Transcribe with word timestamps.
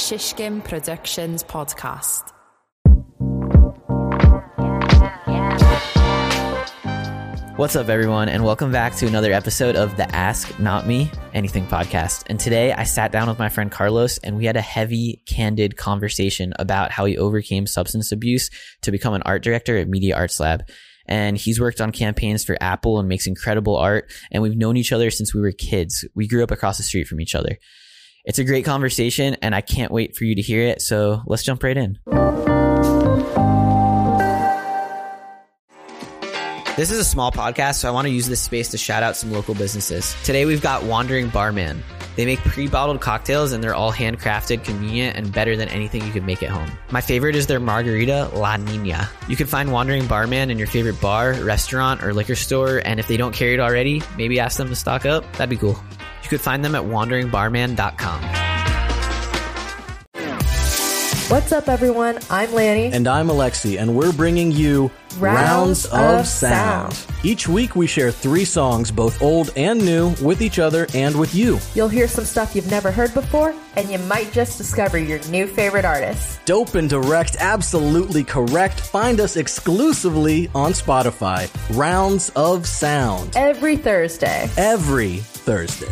Shishkin 0.00 0.64
Productions 0.64 1.44
podcast. 1.44 2.32
What's 7.58 7.76
up, 7.76 7.90
everyone, 7.90 8.30
and 8.30 8.42
welcome 8.42 8.72
back 8.72 8.94
to 8.96 9.06
another 9.06 9.30
episode 9.34 9.76
of 9.76 9.98
the 9.98 10.10
Ask 10.16 10.58
Not 10.58 10.86
Me 10.86 11.10
Anything 11.34 11.66
podcast. 11.66 12.24
And 12.28 12.40
today 12.40 12.72
I 12.72 12.84
sat 12.84 13.12
down 13.12 13.28
with 13.28 13.38
my 13.38 13.50
friend 13.50 13.70
Carlos 13.70 14.16
and 14.16 14.38
we 14.38 14.46
had 14.46 14.56
a 14.56 14.62
heavy, 14.62 15.22
candid 15.28 15.76
conversation 15.76 16.54
about 16.58 16.90
how 16.90 17.04
he 17.04 17.18
overcame 17.18 17.66
substance 17.66 18.10
abuse 18.10 18.48
to 18.80 18.90
become 18.90 19.12
an 19.12 19.22
art 19.26 19.42
director 19.42 19.76
at 19.76 19.86
Media 19.86 20.16
Arts 20.16 20.40
Lab. 20.40 20.66
And 21.04 21.36
he's 21.36 21.60
worked 21.60 21.82
on 21.82 21.92
campaigns 21.92 22.42
for 22.42 22.56
Apple 22.58 22.98
and 22.98 23.08
makes 23.08 23.26
incredible 23.26 23.76
art. 23.76 24.10
And 24.32 24.42
we've 24.42 24.56
known 24.56 24.78
each 24.78 24.92
other 24.92 25.10
since 25.10 25.34
we 25.34 25.42
were 25.42 25.52
kids. 25.52 26.06
We 26.14 26.26
grew 26.26 26.42
up 26.42 26.50
across 26.50 26.78
the 26.78 26.84
street 26.84 27.06
from 27.06 27.20
each 27.20 27.34
other. 27.34 27.58
It's 28.30 28.38
a 28.38 28.44
great 28.44 28.64
conversation, 28.64 29.34
and 29.42 29.56
I 29.56 29.60
can't 29.60 29.90
wait 29.90 30.14
for 30.14 30.24
you 30.24 30.36
to 30.36 30.40
hear 30.40 30.62
it. 30.62 30.82
So 30.82 31.20
let's 31.26 31.42
jump 31.42 31.64
right 31.64 31.76
in. 31.76 31.98
This 36.76 36.92
is 36.92 36.98
a 37.00 37.04
small 37.04 37.32
podcast, 37.32 37.80
so 37.80 37.88
I 37.88 37.90
want 37.90 38.06
to 38.06 38.12
use 38.12 38.28
this 38.28 38.40
space 38.40 38.68
to 38.68 38.78
shout 38.78 39.02
out 39.02 39.16
some 39.16 39.32
local 39.32 39.56
businesses. 39.56 40.14
Today 40.22 40.44
we've 40.44 40.62
got 40.62 40.84
Wandering 40.84 41.28
Barman. 41.30 41.82
They 42.14 42.24
make 42.24 42.38
pre 42.38 42.68
bottled 42.68 43.00
cocktails 43.00 43.50
and 43.50 43.64
they're 43.64 43.74
all 43.74 43.92
handcrafted, 43.92 44.62
convenient, 44.62 45.16
and 45.16 45.32
better 45.32 45.56
than 45.56 45.68
anything 45.68 46.06
you 46.06 46.12
could 46.12 46.24
make 46.24 46.40
at 46.44 46.50
home. 46.50 46.70
My 46.92 47.00
favorite 47.00 47.34
is 47.34 47.48
their 47.48 47.58
margarita 47.58 48.30
La 48.32 48.56
Nina. 48.58 49.10
You 49.26 49.34
can 49.34 49.48
find 49.48 49.72
Wandering 49.72 50.06
Barman 50.06 50.52
in 50.52 50.56
your 50.56 50.68
favorite 50.68 51.00
bar, 51.00 51.32
restaurant, 51.42 52.04
or 52.04 52.14
liquor 52.14 52.36
store, 52.36 52.80
and 52.84 53.00
if 53.00 53.08
they 53.08 53.16
don't 53.16 53.34
carry 53.34 53.54
it 53.54 53.60
already, 53.60 54.00
maybe 54.16 54.38
ask 54.38 54.56
them 54.56 54.68
to 54.68 54.76
stock 54.76 55.04
up. 55.04 55.24
That'd 55.32 55.50
be 55.50 55.56
cool. 55.56 55.76
You 56.30 56.38
could 56.38 56.44
find 56.44 56.64
them 56.64 56.76
at 56.76 56.82
wanderingbarman.com. 56.82 58.22
What's 61.28 61.50
up, 61.50 61.68
everyone? 61.68 62.20
I'm 62.30 62.52
Lanny. 62.52 62.92
And 62.92 63.08
I'm 63.08 63.26
Alexi, 63.26 63.80
and 63.80 63.96
we're 63.96 64.12
bringing 64.12 64.52
you 64.52 64.92
Rounds 65.18 65.86
of 65.86 66.28
Sound. 66.28 66.96
Each 67.24 67.48
week, 67.48 67.74
we 67.74 67.88
share 67.88 68.12
three 68.12 68.44
songs, 68.44 68.92
both 68.92 69.20
old 69.20 69.52
and 69.56 69.84
new, 69.84 70.14
with 70.22 70.40
each 70.40 70.60
other 70.60 70.86
and 70.94 71.18
with 71.18 71.34
you. 71.34 71.58
You'll 71.74 71.88
hear 71.88 72.06
some 72.06 72.24
stuff 72.24 72.54
you've 72.54 72.70
never 72.70 72.92
heard 72.92 73.12
before, 73.12 73.52
and 73.74 73.90
you 73.90 73.98
might 73.98 74.30
just 74.30 74.56
discover 74.56 74.98
your 74.98 75.18
new 75.30 75.48
favorite 75.48 75.84
artist. 75.84 76.40
Dope 76.44 76.76
and 76.76 76.88
direct, 76.88 77.38
absolutely 77.40 78.22
correct. 78.22 78.78
Find 78.80 79.18
us 79.18 79.36
exclusively 79.36 80.48
on 80.54 80.74
Spotify. 80.74 81.50
Rounds 81.76 82.30
of 82.36 82.68
Sound. 82.68 83.36
Every 83.36 83.76
Thursday. 83.76 84.48
Every 84.56 85.22
Thursday. 85.40 85.86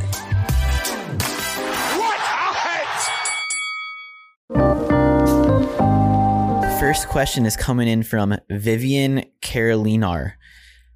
First 6.78 7.08
question 7.08 7.44
is 7.44 7.56
coming 7.56 7.88
in 7.88 8.02
from 8.02 8.36
Vivian 8.50 9.24
Carolinar. 9.42 10.34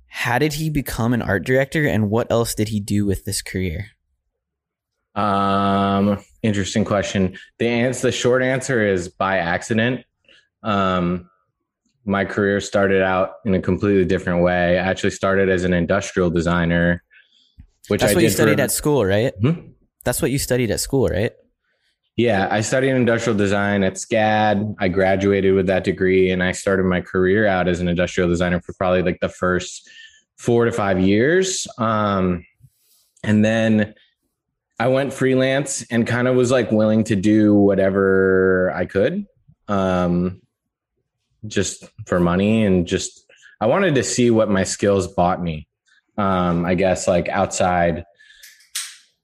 How 0.07 0.39
did 0.39 0.53
he 0.53 0.71
become 0.71 1.13
an 1.13 1.23
art 1.23 1.45
director 1.45 1.87
and 1.87 2.09
what 2.09 2.31
else 2.31 2.55
did 2.55 2.69
he 2.69 2.79
do 2.81 3.05
with 3.05 3.25
this 3.25 3.43
career? 3.43 3.87
Um, 5.15 6.23
interesting 6.43 6.85
question. 6.85 7.37
The 7.59 7.69
answer, 7.69 8.09
the 8.09 8.13
short 8.13 8.43
answer 8.43 8.87
is 8.87 9.09
by 9.09 9.39
accident. 9.39 10.05
Um, 10.63 11.29
my 12.05 12.25
career 12.25 12.61
started 12.61 13.03
out 13.03 13.35
in 13.45 13.55
a 13.55 13.61
completely 13.61 14.05
different 14.05 14.43
way. 14.43 14.79
I 14.79 14.83
actually 14.83 15.11
started 15.11 15.49
as 15.49 15.65
an 15.65 15.73
industrial 15.73 16.31
designer, 16.31 17.03
which 17.89 18.01
That's 18.01 18.13
I 18.13 18.15
what 18.15 18.21
did 18.21 18.27
you 18.27 18.31
studied 18.31 18.59
for, 18.59 18.63
at 18.63 18.71
school, 18.71 19.05
right? 19.05 19.33
Hmm? 19.41 19.73
That's 20.05 20.23
what 20.23 20.31
you 20.31 20.39
studied 20.39 20.71
at 20.71 20.81
school, 20.81 21.09
right? 21.09 21.33
Yeah, 22.17 22.49
I 22.51 22.61
studied 22.61 22.91
industrial 22.91 23.39
design 23.39 23.83
at 23.83 23.95
SCAD. 23.95 24.75
I 24.79 24.89
graduated 24.89 25.55
with 25.55 25.67
that 25.69 25.85
degree 25.85 26.31
and 26.31 26.43
I 26.43 26.53
started 26.53 26.85
my 26.85 27.01
career 27.01 27.47
out 27.47 27.69
as 27.69 27.81
an 27.81 27.89
industrial 27.89 28.29
designer 28.29 28.61
for 28.61 28.75
probably 28.75 29.03
like 29.03 29.21
the 29.21 29.31
first 29.31 29.89
four 30.37 30.67
to 30.67 30.73
five 30.73 31.01
years. 31.01 31.67
Um, 31.79 32.45
and 33.25 33.45
then 33.45 33.95
I 34.79 34.89
went 34.89 35.13
freelance 35.13 35.85
and 35.91 36.07
kind 36.07 36.29
of 36.29 36.37
was 36.37 36.51
like 36.51 36.71
willing 36.71 37.05
to 37.05 37.17
do 37.17 37.55
whatever 37.55 38.73
I 38.75 38.85
could 38.85 39.27
um, 39.69 40.43
just 41.47 41.85
for 42.07 42.21
money 42.21 42.65
and 42.65 42.87
just 42.87 43.25
I 43.61 43.67
wanted 43.67 43.95
to 43.95 44.03
see 44.03 44.31
what 44.31 44.51
my 44.51 44.65
skills 44.65 45.07
bought 45.07 45.41
me. 45.43 45.69
Um, 46.19 46.65
I 46.65 46.75
guess 46.75 47.09
like 47.09 47.29
outside, 47.29 48.05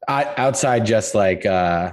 outside 0.09 0.87
just 0.87 1.15
like, 1.15 1.45
uh, 1.45 1.93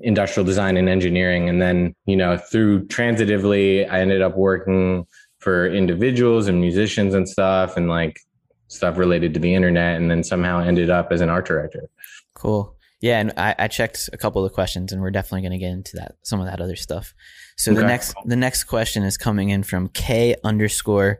industrial 0.00 0.46
design 0.46 0.76
and 0.76 0.88
engineering. 0.88 1.48
And 1.48 1.60
then, 1.60 1.94
you 2.06 2.16
know, 2.16 2.38
through 2.38 2.86
transitively, 2.86 3.90
I 3.90 4.00
ended 4.00 4.22
up 4.22 4.36
working 4.36 5.06
for 5.38 5.68
individuals 5.68 6.48
and 6.48 6.60
musicians 6.60 7.14
and 7.14 7.28
stuff 7.28 7.76
and 7.76 7.88
like 7.88 8.20
stuff 8.68 8.96
related 8.98 9.34
to 9.34 9.40
the 9.40 9.54
internet. 9.54 9.96
And 9.96 10.10
then 10.10 10.24
somehow 10.24 10.60
ended 10.60 10.90
up 10.90 11.12
as 11.12 11.20
an 11.20 11.28
art 11.28 11.46
director. 11.46 11.88
Cool. 12.34 12.76
Yeah, 13.00 13.18
and 13.18 13.32
I, 13.36 13.54
I 13.58 13.68
checked 13.68 14.10
a 14.12 14.18
couple 14.18 14.44
of 14.44 14.50
the 14.50 14.54
questions, 14.54 14.92
and 14.92 15.00
we're 15.00 15.10
definitely 15.10 15.40
going 15.40 15.52
to 15.52 15.58
get 15.58 15.70
into 15.70 15.96
that 15.96 16.16
some 16.22 16.38
of 16.38 16.46
that 16.46 16.60
other 16.60 16.76
stuff. 16.76 17.14
So 17.56 17.72
the 17.72 17.82
next 17.82 18.14
the 18.26 18.36
next 18.36 18.64
question 18.64 19.04
is 19.04 19.16
coming 19.16 19.48
in 19.48 19.62
from 19.62 19.88
K 19.88 20.36
underscore 20.44 21.18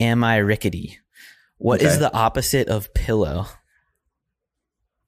Am 0.00 0.24
I 0.24 0.36
rickety? 0.38 0.98
What 1.58 1.80
is 1.82 1.94
Okay. 1.94 2.00
the 2.00 2.14
opposite 2.14 2.68
of 2.68 2.92
pillow? 2.94 3.46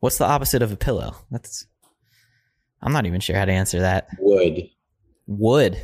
What's 0.00 0.19
the 0.19 0.26
opposite 0.26 0.62
of 0.62 0.72
a 0.72 0.76
pillow? 0.76 1.16
That's 1.31 1.66
I'm 2.81 2.92
not 2.92 3.06
even 3.06 3.20
sure 3.20 3.36
how 3.36 3.44
to 3.44 3.53
answer 3.53 3.81
that. 3.81 4.09
Wood. 4.19 4.69
Wood. 5.26 5.76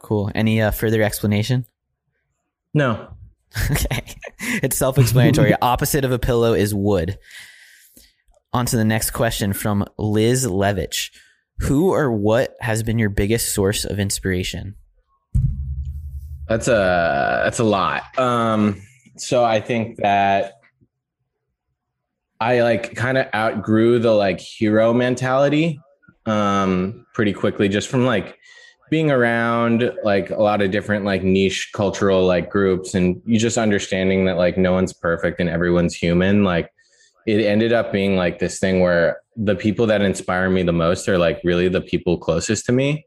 Cool. 0.00 0.30
Any 0.34 0.62
uh, 0.62 0.70
further 0.70 1.02
explanation? 1.02 1.66
No. 2.72 3.08
okay. 3.70 4.02
It's 4.62 4.76
self 4.76 4.98
explanatory. 4.98 5.54
Opposite 5.62 6.04
of 6.04 6.12
a 6.12 6.18
pillow 6.18 6.54
is 6.54 6.74
wood. 6.74 7.18
On 8.52 8.64
to 8.66 8.76
the 8.76 8.84
next 8.84 9.10
question 9.10 9.52
from 9.52 9.84
Liz 9.98 10.46
Levitch. 10.46 11.10
Who 11.60 11.92
or 11.92 12.12
what 12.12 12.54
has 12.60 12.82
been 12.82 12.98
your 12.98 13.08
biggest 13.10 13.54
source 13.54 13.84
of 13.84 13.98
inspiration? 13.98 14.76
That's 16.48 16.68
a 16.68 17.42
that's 17.44 17.58
a 17.58 17.64
lot. 17.64 18.02
Um, 18.18 18.80
so 19.16 19.44
I 19.44 19.60
think 19.60 19.96
that 19.98 20.54
I 22.40 22.62
like 22.62 22.94
kind 22.94 23.18
of 23.18 23.26
outgrew 23.34 23.98
the 23.98 24.12
like 24.12 24.40
hero 24.40 24.92
mentality 24.92 25.80
um 26.26 27.06
pretty 27.14 27.32
quickly 27.32 27.68
just 27.68 27.88
from 27.88 28.04
like 28.04 28.36
being 28.90 29.10
around 29.10 29.92
like 30.04 30.30
a 30.30 30.42
lot 30.42 30.60
of 30.60 30.70
different 30.70 31.04
like 31.04 31.22
niche 31.22 31.70
cultural 31.72 32.26
like 32.26 32.50
groups 32.50 32.94
and 32.94 33.20
you 33.24 33.38
just 33.38 33.58
understanding 33.58 34.24
that 34.24 34.36
like 34.36 34.58
no 34.58 34.72
one's 34.72 34.92
perfect 34.92 35.40
and 35.40 35.48
everyone's 35.48 35.94
human 35.94 36.44
like 36.44 36.70
it 37.26 37.44
ended 37.44 37.72
up 37.72 37.92
being 37.92 38.16
like 38.16 38.38
this 38.38 38.58
thing 38.58 38.80
where 38.80 39.20
the 39.36 39.56
people 39.56 39.86
that 39.86 40.02
inspire 40.02 40.50
me 40.50 40.62
the 40.62 40.72
most 40.72 41.08
are 41.08 41.18
like 41.18 41.40
really 41.42 41.68
the 41.68 41.80
people 41.80 42.18
closest 42.18 42.66
to 42.66 42.72
me 42.72 43.06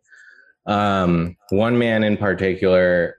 um 0.65 1.35
one 1.49 1.77
man 1.77 2.03
in 2.03 2.17
particular 2.17 3.18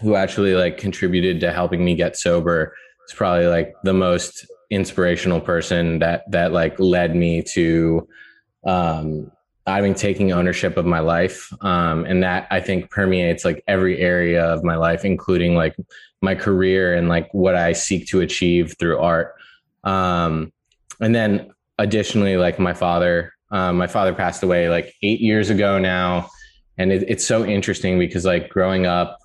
who 0.00 0.14
actually 0.14 0.54
like 0.54 0.78
contributed 0.78 1.40
to 1.40 1.52
helping 1.52 1.84
me 1.84 1.94
get 1.94 2.16
sober 2.16 2.74
is 3.06 3.14
probably 3.14 3.46
like 3.46 3.74
the 3.84 3.92
most 3.92 4.46
inspirational 4.70 5.40
person 5.40 6.00
that 6.00 6.28
that 6.30 6.52
like 6.52 6.78
led 6.80 7.14
me 7.14 7.42
to 7.42 8.06
um 8.66 9.30
I 9.66 9.80
mean 9.80 9.94
taking 9.94 10.32
ownership 10.32 10.76
of 10.76 10.86
my 10.86 11.00
life. 11.00 11.52
Um 11.62 12.04
and 12.04 12.22
that 12.22 12.46
I 12.50 12.60
think 12.60 12.90
permeates 12.90 13.44
like 13.44 13.62
every 13.66 14.00
area 14.00 14.44
of 14.44 14.64
my 14.64 14.76
life 14.76 15.04
including 15.04 15.54
like 15.54 15.76
my 16.22 16.34
career 16.34 16.94
and 16.94 17.08
like 17.08 17.32
what 17.32 17.54
I 17.54 17.72
seek 17.72 18.08
to 18.08 18.20
achieve 18.20 18.74
through 18.78 18.98
art. 18.98 19.34
Um 19.84 20.52
and 21.00 21.14
then 21.14 21.50
additionally 21.78 22.36
like 22.36 22.58
my 22.58 22.74
father 22.74 23.32
um 23.50 23.76
my 23.76 23.86
father 23.86 24.12
passed 24.12 24.42
away 24.42 24.68
like 24.68 24.94
8 25.02 25.20
years 25.20 25.50
ago 25.50 25.78
now. 25.78 26.28
And 26.78 26.92
it, 26.92 27.04
it's 27.08 27.24
so 27.24 27.44
interesting 27.46 27.98
because 27.98 28.24
like 28.24 28.50
growing 28.50 28.84
up 28.84 29.18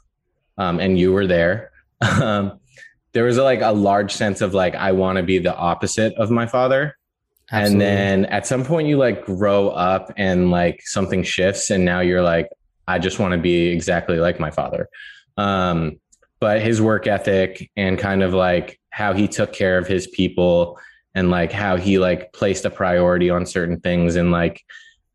um, 0.57 0.79
and 0.79 0.97
you 0.97 1.11
were 1.13 1.27
there. 1.27 1.71
Um, 2.01 2.59
there 3.13 3.25
was 3.25 3.37
a, 3.37 3.43
like 3.43 3.61
a 3.61 3.71
large 3.71 4.11
sense 4.13 4.41
of 4.41 4.53
like 4.53 4.73
I 4.73 4.91
want 4.91 5.17
to 5.17 5.23
be 5.23 5.37
the 5.37 5.55
opposite 5.55 6.13
of 6.15 6.31
my 6.31 6.47
father, 6.47 6.97
Absolutely. 7.51 7.85
and 7.85 8.23
then 8.23 8.25
at 8.25 8.47
some 8.47 8.63
point 8.63 8.87
you 8.87 8.97
like 8.97 9.25
grow 9.25 9.69
up 9.69 10.11
and 10.17 10.49
like 10.49 10.81
something 10.83 11.21
shifts, 11.21 11.69
and 11.69 11.85
now 11.85 11.99
you're 11.99 12.23
like 12.23 12.49
I 12.87 12.99
just 12.99 13.19
want 13.19 13.33
to 13.33 13.37
be 13.37 13.67
exactly 13.67 14.17
like 14.17 14.39
my 14.39 14.49
father. 14.49 14.89
Um, 15.37 15.99
but 16.39 16.61
his 16.61 16.81
work 16.81 17.07
ethic 17.07 17.69
and 17.77 17.99
kind 17.99 18.23
of 18.23 18.33
like 18.33 18.79
how 18.89 19.13
he 19.13 19.27
took 19.27 19.53
care 19.53 19.77
of 19.77 19.87
his 19.87 20.07
people 20.07 20.79
and 21.13 21.29
like 21.29 21.51
how 21.51 21.77
he 21.77 21.99
like 21.99 22.33
placed 22.33 22.65
a 22.65 22.69
priority 22.69 23.29
on 23.29 23.45
certain 23.45 23.79
things 23.79 24.15
and 24.15 24.31
like 24.31 24.63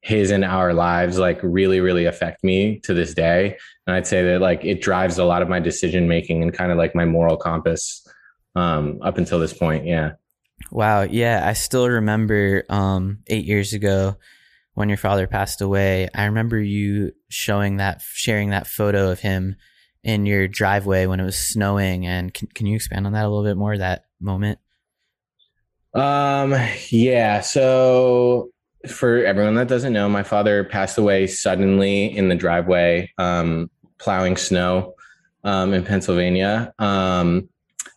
his 0.06 0.30
and 0.30 0.44
our 0.44 0.72
lives 0.72 1.18
like 1.18 1.40
really 1.42 1.80
really 1.80 2.04
affect 2.04 2.44
me 2.44 2.78
to 2.80 2.94
this 2.94 3.12
day 3.12 3.56
and 3.86 3.96
i'd 3.96 4.06
say 4.06 4.22
that 4.22 4.40
like 4.40 4.64
it 4.64 4.80
drives 4.80 5.18
a 5.18 5.24
lot 5.24 5.42
of 5.42 5.48
my 5.48 5.58
decision 5.58 6.06
making 6.06 6.42
and 6.42 6.54
kind 6.54 6.70
of 6.70 6.78
like 6.78 6.94
my 6.94 7.04
moral 7.04 7.36
compass 7.36 8.06
um 8.54 8.98
up 9.02 9.18
until 9.18 9.40
this 9.40 9.52
point 9.52 9.84
yeah 9.84 10.12
Wow. 10.70 11.02
Yeah. 11.02 11.46
I 11.46 11.52
still 11.52 11.88
remember 11.88 12.64
um, 12.68 13.18
eight 13.26 13.44
years 13.44 13.72
ago 13.72 14.16
when 14.74 14.88
your 14.88 14.98
father 14.98 15.26
passed 15.26 15.60
away, 15.60 16.08
I 16.14 16.26
remember 16.26 16.60
you 16.60 17.12
showing 17.28 17.78
that, 17.78 18.02
sharing 18.02 18.50
that 18.50 18.66
photo 18.66 19.10
of 19.10 19.20
him 19.20 19.56
in 20.02 20.26
your 20.26 20.48
driveway 20.48 21.06
when 21.06 21.20
it 21.20 21.24
was 21.24 21.38
snowing. 21.38 22.06
And 22.06 22.32
can, 22.32 22.48
can 22.48 22.66
you 22.66 22.76
expand 22.76 23.06
on 23.06 23.12
that 23.14 23.24
a 23.24 23.28
little 23.28 23.44
bit 23.44 23.56
more? 23.56 23.76
That 23.76 24.04
moment. 24.20 24.58
Um, 25.94 26.54
yeah. 26.90 27.40
So 27.40 28.50
for 28.90 29.24
everyone 29.24 29.54
that 29.54 29.68
doesn't 29.68 29.92
know, 29.92 30.08
my 30.08 30.22
father 30.22 30.64
passed 30.64 30.98
away 30.98 31.26
suddenly 31.26 32.16
in 32.16 32.28
the 32.28 32.34
driveway, 32.34 33.10
um, 33.18 33.70
plowing 33.98 34.36
snow, 34.36 34.94
um, 35.44 35.72
in 35.74 35.84
Pennsylvania. 35.84 36.72
Um, 36.78 37.48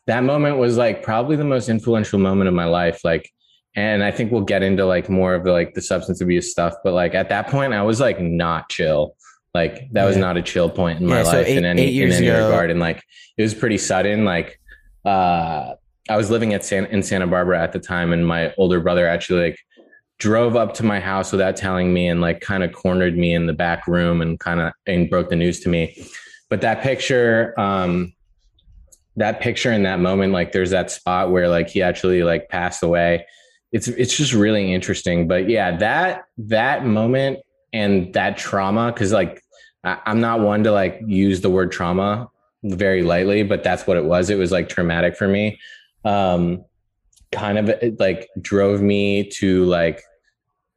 that 0.08 0.24
moment 0.24 0.58
was 0.58 0.78
like 0.78 1.04
probably 1.04 1.36
the 1.36 1.44
most 1.44 1.70
influential 1.70 2.20
moment 2.20 2.48
of 2.48 2.54
my 2.54 2.66
life. 2.66 3.02
Like, 3.04 3.30
and 3.76 4.04
I 4.04 4.12
think 4.12 4.32
we'll 4.32 4.42
get 4.42 4.64
into 4.64 4.86
like 4.86 5.10
more 5.10 5.36
of 5.36 5.44
the, 5.44 5.52
like 5.52 5.74
the 5.74 5.82
substance 5.82 6.22
abuse 6.22 6.52
stuff, 6.52 6.74
but 6.84 6.94
like 6.94 7.14
at 7.14 7.30
that 7.30 7.48
point 7.48 7.74
I 7.74 7.84
was 7.84 8.00
like 8.00 8.20
not 8.20 8.70
chill. 8.70 9.16
Like 9.54 9.88
that 9.94 10.06
was 10.06 10.18
not 10.18 10.38
a 10.38 10.42
chill 10.42 10.70
point 10.70 11.00
in 11.00 11.08
my 11.08 11.18
Yeah, 11.18 11.24
so 11.24 11.32
life 11.38 11.48
eight- 11.48 11.58
in 11.58 11.66
any 11.66 12.02
in 12.02 12.12
any 12.12 12.28
ago- 12.28 12.46
regard. 12.48 12.70
And 12.72 12.80
like 12.80 13.02
it 13.38 13.42
was 13.42 13.54
pretty 13.54 13.78
sudden. 13.78 14.26
Like 14.26 14.60
uh 15.06 15.74
I 16.10 16.18
was 16.18 16.30
living 16.32 16.54
at 16.56 16.64
San 16.66 16.86
in 16.88 17.04
Santa 17.04 17.28
Barbara 17.28 17.62
at 17.62 17.72
the 17.72 17.80
time, 17.80 18.12
and 18.14 18.26
my 18.28 18.54
older 18.58 18.80
brother 18.80 19.08
actually 19.08 19.50
like 19.50 19.60
drove 20.20 20.56
up 20.56 20.74
to 20.76 20.86
my 20.86 21.00
house 21.00 21.32
without 21.32 21.56
telling 21.56 21.94
me 21.94 22.08
and 22.08 22.22
like 22.22 22.42
kind 22.42 22.64
of 22.64 22.74
cornered 22.74 23.18
me 23.18 23.34
in 23.34 23.48
the 23.48 23.54
back 23.54 23.88
room 23.88 24.22
and 24.22 24.40
kind 24.40 24.60
of 24.60 24.74
and 24.86 25.10
broke 25.10 25.30
the 25.30 25.36
news 25.36 25.62
to 25.62 25.70
me. 25.70 25.98
But 26.50 26.62
that 26.62 26.82
picture, 26.82 27.58
um, 27.60 28.14
that 29.16 29.40
picture 29.40 29.72
in 29.72 29.84
that 29.84 30.00
moment, 30.00 30.34
like 30.34 30.52
there's 30.52 30.72
that 30.72 30.92
spot 30.92 31.32
where 31.32 31.48
like 31.48 31.70
he 31.70 31.82
actually 31.82 32.24
like 32.24 32.50
passed 32.50 32.84
away. 32.84 33.26
It's 33.72 33.88
it's 33.88 34.16
just 34.16 34.34
really 34.34 34.74
interesting. 34.74 35.28
But 35.28 35.50
yeah, 35.50 35.78
that 35.78 36.24
that 36.38 36.86
moment 36.86 37.40
and 37.72 38.14
that 38.14 38.38
trauma, 38.38 38.92
because 38.92 39.14
like 39.14 39.42
I, 39.84 40.00
I'm 40.06 40.20
not 40.20 40.42
one 40.42 40.64
to 40.66 40.72
like 40.72 41.00
use 41.06 41.42
the 41.42 41.50
word 41.50 41.72
trauma 41.72 42.30
very 42.64 43.04
lightly, 43.04 43.44
but 43.44 43.64
that's 43.64 43.88
what 43.88 43.96
it 43.96 44.04
was. 44.04 44.30
It 44.30 44.38
was 44.38 44.52
like 44.52 44.68
traumatic 44.68 45.16
for 45.16 45.28
me. 45.28 45.60
Um, 46.04 46.66
kind 47.32 47.58
of 47.58 48.00
like 48.00 48.28
drove 48.42 48.82
me 48.82 49.30
to 49.30 49.66
like 49.66 50.02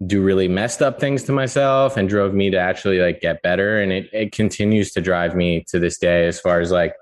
do 0.07 0.23
really 0.23 0.49
messed 0.49 0.83
up 0.83 1.01
things 1.01 1.23
to 1.25 1.33
myself 1.33 1.97
and 1.97 2.09
drove 2.09 2.35
me 2.35 2.51
to 2.51 2.59
actually 2.59 2.99
like 2.99 3.21
get 3.21 3.43
better. 3.43 3.81
And 3.81 3.93
it, 3.93 4.09
it 4.13 4.33
continues 4.33 4.93
to 4.93 5.01
drive 5.01 5.35
me 5.35 5.65
to 5.69 5.79
this 5.79 5.99
day 5.99 6.27
as 6.27 6.41
far 6.41 6.61
as 6.61 6.71
like 6.71 6.95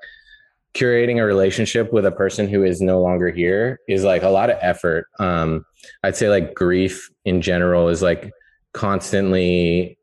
curating 0.74 1.18
a 1.18 1.24
relationship 1.24 1.92
with 1.92 2.06
a 2.06 2.12
person 2.12 2.48
who 2.48 2.62
is 2.62 2.80
no 2.80 3.00
longer 3.00 3.30
here 3.30 3.80
is 3.88 4.04
like 4.04 4.22
a 4.22 4.28
lot 4.28 4.50
of 4.50 4.56
effort. 4.60 5.06
Um 5.18 5.64
i'd 6.04 6.16
say 6.16 6.28
like 6.28 6.54
grief 6.54 7.10
in 7.24 7.40
general 7.40 7.88
is 7.88 8.02
like 8.02 8.30
constantly 8.72 9.98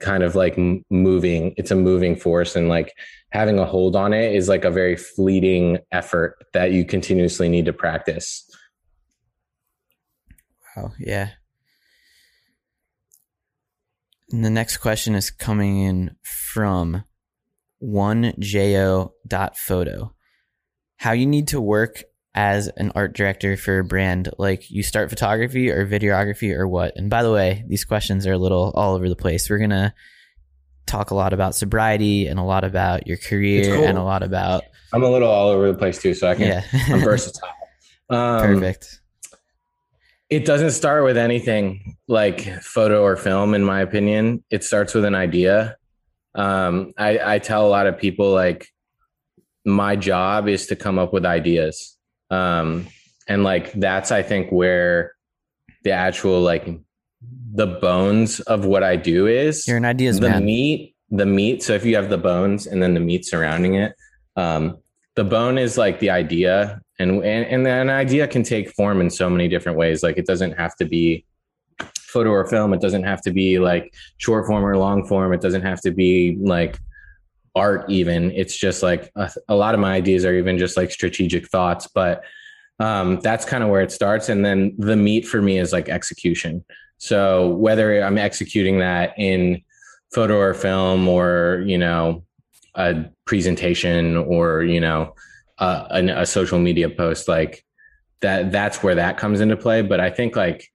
kind 0.00 0.22
of 0.22 0.34
like 0.34 0.58
moving. 0.90 1.54
It's 1.56 1.70
a 1.70 1.76
moving 1.76 2.16
force 2.16 2.56
and 2.56 2.68
like 2.68 2.92
having 3.30 3.58
a 3.58 3.66
hold 3.66 3.94
on 3.94 4.12
it 4.12 4.34
is 4.34 4.48
like 4.48 4.64
a 4.64 4.70
very 4.70 4.96
fleeting 4.96 5.78
effort 5.92 6.36
that 6.52 6.72
you 6.72 6.84
continuously 6.84 7.48
need 7.48 7.66
to 7.66 7.72
practice. 7.72 8.50
Oh, 10.76 10.92
yeah. 10.98 11.30
And 14.32 14.44
the 14.44 14.50
next 14.50 14.78
question 14.78 15.14
is 15.14 15.30
coming 15.30 15.78
in 15.80 16.16
from 16.22 17.04
one 17.78 18.34
jo 18.38 19.14
dot 19.26 19.56
photo. 19.56 20.14
How 20.96 21.12
you 21.12 21.26
need 21.26 21.48
to 21.48 21.60
work 21.60 22.04
as 22.34 22.68
an 22.68 22.92
art 22.94 23.14
director 23.14 23.56
for 23.56 23.78
a 23.78 23.84
brand? 23.84 24.28
Like 24.38 24.70
you 24.70 24.82
start 24.82 25.10
photography 25.10 25.70
or 25.70 25.86
videography 25.86 26.54
or 26.56 26.68
what? 26.68 26.92
And 26.96 27.10
by 27.10 27.22
the 27.22 27.32
way, 27.32 27.64
these 27.68 27.84
questions 27.84 28.26
are 28.26 28.32
a 28.32 28.38
little 28.38 28.72
all 28.74 28.94
over 28.94 29.08
the 29.08 29.16
place. 29.16 29.48
We're 29.48 29.58
gonna 29.58 29.94
talk 30.86 31.10
a 31.10 31.14
lot 31.14 31.32
about 31.32 31.54
sobriety 31.54 32.26
and 32.26 32.38
a 32.38 32.42
lot 32.42 32.64
about 32.64 33.06
your 33.06 33.16
career 33.16 33.76
cool. 33.76 33.84
and 33.84 33.96
a 33.96 34.02
lot 34.02 34.24
about 34.24 34.64
i'm 34.92 35.04
a 35.04 35.08
little 35.08 35.30
all 35.30 35.48
over 35.48 35.70
the 35.70 35.78
place 35.78 36.02
too 36.02 36.14
so 36.14 36.28
i 36.28 36.34
can 36.34 36.48
yeah. 36.48 36.64
i'm 36.88 37.00
versatile 37.04 37.48
um, 38.10 38.40
Perfect. 38.40 38.99
It 40.30 40.44
doesn't 40.44 40.70
start 40.70 41.04
with 41.04 41.16
anything 41.16 41.96
like 42.06 42.62
photo 42.62 43.02
or 43.02 43.16
film, 43.16 43.54
in 43.54 43.64
my 43.64 43.80
opinion. 43.80 44.44
It 44.50 44.62
starts 44.62 44.94
with 44.94 45.04
an 45.04 45.14
idea. 45.14 45.76
Um, 46.36 46.92
I, 46.96 47.34
I 47.34 47.38
tell 47.40 47.66
a 47.66 47.68
lot 47.68 47.86
of 47.88 47.98
people 47.98 48.30
like 48.30 48.68
my 49.64 49.96
job 49.96 50.48
is 50.48 50.68
to 50.68 50.76
come 50.76 50.98
up 50.98 51.12
with 51.12 51.26
ideas. 51.26 51.96
Um, 52.30 52.86
and 53.26 53.44
like 53.44 53.72
that's 53.72 54.12
I 54.12 54.22
think 54.22 54.50
where 54.50 55.14
the 55.84 55.92
actual 55.92 56.40
like 56.40 56.68
the 57.52 57.66
bones 57.66 58.40
of 58.40 58.64
what 58.64 58.82
I 58.82 58.96
do 58.96 59.26
is 59.26 59.66
You're 59.66 59.76
an 59.76 59.84
ideas 59.84 60.20
the 60.20 60.28
man. 60.28 60.44
meat 60.44 60.94
the 61.10 61.26
meat 61.26 61.62
so 61.62 61.72
if 61.74 61.84
you 61.84 61.96
have 61.96 62.08
the 62.08 62.18
bones 62.18 62.66
and 62.66 62.82
then 62.82 62.94
the 62.94 63.00
meat 63.00 63.24
surrounding 63.24 63.74
it 63.74 63.92
um 64.36 64.76
the 65.16 65.24
bone 65.24 65.58
is 65.58 65.76
like 65.76 65.98
the 65.98 66.10
idea 66.10 66.80
and 67.00 67.24
and, 67.24 67.46
and 67.46 67.66
an 67.66 67.90
idea 67.90 68.28
can 68.28 68.42
take 68.42 68.70
form 68.72 69.00
in 69.00 69.10
so 69.10 69.28
many 69.28 69.48
different 69.48 69.78
ways. 69.78 70.02
Like 70.02 70.18
it 70.18 70.26
doesn't 70.26 70.52
have 70.52 70.76
to 70.76 70.84
be 70.84 71.24
photo 71.98 72.30
or 72.30 72.46
film. 72.46 72.72
It 72.72 72.80
doesn't 72.80 73.04
have 73.04 73.22
to 73.22 73.32
be 73.32 73.58
like 73.58 73.92
short 74.18 74.46
form 74.46 74.64
or 74.64 74.76
long 74.76 75.06
form. 75.06 75.32
It 75.32 75.40
doesn't 75.40 75.62
have 75.62 75.80
to 75.82 75.90
be 75.90 76.36
like 76.40 76.78
art 77.56 77.88
even. 77.90 78.30
It's 78.32 78.56
just 78.56 78.82
like 78.82 79.10
a, 79.16 79.30
a 79.48 79.54
lot 79.54 79.74
of 79.74 79.80
my 79.80 79.94
ideas 79.94 80.24
are 80.24 80.34
even 80.34 80.58
just 80.58 80.76
like 80.76 80.90
strategic 80.90 81.48
thoughts. 81.48 81.86
But 81.86 82.22
um, 82.78 83.20
that's 83.20 83.44
kind 83.44 83.62
of 83.62 83.70
where 83.70 83.82
it 83.82 83.92
starts. 83.92 84.28
And 84.28 84.44
then 84.44 84.74
the 84.78 84.96
meat 84.96 85.26
for 85.26 85.42
me 85.42 85.58
is 85.58 85.72
like 85.72 85.88
execution. 85.88 86.64
So 87.00 87.48
whether 87.48 88.02
i'm 88.02 88.18
executing 88.18 88.78
that 88.78 89.14
in 89.18 89.62
photo 90.12 90.36
or 90.36 90.54
film 90.54 91.08
or 91.08 91.62
you 91.66 91.78
know 91.78 92.24
a 92.74 93.04
presentation 93.24 94.16
or 94.16 94.62
you 94.62 94.80
know 94.80 95.14
uh, 95.60 95.86
a, 95.90 96.22
a 96.22 96.26
social 96.26 96.58
media 96.58 96.88
post 96.88 97.28
like 97.28 97.64
that 98.20 98.50
that's 98.52 98.82
where 98.82 98.96
that 98.96 99.16
comes 99.16 99.40
into 99.40 99.56
play. 99.56 99.82
But 99.82 100.00
i 100.00 100.10
think 100.10 100.36
like 100.36 100.68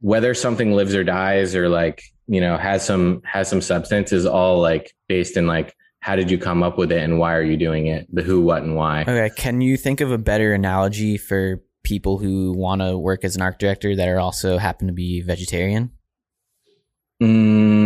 whether 0.00 0.34
something 0.34 0.72
lives 0.72 0.94
or 0.94 1.04
dies 1.04 1.54
or 1.54 1.68
like 1.68 2.02
you 2.26 2.40
know 2.40 2.56
has 2.56 2.84
some 2.84 3.22
has 3.24 3.48
some 3.48 3.60
substance 3.60 4.12
is 4.12 4.26
all 4.26 4.60
like 4.60 4.92
based 5.08 5.36
in 5.36 5.46
like 5.46 5.74
how 6.00 6.16
did 6.16 6.30
you 6.30 6.38
come 6.38 6.64
up 6.64 6.78
with 6.78 6.90
it 6.90 7.00
and 7.00 7.20
why 7.20 7.32
are 7.32 7.44
you 7.44 7.56
doing 7.56 7.86
it? 7.86 8.08
The 8.12 8.22
who 8.22 8.40
what 8.40 8.64
and 8.64 8.74
why. 8.74 9.02
Okay, 9.02 9.30
can 9.36 9.60
you 9.60 9.76
think 9.76 10.00
of 10.00 10.10
a 10.10 10.18
better 10.18 10.52
analogy 10.52 11.16
for 11.16 11.62
people 11.84 12.18
who 12.18 12.52
want 12.52 12.80
to 12.80 12.98
work 12.98 13.24
as 13.24 13.36
an 13.36 13.42
art 13.42 13.60
director 13.60 13.94
that 13.94 14.08
are 14.08 14.18
also 14.18 14.58
happen 14.58 14.88
to 14.88 14.92
be 14.92 15.20
vegetarian, 15.20 15.92
Mm, 17.22 17.81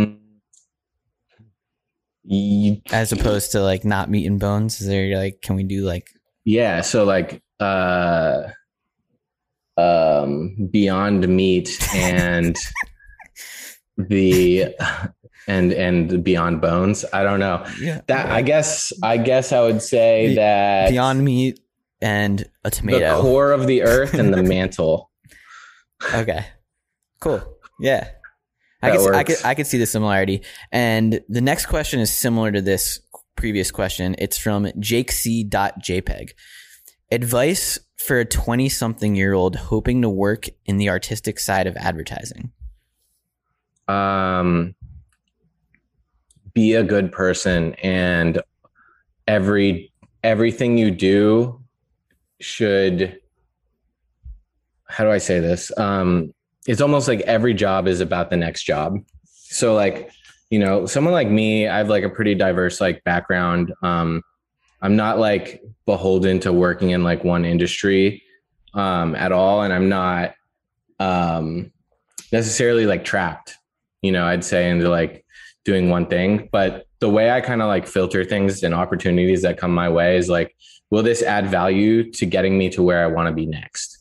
y- 2.27 2.81
as 2.91 3.11
opposed 3.11 3.51
to 3.53 3.61
like 3.61 3.83
not 3.85 4.09
meat 4.09 4.25
and 4.27 4.39
bones? 4.39 4.81
Is 4.81 4.87
there 4.87 5.17
like, 5.17 5.41
can 5.41 5.55
we 5.55 5.63
do 5.63 5.81
like, 5.85 6.09
yeah 6.45 6.79
so 6.81 7.03
like 7.03 7.41
uh 7.59 8.43
um 9.77 10.55
beyond 10.71 11.27
meat 11.27 11.69
and 11.93 12.57
the 13.97 14.75
and 15.47 15.71
and 15.73 16.23
beyond 16.23 16.61
bones? 16.61 17.05
I 17.13 17.23
don't 17.23 17.39
know. 17.39 17.65
Yeah, 17.79 18.01
that 18.07 18.27
i 18.27 18.41
guess 18.41 18.91
i 19.03 19.17
guess 19.17 19.51
i 19.51 19.61
would 19.61 19.81
say 19.81 20.35
that 20.35 20.89
beyond 20.89 21.23
meat 21.23 21.59
and 22.01 22.49
a 22.63 22.69
tomato, 22.71 23.17
the 23.17 23.21
core 23.21 23.51
of 23.51 23.67
the 23.67 23.83
earth 23.83 24.13
and 24.13 24.33
the 24.33 24.43
mantle. 24.53 25.09
Okay, 26.13 26.45
cool. 27.19 27.41
Yeah, 27.79 28.09
I 28.81 28.95
could, 28.95 29.15
I 29.15 29.23
could. 29.23 29.37
I 29.43 29.55
could 29.55 29.67
see 29.67 29.77
the 29.77 29.85
similarity. 29.85 30.43
And 30.71 31.21
the 31.29 31.41
next 31.41 31.65
question 31.65 31.99
is 31.99 32.11
similar 32.11 32.51
to 32.51 32.61
this 32.61 32.99
previous 33.35 33.71
question. 33.71 34.15
It's 34.19 34.37
from 34.37 34.65
jakec.jpg. 34.65 36.31
Advice 37.11 37.79
for 37.97 38.19
a 38.19 38.25
20 38.25 38.69
something 38.69 39.15
year 39.15 39.33
old 39.33 39.55
hoping 39.55 40.01
to 40.03 40.09
work 40.09 40.47
in 40.65 40.77
the 40.77 40.89
artistic 40.89 41.39
side 41.39 41.67
of 41.67 41.75
advertising. 41.77 42.51
um 43.87 44.75
be 46.53 46.73
a 46.73 46.83
good 46.83 47.11
person 47.11 47.73
and 47.83 48.41
every 49.27 49.91
everything 50.23 50.77
you 50.77 50.89
do 50.89 51.61
should 52.41 53.19
how 54.85 55.03
do 55.03 55.11
i 55.11 55.19
say 55.19 55.39
this 55.39 55.71
um 55.77 56.33
it's 56.67 56.81
almost 56.81 57.07
like 57.07 57.21
every 57.21 57.53
job 57.53 57.87
is 57.87 58.01
about 58.01 58.29
the 58.29 58.37
next 58.37 58.63
job. 58.63 58.99
So 59.23 59.73
like 59.73 60.11
you 60.49 60.59
know 60.59 60.85
someone 60.85 61.13
like 61.13 61.29
me 61.29 61.67
i 61.67 61.77
have 61.77 61.89
like 61.89 62.03
a 62.03 62.09
pretty 62.09 62.35
diverse 62.35 62.79
like 62.79 63.03
background. 63.03 63.73
Um 63.81 64.21
i'm 64.81 64.95
not 64.95 65.17
like 65.17 65.61
beholden 65.85 66.39
to 66.41 66.53
working 66.53 66.91
in 66.91 67.03
like 67.03 67.23
one 67.23 67.45
industry 67.45 68.21
um 68.73 69.15
at 69.15 69.31
all 69.31 69.63
and 69.63 69.73
i'm 69.73 69.89
not 69.89 70.35
um 70.99 71.71
necessarily 72.31 72.85
like 72.85 73.03
trapped 73.03 73.55
you 74.01 74.11
know 74.11 74.25
i'd 74.25 74.43
say 74.43 74.69
into 74.69 74.89
like 74.89 75.25
doing 75.65 75.89
one 75.89 76.05
thing. 76.05 76.47
But 76.51 76.87
the 76.99 77.09
way 77.09 77.31
i 77.31 77.41
kind 77.41 77.61
of 77.61 77.67
like 77.67 77.87
filter 77.87 78.23
things 78.23 78.63
and 78.63 78.73
opportunities 78.73 79.41
that 79.41 79.57
come 79.57 79.73
my 79.73 79.89
way 79.89 80.17
is 80.17 80.29
like 80.29 80.55
will 80.89 81.03
this 81.03 81.21
add 81.21 81.47
value 81.47 82.09
to 82.13 82.25
getting 82.25 82.57
me 82.57 82.69
to 82.69 82.81
where 82.81 83.03
i 83.03 83.07
want 83.07 83.27
to 83.27 83.33
be 83.33 83.45
next 83.45 83.96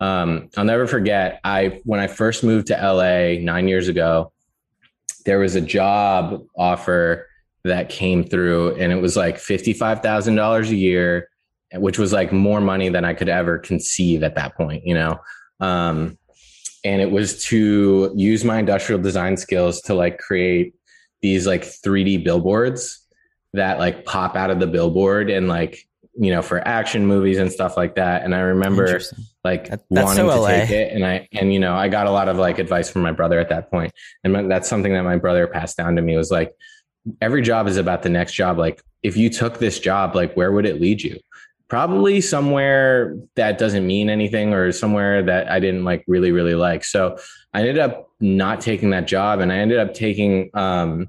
Um, 0.00 0.50
I'll 0.56 0.64
never 0.64 0.86
forget. 0.86 1.40
I 1.44 1.80
when 1.84 2.00
I 2.00 2.06
first 2.06 2.44
moved 2.44 2.68
to 2.68 2.74
LA 2.74 3.40
nine 3.42 3.68
years 3.68 3.88
ago, 3.88 4.32
there 5.24 5.38
was 5.38 5.54
a 5.54 5.60
job 5.60 6.44
offer 6.56 7.26
that 7.64 7.88
came 7.88 8.24
through, 8.24 8.76
and 8.76 8.92
it 8.92 9.00
was 9.00 9.16
like 9.16 9.38
fifty 9.38 9.72
five 9.72 10.02
thousand 10.02 10.36
dollars 10.36 10.70
a 10.70 10.76
year, 10.76 11.30
which 11.74 11.98
was 11.98 12.12
like 12.12 12.32
more 12.32 12.60
money 12.60 12.88
than 12.88 13.04
I 13.04 13.14
could 13.14 13.28
ever 13.28 13.58
conceive 13.58 14.22
at 14.22 14.34
that 14.34 14.56
point. 14.56 14.84
You 14.86 14.94
know. 14.94 15.20
Um, 15.60 16.18
and 16.84 17.00
it 17.00 17.10
was 17.10 17.42
to 17.46 18.12
use 18.14 18.44
my 18.44 18.58
industrial 18.58 19.00
design 19.00 19.36
skills 19.36 19.80
to 19.82 19.94
like 19.94 20.18
create 20.18 20.74
these 21.20 21.46
like 21.46 21.62
3D 21.62 22.22
billboards 22.22 23.04
that 23.54 23.78
like 23.78 24.04
pop 24.04 24.36
out 24.36 24.50
of 24.50 24.60
the 24.60 24.66
billboard 24.66 25.30
and 25.30 25.48
like 25.48 25.88
you 26.18 26.30
know 26.30 26.42
for 26.42 26.66
action 26.66 27.06
movies 27.06 27.38
and 27.38 27.50
stuff 27.50 27.76
like 27.76 27.94
that 27.96 28.22
and 28.22 28.34
i 28.34 28.40
remember 28.40 29.00
like 29.46 29.68
that, 29.68 29.84
wanting 29.88 30.28
so 30.28 30.42
to 30.42 30.46
take 30.46 30.70
it. 30.70 30.92
And 30.92 31.06
i 31.06 31.28
and 31.32 31.52
you 31.54 31.60
know 31.60 31.74
i 31.74 31.88
got 31.88 32.06
a 32.06 32.10
lot 32.10 32.28
of 32.28 32.36
like 32.36 32.58
advice 32.58 32.90
from 32.90 33.02
my 33.02 33.12
brother 33.12 33.38
at 33.38 33.48
that 33.50 33.70
point. 33.70 33.92
And 34.24 34.50
that's 34.50 34.68
something 34.68 34.92
that 34.92 35.02
my 35.02 35.16
brother 35.16 35.46
passed 35.46 35.76
down 35.76 35.96
to 35.96 36.02
me 36.02 36.16
was 36.16 36.30
like 36.30 36.52
every 37.20 37.42
job 37.42 37.68
is 37.68 37.76
about 37.76 38.02
the 38.02 38.08
next 38.10 38.32
job. 38.32 38.58
Like 38.58 38.82
if 39.02 39.16
you 39.16 39.30
took 39.30 39.58
this 39.58 39.78
job 39.78 40.14
like 40.14 40.34
where 40.34 40.52
would 40.52 40.66
it 40.66 40.80
lead 40.80 41.02
you? 41.02 41.18
Probably 41.68 42.20
somewhere 42.20 43.16
that 43.34 43.58
doesn't 43.58 43.86
mean 43.86 44.10
anything 44.10 44.54
or 44.54 44.70
somewhere 44.72 45.22
that 45.22 45.50
i 45.50 45.58
didn't 45.58 45.84
like 45.84 46.04
really 46.06 46.32
really 46.32 46.54
like. 46.54 46.84
So 46.84 47.18
i 47.54 47.60
ended 47.60 47.78
up 47.78 48.10
not 48.20 48.60
taking 48.60 48.90
that 48.90 49.06
job 49.06 49.40
and 49.40 49.52
i 49.52 49.56
ended 49.56 49.78
up 49.78 49.94
taking 49.94 50.50
um 50.54 51.08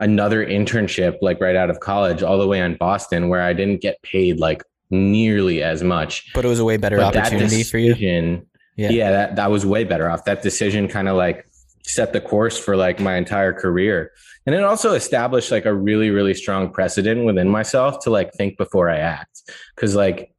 another 0.00 0.46
internship 0.46 1.18
like 1.22 1.40
right 1.40 1.56
out 1.56 1.70
of 1.70 1.80
college 1.80 2.22
all 2.22 2.38
the 2.38 2.46
way 2.46 2.60
in 2.60 2.76
Boston 2.76 3.28
where 3.28 3.42
I 3.42 3.52
didn't 3.52 3.80
get 3.80 4.00
paid 4.02 4.38
like 4.38 4.62
nearly 4.90 5.62
as 5.62 5.82
much. 5.82 6.32
But 6.34 6.44
it 6.44 6.48
was 6.48 6.58
a 6.58 6.64
way 6.64 6.76
better 6.76 6.96
but 6.96 7.16
opportunity 7.16 7.58
decision, 7.58 7.70
for 7.70 7.78
you. 7.78 8.42
Yeah. 8.76 8.90
yeah, 8.90 9.10
that, 9.10 9.36
that 9.36 9.50
was 9.50 9.66
way 9.66 9.84
better 9.84 10.08
off. 10.08 10.24
That 10.24 10.42
decision 10.42 10.86
kind 10.86 11.08
of 11.08 11.16
like 11.16 11.48
set 11.82 12.12
the 12.12 12.20
course 12.20 12.56
for 12.58 12.76
like 12.76 13.00
my 13.00 13.16
entire 13.16 13.52
career. 13.52 14.12
And 14.46 14.54
it 14.54 14.62
also 14.62 14.94
established 14.94 15.50
like 15.50 15.66
a 15.66 15.74
really, 15.74 16.10
really 16.10 16.34
strong 16.34 16.70
precedent 16.70 17.24
within 17.24 17.48
myself 17.48 17.98
to 18.04 18.10
like 18.10 18.32
think 18.34 18.56
before 18.56 18.88
I 18.88 18.98
act. 18.98 19.42
Cause 19.76 19.94
like, 19.94 20.32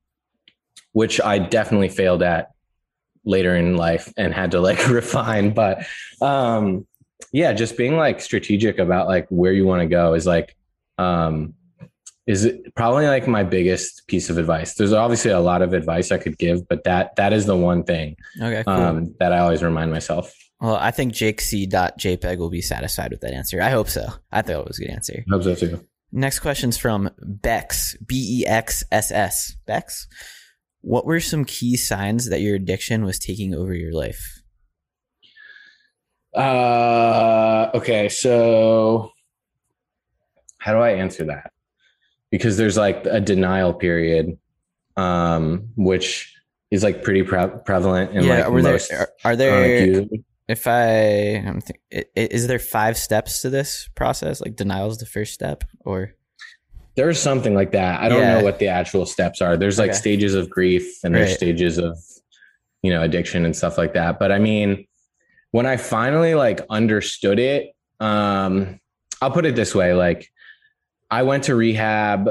which 0.94 1.20
I 1.22 1.38
definitely 1.38 1.90
failed 1.90 2.24
at 2.24 2.52
later 3.26 3.56
in 3.56 3.76
life 3.76 4.12
and 4.18 4.34
had 4.34 4.52
to 4.52 4.62
like 4.62 4.88
refine. 4.90 5.54
But 5.54 5.86
um 6.22 6.88
yeah, 7.32 7.54
just 7.54 7.78
being 7.78 7.98
like 7.98 8.22
strategic 8.22 8.80
about 8.80 9.08
like 9.08 9.28
where 9.30 9.52
you 9.52 9.66
want 9.66 9.82
to 9.82 9.88
go 9.88 10.14
is 10.14 10.26
like 10.26 10.56
um 10.98 11.54
is 12.30 12.48
probably 12.76 13.08
like 13.08 13.28
my 13.28 13.44
biggest 13.44 14.06
piece 14.06 14.30
of 14.30 14.38
advice. 14.38 14.76
There's 14.76 14.94
obviously 14.94 15.32
a 15.32 15.40
lot 15.40 15.64
of 15.64 15.74
advice 15.74 16.12
I 16.12 16.20
could 16.20 16.38
give, 16.38 16.68
but 16.68 16.84
that 16.84 17.16
that 17.16 17.34
is 17.34 17.48
the 17.48 17.58
one 17.58 17.84
thing 17.84 18.18
okay, 18.40 18.64
cool. 18.64 18.74
um, 18.76 19.16
that 19.20 19.34
I 19.34 19.40
always 19.40 19.64
remind 19.64 19.92
myself. 19.92 20.32
Well, 20.62 20.76
I 20.76 20.92
think 20.92 21.14
JakeC.jpg 21.14 22.38
will 22.38 22.52
be 22.52 22.62
satisfied 22.62 23.10
with 23.10 23.22
that 23.22 23.34
answer. 23.34 23.60
I 23.64 23.72
hope 23.72 23.90
so. 23.90 24.06
I 24.32 24.44
thought 24.44 24.60
it 24.60 24.68
was 24.68 24.78
a 24.78 24.84
good 24.84 24.92
answer. 24.92 25.24
I 25.28 25.34
hope 25.34 25.44
so 25.44 25.56
too. 25.56 25.84
Next 26.12 26.40
question's 26.40 26.78
from 26.78 27.10
Bex, 27.20 27.98
B 28.06 28.42
E 28.42 28.46
X 28.46 28.84
S 28.92 29.10
S. 29.10 29.56
Bex, 29.66 30.08
what 30.82 31.08
were 31.08 31.20
some 31.20 31.46
key 31.46 31.78
signs 31.78 32.30
that 32.30 32.42
your 32.42 32.56
addiction 32.56 33.06
was 33.06 33.18
taking 33.18 33.56
over 33.56 33.74
your 33.74 33.92
life? 33.92 34.44
Uh, 36.36 37.72
okay, 37.74 38.08
so 38.08 39.10
how 40.60 40.74
do 40.74 40.80
I 40.80 40.92
answer 40.92 41.26
that? 41.26 41.54
Because 42.32 42.58
there's 42.58 42.78
like 42.78 43.06
a 43.06 43.20
denial 43.20 43.74
period, 43.74 44.38
um, 44.96 45.70
which 45.76 46.34
is 46.72 46.84
like 46.84 47.04
pretty 47.04 47.24
pre- 47.24 47.48
prevalent 47.66 48.12
in 48.12 48.24
yeah, 48.24 48.40
like 48.40 48.50
were 48.50 48.62
most. 48.62 48.90
There, 48.90 49.02
are, 49.02 49.10
are 49.24 49.36
there? 49.36 50.06
If 50.48 50.66
I, 50.66 51.44
I'm 51.46 51.62
think, 51.62 51.80
is 52.16 52.48
there 52.48 52.58
five 52.58 52.98
steps 52.98 53.44
to 53.44 53.52
this 53.52 53.88
process? 53.94 54.42
Like 54.42 54.56
denial 54.56 54.90
is 54.90 54.98
the 54.98 55.06
first 55.06 55.34
step, 55.34 55.64
or 55.82 56.16
there's 56.96 57.20
something 57.20 57.54
like 57.54 57.72
that. 57.72 58.02
I 58.02 58.10
don't 58.10 58.20
yeah. 58.20 58.40
know 58.40 58.44
what 58.44 58.60
the 58.60 58.68
actual 58.68 59.06
steps 59.06 59.42
are. 59.42 59.56
There's 59.56 59.78
like 59.78 59.92
okay. 59.92 59.98
stages 59.98 60.34
of 60.34 60.50
grief 60.50 61.04
and 61.04 61.14
there's 61.14 61.30
right. 61.30 61.38
stages 61.38 61.78
of 61.78 61.98
you 62.82 62.92
know 62.92 63.04
addiction 63.04 63.46
and 63.46 63.56
stuff 63.56 63.78
like 63.78 63.94
that. 63.94 64.20
But 64.20 64.32
I 64.32 64.40
mean, 64.40 64.88
when 65.52 65.66
I 65.66 65.78
finally 65.78 66.36
like 66.36 66.62
understood 66.70 67.40
it, 67.40 67.76
um, 68.00 68.80
I'll 69.22 69.32
put 69.32 69.46
it 69.46 69.56
this 69.56 69.76
way: 69.76 69.94
like 69.94 70.32
I 71.12 71.24
went 71.24 71.44
to 71.46 71.56
rehab 71.56 72.30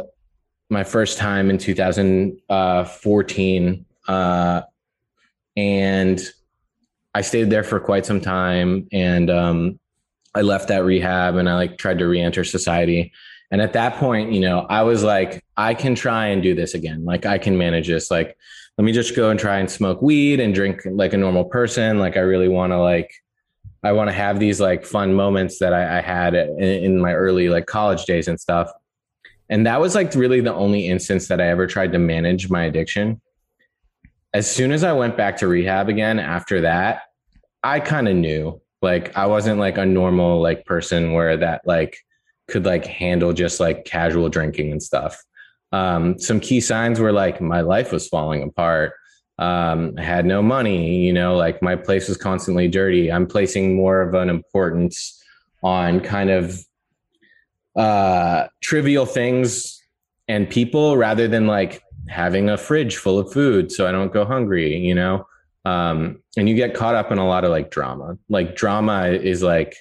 my 0.70 0.84
first 0.84 1.18
time 1.18 1.50
in 1.50 1.58
2014, 1.58 3.84
uh, 4.06 4.62
and 5.56 6.20
I 7.14 7.22
stayed 7.22 7.50
there 7.50 7.64
for 7.64 7.80
quite 7.80 8.06
some 8.06 8.20
time, 8.20 8.86
and 8.92 9.28
um, 9.30 9.80
I 10.34 10.42
left 10.42 10.68
that 10.68 10.84
rehab 10.84 11.36
and 11.36 11.48
I 11.48 11.54
like 11.54 11.78
tried 11.78 11.98
to 11.98 12.06
reenter 12.06 12.44
society. 12.44 13.12
And 13.50 13.60
at 13.60 13.72
that 13.72 13.96
point, 13.96 14.32
you 14.32 14.40
know, 14.40 14.66
I 14.68 14.82
was 14.82 15.02
like, 15.02 15.44
I 15.56 15.74
can 15.74 15.94
try 15.94 16.28
and 16.28 16.42
do 16.42 16.54
this 16.54 16.74
again. 16.74 17.04
Like 17.04 17.26
I 17.26 17.38
can 17.38 17.56
manage 17.56 17.88
this. 17.88 18.10
Like 18.10 18.36
let 18.76 18.84
me 18.84 18.92
just 18.92 19.16
go 19.16 19.30
and 19.30 19.40
try 19.40 19.58
and 19.58 19.70
smoke 19.70 20.02
weed 20.02 20.38
and 20.38 20.54
drink 20.54 20.82
like 20.84 21.12
a 21.12 21.16
normal 21.16 21.44
person. 21.44 21.98
Like 21.98 22.16
I 22.16 22.20
really 22.20 22.48
want 22.48 22.72
to 22.72 22.78
like, 22.78 23.10
I 23.82 23.92
want 23.92 24.08
to 24.08 24.14
have 24.14 24.40
these 24.40 24.60
like 24.60 24.84
fun 24.84 25.14
moments 25.14 25.58
that 25.58 25.72
I, 25.72 25.98
I 25.98 26.00
had 26.00 26.34
in, 26.34 26.58
in 26.58 27.00
my 27.00 27.14
early 27.14 27.48
like 27.48 27.66
college 27.66 28.04
days 28.04 28.28
and 28.28 28.38
stuff. 28.38 28.70
And 29.48 29.66
that 29.66 29.80
was 29.80 29.94
like 29.94 30.14
really 30.14 30.40
the 30.40 30.54
only 30.54 30.88
instance 30.88 31.28
that 31.28 31.40
I 31.40 31.46
ever 31.46 31.66
tried 31.66 31.92
to 31.92 31.98
manage 31.98 32.50
my 32.50 32.64
addiction. 32.64 33.20
As 34.34 34.50
soon 34.50 34.72
as 34.72 34.84
I 34.84 34.92
went 34.92 35.16
back 35.16 35.38
to 35.38 35.48
rehab 35.48 35.88
again 35.88 36.18
after 36.18 36.60
that, 36.62 37.02
I 37.62 37.80
kind 37.80 38.08
of 38.08 38.16
knew 38.16 38.60
like 38.82 39.16
I 39.16 39.26
wasn't 39.26 39.58
like 39.58 39.78
a 39.78 39.86
normal 39.86 40.40
like 40.40 40.64
person 40.64 41.12
where 41.12 41.36
that 41.36 41.62
like 41.64 41.98
could 42.46 42.64
like 42.64 42.86
handle 42.86 43.32
just 43.32 43.58
like 43.58 43.84
casual 43.84 44.28
drinking 44.28 44.72
and 44.72 44.82
stuff 44.82 45.22
um, 45.72 46.18
some 46.18 46.40
key 46.40 46.60
signs 46.60 46.98
were 46.98 47.12
like 47.12 47.40
my 47.40 47.60
life 47.60 47.92
was 47.92 48.08
falling 48.08 48.42
apart. 48.42 48.92
Um, 49.38 49.94
I 49.96 50.02
had 50.02 50.26
no 50.26 50.42
money, 50.42 50.96
you 50.98 51.12
know, 51.12 51.36
like 51.36 51.62
my 51.62 51.76
place 51.76 52.08
was 52.08 52.16
constantly 52.16 52.66
dirty. 52.68 53.12
I'm 53.12 53.26
placing 53.26 53.76
more 53.76 54.02
of 54.02 54.14
an 54.14 54.28
importance 54.28 55.22
on 55.62 56.00
kind 56.00 56.30
of 56.30 56.58
uh, 57.76 58.48
trivial 58.60 59.06
things 59.06 59.80
and 60.26 60.50
people 60.50 60.96
rather 60.96 61.28
than 61.28 61.46
like 61.46 61.82
having 62.08 62.50
a 62.50 62.56
fridge 62.56 62.96
full 62.96 63.18
of 63.18 63.32
food 63.32 63.70
so 63.70 63.86
I 63.86 63.92
don't 63.92 64.12
go 64.12 64.24
hungry, 64.24 64.76
you 64.76 64.94
know? 64.94 65.26
Um, 65.64 66.22
and 66.36 66.48
you 66.48 66.54
get 66.54 66.74
caught 66.74 66.94
up 66.94 67.12
in 67.12 67.18
a 67.18 67.26
lot 67.26 67.44
of 67.44 67.50
like 67.50 67.70
drama. 67.70 68.18
Like 68.28 68.56
drama 68.56 69.08
is 69.08 69.42
like, 69.42 69.76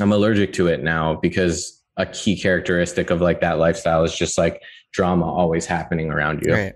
I'm 0.00 0.12
allergic 0.12 0.52
to 0.54 0.68
it 0.68 0.82
now 0.82 1.14
because 1.14 1.82
a 1.96 2.06
key 2.06 2.38
characteristic 2.38 3.10
of 3.10 3.20
like 3.20 3.40
that 3.40 3.58
lifestyle 3.58 4.04
is 4.04 4.14
just 4.14 4.38
like 4.38 4.62
drama 4.92 5.26
always 5.26 5.66
happening 5.66 6.10
around 6.10 6.42
you. 6.44 6.54
Right. 6.54 6.74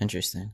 Interesting. 0.00 0.52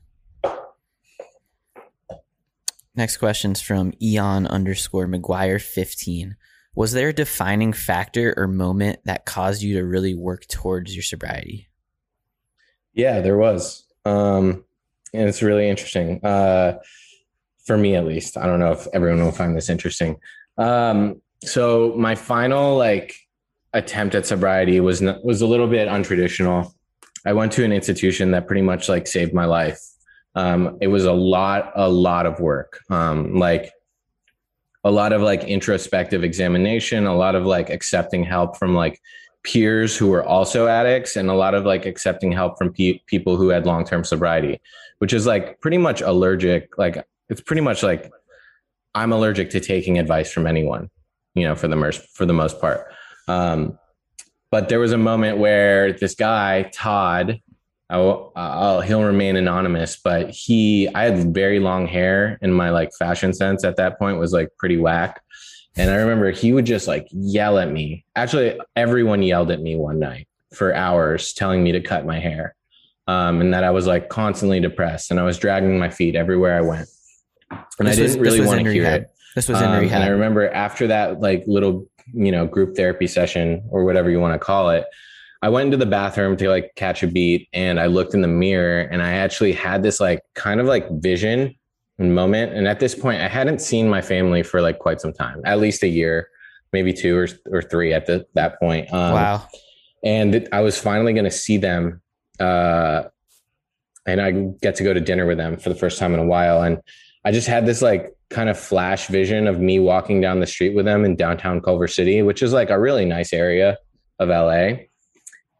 Next 2.95 3.17
question's 3.17 3.61
from 3.61 3.93
Eon 4.01 4.47
underscore 4.47 5.07
McGuire 5.07 5.61
15. 5.61 6.35
Was 6.73 6.93
there 6.93 7.09
a 7.09 7.13
defining 7.13 7.73
factor 7.73 8.33
or 8.37 8.47
moment 8.47 8.99
that 9.05 9.25
caused 9.25 9.61
you 9.61 9.75
to 9.75 9.85
really 9.85 10.15
work 10.15 10.47
towards 10.47 10.95
your 10.95 11.03
sobriety? 11.03 11.69
Yeah, 12.93 13.21
there 13.21 13.37
was. 13.37 13.83
Um, 14.05 14.65
and 15.13 15.29
it's 15.29 15.43
really 15.43 15.69
interesting. 15.69 16.23
Uh, 16.25 16.79
for 17.65 17.77
me, 17.77 17.95
at 17.95 18.05
least. 18.05 18.37
I 18.37 18.47
don't 18.47 18.59
know 18.59 18.71
if 18.71 18.87
everyone 18.93 19.23
will 19.23 19.31
find 19.31 19.55
this 19.55 19.69
interesting. 19.69 20.17
Um, 20.57 21.21
so 21.43 21.93
my 21.97 22.15
final 22.15 22.77
like 22.77 23.15
attempt 23.73 24.15
at 24.15 24.25
sobriety 24.25 24.79
was 24.79 25.01
was 25.23 25.41
a 25.41 25.47
little 25.47 25.67
bit 25.67 25.87
untraditional. 25.87 26.71
I 27.27 27.33
went 27.33 27.51
to 27.53 27.65
an 27.65 27.73
institution 27.73 28.31
that 28.31 28.47
pretty 28.47 28.61
much 28.61 28.87
like 28.87 29.05
saved 29.05 29.33
my 29.33 29.43
life. 29.43 29.81
Um, 30.35 30.77
it 30.79 30.87
was 30.87 31.03
a 31.03 31.11
lot, 31.11 31.73
a 31.75 31.89
lot 31.89 32.25
of 32.25 32.39
work. 32.39 32.79
Um, 32.89 33.35
like 33.35 33.69
a 34.85 34.91
lot 34.91 35.11
of 35.11 35.21
like 35.21 35.43
introspective 35.43 36.23
examination, 36.23 37.05
a 37.05 37.17
lot 37.17 37.35
of 37.35 37.45
like 37.45 37.69
accepting 37.69 38.23
help 38.23 38.55
from 38.55 38.73
like 38.73 39.01
peers 39.43 39.97
who 39.97 40.07
were 40.07 40.23
also 40.23 40.67
addicts, 40.67 41.17
and 41.17 41.29
a 41.29 41.33
lot 41.33 41.53
of 41.53 41.65
like 41.65 41.85
accepting 41.85 42.31
help 42.31 42.57
from 42.57 42.71
pe- 42.71 43.01
people 43.07 43.35
who 43.35 43.49
had 43.49 43.65
long 43.65 43.83
term 43.83 44.05
sobriety, 44.05 44.61
which 44.99 45.11
is 45.11 45.25
like 45.25 45.59
pretty 45.59 45.77
much 45.77 45.99
allergic. 45.99 46.77
Like 46.77 47.05
it's 47.27 47.41
pretty 47.41 47.61
much 47.61 47.83
like 47.83 48.09
I'm 48.95 49.11
allergic 49.11 49.49
to 49.49 49.59
taking 49.59 49.99
advice 49.99 50.31
from 50.31 50.47
anyone, 50.47 50.89
you 51.33 51.43
know, 51.43 51.55
for 51.55 51.67
the 51.67 51.75
most 51.75 52.07
for 52.15 52.25
the 52.25 52.33
most 52.33 52.61
part. 52.61 52.85
Um, 53.27 53.77
but 54.51 54.69
there 54.69 54.79
was 54.79 54.91
a 54.91 54.97
moment 54.97 55.37
where 55.37 55.93
this 55.93 56.15
guy, 56.15 56.63
Todd, 56.73 57.39
I'll, 57.89 58.31
I'll, 58.35 58.81
he'll 58.81 59.03
remain 59.03 59.35
anonymous, 59.37 59.97
but 60.03 60.29
he, 60.29 60.89
I 60.93 61.03
had 61.05 61.33
very 61.33 61.59
long 61.59 61.87
hair 61.87 62.37
and 62.41 62.53
my 62.53 62.69
like 62.69 62.91
fashion 62.97 63.33
sense 63.33 63.63
at 63.63 63.77
that 63.77 63.97
point 63.97 64.19
was 64.19 64.33
like 64.33 64.49
pretty 64.57 64.77
whack. 64.77 65.21
And 65.77 65.89
I 65.91 65.95
remember 65.95 66.31
he 66.31 66.53
would 66.53 66.65
just 66.65 66.87
like 66.87 67.07
yell 67.11 67.57
at 67.59 67.71
me. 67.71 68.03
Actually, 68.15 68.59
everyone 68.75 69.21
yelled 69.23 69.51
at 69.51 69.61
me 69.61 69.75
one 69.75 69.99
night 69.99 70.27
for 70.53 70.73
hours 70.73 71.33
telling 71.33 71.63
me 71.63 71.71
to 71.73 71.81
cut 71.81 72.05
my 72.05 72.19
hair. 72.19 72.55
um, 73.07 73.39
and 73.41 73.53
that 73.53 73.63
I 73.63 73.69
was 73.71 73.87
like 73.87 74.09
constantly 74.09 74.59
depressed 74.59 75.11
and 75.11 75.19
I 75.19 75.23
was 75.23 75.37
dragging 75.37 75.79
my 75.79 75.89
feet 75.89 76.15
everywhere 76.15 76.57
I 76.57 76.61
went. 76.61 76.89
And 77.51 77.87
This 77.87 77.97
I 77.97 78.01
didn't 78.01 78.19
really 78.21 78.41
want 78.45 78.59
to 78.65 78.71
hear 78.71 78.83
rehab. 78.83 79.01
it. 79.03 79.07
This 79.35 79.47
was 79.47 79.61
in 79.61 79.67
Um, 79.69 79.79
rehab. 79.79 79.95
And 80.01 80.03
I 80.03 80.07
remember 80.07 80.49
after 80.49 80.87
that, 80.87 81.21
like 81.21 81.43
little, 81.47 81.87
you 82.13 82.31
know, 82.31 82.45
group 82.45 82.75
therapy 82.75 83.07
session 83.07 83.63
or 83.69 83.83
whatever 83.83 84.09
you 84.09 84.19
want 84.19 84.33
to 84.33 84.39
call 84.39 84.69
it, 84.69 84.85
I 85.41 85.49
went 85.49 85.65
into 85.65 85.77
the 85.77 85.85
bathroom 85.85 86.35
to 86.37 86.49
like 86.49 86.73
catch 86.75 87.03
a 87.03 87.07
beat 87.07 87.47
and 87.53 87.79
I 87.79 87.85
looked 87.85 88.13
in 88.13 88.21
the 88.21 88.27
mirror 88.27 88.81
and 88.81 89.01
I 89.01 89.13
actually 89.13 89.53
had 89.53 89.83
this 89.83 89.99
like 89.99 90.21
kind 90.33 90.59
of 90.59 90.65
like 90.65 90.89
vision 90.99 91.55
and 91.99 92.15
moment. 92.15 92.53
And 92.53 92.67
at 92.67 92.79
this 92.79 92.95
point, 92.95 93.21
I 93.21 93.27
hadn't 93.27 93.61
seen 93.61 93.89
my 93.89 94.01
family 94.01 94.43
for 94.43 94.61
like 94.61 94.79
quite 94.79 94.99
some 94.99 95.13
time, 95.13 95.41
at 95.45 95.59
least 95.59 95.83
a 95.83 95.87
year, 95.87 96.29
maybe 96.73 96.91
two 96.91 97.17
or, 97.17 97.27
or 97.51 97.61
three 97.61 97.93
at 97.93 98.05
the, 98.07 98.25
that 98.33 98.59
point. 98.59 98.91
Um, 98.91 99.13
wow. 99.13 99.47
and 100.03 100.47
I 100.51 100.61
was 100.61 100.77
finally 100.77 101.13
going 101.13 101.25
to 101.25 101.31
see 101.31 101.57
them. 101.57 102.01
Uh, 102.39 103.03
and 104.05 104.21
I 104.21 104.31
get 104.31 104.75
to 104.75 104.83
go 104.83 104.93
to 104.93 105.01
dinner 105.01 105.25
with 105.25 105.37
them 105.37 105.57
for 105.57 105.69
the 105.69 105.75
first 105.75 105.99
time 105.99 106.13
in 106.13 106.19
a 106.19 106.25
while. 106.25 106.61
And 106.63 106.79
I 107.25 107.31
just 107.31 107.47
had 107.47 107.65
this 107.65 107.81
like 107.81 108.16
kind 108.29 108.49
of 108.49 108.59
flash 108.59 109.07
vision 109.07 109.47
of 109.47 109.59
me 109.59 109.79
walking 109.79 110.19
down 110.19 110.39
the 110.39 110.47
street 110.47 110.75
with 110.75 110.85
them 110.85 111.05
in 111.05 111.15
downtown 111.15 111.61
Culver 111.61 111.87
City, 111.87 112.21
which 112.21 112.43
is 112.43 112.53
like 112.53 112.69
a 112.69 112.79
really 112.79 113.05
nice 113.05 113.31
area 113.31 113.77
of 114.19 114.29
LA. 114.29 114.83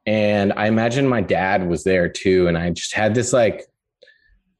And 0.06 0.54
I 0.54 0.68
imagine 0.68 1.08
my 1.08 1.22
dad 1.22 1.68
was 1.68 1.84
there 1.84 2.10
too. 2.10 2.48
And 2.48 2.58
I 2.58 2.70
just 2.72 2.94
had 2.94 3.14
this 3.14 3.34
like 3.34 3.66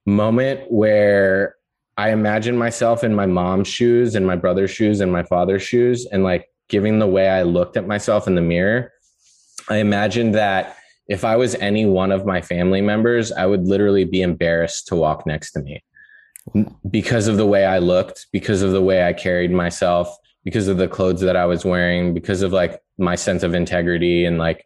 moment 0.06 0.72
where 0.72 1.56
I 1.98 2.12
imagined 2.12 2.60
myself 2.60 3.04
in 3.04 3.16
my 3.16 3.26
mom's 3.26 3.68
shoes 3.68 4.16
and 4.16 4.26
my 4.26 4.36
brother's 4.36 4.72
shoes 4.72 5.02
and 5.02 5.12
my 5.12 5.24
father's 5.24 5.64
shoes 5.64 6.06
and 6.12 6.24
like 6.24 6.48
giving 6.70 7.00
the 7.00 7.08
way 7.08 7.28
I 7.30 7.44
looked 7.44 7.76
at 7.76 7.88
myself 7.88 8.28
in 8.28 8.36
the 8.36 8.42
mirror. 8.42 8.92
I 9.70 9.78
imagined 9.78 10.36
that 10.36 10.78
if 11.08 11.26
I 11.26 11.36
was 11.36 11.56
any 11.56 11.86
one 11.86 12.12
of 12.12 12.26
my 12.26 12.42
family 12.42 12.82
members, 12.82 13.32
I 13.32 13.46
would 13.46 13.66
literally 13.66 14.04
be 14.06 14.22
embarrassed 14.22 14.88
to 14.88 14.96
walk 14.96 15.26
next 15.26 15.52
to 15.54 15.62
me 15.62 15.84
because 16.90 17.28
of 17.28 17.38
the 17.38 17.46
way 17.46 17.66
I 17.66 17.80
looked, 17.80 18.28
because 18.32 18.62
of 18.62 18.72
the 18.72 18.82
way 18.82 19.06
I 19.06 19.14
carried 19.14 19.52
myself, 19.52 20.16
because 20.44 20.68
of 20.68 20.78
the 20.78 20.88
clothes 20.88 21.22
that 21.22 21.36
I 21.36 21.46
was 21.46 21.66
wearing, 21.66 22.14
because 22.14 22.42
of 22.42 22.54
like 22.54 22.82
my 22.98 23.16
sense 23.16 23.44
of 23.44 23.54
integrity 23.54 24.26
and 24.26 24.38
like 24.38 24.66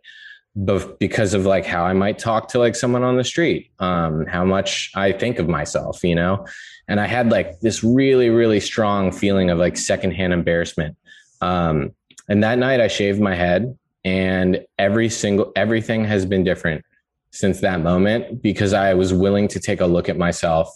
both 0.55 0.99
because 0.99 1.33
of 1.33 1.45
like 1.45 1.65
how 1.65 1.85
I 1.85 1.93
might 1.93 2.19
talk 2.19 2.49
to 2.49 2.59
like 2.59 2.75
someone 2.75 3.03
on 3.03 3.17
the 3.17 3.23
street, 3.23 3.71
um, 3.79 4.25
how 4.25 4.43
much 4.43 4.91
I 4.95 5.11
think 5.11 5.39
of 5.39 5.47
myself, 5.47 6.03
you 6.03 6.15
know? 6.15 6.45
And 6.87 6.99
I 6.99 7.07
had 7.07 7.31
like 7.31 7.61
this 7.61 7.83
really, 7.83 8.29
really 8.29 8.59
strong 8.59 9.11
feeling 9.11 9.49
of 9.49 9.57
like 9.57 9.77
secondhand 9.77 10.33
embarrassment. 10.33 10.97
Um, 11.39 11.95
and 12.27 12.43
that 12.43 12.57
night 12.57 12.81
I 12.81 12.87
shaved 12.87 13.19
my 13.19 13.33
head 13.33 13.77
and 14.03 14.65
every 14.77 15.09
single, 15.09 15.51
everything 15.55 16.03
has 16.05 16.25
been 16.25 16.43
different 16.43 16.83
since 17.31 17.61
that 17.61 17.79
moment 17.79 18.41
because 18.41 18.73
I 18.73 18.93
was 18.93 19.13
willing 19.13 19.47
to 19.49 19.59
take 19.59 19.79
a 19.79 19.85
look 19.85 20.09
at 20.09 20.17
myself 20.17 20.69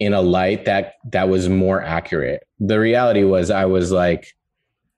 in 0.00 0.12
a 0.14 0.20
light 0.20 0.64
that 0.64 0.94
that 1.10 1.28
was 1.28 1.48
more 1.48 1.82
accurate. 1.82 2.46
The 2.60 2.78
reality 2.78 3.24
was 3.24 3.50
I 3.50 3.64
was 3.64 3.90
like 3.90 4.34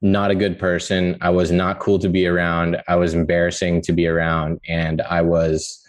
not 0.02 0.30
a 0.30 0.34
good 0.34 0.58
person. 0.58 1.16
I 1.20 1.30
was 1.30 1.50
not 1.50 1.78
cool 1.78 1.98
to 1.98 2.08
be 2.08 2.26
around. 2.26 2.78
I 2.88 2.96
was 2.96 3.14
embarrassing 3.14 3.82
to 3.82 3.92
be 3.92 4.06
around 4.06 4.60
and 4.68 5.02
I 5.02 5.22
was 5.22 5.84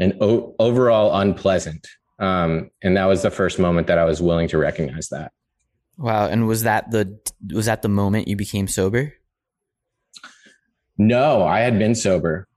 an 0.00 0.16
o- 0.20 0.54
overall 0.58 1.14
unpleasant. 1.20 1.86
Um, 2.18 2.70
and 2.82 2.96
that 2.96 3.06
was 3.06 3.22
the 3.22 3.30
first 3.30 3.58
moment 3.58 3.86
that 3.88 3.98
I 3.98 4.04
was 4.04 4.20
willing 4.22 4.48
to 4.48 4.58
recognize 4.58 5.08
that. 5.08 5.32
Wow. 5.98 6.26
And 6.26 6.46
was 6.46 6.62
that 6.62 6.90
the 6.90 7.18
was 7.52 7.66
that 7.66 7.82
the 7.82 7.88
moment 7.88 8.26
you 8.28 8.36
became 8.36 8.66
sober? 8.68 9.12
No, 10.98 11.42
I 11.44 11.60
had 11.60 11.78
been 11.78 11.94
sober 11.94 12.48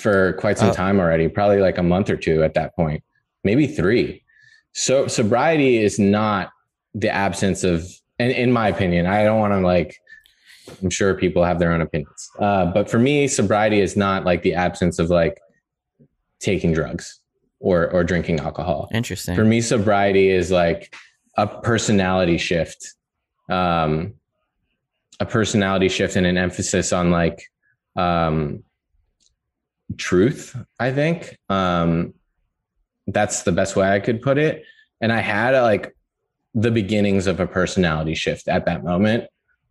for 0.00 0.34
quite 0.34 0.58
some 0.58 0.70
Oh. 0.70 0.74
time 0.74 1.00
already, 1.00 1.28
probably 1.28 1.58
like 1.58 1.78
a 1.78 1.82
month 1.82 2.10
or 2.10 2.16
two 2.16 2.42
at 2.44 2.54
that 2.54 2.74
point, 2.76 3.02
maybe 3.44 3.66
three. 3.66 4.22
So 4.72 5.06
sobriety 5.06 5.78
is 5.78 5.98
not 5.98 6.50
the 6.94 7.10
absence 7.10 7.64
of, 7.64 7.86
and 8.18 8.32
in 8.32 8.52
my 8.52 8.68
opinion, 8.68 9.06
I 9.06 9.24
don't 9.24 9.40
want 9.40 9.52
to 9.52 9.60
like, 9.60 9.96
I'm 10.82 10.90
sure 10.90 11.14
people 11.14 11.44
have 11.44 11.58
their 11.58 11.72
own 11.72 11.80
opinions. 11.80 12.30
Uh, 12.38 12.66
but 12.66 12.90
for 12.90 12.98
me, 12.98 13.26
sobriety 13.26 13.80
is 13.80 13.96
not 13.96 14.24
like 14.24 14.42
the 14.42 14.54
absence 14.54 14.98
of 14.98 15.10
like 15.10 15.40
taking 16.40 16.72
drugs 16.72 17.20
or 17.60 17.90
or 17.90 18.04
drinking 18.04 18.40
alcohol. 18.40 18.88
Interesting. 18.92 19.34
For 19.34 19.44
me, 19.44 19.60
sobriety 19.60 20.30
is 20.30 20.50
like 20.50 20.94
a 21.36 21.46
personality 21.46 22.38
shift, 22.38 22.94
um, 23.48 24.14
a 25.20 25.26
personality 25.26 25.88
shift 25.88 26.16
and 26.16 26.26
an 26.26 26.36
emphasis 26.36 26.92
on 26.92 27.10
like 27.10 27.42
um, 27.96 28.62
truth. 29.96 30.56
I 30.78 30.92
think 30.92 31.38
um, 31.48 32.14
that's 33.08 33.42
the 33.42 33.52
best 33.52 33.76
way 33.76 33.88
I 33.88 34.00
could 34.00 34.22
put 34.22 34.38
it. 34.38 34.64
And 35.00 35.12
I 35.12 35.20
had 35.20 35.58
like 35.60 35.94
the 36.54 36.70
beginnings 36.70 37.26
of 37.26 37.40
a 37.40 37.46
personality 37.46 38.14
shift 38.14 38.48
at 38.48 38.64
that 38.66 38.84
moment. 38.84 39.24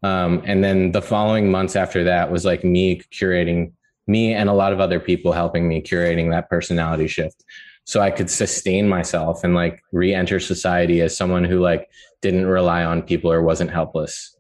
Um, 0.04 0.42
and 0.46 0.64
then 0.64 0.92
the 0.92 1.02
following 1.02 1.50
months 1.50 1.76
after 1.76 2.04
that 2.04 2.32
was 2.32 2.46
like 2.46 2.64
me 2.64 3.02
curating 3.12 3.72
me 4.06 4.34
and 4.34 4.48
a 4.50 4.54
lot 4.54 4.72
of 4.74 4.80
other 4.80 5.00
people 5.00 5.32
helping 5.32 5.68
me 5.68 5.82
curating 5.82 6.30
that 6.32 6.50
personality 6.50 7.08
shift 7.08 7.44
so 7.84 8.02
I 8.02 8.12
could 8.12 8.30
sustain 8.30 8.88
myself 8.88 9.44
and 9.44 9.56
like 9.56 9.82
re-enter 9.92 10.40
society 10.40 11.02
as 11.02 11.16
someone 11.16 11.44
who 11.44 11.60
like 11.60 11.90
didn't 12.22 12.46
rely 12.46 12.84
on 12.84 13.02
people 13.02 13.32
or 13.32 13.42
wasn't 13.42 13.72
helpless. 13.72 14.36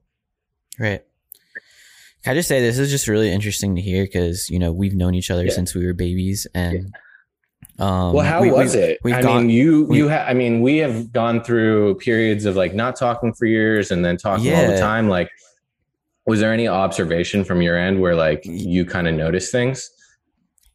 Right. 0.79 1.01
Can 2.23 2.31
I 2.31 2.35
just 2.35 2.47
say 2.49 2.59
this 2.59 2.77
is 2.77 2.91
just 2.91 3.07
really 3.07 3.31
interesting 3.31 3.75
to 3.75 3.81
hear 3.81 4.03
because 4.03 4.49
you 4.49 4.59
know 4.59 4.71
we've 4.71 4.95
known 4.95 5.15
each 5.15 5.31
other 5.31 5.45
Yeah. 5.45 5.51
since 5.53 5.73
we 5.73 5.85
were 5.85 5.93
babies 5.93 6.45
and 6.53 6.93
um 7.79 8.13
well, 8.13 8.25
how 8.25 8.41
we- 8.41 8.51
was 8.51 8.75
we- 8.75 8.81
it? 8.81 8.99
I 9.05 9.21
gone 9.21 9.47
mean, 9.47 9.49
you 9.49 9.83
we- 9.85 9.97
you 9.97 10.09
ha- 10.09 10.25
I 10.27 10.33
mean, 10.33 10.61
we 10.61 10.77
have 10.77 11.11
gone 11.11 11.43
through 11.43 11.95
periods 11.95 12.45
of 12.45 12.55
like 12.55 12.73
not 12.73 12.95
talking 12.95 13.33
for 13.33 13.45
years 13.45 13.91
and 13.91 14.03
then 14.03 14.17
talking 14.17 14.53
all 14.53 14.67
the 14.67 14.79
time. 14.79 15.09
Like, 15.09 15.29
was 16.25 16.39
there 16.39 16.51
any 16.51 16.67
observation 16.67 17.43
from 17.43 17.61
your 17.61 17.77
end 17.77 18.01
where 18.01 18.15
like 18.15 18.41
you 18.45 18.85
kind 18.85 19.07
of 19.07 19.13
noticed 19.15 19.51
things? 19.51 19.89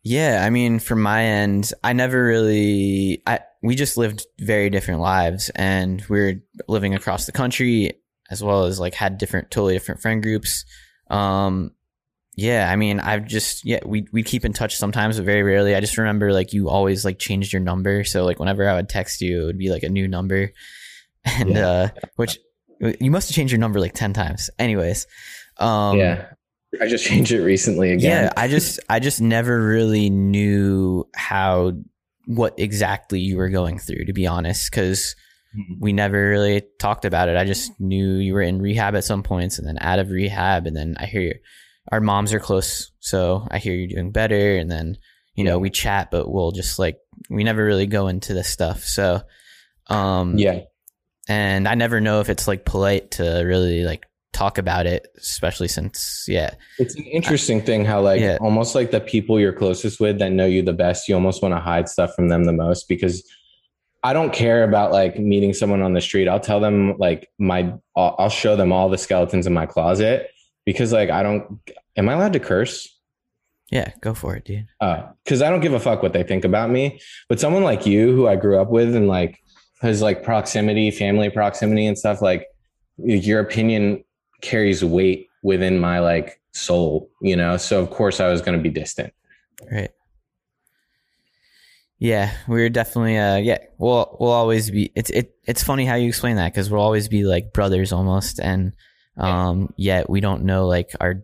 Yeah, 0.04 0.42
I 0.44 0.50
mean, 0.50 0.78
from 0.80 1.00
my 1.00 1.22
end, 1.22 1.72
I 1.84 1.92
never 1.92 2.24
really. 2.24 3.22
I 3.26 3.40
we 3.62 3.76
just 3.76 3.96
lived 3.96 4.26
very 4.40 4.68
different 4.70 5.00
lives, 5.00 5.50
and 5.54 6.04
we 6.08 6.18
were 6.20 6.34
living 6.66 6.94
across 6.94 7.26
the 7.26 7.32
country, 7.32 7.92
as 8.30 8.42
well 8.42 8.64
as 8.64 8.80
like 8.80 8.94
had 8.94 9.18
different, 9.18 9.50
totally 9.52 9.74
different 9.74 10.00
friend 10.02 10.20
groups. 10.22 10.64
Um, 11.08 11.70
yeah, 12.36 12.70
I 12.70 12.76
mean, 12.76 12.98
I've 13.00 13.26
just 13.26 13.64
yeah, 13.64 13.80
we 13.84 14.06
we 14.12 14.22
keep 14.22 14.44
in 14.44 14.52
touch 14.52 14.76
sometimes, 14.76 15.16
but 15.16 15.24
very 15.26 15.42
rarely. 15.42 15.74
I 15.74 15.80
just 15.80 15.98
remember 15.98 16.32
like 16.32 16.52
you 16.52 16.68
always 16.68 17.04
like 17.04 17.18
changed 17.18 17.52
your 17.52 17.60
number, 17.60 18.04
so 18.04 18.24
like 18.24 18.38
whenever 18.38 18.68
I 18.68 18.74
would 18.74 18.88
text 18.88 19.20
you, 19.20 19.42
it 19.42 19.46
would 19.46 19.58
be 19.58 19.70
like 19.70 19.82
a 19.82 19.88
new 19.88 20.08
number, 20.08 20.52
and 21.24 21.50
Yeah. 21.50 21.68
uh, 21.68 21.88
which 22.16 22.38
you 23.00 23.10
must 23.10 23.28
have 23.28 23.34
changed 23.36 23.52
your 23.52 23.60
number 23.60 23.80
like 23.80 23.92
ten 23.94 24.12
times. 24.12 24.50
Anyways, 24.58 25.06
um, 25.58 25.98
yeah, 25.98 26.26
I 26.80 26.88
just 26.88 27.04
changed 27.04 27.32
it 27.32 27.42
recently 27.42 27.92
again. 27.92 28.24
yeah, 28.24 28.32
I 28.36 28.48
just 28.48 28.80
I 28.88 28.98
just 28.98 29.20
never 29.20 29.60
really 29.66 30.08
knew 30.10 31.06
how 31.14 31.72
what 32.26 32.54
exactly 32.58 33.20
you 33.20 33.36
were 33.36 33.50
going 33.50 33.78
through 33.78 34.04
to 34.06 34.12
be 34.12 34.26
honest 34.26 34.70
cuz 34.72 35.16
Mhm. 35.58 35.80
we 35.80 35.92
never 35.92 36.30
really 36.30 36.62
talked 36.78 37.04
about 37.04 37.28
it. 37.28 37.36
I 37.36 37.44
just 37.44 37.78
knew 37.78 38.14
you 38.14 38.32
were 38.32 38.40
in 38.40 38.62
rehab 38.62 38.94
at 38.94 39.04
some 39.04 39.22
points 39.22 39.58
and 39.58 39.68
then 39.68 39.76
out 39.82 39.98
of 39.98 40.08
rehab 40.10 40.66
and 40.66 40.74
then 40.74 40.94
I 40.98 41.04
hear 41.04 41.20
you, 41.20 41.34
our 41.90 42.00
moms 42.00 42.32
are 42.32 42.40
close, 42.40 42.92
so 43.00 43.46
I 43.50 43.58
hear 43.58 43.74
you're 43.74 43.88
doing 43.88 44.12
better 44.12 44.56
and 44.56 44.70
then 44.70 44.96
you 45.34 45.44
know, 45.44 45.58
we 45.58 45.70
chat 45.70 46.10
but 46.10 46.30
we'll 46.30 46.52
just 46.52 46.78
like 46.78 46.98
we 47.30 47.42
never 47.42 47.64
really 47.64 47.86
go 47.86 48.08
into 48.08 48.34
this 48.34 48.48
stuff. 48.48 48.84
So 48.84 49.22
um 49.88 50.38
yeah, 50.38 50.60
and 51.28 51.66
I 51.66 51.74
never 51.74 52.00
know 52.00 52.20
if 52.20 52.28
it's 52.28 52.46
like 52.46 52.64
polite 52.64 53.12
to 53.12 53.42
really 53.44 53.82
like 53.84 54.06
talk 54.32 54.56
about 54.56 54.86
it 54.86 55.06
especially 55.18 55.68
since 55.68 56.24
yeah. 56.28 56.54
It's 56.78 56.94
an 56.94 57.04
interesting 57.04 57.60
thing 57.62 57.84
how 57.84 58.00
like 58.00 58.20
Yeah. 58.20 58.38
almost 58.40 58.74
like 58.74 58.90
the 58.90 59.00
people 59.00 59.38
you're 59.40 59.52
closest 59.52 60.00
with 60.00 60.18
that 60.20 60.32
know 60.32 60.46
you 60.46 60.62
the 60.62 60.72
best, 60.72 61.08
you 61.08 61.14
almost 61.14 61.42
want 61.42 61.54
to 61.54 61.60
hide 61.60 61.88
stuff 61.88 62.14
from 62.14 62.28
them 62.28 62.44
the 62.44 62.52
most 62.52 62.88
because 62.88 63.22
I 64.04 64.12
don't 64.12 64.32
care 64.32 64.64
about 64.64 64.90
like 64.90 65.18
meeting 65.18 65.52
someone 65.54 65.80
on 65.80 65.92
the 65.92 66.00
street. 66.00 66.28
I'll 66.28 66.40
tell 66.40 66.60
them 66.60 66.96
like 66.98 67.28
my 67.38 67.72
I'll, 67.96 68.16
I'll 68.18 68.28
show 68.28 68.56
them 68.56 68.72
all 68.72 68.88
the 68.88 68.98
skeletons 68.98 69.46
in 69.46 69.52
my 69.52 69.66
closet 69.66 70.28
because 70.64 70.92
like 70.92 71.10
I 71.10 71.22
don't 71.22 71.60
am 71.96 72.08
I 72.08 72.14
allowed 72.14 72.32
to 72.34 72.40
curse? 72.40 72.88
Yeah, 73.70 73.90
go 74.02 74.12
for 74.12 74.36
it, 74.36 74.44
dude. 74.44 74.66
because 75.24 75.40
I 75.40 75.48
don't 75.48 75.60
give 75.60 75.72
a 75.72 75.80
fuck 75.80 76.02
what 76.02 76.12
they 76.12 76.22
think 76.22 76.44
about 76.44 76.68
me. 76.68 77.00
But 77.28 77.40
someone 77.40 77.64
like 77.64 77.86
you, 77.86 78.14
who 78.14 78.28
I 78.28 78.36
grew 78.36 78.60
up 78.60 78.68
with, 78.68 78.94
and 78.94 79.08
like 79.08 79.40
has 79.80 80.02
like 80.02 80.22
proximity, 80.22 80.90
family 80.90 81.30
proximity, 81.30 81.86
and 81.86 81.98
stuff, 81.98 82.20
like 82.20 82.46
your 82.98 83.40
opinion 83.40 84.04
carries 84.42 84.84
weight 84.84 85.28
within 85.42 85.78
my 85.78 86.00
like 86.00 86.40
soul, 86.52 87.10
you 87.22 87.34
know. 87.34 87.56
So 87.56 87.80
of 87.80 87.90
course 87.90 88.20
I 88.20 88.28
was 88.28 88.42
going 88.42 88.58
to 88.58 88.62
be 88.62 88.68
distant. 88.68 89.12
Right. 89.70 89.90
Yeah, 91.98 92.32
we're 92.48 92.68
definitely 92.68 93.16
uh 93.16 93.36
yeah, 93.36 93.58
we'll 93.78 94.16
we'll 94.18 94.32
always 94.32 94.70
be 94.70 94.90
it's 94.96 95.08
it 95.10 95.36
it's 95.46 95.62
funny 95.62 95.86
how 95.86 95.94
you 95.94 96.08
explain 96.08 96.34
that 96.36 96.52
cuz 96.52 96.68
we'll 96.68 96.80
always 96.80 97.06
be 97.08 97.22
like 97.24 97.52
brothers 97.52 97.92
almost 97.92 98.40
and 98.40 98.72
um 99.16 99.72
yet 99.76 100.08
we 100.08 100.20
don't 100.20 100.44
know 100.44 100.66
like 100.66 100.92
our 101.00 101.22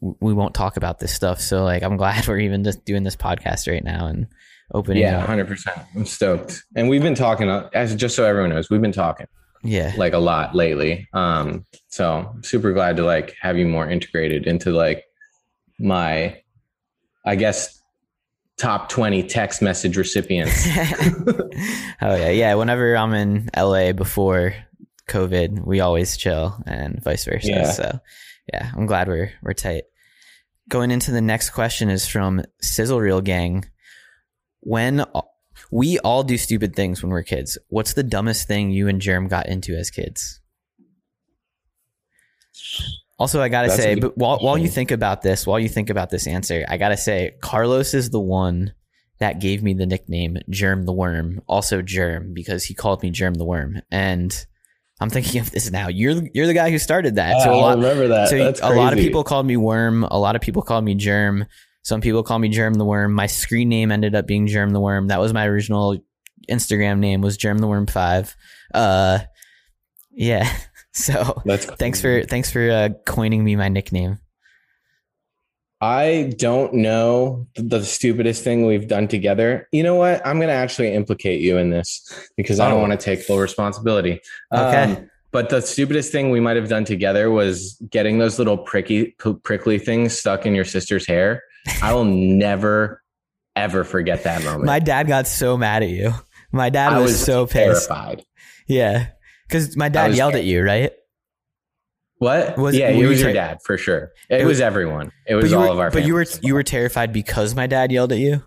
we 0.00 0.32
won't 0.32 0.54
talk 0.54 0.76
about 0.76 0.98
this 0.98 1.12
stuff. 1.12 1.40
So 1.40 1.64
like 1.64 1.82
I'm 1.82 1.96
glad 1.96 2.26
we're 2.28 2.38
even 2.38 2.64
just 2.64 2.84
doing 2.84 3.02
this 3.02 3.16
podcast 3.16 3.70
right 3.70 3.84
now 3.84 4.06
and 4.06 4.26
opening. 4.72 5.02
Yeah, 5.02 5.20
up. 5.20 5.26
hundred 5.26 5.48
percent. 5.48 5.78
I'm 5.94 6.06
stoked, 6.06 6.62
and 6.76 6.88
we've 6.88 7.02
been 7.02 7.14
talking. 7.14 7.48
uh, 7.48 7.68
As 7.74 7.94
just 7.94 8.16
so 8.16 8.24
everyone 8.24 8.50
knows, 8.50 8.70
we've 8.70 8.80
been 8.80 8.92
talking 8.92 9.26
yeah, 9.62 9.92
like 9.96 10.12
a 10.12 10.18
lot 10.18 10.54
lately. 10.54 11.08
Um, 11.12 11.64
so 11.88 12.34
super 12.42 12.72
glad 12.72 12.96
to 12.98 13.04
like 13.04 13.34
have 13.40 13.56
you 13.58 13.66
more 13.66 13.88
integrated 13.88 14.46
into 14.46 14.70
like 14.70 15.04
my, 15.78 16.40
I 17.24 17.36
guess, 17.36 17.80
top 18.58 18.88
twenty 18.88 19.22
text 19.22 19.62
message 19.62 19.96
recipients. 19.96 20.66
oh 22.02 22.14
yeah, 22.14 22.30
yeah. 22.30 22.54
Whenever 22.54 22.94
I'm 22.96 23.14
in 23.14 23.48
LA 23.56 23.92
before 23.92 24.54
COVID, 25.08 25.66
we 25.66 25.80
always 25.80 26.16
chill, 26.16 26.56
and 26.66 27.02
vice 27.02 27.24
versa. 27.24 27.48
Yeah. 27.48 27.70
So 27.70 28.00
yeah, 28.52 28.70
I'm 28.74 28.86
glad 28.86 29.08
we're 29.08 29.32
we're 29.42 29.52
tight. 29.52 29.84
Going 30.68 30.90
into 30.90 31.10
the 31.10 31.20
next 31.20 31.50
question 31.50 31.90
is 31.90 32.06
from 32.06 32.42
Sizzle 32.60 33.00
Reel 33.00 33.20
Gang. 33.20 33.64
When 34.60 35.04
we 35.70 35.98
all 35.98 36.22
do 36.22 36.38
stupid 36.38 36.74
things 36.74 37.02
when 37.02 37.10
we're 37.10 37.22
kids, 37.22 37.58
what's 37.68 37.92
the 37.92 38.02
dumbest 38.02 38.48
thing 38.48 38.70
you 38.70 38.88
and 38.88 39.00
Germ 39.00 39.28
got 39.28 39.46
into 39.46 39.76
as 39.76 39.90
kids? 39.90 40.40
Also, 43.18 43.40
I 43.40 43.48
gotta 43.48 43.68
That's 43.68 43.80
say, 43.80 43.94
but 43.94 44.16
while 44.18 44.38
while 44.38 44.58
you 44.58 44.68
think 44.68 44.90
about 44.90 45.22
this, 45.22 45.46
while 45.46 45.60
you 45.60 45.68
think 45.68 45.90
about 45.90 46.10
this 46.10 46.26
answer, 46.26 46.64
I 46.68 46.78
gotta 46.78 46.96
say, 46.96 47.36
Carlos 47.40 47.94
is 47.94 48.10
the 48.10 48.20
one 48.20 48.74
that 49.18 49.40
gave 49.40 49.62
me 49.62 49.74
the 49.74 49.86
nickname 49.86 50.38
Germ 50.50 50.84
the 50.84 50.92
Worm, 50.92 51.40
also 51.46 51.82
Germ, 51.82 52.34
because 52.34 52.64
he 52.64 52.74
called 52.74 53.02
me 53.02 53.10
Germ 53.10 53.34
the 53.34 53.44
Worm. 53.44 53.80
And 53.90 54.34
I'm 55.00 55.10
thinking 55.10 55.40
of 55.40 55.50
this 55.50 55.70
now. 55.70 55.88
You're 55.88 56.22
you're 56.32 56.46
the 56.46 56.54
guy 56.54 56.70
who 56.70 56.78
started 56.78 57.16
that. 57.16 57.42
so 57.42 57.50
a 57.52 57.58
I 57.58 57.60
lot, 57.60 57.76
remember 57.76 58.08
that. 58.08 58.28
so 58.28 58.38
That's 58.38 58.60
a 58.60 58.70
lot 58.70 58.92
of 58.92 58.98
people 58.98 59.24
called 59.24 59.46
me 59.46 59.56
Worm. 59.56 60.04
A 60.04 60.18
lot 60.18 60.36
of 60.36 60.42
people 60.42 60.62
called 60.62 60.84
me 60.84 60.94
Germ. 60.94 61.46
Some 61.82 62.00
people 62.00 62.22
call 62.22 62.38
me 62.38 62.48
Germ 62.48 62.74
the 62.74 62.84
Worm. 62.84 63.12
My 63.12 63.26
screen 63.26 63.68
name 63.68 63.90
ended 63.92 64.14
up 64.14 64.26
being 64.26 64.46
Germ 64.46 64.70
the 64.70 64.80
Worm. 64.80 65.08
That 65.08 65.20
was 65.20 65.32
my 65.34 65.46
original 65.46 65.98
Instagram 66.48 66.98
name 66.98 67.20
was 67.20 67.36
Germ 67.36 67.58
the 67.58 67.66
Worm 67.66 67.86
Five. 67.86 68.34
Uh, 68.72 69.18
yeah. 70.12 70.50
So 70.96 71.42
That's 71.44 71.64
thanks 71.66 72.00
for 72.00 72.22
thanks 72.22 72.52
for 72.52 72.70
uh, 72.70 72.88
coining 73.04 73.42
me 73.42 73.56
my 73.56 73.68
nickname. 73.68 74.20
I 75.84 76.32
don't 76.38 76.72
know 76.72 77.46
the 77.56 77.84
stupidest 77.84 78.42
thing 78.42 78.64
we've 78.64 78.88
done 78.88 79.06
together. 79.06 79.68
You 79.70 79.82
know 79.82 79.96
what? 79.96 80.26
I'm 80.26 80.38
going 80.38 80.48
to 80.48 80.54
actually 80.54 80.94
implicate 80.94 81.42
you 81.42 81.58
in 81.58 81.68
this 81.68 82.02
because 82.38 82.58
I 82.58 82.68
don't 82.70 82.78
Oh. 82.78 82.80
want 82.88 82.92
to 82.92 83.04
take 83.04 83.20
full 83.20 83.38
responsibility. 83.38 84.20
Okay. 84.50 84.82
Um, 84.94 85.10
but 85.30 85.50
the 85.50 85.60
stupidest 85.60 86.10
thing 86.10 86.30
we 86.30 86.40
might 86.40 86.56
have 86.56 86.68
done 86.70 86.86
together 86.86 87.30
was 87.30 87.76
getting 87.90 88.18
those 88.18 88.38
little 88.38 88.56
pricky, 88.56 89.14
prickly 89.42 89.78
things 89.78 90.18
stuck 90.18 90.46
in 90.46 90.54
your 90.54 90.64
sister's 90.64 91.06
hair. 91.06 91.42
I 91.82 91.92
will 91.92 92.04
never, 92.04 93.02
ever 93.54 93.84
forget 93.84 94.22
that 94.24 94.42
moment. 94.42 94.64
My 94.64 94.78
dad 94.78 95.06
got 95.06 95.26
so 95.26 95.58
mad 95.58 95.82
at 95.82 95.90
you. 95.90 96.14
My 96.50 96.70
dad 96.70 96.94
was, 96.96 97.12
was 97.12 97.24
so 97.24 97.46
pissed. 97.46 97.88
terrified. 97.88 98.24
Yeah, 98.66 99.08
because 99.48 99.76
my 99.76 99.90
dad 99.90 100.14
yelled 100.14 100.32
scared. 100.32 100.44
at 100.44 100.48
you, 100.48 100.62
right? 100.62 100.92
What? 102.18 102.56
Was- 102.56 102.76
yeah, 102.76 102.88
it 102.90 102.96
you 102.96 103.08
was 103.08 103.20
your 103.20 103.32
dad 103.32 103.58
for 103.64 103.76
sure. 103.76 104.12
It, 104.30 104.40
It 104.40 104.44
was 104.44 104.52
was- 104.56 104.60
everyone. 104.60 105.12
It 105.26 105.34
was 105.34 105.52
all 105.52 105.62
were, 105.64 105.68
of 105.68 105.78
our. 105.78 105.90
but 105.90 106.06
you 106.06 106.14
were 106.14 106.26
you 106.42 106.54
were 106.54 106.62
terrified 106.62 107.12
because 107.12 107.54
my 107.54 107.66
dad 107.66 107.90
yelled 107.92 108.12
at 108.12 108.18
you. 108.18 108.42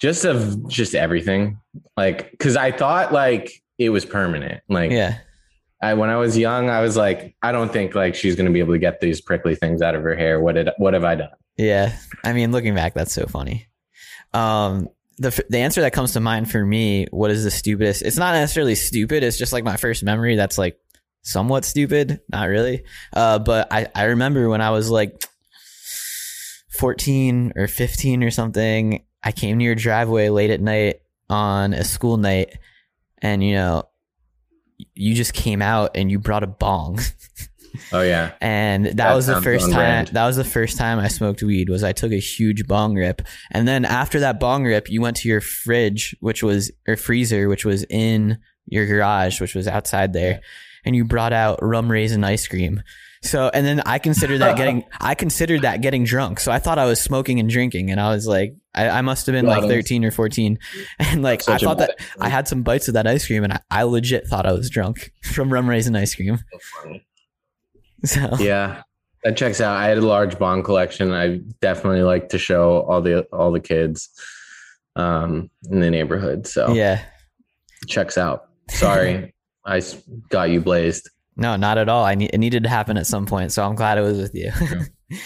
just 0.00 0.24
of 0.24 0.68
just 0.68 0.94
everything 0.94 1.58
like 1.96 2.30
because 2.32 2.56
i 2.56 2.70
thought 2.72 3.12
like 3.12 3.62
it 3.78 3.90
was 3.90 4.04
permanent 4.04 4.60
like 4.68 4.90
Yeah, 4.90 5.18
I, 5.80 5.94
when 5.94 6.10
i 6.10 6.16
was 6.16 6.36
young 6.36 6.68
i 6.68 6.80
was 6.82 6.96
like 6.96 7.36
i 7.42 7.52
don't 7.52 7.72
think 7.72 7.94
like 7.94 8.14
she's 8.16 8.34
to 8.36 8.50
be 8.50 8.58
able 8.58 8.74
to 8.74 8.78
get 8.78 9.00
these 9.00 9.20
prickly 9.20 9.54
things 9.54 9.80
out 9.82 9.94
of 9.94 10.02
her 10.02 10.14
hair 10.16 10.40
what 10.40 10.56
did 10.56 10.68
what 10.78 10.94
have 10.94 11.04
i 11.04 11.14
done 11.14 11.30
yeah. 11.56 11.96
I 12.24 12.32
mean, 12.32 12.50
looking 12.50 12.74
back, 12.74 12.94
that's 12.94 13.12
so 13.12 13.26
funny. 13.26 13.68
Um, 14.32 14.88
the 15.18 15.30
the 15.48 15.58
answer 15.58 15.80
that 15.82 15.92
comes 15.92 16.12
to 16.14 16.20
mind 16.20 16.50
for 16.50 16.64
me, 16.66 17.06
what 17.12 17.30
is 17.30 17.44
the 17.44 17.50
stupidest? 17.52 18.02
It's 18.02 18.16
not 18.16 18.32
necessarily 18.34 18.74
stupid. 18.74 19.22
It's 19.22 19.38
just 19.38 19.52
like 19.52 19.62
my 19.62 19.76
first 19.76 20.02
memory. 20.02 20.34
That's 20.34 20.58
like 20.58 20.76
somewhat 21.24 21.64
stupid, 21.64 22.20
not 22.30 22.48
really. 22.48 22.84
Uh, 23.12 23.40
but 23.40 23.72
I 23.72 23.88
I 23.94 24.04
remember 24.04 24.48
when 24.48 24.60
I 24.60 24.70
was 24.70 24.90
like 24.90 25.24
14 26.78 27.54
or 27.56 27.66
15 27.66 28.22
or 28.22 28.30
something, 28.30 29.04
I 29.22 29.32
came 29.32 29.58
to 29.58 29.64
your 29.64 29.74
driveway 29.74 30.28
late 30.28 30.50
at 30.50 30.60
night 30.60 31.00
on 31.28 31.72
a 31.72 31.82
school 31.84 32.18
night 32.18 32.58
and 33.18 33.42
you 33.42 33.54
know 33.54 33.88
you 34.94 35.14
just 35.14 35.32
came 35.32 35.62
out 35.62 35.96
and 35.96 36.10
you 36.10 36.18
brought 36.18 36.42
a 36.42 36.46
bong. 36.46 37.00
Oh 37.92 38.02
yeah. 38.02 38.32
And 38.40 38.86
that, 38.86 38.96
That 38.96 39.14
was 39.14 39.26
the 39.26 39.40
first 39.40 39.70
time 39.70 40.06
that 40.12 40.26
was 40.26 40.36
the 40.36 40.44
first 40.44 40.76
time 40.76 40.98
I 40.98 41.08
smoked 41.08 41.42
weed 41.42 41.68
was 41.68 41.82
I 41.82 41.92
took 41.92 42.12
a 42.12 42.20
huge 42.20 42.66
bong 42.66 42.94
rip. 42.94 43.22
And 43.50 43.66
then 43.66 43.84
after 43.84 44.20
that 44.20 44.38
bong 44.38 44.64
rip 44.64 44.90
you 44.90 45.00
went 45.00 45.16
to 45.18 45.28
your 45.28 45.40
fridge 45.40 46.14
which 46.20 46.42
was 46.42 46.70
or 46.86 46.96
freezer 46.96 47.48
which 47.48 47.64
was 47.64 47.84
in 47.84 48.38
your 48.66 48.86
garage 48.86 49.40
which 49.40 49.54
was 49.54 49.66
outside 49.68 50.12
there 50.12 50.40
and 50.84 50.94
you 50.94 51.04
brought 51.04 51.32
out 51.32 51.58
rum 51.62 51.90
raisin 51.90 52.24
ice 52.24 52.46
cream. 52.46 52.82
So 53.24 53.50
and 53.54 53.64
then 53.64 53.80
I 53.86 53.98
considered 53.98 54.38
that 54.38 54.56
getting 54.56 54.84
I 55.00 55.14
considered 55.14 55.62
that 55.62 55.80
getting 55.80 56.04
drunk. 56.04 56.40
So 56.40 56.52
I 56.52 56.58
thought 56.58 56.78
I 56.78 56.84
was 56.84 57.00
smoking 57.00 57.40
and 57.40 57.48
drinking 57.48 57.90
and 57.90 57.98
I 57.98 58.10
was 58.10 58.26
like 58.26 58.54
I, 58.74 58.88
I 58.88 59.00
must 59.00 59.26
have 59.26 59.32
been 59.32 59.46
like 59.46 59.62
13 59.62 60.04
or 60.04 60.10
14 60.10 60.58
and 60.98 61.22
like 61.22 61.40
I 61.48 61.52
Such 61.52 61.62
thought 61.62 61.78
that 61.78 61.96
bad- 61.96 62.06
I 62.20 62.28
had 62.28 62.46
some 62.46 62.62
bites 62.62 62.86
of 62.88 62.94
that 62.94 63.06
ice 63.06 63.26
cream 63.26 63.42
and 63.42 63.54
I, 63.54 63.60
I 63.70 63.82
legit 63.84 64.26
thought 64.26 64.44
I 64.46 64.52
was 64.52 64.68
drunk 64.68 65.12
from 65.22 65.50
rum 65.50 65.68
raisin 65.68 65.96
ice 65.96 66.14
cream. 66.14 66.38
So 68.04 68.36
yeah 68.38 68.82
that 69.22 69.38
checks 69.38 69.58
out. 69.62 69.78
I 69.78 69.86
had 69.86 69.96
a 69.96 70.02
large 70.02 70.38
bond 70.38 70.66
collection. 70.66 71.10
I 71.10 71.40
definitely 71.62 72.02
like 72.02 72.28
to 72.28 72.38
show 72.38 72.82
all 72.82 73.00
the 73.00 73.22
all 73.32 73.52
the 73.52 73.60
kids 73.60 74.10
um 74.96 75.50
in 75.70 75.80
the 75.80 75.90
neighborhood 75.90 76.46
so. 76.46 76.72
Yeah. 76.74 77.02
Checks 77.86 78.18
out. 78.18 78.48
Sorry 78.68 79.33
i 79.66 79.80
got 80.28 80.50
you 80.50 80.60
blazed 80.60 81.08
No, 81.36 81.56
not 81.56 81.78
at 81.78 81.88
all. 81.88 82.04
I 82.04 82.14
need, 82.14 82.30
it 82.32 82.38
needed 82.38 82.62
to 82.64 82.68
happen 82.68 82.96
at 82.96 83.06
some 83.06 83.26
point, 83.26 83.50
so 83.52 83.64
I'm 83.64 83.74
glad 83.74 83.98
it 83.98 84.02
was 84.02 84.18
with 84.18 84.34
you. 84.34 84.52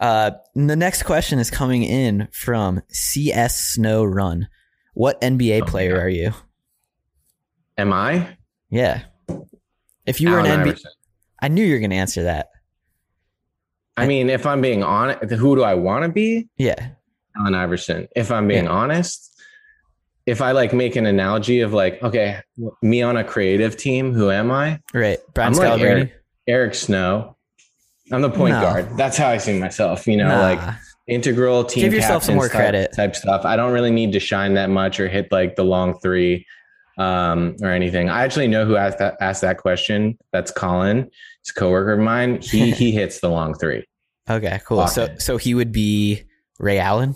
uh, 0.00 0.32
the 0.54 0.76
next 0.76 1.04
question 1.04 1.38
is 1.38 1.50
coming 1.50 1.82
in 1.82 2.28
from 2.32 2.82
CS 2.88 3.56
Snow 3.74 4.04
Run. 4.04 4.48
What 4.94 5.18
NBA 5.22 5.62
Oh, 5.62 5.66
player 5.66 5.96
yeah. 5.96 6.02
are 6.02 6.08
you? 6.08 6.32
am 7.78 7.92
i 7.92 8.36
Yeah. 8.70 9.02
If 10.06 10.20
you 10.20 10.30
were 10.30 10.40
Allen 10.40 10.60
an 10.60 10.68
NBA, 10.68 10.84
I 11.42 11.48
knew 11.48 11.64
you 11.64 11.74
were 11.74 11.78
going 11.80 11.90
to 11.90 11.96
answer 11.96 12.22
that. 12.24 12.48
i 13.96 14.06
mean 14.06 14.28
if 14.30 14.44
i'm 14.46 14.60
being 14.60 14.82
honest 14.82 15.30
who 15.32 15.56
do 15.56 15.62
i 15.62 15.74
want 15.74 16.02
to 16.04 16.08
be 16.10 16.48
Yeah. 16.58 16.88
Allen 17.38 17.54
Iverson. 17.54 18.08
If 18.16 18.30
I'm 18.32 18.48
being 18.48 18.64
Yeah. 18.64 18.70
honest, 18.70 19.35
if 20.26 20.42
I 20.42 20.52
like 20.52 20.72
make 20.72 20.96
an 20.96 21.06
analogy 21.06 21.60
of 21.60 21.72
like, 21.72 22.02
okay, 22.02 22.40
me 22.82 23.00
on 23.02 23.16
a 23.16 23.24
creative 23.24 23.76
team, 23.76 24.12
who 24.12 24.30
am 24.30 24.50
I? 24.50 24.80
Right. 24.92 25.18
Brian 25.34 25.52
I'm 25.52 25.58
like 25.58 25.80
Eric, 25.80 26.12
Eric 26.48 26.74
Snow. 26.74 27.36
I'm 28.12 28.22
the 28.22 28.30
point 28.30 28.54
No. 28.54 28.60
guard. 28.60 28.96
That's 28.96 29.16
how 29.16 29.28
I 29.28 29.38
see 29.38 29.58
myself. 29.58 30.06
You 30.06 30.16
know, 30.16 30.28
Nah. 30.28 30.40
like 30.40 30.60
integral 31.08 31.64
team. 31.64 31.84
Give 31.84 31.94
yourself 31.94 32.24
some 32.24 32.34
more 32.34 32.48
type- 32.48 32.56
credit. 32.56 32.90
Type 32.94 33.14
stuff. 33.16 33.44
I 33.44 33.56
don't 33.56 33.72
really 33.72 33.90
need 33.90 34.12
to 34.12 34.20
shine 34.20 34.54
that 34.54 34.70
much 34.70 34.98
or 35.00 35.08
hit 35.08 35.30
like 35.32 35.56
the 35.56 35.64
long 35.64 35.98
three 36.00 36.44
um, 36.98 37.56
or 37.62 37.70
anything. 37.70 38.08
I 38.08 38.22
actually 38.24 38.48
know 38.48 38.64
who 38.64 38.76
asked 38.76 38.98
that 38.98 39.16
asked 39.20 39.42
that 39.42 39.58
question. 39.58 40.16
That's 40.32 40.50
Colin. 40.50 41.10
He's 41.44 41.50
a 41.56 41.60
coworker 41.60 41.92
of 41.92 42.00
mine. 42.00 42.40
He 42.42 42.70
he 42.82 42.90
hits 42.90 43.20
the 43.20 43.28
long 43.28 43.54
three. 43.54 43.84
okay, 44.30 44.60
cool. 44.66 44.86
So, 44.88 45.14
so 45.18 45.36
he 45.36 45.54
would 45.54 45.72
be 45.72 46.22
Ray 46.58 46.78
Allen. 46.78 47.14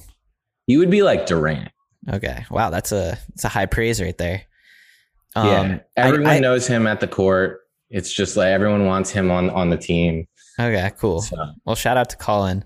He 0.67 0.77
would 0.77 0.91
be 0.91 1.03
like 1.03 1.27
Durant. 1.27 1.71
Okay. 2.09 2.45
Wow. 2.51 2.71
That's 2.71 2.93
a, 2.93 3.19
that's 3.29 3.45
a 3.45 3.49
high 3.49 3.67
praise 3.67 4.01
right 4.01 4.17
there. 4.17 4.43
yeah, 5.37 5.43
Um, 5.61 5.71
I- 5.97 6.01
everyone 6.01 6.31
I- 6.31 6.39
knows 6.41 6.67
him 6.67 6.87
at 6.87 7.01
the 7.01 7.09
court. 7.09 7.61
It's 7.91 8.13
just 8.13 8.37
like 8.37 8.49
everyone 8.49 8.87
wants 8.87 9.11
him 9.11 9.31
on 9.33 9.51
on 9.51 9.71
the 9.71 9.77
team. 9.77 10.27
Okay, 10.61 10.93
cool. 10.99 11.23
So 11.23 11.37
Well, 11.65 11.75
shout 11.75 11.97
out 11.97 12.11
to 12.11 12.17
Colin. 12.17 12.65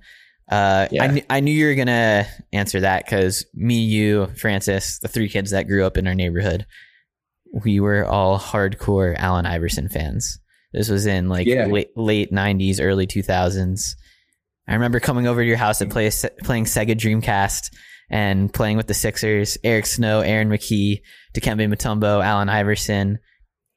Uh, 0.50 0.86
Yeah. 0.90 1.04
I, 1.04 1.08
kn- 1.08 1.26
I 1.30 1.40
knew 1.40 1.52
you 1.52 1.66
were 1.68 1.74
gonna 1.74 2.26
answer 2.52 2.80
that 2.80 3.06
because 3.06 3.46
me, 3.54 3.76
you, 3.78 4.26
Francis, 4.36 4.98
the 4.98 5.08
three 5.08 5.30
kids 5.30 5.52
that 5.52 5.66
grew 5.66 5.86
up 5.86 5.96
in 5.96 6.06
our 6.06 6.14
neighborhood, 6.14 6.66
we 7.64 7.80
were 7.80 8.04
all 8.04 8.38
hardcore 8.38 9.14
Allen 9.16 9.46
Iverson 9.46 9.88
fans. 9.88 10.38
This 10.74 10.90
was 10.90 11.06
in 11.06 11.28
like 11.30 11.46
Yeah. 11.46 11.66
late 11.66 11.96
late 11.96 12.30
'90s, 12.32 12.78
early 12.80 13.06
2000s. 13.06 13.96
I 14.68 14.74
remember 14.74 15.00
coming 15.00 15.26
over 15.26 15.40
to 15.40 15.46
your 15.46 15.56
house 15.56 15.80
and 15.80 15.90
play, 15.90 16.10
playing 16.42 16.64
Sega 16.66 16.94
Dreamcast 16.96 17.70
and 18.10 18.52
playing 18.52 18.76
with 18.76 18.86
the 18.86 18.94
Sixers, 18.94 19.56
Eric 19.64 19.86
Snow, 19.86 20.20
Aaron 20.20 20.48
McKie, 20.48 21.00
Dikembe 21.34 21.68
Mutombo, 21.72 22.24
Allen 22.24 22.48
Iverson, 22.48 23.18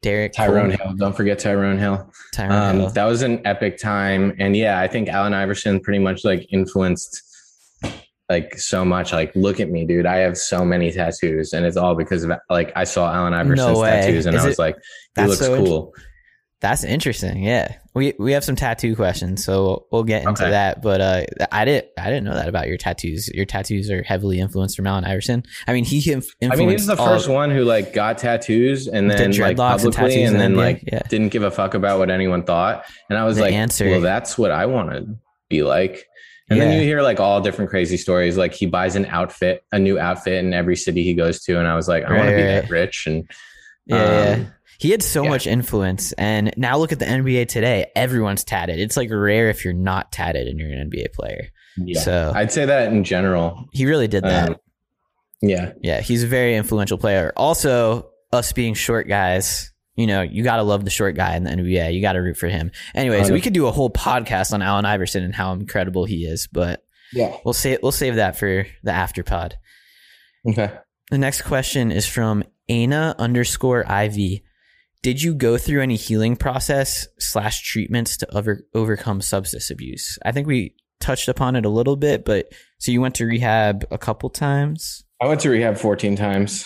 Derek 0.01 0.33
Tyrone 0.33 0.75
Cole- 0.77 0.87
Hill, 0.89 0.95
don't 0.97 1.15
forget 1.17 1.39
Tyrone 1.39 1.79
Hill. 1.79 2.11
Tyrone 2.33 2.51
Um, 2.51 2.79
Hill. 2.81 2.89
that 2.91 3.05
was 3.05 3.21
an 3.23 3.41
epic 3.45 3.77
time, 3.79 4.35
and 4.39 4.55
yeah, 4.55 4.79
I 4.79 4.87
think 4.87 5.09
Allen 5.09 5.33
Iverson 5.33 5.79
pretty 5.79 5.99
much 5.99 6.23
like 6.23 6.45
influenced 6.51 7.23
like 8.29 8.57
so 8.59 8.83
much. 8.85 9.13
Like, 9.13 9.33
look 9.35 9.59
at 9.59 9.69
me, 9.69 9.85
dude! 9.85 10.05
I 10.05 10.17
have 10.17 10.37
so 10.37 10.63
many 10.65 10.91
tattoos, 10.91 11.53
and 11.53 11.65
it's 11.65 11.77
all 11.77 11.95
because 11.95 12.23
of 12.23 12.31
like 12.49 12.71
I 12.75 12.83
saw 12.83 13.11
Allen 13.11 13.33
Iverson's 13.33 13.79
way. 13.79 13.89
tattoos, 13.89 14.25
and 14.25 14.35
Is 14.35 14.43
I 14.43 14.47
was 14.47 14.55
it- 14.55 14.61
like, 14.61 14.75
he 15.15 15.23
looks 15.23 15.39
so 15.39 15.57
cool. 15.63 15.93
That's 16.59 16.83
interesting. 16.83 17.43
Yeah, 17.43 17.75
we 17.93 18.13
we 18.17 18.31
have 18.31 18.43
some 18.43 18.55
tattoo 18.55 18.95
questions, 18.95 19.45
so 19.45 19.85
we'll 19.91 20.03
get 20.03 20.23
into 20.23 20.41
Okay. 20.41 20.49
that. 20.49 20.81
But 20.81 21.01
uh, 21.01 21.23
I 21.51 21.65
didn't 21.65 21.87
I 21.99 22.05
didn't 22.05 22.23
know 22.23 22.33
that 22.33 22.49
about 22.49 22.67
your 22.67 22.77
tattoos. 22.77 23.29
Your 23.29 23.45
tattoos 23.45 23.91
are 23.91 24.01
heavily 24.01 24.39
influenced 24.39 24.75
from 24.75 24.87
Allen 24.87 25.03
Iverson. 25.05 25.43
I 25.67 25.73
mean, 25.73 25.85
he 25.85 25.97
inf- 26.11 26.33
influenced. 26.41 26.53
I 26.53 26.55
mean, 26.55 26.69
he's 26.69 26.87
the 26.87 26.97
first 26.97 27.29
one 27.29 27.51
who 27.51 27.63
like 27.63 27.93
got 27.93 28.17
tattoos 28.17 28.87
and 28.87 29.09
then 29.11 29.31
like 29.37 29.49
and 29.49 29.57
publicly 29.57 30.23
and 30.23 30.33
in 30.33 30.39
then 30.39 30.53
NBA, 30.53 30.57
like 30.57 30.83
yeah. 30.91 31.03
didn't 31.09 31.29
give 31.29 31.43
a 31.43 31.51
fuck 31.51 31.75
about 31.75 31.99
what 31.99 32.09
anyone 32.09 32.41
thought. 32.43 32.85
And 33.09 33.19
I 33.19 33.23
was 33.25 33.35
The 33.37 33.43
like, 33.43 33.53
answer- 33.53 33.89
well, 33.91 34.01
that's 34.01 34.35
what 34.35 34.49
I 34.49 34.65
want 34.65 34.89
to 34.91 35.05
be 35.49 35.61
like. 35.61 36.07
And 36.49 36.59
then 36.59 36.73
you 36.73 36.81
hear 36.81 37.01
like 37.03 37.19
all 37.19 37.39
different 37.41 37.69
crazy 37.69 37.97
stories. 37.97 38.35
Like 38.37 38.53
he 38.53 38.65
buys 38.65 38.95
an 38.95 39.05
outfit, 39.07 39.63
a 39.73 39.77
new 39.79 39.99
outfit 39.99 40.43
in 40.43 40.53
every 40.53 40.77
city 40.77 41.03
he 41.03 41.13
goes 41.13 41.41
to. 41.43 41.59
And 41.59 41.67
I 41.67 41.75
was 41.75 41.87
like, 41.89 42.05
I 42.05 42.09
want 42.13 42.21
Right, 42.23 42.29
to 42.31 42.35
be 42.37 42.41
right. 42.41 42.61
that 42.61 42.69
rich. 42.69 43.05
And 43.05 43.29
Yeah, 43.85 43.97
yeah. 44.29 44.33
um, 44.43 44.53
He 44.79 44.91
had 44.91 45.01
so 45.01 45.23
yeah. 45.23 45.29
much 45.29 45.47
influence, 45.47 46.11
and 46.13 46.53
now 46.57 46.77
look 46.77 46.91
at 46.91 46.99
the 46.99 47.05
NBA 47.05 47.47
today. 47.47 47.87
Everyone's 47.95 48.43
tatted. 48.43 48.79
It's 48.79 48.95
like 48.97 49.09
rare 49.11 49.49
if 49.49 49.63
you're 49.65 49.73
not 49.73 50.11
tatted 50.11 50.47
and 50.47 50.59
you're 50.59 50.69
an 50.71 50.89
NBA 50.91 51.13
player. 51.13 51.47
yeah, 51.77 51.99
So 52.01 52.31
I'd 52.35 52.51
say 52.51 52.65
that 52.65 52.91
in 52.91 53.03
general. 53.03 53.65
he 53.73 53.85
really 53.85 54.07
did 54.07 54.23
that. 54.23 54.49
Um, 54.49 54.55
yeah. 55.41 55.73
Yeah, 55.81 56.01
he's 56.01 56.23
a 56.23 56.27
very 56.27 56.55
influential 56.55 56.97
player. 56.97 57.31
Also, 57.35 58.09
us 58.31 58.53
being 58.53 58.73
short 58.73 59.07
guys, 59.07 59.71
you 59.95 60.05
know, 60.07 60.21
you 60.21 60.43
got 60.43 60.57
to 60.57 60.63
love 60.63 60.83
the 60.83 60.91
short 60.91 61.15
guy 61.15 61.35
in 61.35 61.43
the 61.43 61.51
NBA. 61.51 61.93
You 61.93 62.01
got 62.01 62.13
to 62.13 62.19
root 62.19 62.37
for 62.37 62.47
him. 62.47 62.71
Anyways, 62.93 63.31
we 63.31 63.41
could 63.41 63.53
do 63.53 63.67
a 63.67 63.71
whole 63.71 63.89
podcast 63.89 64.53
on 64.53 64.61
Allen 64.61 64.85
Iverson 64.85 65.23
and 65.23 65.33
how 65.33 65.53
incredible 65.53 66.05
he 66.05 66.25
is, 66.25 66.47
but 66.51 66.83
Yeah. 67.13 67.35
we'll 67.45 67.53
save 67.53 67.79
we'll 67.81 67.91
save 67.91 68.15
that 68.15 68.37
for 68.37 68.67
the 68.83 68.91
after 68.91 69.23
pod. 69.23 69.55
Okay. 70.47 70.71
The 71.09 71.17
next 71.17 71.43
question 71.43 71.91
is 71.91 72.05
from 72.07 72.43
Ana 72.69 73.15
underscore 73.17 73.81
IV. 73.81 74.41
Did 75.07 75.21
you 75.21 75.33
go 75.35 75.57
through 75.57 75.81
any 75.81 75.95
healing 75.95 76.35
process 76.35 77.07
slash 77.17 77.61
treatments 77.61 78.17
to 78.17 78.37
over, 78.37 78.65
overcome 78.73 79.21
substance 79.21 79.69
abuse? 79.69 80.19
I 80.25 80.33
think 80.33 80.47
we 80.47 80.75
touched 80.99 81.29
upon 81.29 81.55
it 81.55 81.63
a 81.63 81.69
little 81.69 81.95
bit, 81.95 82.25
but 82.25 82.51
so 82.77 82.91
you 82.91 82.99
went 82.99 83.15
to 83.15 83.25
rehab 83.25 83.85
a 83.89 83.97
couple 83.97 84.29
times. 84.29 85.05
I 85.21 85.27
went 85.27 85.39
to 85.39 85.49
rehab 85.49 85.77
14 85.77 86.17
times. 86.17 86.65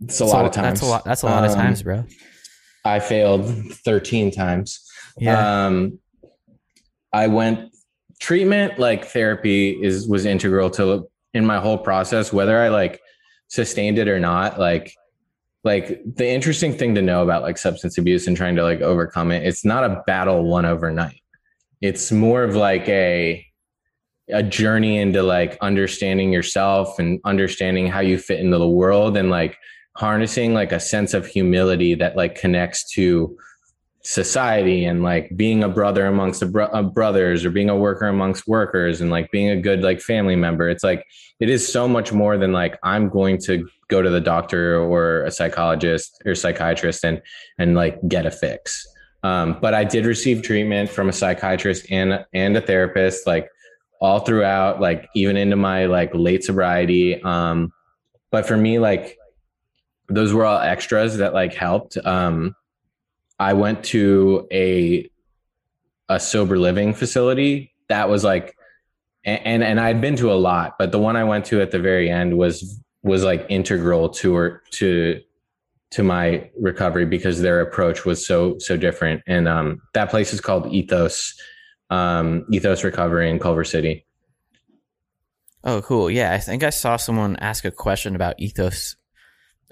It's 0.00 0.20
a 0.20 0.24
lot 0.24 0.46
of 0.46 0.52
times. 0.52 0.80
That's 0.80 0.80
a 0.80 0.86
lot. 0.86 1.04
That's 1.04 1.22
a 1.22 1.26
lot 1.26 1.44
of 1.44 1.50
Um, 1.50 1.58
times, 1.58 1.82
bro. 1.82 2.06
I 2.82 3.00
failed 3.00 3.44
13 3.84 4.30
times. 4.30 4.80
Yeah. 5.18 5.66
Um, 5.66 5.98
I 7.12 7.26
went 7.26 7.76
treatment 8.20 8.78
like 8.78 9.04
therapy 9.04 9.72
is 9.72 10.08
was 10.08 10.24
integral 10.24 10.70
to 10.70 11.10
in 11.34 11.44
my 11.44 11.60
whole 11.60 11.76
process, 11.76 12.32
whether 12.32 12.58
I 12.58 12.68
like 12.70 13.02
sustained 13.48 13.98
it 13.98 14.08
or 14.08 14.18
not. 14.18 14.58
Like, 14.58 14.94
like 15.66 16.00
the 16.06 16.26
interesting 16.26 16.72
thing 16.72 16.94
to 16.94 17.02
know 17.02 17.22
about 17.22 17.42
like 17.42 17.58
substance 17.58 17.98
abuse 17.98 18.26
and 18.26 18.36
trying 18.36 18.56
to 18.56 18.62
like 18.62 18.80
overcome 18.80 19.32
it, 19.32 19.44
it's 19.44 19.64
not 19.64 19.84
a 19.84 20.02
battle 20.06 20.44
won 20.44 20.64
overnight. 20.64 21.20
It's 21.82 22.10
more 22.10 22.44
of 22.44 22.54
like 22.54 22.88
a 22.88 23.44
a 24.30 24.42
journey 24.42 24.98
into 24.98 25.22
like 25.22 25.58
understanding 25.60 26.32
yourself 26.32 26.98
and 26.98 27.20
understanding 27.24 27.86
how 27.86 28.00
you 28.00 28.18
fit 28.18 28.40
into 28.40 28.58
the 28.58 28.68
world 28.68 29.16
and 29.16 29.28
like 29.28 29.56
harnessing 29.96 30.54
like 30.54 30.72
a 30.72 30.80
sense 30.80 31.14
of 31.14 31.26
humility 31.26 31.94
that 31.94 32.16
like 32.16 32.34
connects 32.34 32.90
to 32.92 33.36
society 34.06 34.84
and 34.84 35.02
like 35.02 35.36
being 35.36 35.64
a 35.64 35.68
brother 35.68 36.06
amongst 36.06 36.38
the 36.38 36.46
bro- 36.46 36.66
uh, 36.66 36.82
brothers 36.82 37.44
or 37.44 37.50
being 37.50 37.68
a 37.68 37.76
worker 37.76 38.06
amongst 38.06 38.46
workers 38.46 39.00
and 39.00 39.10
like 39.10 39.32
being 39.32 39.50
a 39.50 39.60
good 39.60 39.82
like 39.82 40.00
family 40.00 40.36
member. 40.36 40.68
It's 40.68 40.84
like 40.84 41.04
it 41.40 41.50
is 41.50 41.66
so 41.70 41.88
much 41.88 42.12
more 42.12 42.38
than 42.38 42.52
like 42.52 42.78
i'm 42.84 43.08
going 43.08 43.36
to 43.36 43.68
go 43.88 44.00
to 44.00 44.08
the 44.08 44.20
doctor 44.20 44.78
or 44.78 45.24
a 45.24 45.30
psychologist 45.32 46.22
or 46.24 46.36
psychiatrist 46.36 47.04
and 47.04 47.20
and 47.58 47.74
like 47.74 47.98
get 48.06 48.26
a 48.26 48.30
fix. 48.30 48.86
Um, 49.24 49.58
but 49.60 49.74
i 49.74 49.82
did 49.82 50.06
receive 50.06 50.40
treatment 50.40 50.88
from 50.88 51.08
a 51.08 51.12
psychiatrist 51.12 51.90
and 51.90 52.24
and 52.32 52.56
a 52.56 52.60
therapist 52.60 53.26
like 53.26 53.48
all 54.00 54.20
throughout 54.20 54.80
like 54.80 55.08
even 55.16 55.36
into 55.36 55.56
my 55.56 55.86
like 55.86 56.14
late 56.14 56.44
sobriety. 56.44 57.20
Um 57.22 57.72
but 58.30 58.46
for 58.46 58.56
me 58.56 58.78
like 58.78 59.18
those 60.08 60.32
were 60.32 60.44
all 60.44 60.60
extras 60.60 61.16
that 61.16 61.34
like 61.34 61.54
helped. 61.54 61.96
Um 62.06 62.54
I 63.38 63.52
went 63.52 63.84
to 63.86 64.46
a 64.52 65.10
a 66.08 66.20
sober 66.20 66.58
living 66.58 66.94
facility 66.94 67.74
that 67.88 68.08
was 68.08 68.24
like 68.24 68.56
and 69.24 69.64
and, 69.64 69.80
I'd 69.80 70.00
been 70.00 70.14
to 70.16 70.32
a 70.32 70.34
lot, 70.34 70.76
but 70.78 70.92
the 70.92 71.00
one 71.00 71.16
I 71.16 71.24
went 71.24 71.46
to 71.46 71.60
at 71.60 71.72
the 71.72 71.80
very 71.80 72.08
end 72.08 72.38
was 72.38 72.80
was 73.02 73.24
like 73.24 73.44
integral 73.48 74.08
to 74.10 74.34
her 74.34 74.62
to 74.72 75.20
to 75.90 76.02
my 76.04 76.48
recovery 76.60 77.06
because 77.06 77.42
their 77.42 77.60
approach 77.60 78.04
was 78.04 78.24
so 78.24 78.56
so 78.58 78.76
different. 78.76 79.22
And 79.26 79.48
um 79.48 79.80
that 79.94 80.10
place 80.10 80.32
is 80.32 80.40
called 80.40 80.72
Ethos 80.72 81.34
um 81.90 82.44
Ethos 82.52 82.84
Recovery 82.84 83.28
in 83.30 83.38
Culver 83.38 83.64
City. 83.64 84.06
Oh, 85.64 85.82
cool. 85.82 86.08
Yeah, 86.08 86.32
I 86.32 86.38
think 86.38 86.62
I 86.62 86.70
saw 86.70 86.96
someone 86.96 87.34
ask 87.36 87.64
a 87.64 87.72
question 87.72 88.14
about 88.14 88.36
ethos 88.38 88.94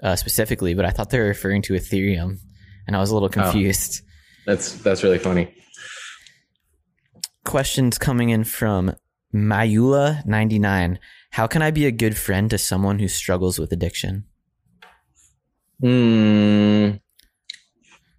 uh, 0.03 0.17
specifically, 0.17 0.73
but 0.73 0.83
I 0.83 0.89
thought 0.89 1.09
they 1.09 1.19
were 1.19 1.25
referring 1.25 1.61
to 1.63 1.73
Ethereum, 1.73 2.39
and 2.87 2.95
I 2.95 2.99
was 2.99 3.09
a 3.09 3.13
little 3.13 3.29
confused. 3.29 4.01
That's 4.45 4.73
that's 4.81 5.03
really 5.03 5.19
funny. 5.19 5.53
Questions 7.43 7.97
coming 7.97 8.29
in 8.29 8.43
from 8.43 8.95
Mayula99. 9.33 10.97
How 11.31 11.47
can 11.47 11.61
I 11.61 11.71
be 11.71 11.85
a 11.85 11.91
good 11.91 12.17
friend 12.17 12.49
to 12.49 12.57
someone 12.57 12.99
who 12.99 13.07
struggles 13.07 13.59
with 13.59 13.71
addiction? 13.71 14.25
Hmm. 15.81 16.91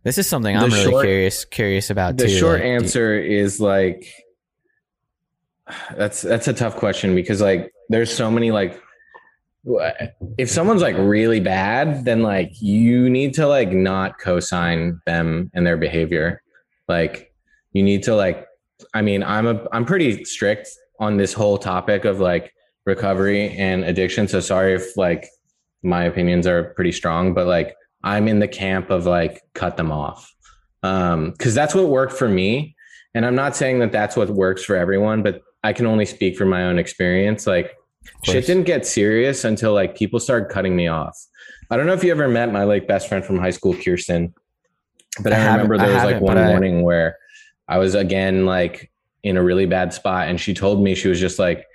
This 0.04 0.18
is 0.18 0.28
something 0.28 0.56
I'm 0.56 0.70
really 0.70 1.04
curious 1.04 1.44
curious 1.44 1.90
about 1.90 2.16
the 2.16 2.26
too. 2.26 2.38
short 2.38 2.60
Like, 2.60 2.68
answer 2.68 3.18
is 3.18 3.60
like 3.60 4.06
that's 5.96 6.22
that's 6.22 6.46
a 6.46 6.52
tough 6.52 6.76
question 6.76 7.16
because 7.16 7.40
like 7.40 7.72
there's 7.88 8.14
so 8.14 8.30
many 8.30 8.52
like 8.52 8.80
if 10.38 10.48
someone's 10.48 10.82
like 10.82 10.96
really 10.96 11.40
bad 11.40 12.04
then 12.04 12.22
like 12.22 12.52
you 12.60 13.10
need 13.10 13.34
to 13.34 13.46
like 13.46 13.70
not 13.72 14.18
co-sign 14.18 15.00
them 15.06 15.50
and 15.54 15.66
their 15.66 15.76
behavior. 15.76 16.40
Like 16.88 17.32
you 17.76 17.82
need 17.82 18.02
to 18.02 18.14
like 18.14 18.46
i 18.94 19.02
mean 19.02 19.22
i'm 19.22 19.46
a 19.46 19.66
i'm 19.72 19.84
pretty 19.84 20.24
strict 20.24 20.68
on 20.98 21.18
this 21.18 21.34
whole 21.34 21.58
topic 21.58 22.06
of 22.06 22.20
like 22.20 22.54
recovery 22.86 23.50
and 23.50 23.84
addiction 23.84 24.26
so 24.26 24.40
sorry 24.40 24.72
if 24.72 24.96
like 24.96 25.28
my 25.82 26.04
opinions 26.04 26.46
are 26.46 26.72
pretty 26.74 26.90
strong 26.90 27.34
but 27.34 27.46
like 27.46 27.76
i'm 28.02 28.28
in 28.28 28.38
the 28.38 28.48
camp 28.48 28.88
of 28.88 29.04
like 29.04 29.42
cut 29.54 29.76
them 29.76 29.92
off. 29.92 30.32
Um 30.82 31.32
because 31.32 31.54
that's 31.54 31.74
what 31.74 31.88
worked 31.88 32.14
for 32.14 32.28
me 32.28 32.74
and 33.14 33.26
i'm 33.26 33.34
not 33.34 33.54
saying 33.54 33.78
that 33.80 33.92
that's 33.92 34.16
what 34.16 34.30
works 34.30 34.64
for 34.64 34.74
everyone 34.74 35.22
but 35.22 35.42
i 35.62 35.72
can 35.74 35.84
only 35.84 36.06
speak 36.06 36.36
from 36.36 36.48
my 36.48 36.64
own 36.64 36.78
experience. 36.78 37.46
Like 37.46 37.74
shit 38.24 38.46
didn't 38.46 38.64
get 38.64 38.86
serious 38.86 39.44
until 39.44 39.72
like 39.72 39.96
people 39.96 40.20
started 40.20 40.48
cutting 40.48 40.74
me 40.74 40.88
off. 40.88 41.18
I 41.70 41.76
don't 41.76 41.86
know 41.86 41.94
if 41.94 42.04
you 42.04 42.10
ever 42.10 42.28
met 42.28 42.52
my 42.52 42.64
like 42.64 42.86
best 42.86 43.08
friend 43.08 43.24
from 43.24 43.38
high 43.38 43.50
school 43.50 43.74
kirsten 43.74 44.34
but 45.22 45.32
I 45.32 45.36
i, 45.36 45.52
remember 45.52 45.78
there 45.78 45.94
was 45.94 46.04
like 46.04 46.20
one 46.20 46.36
but 46.36 46.44
I- 46.44 46.48
morning 46.48 46.82
where 46.82 47.16
i 47.68 47.78
was 47.78 47.94
again 47.94 48.44
like 48.44 48.90
in 49.22 49.36
a 49.36 49.42
really 49.42 49.66
bad 49.66 49.92
spot 49.92 50.28
and 50.28 50.40
she 50.40 50.54
told 50.54 50.82
me 50.82 50.94
she 50.94 51.08
was 51.08 51.18
just 51.18 51.38
like 51.38 51.66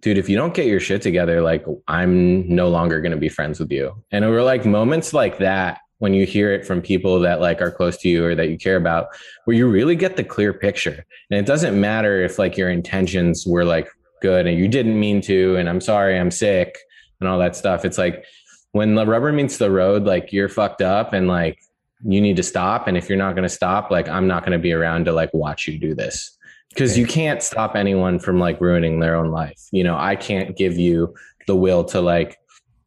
dude 0.00 0.18
if 0.18 0.28
you 0.28 0.36
don't 0.36 0.54
get 0.54 0.66
your 0.66 0.80
shit 0.80 1.02
together 1.02 1.40
like 1.40 1.64
i'm 1.88 2.48
no 2.54 2.68
longer 2.68 3.00
going 3.00 3.12
to 3.12 3.18
be 3.18 3.28
friends 3.28 3.60
with 3.60 3.70
you. 3.70 4.02
And 4.10 4.24
it 4.24 4.28
were 4.28 4.42
like 4.42 4.64
moments 4.64 5.12
like 5.12 5.38
that 5.38 5.80
when 5.98 6.14
you 6.14 6.24
hear 6.24 6.52
it 6.52 6.66
from 6.66 6.80
people 6.80 7.20
that 7.20 7.40
like 7.40 7.60
are 7.60 7.70
close 7.70 7.98
to 7.98 8.08
you 8.08 8.24
or 8.24 8.34
that 8.34 8.48
you 8.48 8.56
care 8.56 8.76
about 8.76 9.08
where 9.44 9.56
you 9.56 9.68
really 9.68 9.96
get 9.96 10.16
the 10.16 10.24
clear 10.24 10.52
picture. 10.54 11.04
And 11.30 11.38
it 11.38 11.46
doesn't 11.46 11.78
matter 11.78 12.22
if 12.22 12.38
like 12.38 12.56
your 12.56 12.70
intentions 12.70 13.46
were 13.46 13.64
like 13.64 13.88
good 14.20 14.46
and 14.46 14.58
you 14.58 14.68
didn't 14.68 14.98
mean 14.98 15.20
to 15.20 15.56
and 15.56 15.68
i'm 15.68 15.80
sorry 15.80 16.18
i'm 16.18 16.30
sick 16.30 16.78
and 17.20 17.28
all 17.28 17.38
that 17.38 17.54
stuff. 17.54 17.84
It's 17.84 17.98
like 17.98 18.24
when 18.72 18.94
the 18.94 19.06
rubber 19.06 19.32
meets 19.32 19.58
the 19.58 19.70
road 19.70 20.04
like 20.04 20.32
you're 20.32 20.48
fucked 20.48 20.82
up 20.82 21.12
and 21.12 21.28
like 21.28 21.60
you 22.04 22.20
need 22.20 22.36
to 22.36 22.42
stop 22.42 22.88
and 22.88 22.96
if 22.96 23.08
you're 23.08 23.18
not 23.18 23.34
going 23.34 23.42
to 23.42 23.48
stop 23.48 23.90
like 23.90 24.08
i'm 24.08 24.26
not 24.26 24.42
going 24.42 24.52
to 24.52 24.58
be 24.58 24.72
around 24.72 25.04
to 25.04 25.12
like 25.12 25.32
watch 25.34 25.68
you 25.68 25.78
do 25.78 25.94
this. 25.94 26.36
Because 26.70 26.96
you 26.96 27.04
can't 27.04 27.42
stop 27.42 27.74
anyone 27.74 28.20
from 28.20 28.38
like 28.38 28.60
ruining 28.60 29.00
their 29.00 29.16
own 29.16 29.30
life. 29.30 29.60
You 29.72 29.84
know 29.84 29.96
i 29.96 30.16
can't 30.16 30.56
give 30.56 30.78
you 30.78 31.14
the 31.46 31.56
will 31.56 31.84
to 31.84 32.00
like 32.00 32.38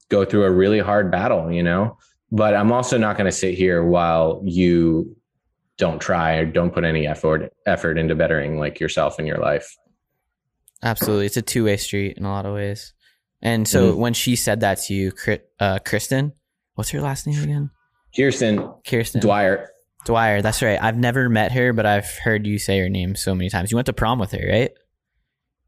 go 0.10 0.26
through 0.26 0.44
a 0.44 0.52
really 0.52 0.80
hard 0.80 1.12
battle 1.12 1.52
you 1.52 1.64
know? 1.64 1.98
But 2.32 2.56
i'm 2.56 2.72
also 2.72 2.98
not 2.98 3.18
going 3.18 3.30
to 3.30 3.38
sit 3.38 3.56
here 3.56 3.84
while 3.84 4.42
you 4.44 5.16
don't 5.78 6.00
try 6.00 6.36
or 6.36 6.46
don't 6.46 6.74
put 6.74 6.84
any 6.84 7.06
effort 7.06 7.52
effort 7.66 7.98
into 7.98 8.16
bettering 8.16 8.58
like 8.58 8.80
yourself 8.80 9.20
and 9.20 9.28
your 9.28 9.40
life 9.40 9.76
Absolutely. 10.84 11.26
It's 11.28 11.38
a 11.38 11.42
two 11.42 11.64
way 11.66 11.78
street 11.78 12.18
in 12.18 12.26
a 12.26 12.30
lot 12.30 12.46
of 12.46 12.54
ways. 12.54 12.94
And 13.42 13.68
so 13.68 13.92
Mm-hmm. 13.92 14.00
when 14.00 14.14
she 14.14 14.36
said 14.36 14.60
that 14.62 14.80
to 14.84 14.94
you, 14.94 15.12
uh, 15.60 15.80
Kristen, 15.86 16.34
what's 16.76 16.90
her 16.92 17.02
last 17.02 17.26
name 17.28 17.42
again? 17.44 17.70
kirsten 18.16 18.72
Kirsten. 18.86 19.22
dwyer 19.22 19.70
Dwyer. 20.06 20.42
That's 20.42 20.62
right. 20.62 20.78
I've 20.82 20.98
never 20.98 21.30
met 21.30 21.54
her, 21.54 21.72
but 21.74 21.86
I've 21.86 22.10
heard 22.10 22.46
you 22.46 22.60
say 22.60 22.78
her 22.80 22.90
name 22.90 23.16
so 23.16 23.34
many 23.34 23.50
times. 23.50 23.72
You 23.72 23.78
went 23.78 23.86
to 23.88 23.94
prom 23.94 24.20
with 24.20 24.32
her, 24.34 24.46
right? 24.48 24.72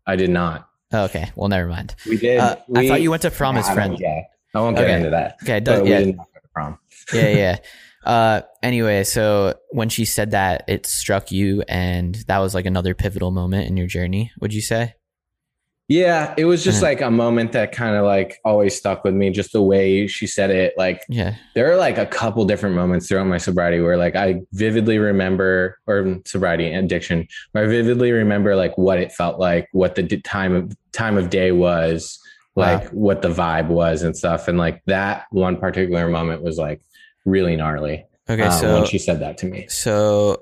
i 0.05 0.15
did 0.15 0.29
not 0.29 0.67
Oh, 0.91 1.05
okay. 1.05 1.31
Well, 1.35 1.49
never 1.49 1.67
mind. 1.67 1.95
we 2.07 2.17
did 2.17 2.39
Uh, 2.39 2.57
I 2.75 2.87
thought 2.87 3.01
you 3.01 3.09
went 3.09 3.23
to 3.23 3.31
prom 3.31 3.57
as 3.57 3.67
friends. 3.69 3.99
yeah 3.99 4.21
i 4.53 4.59
won't 4.59 4.75
get 4.77 4.85
Okay. 4.85 4.93
into 4.97 5.09
that 5.09 5.37
Okay. 5.43 5.59
but 5.61 5.77
Do, 5.77 5.83
we 5.83 5.89
yeah. 5.89 5.99
did 5.99 6.17
not 6.17 6.27
go 6.33 6.39
to 6.41 6.47
prom. 6.53 6.79
yeah, 7.13 7.27
yeah. 7.29 7.57
Uh, 8.05 8.41
anyway, 8.61 9.03
so 9.03 9.55
when 9.71 9.89
she 9.89 10.05
said 10.05 10.29
that, 10.29 10.63
it 10.67 10.85
struck 10.85 11.31
you, 11.31 11.63
and 11.67 12.13
that 12.27 12.37
was 12.37 12.53
like 12.53 12.67
another 12.67 12.93
pivotal 12.93 13.31
moment 13.31 13.67
in 13.67 13.75
your 13.77 13.87
journey. 13.87 14.31
Would 14.41 14.53
you 14.53 14.61
say? 14.61 14.93
Yeah, 15.87 16.33
it 16.35 16.45
was 16.45 16.63
just 16.63 16.79
Mhm. 16.79 16.83
like 16.83 17.01
a 17.01 17.11
moment 17.11 17.51
that 17.51 17.71
kind 17.71 17.95
of 17.95 18.05
like 18.05 18.39
always 18.43 18.75
stuck 18.75 19.03
with 19.03 19.13
me. 19.13 19.29
Just 19.29 19.51
the 19.53 19.61
way 19.61 20.07
she 20.07 20.25
said 20.25 20.49
it. 20.49 20.73
Like 20.77 21.01
Yeah, 21.09 21.35
there 21.53 21.71
are 21.71 21.75
like 21.77 21.99
a 21.99 22.07
couple 22.07 22.43
different 22.45 22.75
moments 22.75 23.07
throughout 23.07 23.27
my 23.27 23.37
sobriety 23.37 23.79
where 23.81 23.95
like 23.97 24.15
I 24.15 24.41
vividly 24.53 24.97
remember, 24.97 25.77
or 25.85 26.17
sobriety 26.25 26.71
and 26.71 26.85
addiction, 26.85 27.27
where 27.51 27.65
I 27.65 27.67
vividly 27.67 28.11
remember 28.11 28.55
like 28.55 28.75
what 28.79 28.97
it 28.99 29.11
felt 29.11 29.39
like, 29.39 29.67
what 29.73 29.93
the 29.93 30.01
d- 30.03 30.21
time 30.21 30.55
of 30.55 30.75
time 30.91 31.17
of 31.17 31.29
day 31.29 31.51
was, 31.51 32.17
Wow. 32.55 32.63
like 32.77 32.89
what 32.89 33.21
the 33.21 33.29
vibe 33.29 33.67
was 33.67 34.01
and 34.01 34.17
stuff. 34.17 34.47
And 34.47 34.57
like 34.57 34.81
that 34.87 35.25
one 35.29 35.57
particular 35.57 36.09
moment 36.09 36.41
was 36.41 36.57
like 36.57 36.81
really 37.25 37.55
gnarly. 37.55 38.05
Okay, 38.27 38.41
um, 38.41 38.59
so 38.59 38.73
when 38.73 38.85
she 38.85 38.97
said 38.97 39.19
that 39.19 39.37
to 39.39 39.45
me. 39.45 39.67
so 39.69 40.41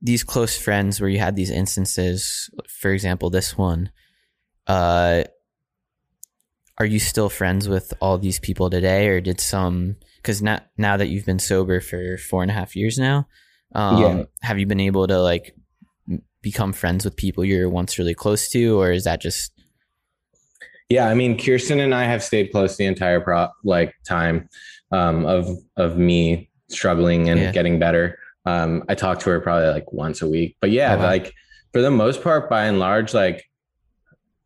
these 0.00 0.22
close 0.22 0.56
friends 0.56 1.00
where 1.00 1.10
you 1.10 1.18
had 1.18 1.34
these 1.34 1.50
instances, 1.50 2.48
for 2.68 2.92
example, 2.92 3.30
this 3.30 3.58
one, 3.58 3.90
uh, 4.66 5.24
are 6.78 6.86
you 6.86 6.98
still 6.98 7.28
friends 7.28 7.68
with 7.68 7.92
all 8.00 8.16
these 8.18 8.38
people 8.38 8.70
today, 8.70 9.08
or 9.08 9.20
did 9.20 9.40
some? 9.40 9.96
Because 10.16 10.40
now 10.42 10.60
now 10.78 10.96
that 10.96 11.08
you've 11.08 11.26
been 11.26 11.38
sober 11.38 11.80
for 11.80 12.16
four 12.16 12.42
and 12.42 12.50
a 12.50 12.54
half 12.54 12.74
years 12.76 12.98
now, 12.98 13.26
um, 13.74 13.98
Yeah. 14.00 14.24
have 14.42 14.58
you 14.58 14.66
been 14.66 14.80
able 14.80 15.06
to 15.06 15.20
like 15.20 15.54
become 16.42 16.72
friends 16.72 17.04
with 17.04 17.16
people 17.16 17.44
you're 17.44 17.68
once 17.68 17.98
really 17.98 18.14
close 18.14 18.48
to, 18.50 18.80
or 18.80 18.92
is 18.92 19.04
that 19.04 19.20
just 19.20 19.52
Yeah, 20.88 21.08
I 21.08 21.14
mean, 21.14 21.38
Kirsten 21.38 21.80
and 21.80 21.94
I 21.94 22.04
have 22.04 22.22
stayed 22.22 22.50
close 22.50 22.76
the 22.76 22.86
entire 22.86 23.20
pro 23.20 23.48
like 23.64 23.94
time 24.06 24.48
um, 24.90 25.24
of 25.26 25.48
of 25.76 25.98
me 25.98 26.50
struggling 26.68 27.28
and 27.28 27.40
Yeah. 27.40 27.52
getting 27.52 27.78
better. 27.78 28.18
Um, 28.46 28.84
I 28.88 28.94
talk 28.94 29.18
to 29.20 29.30
her 29.30 29.40
probably 29.40 29.68
like 29.68 29.92
once 29.92 30.22
a 30.22 30.28
week, 30.28 30.56
but 30.60 30.70
yeah, 30.70 30.94
Oh, 30.94 30.98
wow. 30.98 31.04
like 31.04 31.32
for 31.72 31.82
the 31.82 31.90
most 31.90 32.22
part, 32.22 32.48
by 32.48 32.64
and 32.64 32.78
large, 32.78 33.12
like 33.14 33.44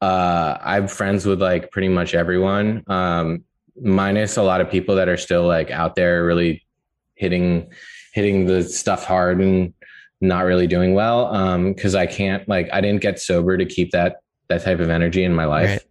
uh, 0.04 0.58
I'm 0.60 0.86
friends 0.86 1.24
with 1.24 1.40
like 1.40 1.70
pretty 1.70 1.88
much 1.88 2.14
everyone, 2.14 2.84
um, 2.88 3.44
minus 3.80 4.36
a 4.36 4.42
lot 4.42 4.60
of 4.60 4.70
people 4.70 4.96
that 4.96 5.08
are 5.08 5.16
still 5.16 5.46
like 5.46 5.70
out 5.70 5.94
there 5.94 6.26
really 6.26 6.66
hitting 7.14 7.72
hitting 8.12 8.44
the 8.44 8.62
stuff 8.62 9.04
hard 9.04 9.40
and 9.40 9.72
not 10.20 10.44
really 10.44 10.66
doing 10.66 10.92
well. 10.92 11.34
Um, 11.34 11.72
because 11.72 11.94
I 11.94 12.04
can't 12.04 12.46
like 12.46 12.68
I 12.70 12.82
didn't 12.82 13.00
get 13.00 13.18
sober 13.18 13.56
to 13.56 13.64
keep 13.64 13.92
that 13.92 14.16
that 14.48 14.62
type 14.62 14.78
of 14.78 14.90
energy 14.90 15.24
in 15.24 15.34
my 15.34 15.46
life. 15.46 15.84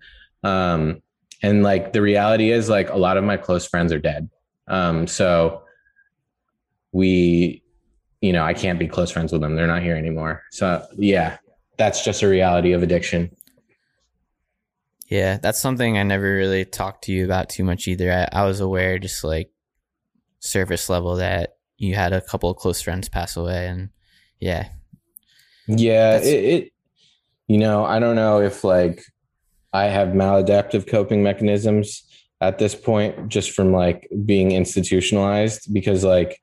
Um, 0.43 1.01
and 1.41 1.63
like 1.63 1.93
the 1.93 2.01
reality 2.01 2.51
is 2.51 2.67
like 2.67 2.89
a 2.89 2.97
lot 2.97 3.15
of 3.15 3.23
my 3.23 3.37
close 3.37 3.65
friends 3.65 3.93
are 3.93 3.99
dead. 3.99 4.29
Um, 4.67 5.07
so 5.07 5.63
we, 6.91 7.63
you 8.19 8.33
know, 8.33 8.43
I 8.43 8.53
can't 8.53 8.77
be 8.77 8.87
close 8.87 9.09
friends 9.09 9.31
with 9.31 9.39
them. 9.39 9.55
They're 9.55 9.67
not 9.67 9.83
here 9.83 9.95
anymore. 9.95 10.43
So 10.51 10.85
yeah, 10.97 11.37
that's 11.77 12.03
just 12.03 12.23
a 12.23 12.27
reality 12.27 12.73
of 12.73 12.83
addiction. 12.83 13.33
Yeah, 15.09 15.37
that's 15.37 15.59
something 15.59 15.97
I 15.97 16.03
never 16.03 16.33
really 16.33 16.65
talked 16.65 17.03
to 17.05 17.11
you 17.11 17.25
about 17.25 17.49
too 17.49 17.63
much 17.63 17.87
either. 17.87 18.11
I, 18.11 18.41
I 18.41 18.45
was 18.45 18.59
aware, 18.59 18.97
just 18.99 19.23
like 19.23 19.51
surface 20.39 20.89
level, 20.89 21.17
that 21.17 21.57
you 21.77 21.95
had 21.95 22.13
a 22.13 22.21
couple 22.21 22.49
of 22.49 22.57
close 22.57 22.81
friends 22.81 23.09
pass 23.09 23.35
away, 23.35 23.67
and 23.67 23.89
yeah, 24.39 24.69
Yeah, 25.67 26.17
it, 26.17 26.43
it, 26.43 26.73
you 27.47 27.57
know, 27.57 27.85
I 27.85 27.99
don't 27.99 28.15
know 28.15 28.41
if 28.41 28.63
like 28.63 29.03
I 29.71 29.85
have 29.85 30.09
maladaptive 30.09 30.87
coping 30.87 31.23
mechanisms 31.23 32.03
at 32.41 32.59
this 32.59 32.75
point, 32.75 33.29
just 33.29 33.51
from 33.51 33.71
like 33.71 34.09
being 34.25 34.51
institutionalized, 34.51 35.73
because 35.73 36.03
like 36.03 36.41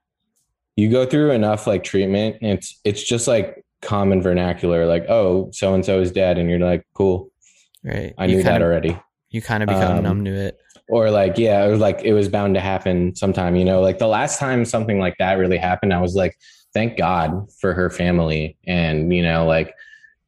you 0.76 0.90
go 0.90 1.04
through 1.04 1.32
enough 1.32 1.66
like 1.66 1.84
treatment, 1.84 2.36
and 2.40 2.52
it's 2.52 2.80
it's 2.84 3.02
just 3.02 3.28
like 3.28 3.64
common 3.82 4.22
vernacular, 4.22 4.86
like 4.86 5.06
oh, 5.08 5.50
so 5.52 5.74
and 5.74 5.84
so 5.84 6.00
is 6.00 6.12
dead, 6.12 6.38
and 6.38 6.48
you're 6.48 6.58
like, 6.58 6.86
cool, 6.94 7.30
right. 7.84 8.14
I 8.18 8.26
you 8.26 8.36
knew 8.36 8.42
that 8.42 8.52
kinda, 8.52 8.66
already. 8.66 8.98
You 9.30 9.42
kind 9.42 9.62
of 9.62 9.68
become 9.68 9.98
Um, 9.98 10.02
numb 10.02 10.24
to 10.24 10.32
it. 10.32 10.58
Or 10.88 11.10
like, 11.10 11.38
yeah, 11.38 11.64
it 11.64 11.70
was 11.70 11.80
like 11.80 12.02
it 12.02 12.12
was 12.12 12.28
bound 12.28 12.54
to 12.54 12.60
happen 12.60 13.14
sometime. 13.14 13.54
You 13.56 13.64
know, 13.64 13.80
like 13.80 13.98
the 13.98 14.08
last 14.08 14.38
time 14.38 14.64
something 14.64 14.98
like 14.98 15.16
that 15.18 15.34
really 15.34 15.56
happened, 15.58 15.94
I 15.94 16.00
was 16.00 16.14
like, 16.16 16.36
thank 16.74 16.96
God 16.96 17.48
for 17.60 17.72
her 17.74 17.90
family, 17.90 18.56
and 18.66 19.12
you 19.12 19.22
know, 19.22 19.46
like, 19.46 19.74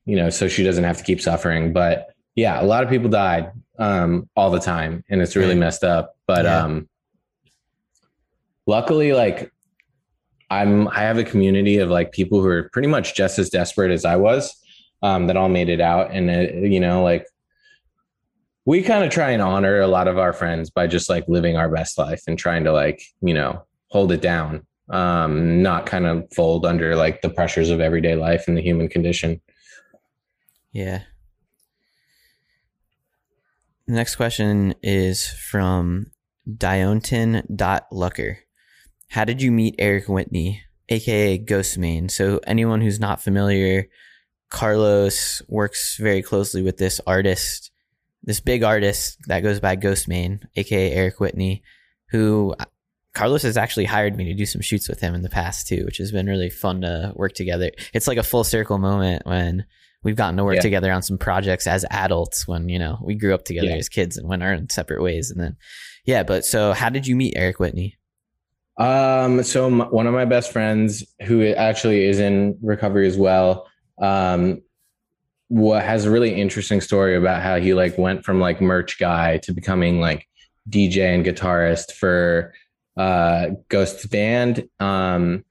you 0.05 0.17
know, 0.17 0.31
so 0.31 0.47
she 0.49 0.62
doesn't 0.62 0.85
have 0.85 0.99
to 0.99 1.05
keep 1.05 1.21
suffering. 1.21 1.73
But 1.73 2.11
yeah, 2.37 2.61
a 2.62 2.65
lot 2.65 2.85
of 2.85 2.91
people 2.91 3.09
died 3.11 3.51
um, 3.79 4.29
all 4.37 4.51
the 4.51 4.61
time, 4.61 5.05
and 5.11 5.21
it's 5.21 5.35
really 5.35 5.51
Right. 5.55 5.59
messed 5.61 5.83
up. 5.85 6.17
But 6.29 6.45
Yeah. 6.45 6.62
um, 6.65 6.88
luckily, 8.67 9.12
like, 9.12 9.53
I'm 10.51 10.87
I 10.88 11.01
have 11.01 11.19
a 11.19 11.25
community 11.25 11.79
of 11.79 11.91
like 11.91 12.12
people 12.12 12.41
who 12.41 12.47
are 12.49 12.69
pretty 12.73 12.88
much 12.88 13.15
just 13.15 13.38
as 13.38 13.51
desperate 13.51 13.91
as 13.91 14.05
I 14.05 14.17
was, 14.17 14.55
um, 15.03 15.27
that 15.27 15.37
all 15.37 15.49
made 15.49 15.69
it 15.69 15.81
out, 15.81 16.11
and 16.12 16.31
it, 16.31 16.71
you 16.71 16.79
know, 16.79 17.03
like 17.03 17.27
we 18.64 18.83
kind 18.83 19.05
of 19.05 19.11
try 19.11 19.31
and 19.31 19.42
honor 19.42 19.81
a 19.81 19.88
lot 19.88 20.09
of 20.09 20.18
our 20.18 20.33
friends 20.33 20.70
by 20.70 20.87
just 20.87 21.09
like 21.11 21.25
living 21.29 21.57
our 21.57 21.68
best 21.68 21.98
life 21.98 22.22
and 22.27 22.38
trying 22.38 22.64
to 22.64 22.72
like 22.72 23.03
you 23.20 23.35
know 23.35 23.64
hold 23.88 24.12
it 24.12 24.20
down 24.20 24.64
um 24.90 25.62
not 25.62 25.87
kind 25.87 26.07
of 26.07 26.27
fold 26.35 26.64
under 26.66 26.94
like 26.96 27.22
the 27.22 27.31
pressures 27.31 27.70
of 27.70 27.81
everyday 27.81 28.14
life 28.14 28.46
and 28.48 28.57
the 28.57 28.62
human 28.62 28.88
condition 28.88 29.40
Yeah. 30.72 31.03
The 33.87 33.94
next 33.94 34.14
question 34.16 34.75
is 34.83 35.27
from 35.27 36.07
Dionton.lucker. 36.48 38.37
How 39.09 39.25
did 39.25 39.42
you 39.42 39.51
meet 39.51 39.75
Eric 39.79 40.09
Whitney, 40.09 40.62
aka 40.88 41.37
Ghostmane? 41.38 42.11
So 42.11 42.40
anyone 42.46 42.81
who's 42.81 43.01
not 43.01 43.20
familiar, 43.20 43.88
Carlos 44.51 45.42
works 45.48 45.96
very 45.98 46.22
closely 46.22 46.62
with 46.62 46.79
this 46.79 47.01
artist, 47.07 47.72
this 48.23 48.41
big 48.41 48.63
artist 48.63 49.19
that 49.27 49.41
goes 49.41 49.61
by 49.61 49.77
Ghostmane, 49.77 50.43
aka 50.57 50.93
Eric 50.93 51.21
Whitney, 51.21 51.63
who 52.11 52.55
Carlos 53.15 53.43
has 53.43 53.57
actually 53.57 53.85
hired 53.85 54.17
me 54.17 54.25
to 54.25 54.35
do 54.35 54.47
some 54.47 54.63
shoots 54.63 54.89
with 54.89 55.01
him 55.01 55.15
in 55.15 55.23
the 55.23 55.29
past 55.29 55.67
too, 55.67 55.85
which 55.85 55.99
has 55.99 56.13
been 56.13 56.27
really 56.27 56.49
fun 56.51 56.81
to 56.83 57.13
work 57.15 57.33
together. 57.35 57.71
It's 57.93 58.07
like 58.07 58.19
a 58.19 58.23
full 58.23 58.45
circle 58.45 58.79
moment 58.79 59.27
when 59.27 59.67
we've 60.03 60.17
gotten 60.17 60.37
to 60.37 60.45
work 60.45 60.57
Yeah. 60.57 60.63
together 60.63 60.93
on 60.93 61.03
some 61.03 61.19
projects 61.19 61.67
as 61.67 61.85
adults 61.91 62.49
when, 62.49 62.69
you 62.69 62.79
know, 62.79 62.99
we 63.05 63.15
grew 63.15 63.35
up 63.35 63.45
together 63.45 63.69
Yeah. 63.69 63.77
as 63.77 63.89
kids 63.89 64.17
and 64.17 64.29
went 64.29 64.43
our 64.43 64.53
own 64.55 64.69
separate 64.71 65.03
ways. 65.03 65.31
And 65.31 65.41
then, 65.41 65.57
yeah, 66.05 66.23
but 66.23 66.45
so 66.45 66.73
how 66.73 66.89
did 66.89 67.07
you 67.07 67.15
meet 67.17 67.35
Eric 67.37 67.59
Whitney? 67.61 67.99
um 68.79 69.43
so 69.43 69.67
m- 69.67 69.91
one 69.91 70.07
of 70.07 70.15
my 70.15 70.25
best 70.25 70.51
friends 70.51 71.05
who 71.27 71.47
actually 71.47 72.05
is 72.05 72.19
in 72.19 72.57
recovery 72.63 73.07
as 73.07 73.19
well 73.19 73.67
um 74.01 74.63
what 75.53 75.85
has 75.85 76.07
a 76.07 76.11
really 76.11 76.33
interesting 76.41 76.81
story 76.81 77.15
about 77.15 77.43
how 77.43 77.57
he 77.61 77.75
like 77.75 77.99
went 77.99 78.25
from 78.25 78.41
like 78.41 78.62
merch 78.62 78.99
guy 78.99 79.37
to 79.37 79.53
becoming 79.53 80.01
like 80.01 80.27
DJ 80.71 81.15
and 81.15 81.27
guitarist 81.27 81.93
for 81.93 82.55
uh 82.97 83.49
Ghost 83.69 84.09
band. 84.11 84.67
Um 84.81 85.45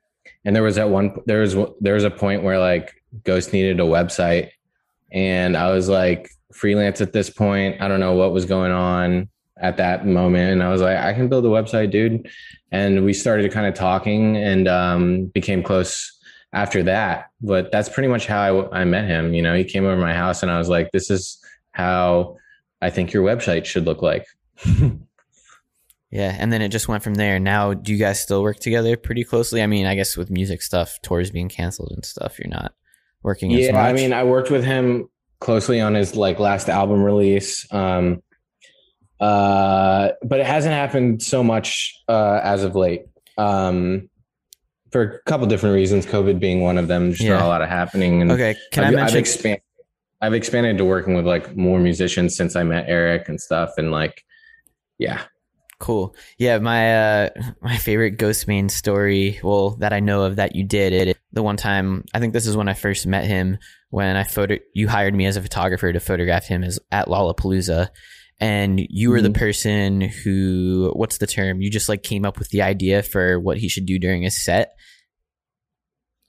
and 0.44 0.56
there 0.56 0.64
was 0.64 0.80
at 0.80 0.90
one 0.90 1.22
there 1.28 1.42
was 1.42 1.56
there 1.82 1.94
was 1.94 2.04
a 2.04 2.10
point 2.10 2.42
where 2.42 2.58
like 2.58 2.96
Ghost 3.24 3.54
needed 3.54 3.80
a 3.80 3.84
website. 3.84 4.50
And 5.12 5.56
I 5.56 5.72
was 5.72 5.88
like 5.88 6.32
freelance 6.52 7.00
at 7.00 7.14
this 7.14 7.30
point. 7.30 7.80
I 7.80 7.88
don't 7.88 8.00
know 8.00 8.14
what 8.14 8.34
was 8.34 8.46
going 8.46 8.72
on 8.72 9.30
at 9.56 9.78
that 9.78 10.08
moment. 10.08 10.54
And 10.54 10.64
I 10.64 10.72
was 10.72 10.82
like 10.82 10.98
I 10.98 11.14
can 11.14 11.30
build 11.30 11.46
a 11.46 11.50
website 11.50 11.92
dude. 11.92 12.28
And 12.72 13.06
we 13.06 13.14
started 13.14 13.52
kind 13.52 13.68
of 13.68 13.76
talking 13.76 14.36
and 14.36 14.68
um 14.68 15.26
became 15.26 15.62
close 15.62 16.18
after 16.54 16.84
that 16.84 17.30
but 17.42 17.72
that's 17.72 17.90
pretty 17.90 18.10
much 18.10 18.28
how 18.28 18.70
I, 18.72 18.82
I 18.82 18.86
met 18.86 19.06
him 19.06 19.34
you 19.34 19.42
know 19.42 19.56
he 19.56 19.64
came 19.64 19.86
over 19.86 19.96
to 19.96 20.02
my 20.02 20.14
house 20.14 20.44
and 20.44 20.52
I 20.52 20.58
was 20.58 20.70
like 20.70 20.92
this 20.92 21.10
is 21.10 21.40
how 21.72 22.38
I 22.82 22.90
think 22.90 23.14
your 23.14 23.24
website 23.24 23.66
should 23.66 23.86
look 23.86 24.02
like 24.02 24.26
Yeah. 26.14 26.36
And 26.38 26.52
then 26.52 26.62
it 26.62 26.74
just 26.74 26.90
went 26.90 27.04
from 27.04 27.14
there. 27.14 27.40
Now, 27.40 27.74
do 27.74 27.94
you 27.94 27.98
guys 27.98 28.20
still 28.20 28.44
work 28.44 28.60
together 28.60 28.98
pretty 28.98 29.24
closely? 29.24 29.62
I 29.62 29.66
mean, 29.66 29.86
I 29.86 29.96
guess 29.96 30.18
with 30.18 30.30
music 30.30 30.62
stuff, 30.62 31.00
tours 31.02 31.32
being 31.32 31.48
canceled 31.48 31.94
and 31.94 32.04
stuff, 32.04 32.38
you're 32.38 32.50
not 32.50 32.74
working 33.24 33.54
as 33.54 33.68
yeah 33.68 33.84
i 33.84 33.94
mean 33.94 34.14
i 34.14 34.24
worked 34.24 34.50
with 34.50 34.64
him 34.64 35.08
closely 35.40 35.80
on 35.80 35.94
his 35.94 36.16
like 36.16 36.40
last 36.40 36.70
album 36.70 37.04
release 37.04 37.72
um 37.72 38.22
uh 39.20 40.10
but 40.24 40.40
it 40.40 40.46
hasn't 40.46 40.74
happened 40.74 41.22
so 41.22 41.44
much 41.44 42.02
uh 42.08 42.40
as 42.44 42.64
of 42.64 42.76
late 42.76 43.04
um 43.38 44.10
for 44.92 45.02
a 45.02 45.20
couple 45.30 45.48
different 45.48 45.76
reasons 45.76 46.06
covid 46.06 46.40
being 46.40 46.62
one 46.62 46.78
of 46.78 46.88
them 46.88 47.12
just 47.12 47.24
Yeah. 47.24 47.34
not 47.34 47.44
a 47.44 47.48
lot 47.48 47.62
of 47.62 47.70
happening 47.70 48.22
and 48.22 48.32
okay. 48.32 48.56
Can 48.72 48.84
I 48.84 48.88
I've, 48.88 48.94
mention? 48.94 49.16
I've 49.16 49.20
expanded 49.20 49.62
i've 50.22 50.34
expanded 50.34 50.78
to 50.78 50.86
working 50.86 51.16
with 51.16 51.26
like 51.26 51.56
more 51.56 51.80
musicians 51.80 52.36
since 52.36 52.56
i 52.56 52.64
met 52.64 52.86
eric 52.88 53.28
and 53.30 53.40
stuff 53.40 53.72
and 53.78 53.92
like 53.92 54.24
yeah 54.98 55.24
Cool. 55.80 56.16
Yeah, 56.38 56.60
my 56.60 57.24
uh 57.24 57.30
my 57.60 57.76
favorite 57.76 58.20
Ghostmane 58.20 58.70
story, 58.70 59.40
well, 59.42 59.72
that 59.78 59.94
I 59.94 60.00
know 60.00 60.22
of 60.22 60.36
that 60.36 60.56
you 60.56 60.64
did 60.64 60.94
it 60.94 61.18
the 61.34 61.42
one 61.42 61.58
time 61.58 62.06
I 62.14 62.20
think 62.20 62.34
this 62.34 62.46
is 62.46 62.56
when 62.56 62.68
I 62.70 62.76
first 62.76 63.08
met 63.08 63.26
him 63.26 63.58
when 63.90 64.16
I 64.16 64.24
photo 64.24 64.58
you 64.76 64.88
hired 64.88 65.16
me 65.16 65.26
as 65.26 65.38
a 65.38 65.42
photographer 65.42 65.92
to 65.92 66.00
photograph 66.00 66.46
him 66.46 66.64
as 66.64 66.80
at 66.92 67.08
Lollapalooza 67.08 67.90
and 68.42 68.82
you 68.90 69.12
were 69.12 69.22
the 69.22 69.30
Mhm. 69.30 69.36
person 69.38 70.02
who 70.02 70.92
what's 70.96 71.20
the 71.20 71.28
term? 71.28 71.62
You 71.62 71.70
just 71.70 71.88
like 71.88 72.04
came 72.04 72.26
up 72.26 72.38
with 72.40 72.50
the 72.50 72.62
idea 72.64 73.04
for 73.04 73.40
what 73.40 73.58
he 73.60 73.70
should 73.70 73.86
do 73.86 73.98
during 74.00 74.24
his 74.24 74.44
set. 74.44 74.74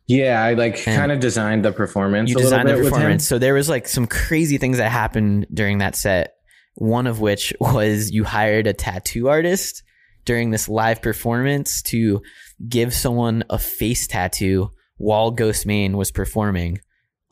Yeah, 0.06 0.42
I 0.42 0.54
like 0.54 0.82
kind 0.82 1.10
of 1.12 1.20
designed 1.20 1.64
the 1.64 1.72
performance. 1.72 2.28
you 2.28 2.36
designed 2.36 2.68
the 2.68 2.74
performance. 2.74 3.26
So 3.26 3.38
there 3.38 3.54
was 3.54 3.68
like 3.68 3.88
some 3.88 4.06
crazy 4.06 4.58
things 4.58 4.76
that 4.78 4.90
happened 4.90 5.46
during 5.52 5.78
that 5.78 5.96
set. 5.96 6.34
One 6.74 7.06
of 7.06 7.20
which 7.20 7.52
was 7.60 8.10
you 8.10 8.24
hired 8.24 8.66
a 8.66 8.72
tattoo 8.72 9.28
artist 9.28 9.82
during 10.24 10.50
this 10.50 10.68
live 10.68 11.02
performance 11.02 11.82
to 11.82 12.20
give 12.68 12.92
someone 12.94 13.42
a 13.50 13.58
face 13.58 14.06
tattoo 14.06 14.70
while 14.96 15.34
Ghostmane 15.34 15.94
was 15.94 16.10
performing 16.10 16.78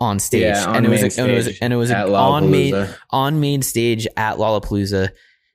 on 0.01 0.19
stage. 0.19 0.43
Yeah, 0.43 0.65
on 0.67 0.77
and 0.77 0.87
it 0.87 0.89
was 0.89 1.03
main 1.03 1.25
and 1.25 1.33
it 1.33 1.37
was 1.37 1.59
and 1.61 1.73
it 1.73 1.77
was 1.77 1.91
on 1.91 2.51
main 2.51 2.89
on 3.11 3.41
main 3.41 3.63
stage 3.63 4.09
at 4.17 4.37
Lollapalooza. 4.37 5.11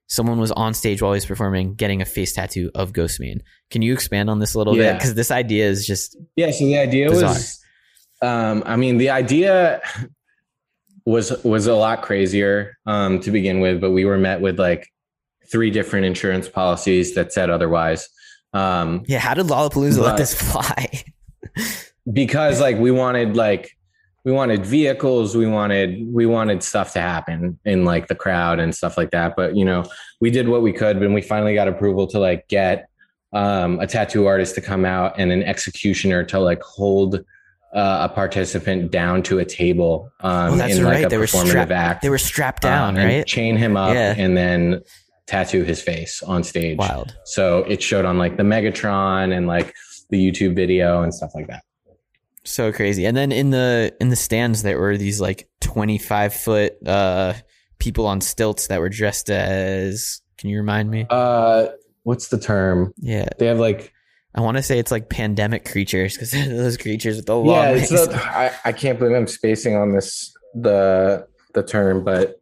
Someone 0.08 0.40
was 0.40 0.52
on 0.52 0.76
stage 0.76 1.02
while 1.02 1.14
he 1.14 1.18
was 1.18 1.26
performing, 1.26 1.74
getting 1.74 2.02
a 2.02 2.06
face 2.06 2.34
tattoo 2.34 2.70
of 2.76 2.94
Ghostmane. 2.94 3.40
Can 3.72 3.82
you 3.82 3.92
expand 3.92 4.30
on 4.30 4.38
this 4.38 4.54
a 4.54 4.60
little 4.60 4.76
bit? 4.76 4.94
Because 4.94 5.16
this 5.16 5.32
idea 5.32 5.68
is 5.68 5.86
just 5.88 6.16
Yeah, 6.36 6.52
so 6.52 6.64
the 6.64 6.78
idea 6.78 7.10
Bizarre. 7.10 7.30
was 7.30 7.60
um 8.22 8.64
I 8.66 8.76
mean 8.76 8.98
the 8.98 9.10
idea 9.10 9.82
was 11.06 11.32
was 11.44 11.66
a 11.68 11.74
lot 11.74 12.04
crazier 12.04 12.78
um 12.86 13.20
to 13.22 13.32
begin 13.32 13.60
with, 13.60 13.82
but 13.82 13.92
we 13.92 14.06
were 14.06 14.20
met 14.20 14.42
with 14.42 14.60
like 14.60 14.88
three 15.52 15.72
different 15.72 16.06
insurance 16.06 16.48
policies 16.48 17.16
that 17.16 17.34
said 17.34 17.50
otherwise. 17.50 18.08
Um 18.54 19.04
yeah. 19.08 19.20
How 19.20 19.34
did 19.34 19.48
Lollapalooza 19.48 20.02
let 20.02 20.18
this 20.18 20.40
fly? 20.40 21.04
because 22.14 22.62
like 22.62 22.78
we 22.78 22.92
wanted 22.92 23.36
like 23.36 23.76
we 24.26 24.32
wanted 24.32 24.66
vehicles 24.66 25.36
we 25.38 25.48
wanted 25.48 26.12
we 26.12 26.26
wanted 26.26 26.62
stuff 26.64 26.92
to 26.94 27.00
happen 27.00 27.58
in 27.64 27.86
like 27.86 28.08
the 28.08 28.16
crowd 28.16 28.60
and 28.60 28.74
stuff 28.76 28.98
like 28.98 29.12
that 29.12 29.36
but 29.38 29.56
you 29.56 29.64
know 29.64 29.86
we 30.20 30.30
did 30.30 30.50
what 30.50 30.62
we 30.62 30.74
could 30.74 31.00
when 31.00 31.14
we 31.14 31.22
finally 31.22 31.54
got 31.54 31.68
approval 31.68 32.08
to 32.08 32.20
like 32.20 32.48
get 32.50 32.90
um, 33.34 33.80
a 33.80 33.88
tattoo 33.88 34.26
artist 34.28 34.56
to 34.56 34.62
come 34.62 34.84
out 34.86 35.14
and 35.20 35.32
an 35.32 35.44
executioner 35.44 36.24
to 36.24 36.40
like 36.40 36.62
hold 36.64 37.16
uh, 37.74 38.08
a 38.10 38.14
participant 38.14 38.90
down 38.92 39.22
to 39.24 39.40
a 39.40 39.46
table 39.46 40.10
um, 40.22 40.54
Oh, 40.54 40.56
that's 40.56 40.78
in 40.78 40.84
like 40.86 40.94
right. 40.94 41.06
a 41.06 41.10
They 41.10 41.18
were 41.18 41.26
performative 41.26 41.50
strapped. 41.50 41.72
act 41.72 42.02
They 42.02 42.10
were 42.10 42.18
strapped 42.18 42.62
down, 42.62 42.96
uh, 42.96 43.02
and 43.02 43.10
right? 43.10 43.26
chain 43.28 43.58
him 43.58 43.76
up 43.78 43.94
Yeah. 43.94 44.16
and 44.18 44.36
then 44.38 44.82
tattoo 45.28 45.64
his 45.64 45.82
face 45.82 46.24
on 46.24 46.44
stage 46.44 46.78
Wild. 46.78 47.16
so 47.26 47.60
it 47.68 47.82
showed 47.84 48.06
on 48.06 48.18
like 48.18 48.38
the 48.38 48.44
megatron 48.44 49.36
and 49.36 49.48
like 49.48 49.74
the 50.12 50.18
youtube 50.32 50.56
video 50.56 51.02
and 51.04 51.14
stuff 51.14 51.32
like 51.36 51.48
that 51.48 51.64
So 52.46 52.72
crazy. 52.72 53.06
And 53.06 53.18
then 53.18 53.32
in 53.32 53.50
the 53.50 53.96
in 54.00 54.10
the 54.10 54.16
stands 54.16 54.64
there 54.64 54.80
were 54.80 54.98
these 54.98 55.20
like 55.20 55.50
twenty 55.62 55.98
five 55.98 56.34
foot 56.34 56.76
uh 56.88 57.34
people 57.80 58.06
on 58.08 58.22
stilts 58.22 58.68
that 58.68 58.80
were 58.80 58.90
dressed 58.90 59.30
as 59.30 60.22
can 60.38 60.50
you 60.50 60.58
remind 60.58 60.90
me? 60.90 61.06
uh 61.10 61.68
what's 62.04 62.28
the 62.30 62.40
term 62.40 62.94
Yeah. 62.98 63.28
they 63.40 63.48
have 63.48 63.60
like 63.60 63.92
I 64.36 64.42
want 64.42 64.58
to 64.58 64.64
say 64.64 64.78
it's 64.80 64.92
like 64.92 65.10
pandemic 65.10 65.66
creatures 65.66 66.14
because 66.14 66.32
those 66.48 66.78
creatures 66.78 67.16
with 67.18 67.26
the 67.26 67.36
long 67.36 67.48
yeah 67.48 67.70
it's 67.72 67.92
legs. 67.92 68.14
a, 68.14 68.16
I, 68.24 68.52
I 68.66 68.72
can't 68.74 69.00
believe 69.00 69.16
i'm 69.16 69.28
spacing 69.28 69.76
on 69.76 69.94
this 69.94 70.32
the 70.54 71.28
the 71.54 71.64
term 71.64 72.04
but 72.04 72.42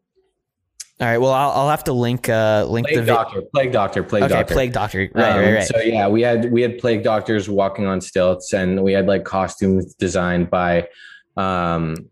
All 1.04 1.10
right. 1.10 1.18
Well, 1.18 1.34
I'll, 1.34 1.49
I'll 1.51 1.70
have 1.70 1.84
to 1.86 1.91
link 1.91 2.30
uh 2.30 2.66
link 2.70 2.88
plague 2.88 2.99
the 2.99 3.04
vi- 3.04 3.14
doctor 3.14 3.41
plague 3.54 3.72
doctor 3.74 4.04
plague 4.04 4.24
okay 4.24 4.34
doctor 4.34 4.54
plague 4.54 4.72
doctor. 4.72 5.10
Right, 5.14 5.32
Um, 5.32 5.39
right, 5.39 5.54
right. 5.56 5.64
so 5.68 5.78
yeah 5.82 6.08
we 6.08 6.22
had 6.22 6.49
we 6.49 6.62
had 6.62 6.78
plague 6.78 7.04
doctors 7.04 7.49
walking 7.49 7.86
on 7.86 7.99
stilts 7.99 8.54
and 8.54 8.82
we 8.82 8.93
had 8.93 9.06
like 9.06 9.26
costumes 9.26 9.93
designed 9.95 10.49
by 10.49 10.88
um 11.36 12.10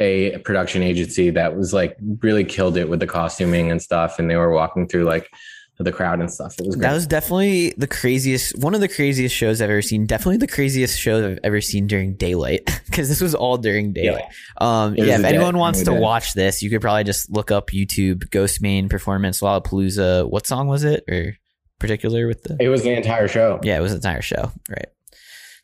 a 0.00 0.36
production 0.38 0.82
agency 0.82 1.30
that 1.30 1.56
was 1.56 1.72
like 1.72 1.96
really 2.18 2.42
killed 2.42 2.76
it 2.76 2.88
with 2.88 2.98
the 2.98 3.06
costuming 3.06 3.70
and 3.70 3.80
stuff 3.80 4.18
and 4.18 4.28
they 4.28 4.34
were 4.34 4.50
walking 4.50 4.88
through 4.88 5.04
like 5.04 5.30
the 5.78 5.92
crowd 5.92 6.20
and 6.20 6.30
stuff 6.32 6.58
it 6.58 6.66
was 6.66 6.76
great 6.76 6.82
That 6.82 6.94
was 6.94 7.06
definitely 7.06 7.74
the 7.76 7.88
craziest, 7.88 8.56
one 8.58 8.74
of 8.74 8.80
the 8.80 8.88
craziest 8.88 9.34
shows 9.34 9.60
I've 9.60 9.70
ever 9.70 9.82
seen. 9.82 10.06
Definitely 10.06 10.36
the 10.36 10.46
craziest 10.46 10.98
show 10.98 11.26
I've 11.26 11.40
ever 11.42 11.60
seen 11.60 11.86
during 11.88 12.14
daylight 12.14 12.64
because 12.86 13.08
this 13.08 13.20
was 13.20 13.34
all 13.34 13.58
during 13.58 13.92
daylight. 13.92 14.24
Um, 14.58 14.94
yeah, 14.94 15.18
if 15.18 15.24
anyone 15.24 15.58
wants 15.58 15.80
to 15.80 15.86
day. 15.86 15.98
watch 15.98 16.34
this, 16.34 16.62
you 16.62 16.70
could 16.70 16.80
probably 16.80 17.04
just 17.04 17.30
look 17.30 17.50
up 17.50 17.70
YouTube 17.70 18.28
Ghostmane 18.28 18.88
performance 18.88 19.40
Lollapalooza. 19.40 20.30
What 20.30 20.46
song 20.46 20.68
was 20.68 20.84
it 20.84 21.02
or 21.08 21.34
particular 21.80 22.28
with 22.28 22.44
the? 22.44 22.56
it 22.60 22.68
was 22.68 22.82
the 22.82 22.92
entire 22.92 23.26
show 23.26 23.58
Yeah, 23.62 23.78
it 23.78 23.80
was 23.80 23.90
the 23.90 23.96
entire 23.96 24.22
show, 24.22 24.52
right? 24.68 24.86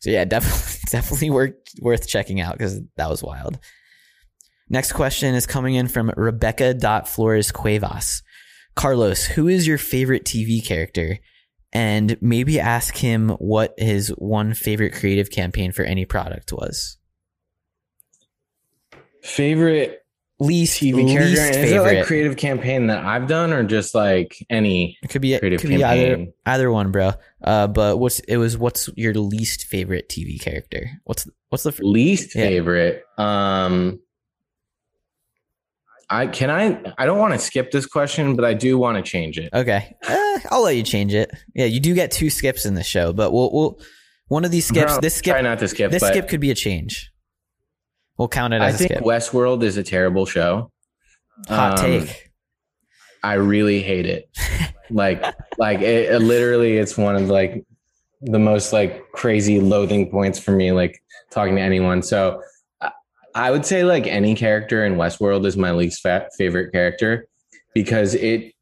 So 0.01 0.09
yeah, 0.09 0.25
definitely, 0.25 0.79
definitely 0.89 1.29
worth 1.29 1.53
worth 1.79 2.07
checking 2.07 2.41
out 2.41 2.57
because 2.57 2.81
that 2.97 3.09
was 3.09 3.23
wild. 3.23 3.59
Next 4.69 4.93
question 4.93 5.35
is 5.35 5.45
coming 5.45 5.75
in 5.75 5.87
from 5.87 6.11
Rebecca 6.15 7.03
Flores 7.05 7.51
Cuevas. 7.51 8.23
Carlos, 8.75 9.25
who 9.25 9.47
is 9.47 9.67
your 9.67 9.77
favorite 9.77 10.23
TV 10.25 10.63
character? 10.65 11.19
And 11.73 12.17
maybe 12.21 12.59
ask 12.59 12.97
him 12.97 13.29
what 13.29 13.73
his 13.77 14.09
one 14.17 14.53
favorite 14.53 14.93
creative 14.93 15.31
campaign 15.31 15.71
for 15.71 15.83
any 15.83 16.05
product 16.05 16.51
was. 16.51 16.97
favorite 19.23 19.99
Least 20.39 20.81
TV 20.81 20.95
least 20.95 21.13
character. 21.37 21.59
Is 21.59 21.71
it 21.71 21.81
like 21.81 22.05
creative 22.07 22.35
campaign 22.35 22.87
that 22.87 23.05
I've 23.05 23.27
done 23.27 23.53
or 23.53 23.63
just 23.63 23.93
like 23.93 24.43
any 24.49 24.97
it 25.03 25.11
could 25.11 25.21
be 25.21 25.37
creative 25.37 25.61
could 25.61 25.69
be 25.69 25.83
either 25.83 26.07
campaign? 26.17 26.33
either 26.47 26.71
one, 26.71 26.91
bro. 26.91 27.11
Uh, 27.43 27.67
but 27.67 27.97
what's 27.99 28.19
it 28.21 28.37
was 28.37 28.57
what's 28.57 28.89
your 28.95 29.13
least 29.13 29.65
favorite 29.65 30.09
TV 30.09 30.41
character? 30.41 30.89
What's 31.03 31.27
what's 31.49 31.63
the 31.63 31.77
least 31.81 32.35
Yeah. 32.35 32.45
favorite? 32.47 33.03
Um 33.19 33.99
I 36.11 36.27
can 36.27 36.49
I 36.49 36.93
I 36.97 37.05
don't 37.05 37.17
want 37.17 37.33
to 37.33 37.39
skip 37.39 37.71
this 37.71 37.85
question, 37.85 38.35
but 38.35 38.43
I 38.43 38.53
do 38.53 38.77
want 38.77 38.97
to 38.97 39.01
change 39.09 39.37
it. 39.37 39.49
Okay, 39.53 39.95
Eh, 40.03 40.39
I'll 40.51 40.63
let 40.63 40.75
you 40.75 40.83
change 40.83 41.13
it. 41.13 41.31
Yeah, 41.55 41.65
you 41.65 41.79
do 41.79 41.95
get 41.95 42.11
two 42.11 42.29
skips 42.29 42.65
in 42.65 42.75
the 42.75 42.83
show, 42.83 43.13
but 43.13 43.31
we'll 43.31 43.49
we'll 43.51 43.79
one 44.27 44.43
of 44.43 44.51
these 44.51 44.65
skips. 44.65 44.93
Bro, 44.93 45.01
this 45.01 45.15
skip, 45.15 45.33
try 45.33 45.41
not 45.41 45.59
to 45.59 45.69
skip. 45.69 45.89
this 45.89 46.03
skip 46.03 46.27
could 46.27 46.41
be 46.41 46.51
a 46.51 46.55
change. 46.55 47.11
We'll 48.17 48.27
count 48.27 48.53
it 48.53 48.61
I 48.61 48.67
as 48.67 48.75
a 48.75 48.77
think 48.79 48.91
skip. 48.91 49.03
Westworld 49.05 49.63
is 49.63 49.77
a 49.77 49.83
terrible 49.83 50.25
show. 50.25 50.69
Hot 51.47 51.79
um, 51.79 51.85
take. 51.85 52.29
I 53.23 53.35
really 53.35 53.81
hate 53.81 54.05
it. 54.05 54.29
like 54.89 55.23
like 55.57 55.79
it, 55.79 56.11
it 56.11 56.19
literally 56.19 56.77
it's 56.77 56.97
one 56.97 57.15
of 57.15 57.29
like 57.29 57.63
the 58.21 58.39
most 58.39 58.73
like 58.73 59.09
crazy 59.13 59.61
loathing 59.61 60.11
points 60.11 60.37
for 60.37 60.51
me 60.51 60.73
like 60.73 61.01
talking 61.31 61.55
to 61.55 61.61
anyone. 61.61 62.03
So 62.03 62.41
I- 63.35 63.51
would 63.51 63.65
say 63.65 63.83
like 63.83 64.07
any 64.07 64.35
character 64.35 64.85
in 64.85 64.95
Westworld 64.95 65.45
is 65.45 65.57
my 65.57 65.71
least 65.71 66.01
fa- 66.01 66.29
favorite 66.37 66.71
character 66.71 67.27
because 67.73 68.15
it 68.15 68.53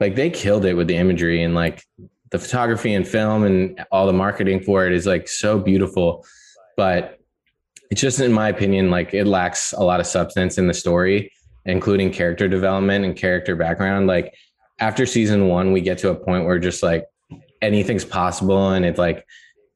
like 0.00 0.14
they 0.14 0.30
killed 0.30 0.64
it 0.64 0.74
with 0.74 0.88
the 0.88 0.96
imagery 0.96 1.42
and 1.42 1.54
like 1.54 1.82
the 2.30 2.38
photography 2.38 2.94
and 2.94 3.06
film 3.06 3.44
and 3.44 3.84
all 3.92 4.06
the 4.06 4.12
marketing 4.12 4.60
for 4.60 4.86
it 4.86 4.92
is 4.92 5.06
like 5.06 5.28
so 5.28 5.58
beautiful. 5.58 6.24
But 6.76 7.18
it's 7.90 8.00
just 8.00 8.20
in 8.20 8.32
my 8.32 8.48
opinion 8.48 8.90
like 8.90 9.14
it 9.14 9.26
lacks 9.26 9.72
a 9.72 9.82
lot 9.82 10.00
of 10.00 10.06
substance 10.06 10.58
in 10.58 10.66
the 10.66 10.74
story 10.74 11.30
including 11.64 12.10
character 12.10 12.48
development 12.48 13.04
and 13.04 13.14
character 13.16 13.54
background. 13.54 14.06
Like 14.06 14.34
after 14.80 15.06
season 15.06 15.46
one 15.48 15.72
we 15.72 15.80
get 15.80 15.98
to 15.98 16.10
a 16.10 16.14
point 16.14 16.44
where 16.44 16.58
just 16.58 16.82
like 16.82 17.04
anything's 17.60 18.04
possible 18.04 18.70
and 18.70 18.84
it's 18.84 18.98
like 18.98 19.24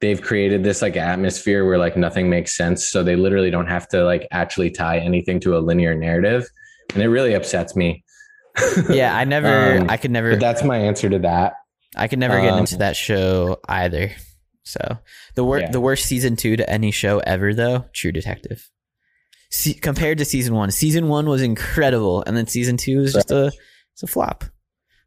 they've 0.01 0.21
created 0.21 0.63
this 0.63 0.83
like 0.83 0.97
atmosphere 0.97 1.65
where 1.65 1.79
like 1.79 1.97
nothing 1.97 2.29
makes 2.29 2.57
sense 2.57 2.87
so 2.89 3.03
they 3.03 3.17
literally 3.17 3.51
don't 3.51 3.67
have 3.69 3.89
to 3.89 4.05
like 4.05 4.27
actually 4.31 4.71
tie 4.71 4.99
anything 4.99 5.41
to 5.41 5.57
a 5.57 5.61
linear 5.61 5.95
narrative 5.95 6.47
and 6.95 7.03
it 7.03 7.09
really 7.09 7.35
upsets 7.35 7.75
me 7.77 8.03
Yeah, 8.91 9.15
I 9.15 9.25
never. 9.25 9.79
Um, 9.81 9.91
I 9.91 9.99
could 9.99 10.11
never. 10.11 10.31
but 10.31 10.41
that's 10.41 10.63
my 10.65 10.79
answer 10.79 11.11
to 11.11 11.19
that 11.21 11.55
I 11.95 12.09
could 12.09 12.19
never 12.19 12.41
get 12.41 12.53
um, 12.55 12.61
into 12.61 12.79
that 12.79 12.97
show 12.97 13.59
either. 13.69 14.13
So 14.65 14.99
the 15.35 15.45
wor- 15.45 15.61
Yeah. 15.61 15.71
the 15.71 15.81
worst 15.81 16.07
season 16.07 16.37
two 16.37 16.57
to 16.57 16.69
any 16.69 16.91
show 16.91 17.19
ever, 17.21 17.53
though, 17.55 17.85
True 17.93 18.13
Detective. 18.13 18.69
See, 19.51 19.75
compared 19.75 20.19
to 20.19 20.25
season 20.25 20.55
one, 20.55 20.71
season 20.71 21.09
one 21.09 21.27
was 21.29 21.41
incredible, 21.43 22.25
and 22.27 22.37
then 22.37 22.47
season 22.47 22.77
two 22.77 23.01
is 23.03 23.13
just 23.13 23.31
a 23.31 23.53
it's 23.93 24.03
a 24.03 24.07
flop. 24.07 24.45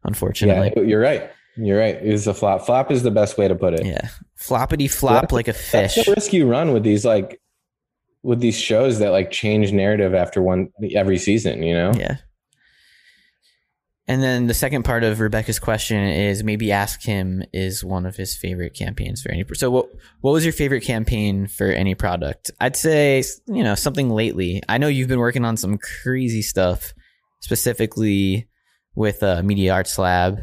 Unfortunately, 0.04 0.72
yeah 0.76 0.82
you're 0.88 1.00
right 1.00 1.30
you're 1.56 1.78
right 1.78 1.96
it's 1.96 2.26
a 2.26 2.32
flop 2.32 2.64
flop 2.64 2.90
is 2.92 3.02
the 3.02 3.10
best 3.10 3.36
way 3.36 3.48
to 3.48 3.54
put 3.54 3.74
it 3.74 3.84
yeah, 3.84 4.08
floppity 4.40 4.90
flop 4.90 5.32
like 5.32 5.48
a 5.48 5.52
that's 5.52 5.94
fish. 5.94 6.06
the 6.06 6.12
risk 6.12 6.32
you 6.32 6.48
run 6.48 6.72
with 6.72 6.82
these 6.82 7.04
like 7.04 7.40
with 8.22 8.40
these 8.40 8.58
shows 8.58 8.98
that 8.98 9.10
like 9.10 9.30
change 9.30 9.70
narrative 9.72 10.14
after 10.14 10.40
one 10.42 10.68
every 10.94 11.18
season 11.18 11.62
you 11.62 11.74
know 11.74 11.92
Yeah. 11.94 12.16
And 14.08 14.20
then 14.20 14.48
the 14.48 14.54
second 14.54 14.82
part 14.82 15.04
of 15.04 15.20
Rebecca's 15.20 15.60
question 15.60 16.02
is 16.02 16.42
maybe 16.42 16.72
ask 16.72 17.00
him 17.00 17.44
is 17.52 17.84
one 17.84 18.06
of 18.06 18.16
his 18.16 18.36
favorite 18.36 18.74
campaigns 18.74 19.22
for 19.22 19.30
any. 19.30 19.44
So 19.54 19.70
what 19.70 19.86
what 20.20 20.32
was 20.32 20.44
your 20.44 20.52
favorite 20.52 20.80
campaign 20.82 21.46
for 21.46 21.66
any 21.66 21.94
product? 21.94 22.50
I'd 22.60 22.74
say 22.74 23.22
you 23.46 23.62
know 23.62 23.76
something 23.76 24.10
lately. 24.10 24.62
I 24.68 24.78
know 24.78 24.88
you've 24.88 25.06
been 25.06 25.20
working 25.20 25.44
on 25.44 25.56
some 25.56 25.78
crazy 25.78 26.42
stuff, 26.42 26.92
specifically 27.38 28.48
with 28.96 29.22
uh, 29.22 29.42
Media 29.44 29.74
Arts 29.74 29.96
Lab. 29.96 30.40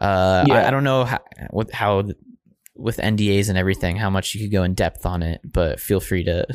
Uh, 0.00 0.44
Yeah. 0.46 0.54
I, 0.54 0.68
I 0.68 0.70
don't 0.70 0.84
know 0.84 1.04
how, 1.04 1.18
what 1.50 1.72
how 1.72 2.04
with 2.78 2.96
NDAs 2.98 3.48
and 3.48 3.58
everything 3.58 3.96
how 3.96 4.08
much 4.08 4.34
you 4.34 4.40
could 4.40 4.52
go 4.52 4.62
in 4.62 4.74
depth 4.74 5.04
on 5.04 5.22
it, 5.22 5.40
but 5.44 5.80
feel 5.80 6.00
free 6.00 6.24
to 6.24 6.46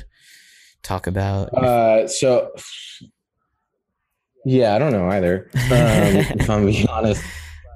talk 0.81 1.05
about. 1.05 1.53
Uh, 1.53 2.07
so 2.07 2.51
Yeah, 4.45 4.75
I 4.75 4.79
don't 4.79 4.91
know 4.91 5.09
either. 5.09 5.49
Um, 5.53 5.59
if 5.71 6.49
I'm 6.49 6.65
being 6.65 6.87
honest, 6.89 7.23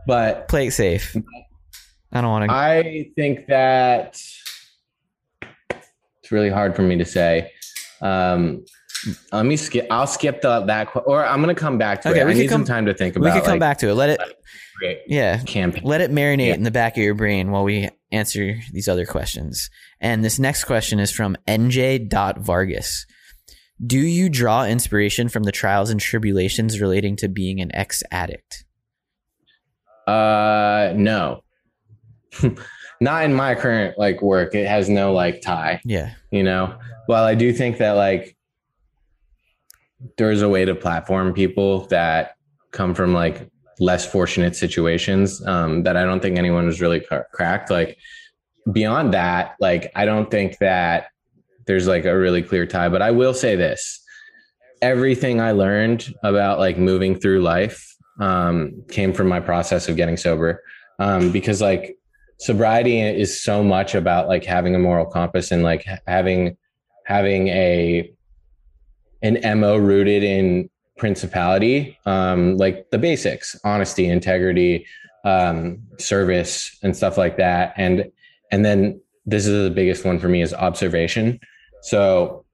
but 0.08 0.48
Play 0.48 0.68
it 0.68 0.72
safe. 0.72 1.16
I 2.12 2.22
don't 2.22 2.30
want 2.30 2.50
to. 2.50 2.56
I 2.56 3.12
think 3.16 3.48
that 3.48 4.22
it's 6.22 6.32
really 6.32 6.50
hard 6.50 6.76
for 6.76 6.82
me 6.82 6.98
to 6.98 7.06
say. 7.06 7.52
Um, 8.02 8.64
let 9.32 9.46
me 9.46 9.56
skip. 9.58 9.88
I'll 9.92 10.08
skip 10.08 10.42
the 10.42 10.62
that, 10.62 10.90
or 11.06 11.26
I'm 11.26 11.42
gonna 11.42 11.56
come 11.56 11.78
back 11.78 12.02
to 12.02 12.10
Okay, 12.10 12.22
it. 12.22 12.26
we 12.26 12.32
I 12.32 12.34
need 12.36 12.50
some 12.50 12.62
come- 12.62 12.66
time 12.66 12.86
to 12.88 12.94
think 12.94 13.16
about. 13.16 13.26
we 13.26 13.32
could 13.32 13.44
come 13.44 13.52
like, 13.54 13.60
back 13.60 13.78
to 13.80 13.90
it. 13.90 13.94
Let 13.94 14.10
it. 14.12 15.04
Yeah. 15.08 15.40
campaign. 15.44 15.84
Let 15.84 16.02
it 16.02 16.12
marinate 16.12 16.48
Yeah. 16.50 16.54
in 16.54 16.64
the 16.64 16.72
back 16.72 16.98
of 16.98 17.04
your 17.04 17.16
brain 17.16 17.50
while 17.52 17.64
we 17.64 17.90
answer 18.12 18.56
these 18.72 18.88
other 18.88 19.06
questions. 19.06 19.70
And 20.00 20.24
this 20.24 20.38
next 20.40 20.64
question 20.66 21.00
is 21.00 21.12
from 21.12 21.36
NJ.Vargas. 21.48 23.06
Do 23.86 24.00
you 24.00 24.30
draw 24.30 24.66
inspiration 24.66 25.30
from 25.30 25.44
the 25.44 25.52
trials 25.52 25.90
and 25.90 26.00
tribulations 26.00 26.80
relating 26.80 27.16
to 27.18 27.28
being 27.28 27.60
an 27.60 27.74
ex 27.76 28.02
addict? 28.12 28.64
Uh, 30.08 30.94
no, 30.96 31.44
not 33.02 33.26
in 33.26 33.34
my 33.34 33.56
current 33.56 33.98
like 34.00 34.22
work. 34.22 34.56
It 34.56 34.68
has 34.68 34.88
no 34.90 35.12
like 35.14 35.42
tie. 35.42 35.82
Yeah. 35.84 36.14
you 36.32 36.44
know 36.44 36.78
while 37.08 37.24
i 37.24 37.34
do 37.36 37.54
think 37.54 37.78
that 37.78 37.92
like 37.94 38.36
there's 40.18 40.42
a 40.42 40.50
way 40.50 40.66
to 40.66 40.76
platform 40.76 41.34
people 41.34 41.88
that 41.88 42.36
come 42.72 42.94
from 42.94 43.14
like 43.14 43.50
less 43.80 44.06
fortunate 44.06 44.56
situations 44.56 45.46
um, 45.46 45.84
that 45.84 45.96
i 45.98 46.04
don't 46.04 46.22
think 46.22 46.38
anyone 46.38 46.66
has 46.66 46.82
really 46.82 47.00
cra- 47.00 47.26
cracked. 47.34 47.70
Like 47.70 47.98
beyond 48.72 49.14
that 49.14 49.56
like 49.60 49.92
i 49.96 50.04
don't 50.04 50.30
think 50.30 50.58
that 50.58 51.08
there's 51.68 51.88
like 51.88 52.04
a 52.04 52.18
really 52.18 52.42
clear 52.42 52.66
tie 52.66 52.90
but 52.90 53.02
i 53.02 53.12
will 53.12 53.34
say 53.34 53.56
this. 53.56 54.04
Everything 54.82 55.42
i 55.42 55.52
learned 55.52 56.14
about 56.24 56.60
like 56.60 56.78
moving 56.78 57.20
through 57.20 57.42
life 57.42 57.88
um, 58.20 58.84
came 58.90 59.14
from 59.14 59.28
my 59.28 59.40
process 59.40 59.88
of 59.88 59.96
getting 59.96 60.18
sober. 60.18 60.64
Um, 61.00 61.32
because 61.32 61.62
like 61.62 61.98
sobriety 62.40 63.02
is 63.02 63.42
so 63.42 63.64
much 63.64 63.96
about 63.96 64.28
like 64.28 64.44
having 64.44 64.76
a 64.76 64.80
moral 64.80 65.06
compass 65.06 65.52
and 65.52 65.64
like 65.64 65.86
having 66.08 66.58
having 67.06 67.48
a 67.50 68.12
an 69.22 69.60
mo 69.60 69.78
rooted 69.78 70.24
in 70.24 70.70
principality 70.98 71.98
um 72.06 72.58
like 72.58 72.90
the 72.90 72.98
basics 72.98 73.56
honesty 73.64 74.08
integrity 74.08 74.86
um 75.28 75.80
service 76.00 76.78
and 76.84 76.96
stuff 76.96 77.18
like 77.18 77.38
that. 77.38 77.74
And 77.78 78.10
and 78.52 78.64
then 78.64 79.02
this 79.26 79.46
is 79.46 79.64
the 79.64 79.74
biggest 79.74 80.06
one 80.06 80.20
for 80.20 80.30
me 80.30 80.42
is 80.42 80.54
observation. 80.54 81.40
So 81.82 82.46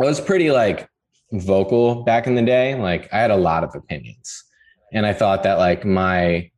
i 0.00 0.04
was 0.04 0.20
pretty 0.20 0.50
like 0.50 0.88
vocal 1.32 2.04
back 2.04 2.26
in 2.26 2.34
the 2.34 2.42
day. 2.42 2.74
Like 2.74 3.12
i 3.12 3.18
had 3.18 3.30
a 3.30 3.36
lot 3.36 3.64
of 3.64 3.74
opinions. 3.74 4.44
And 4.92 5.06
i 5.06 5.12
thought 5.12 5.42
that 5.44 5.58
like 5.58 5.84
my 5.84 6.50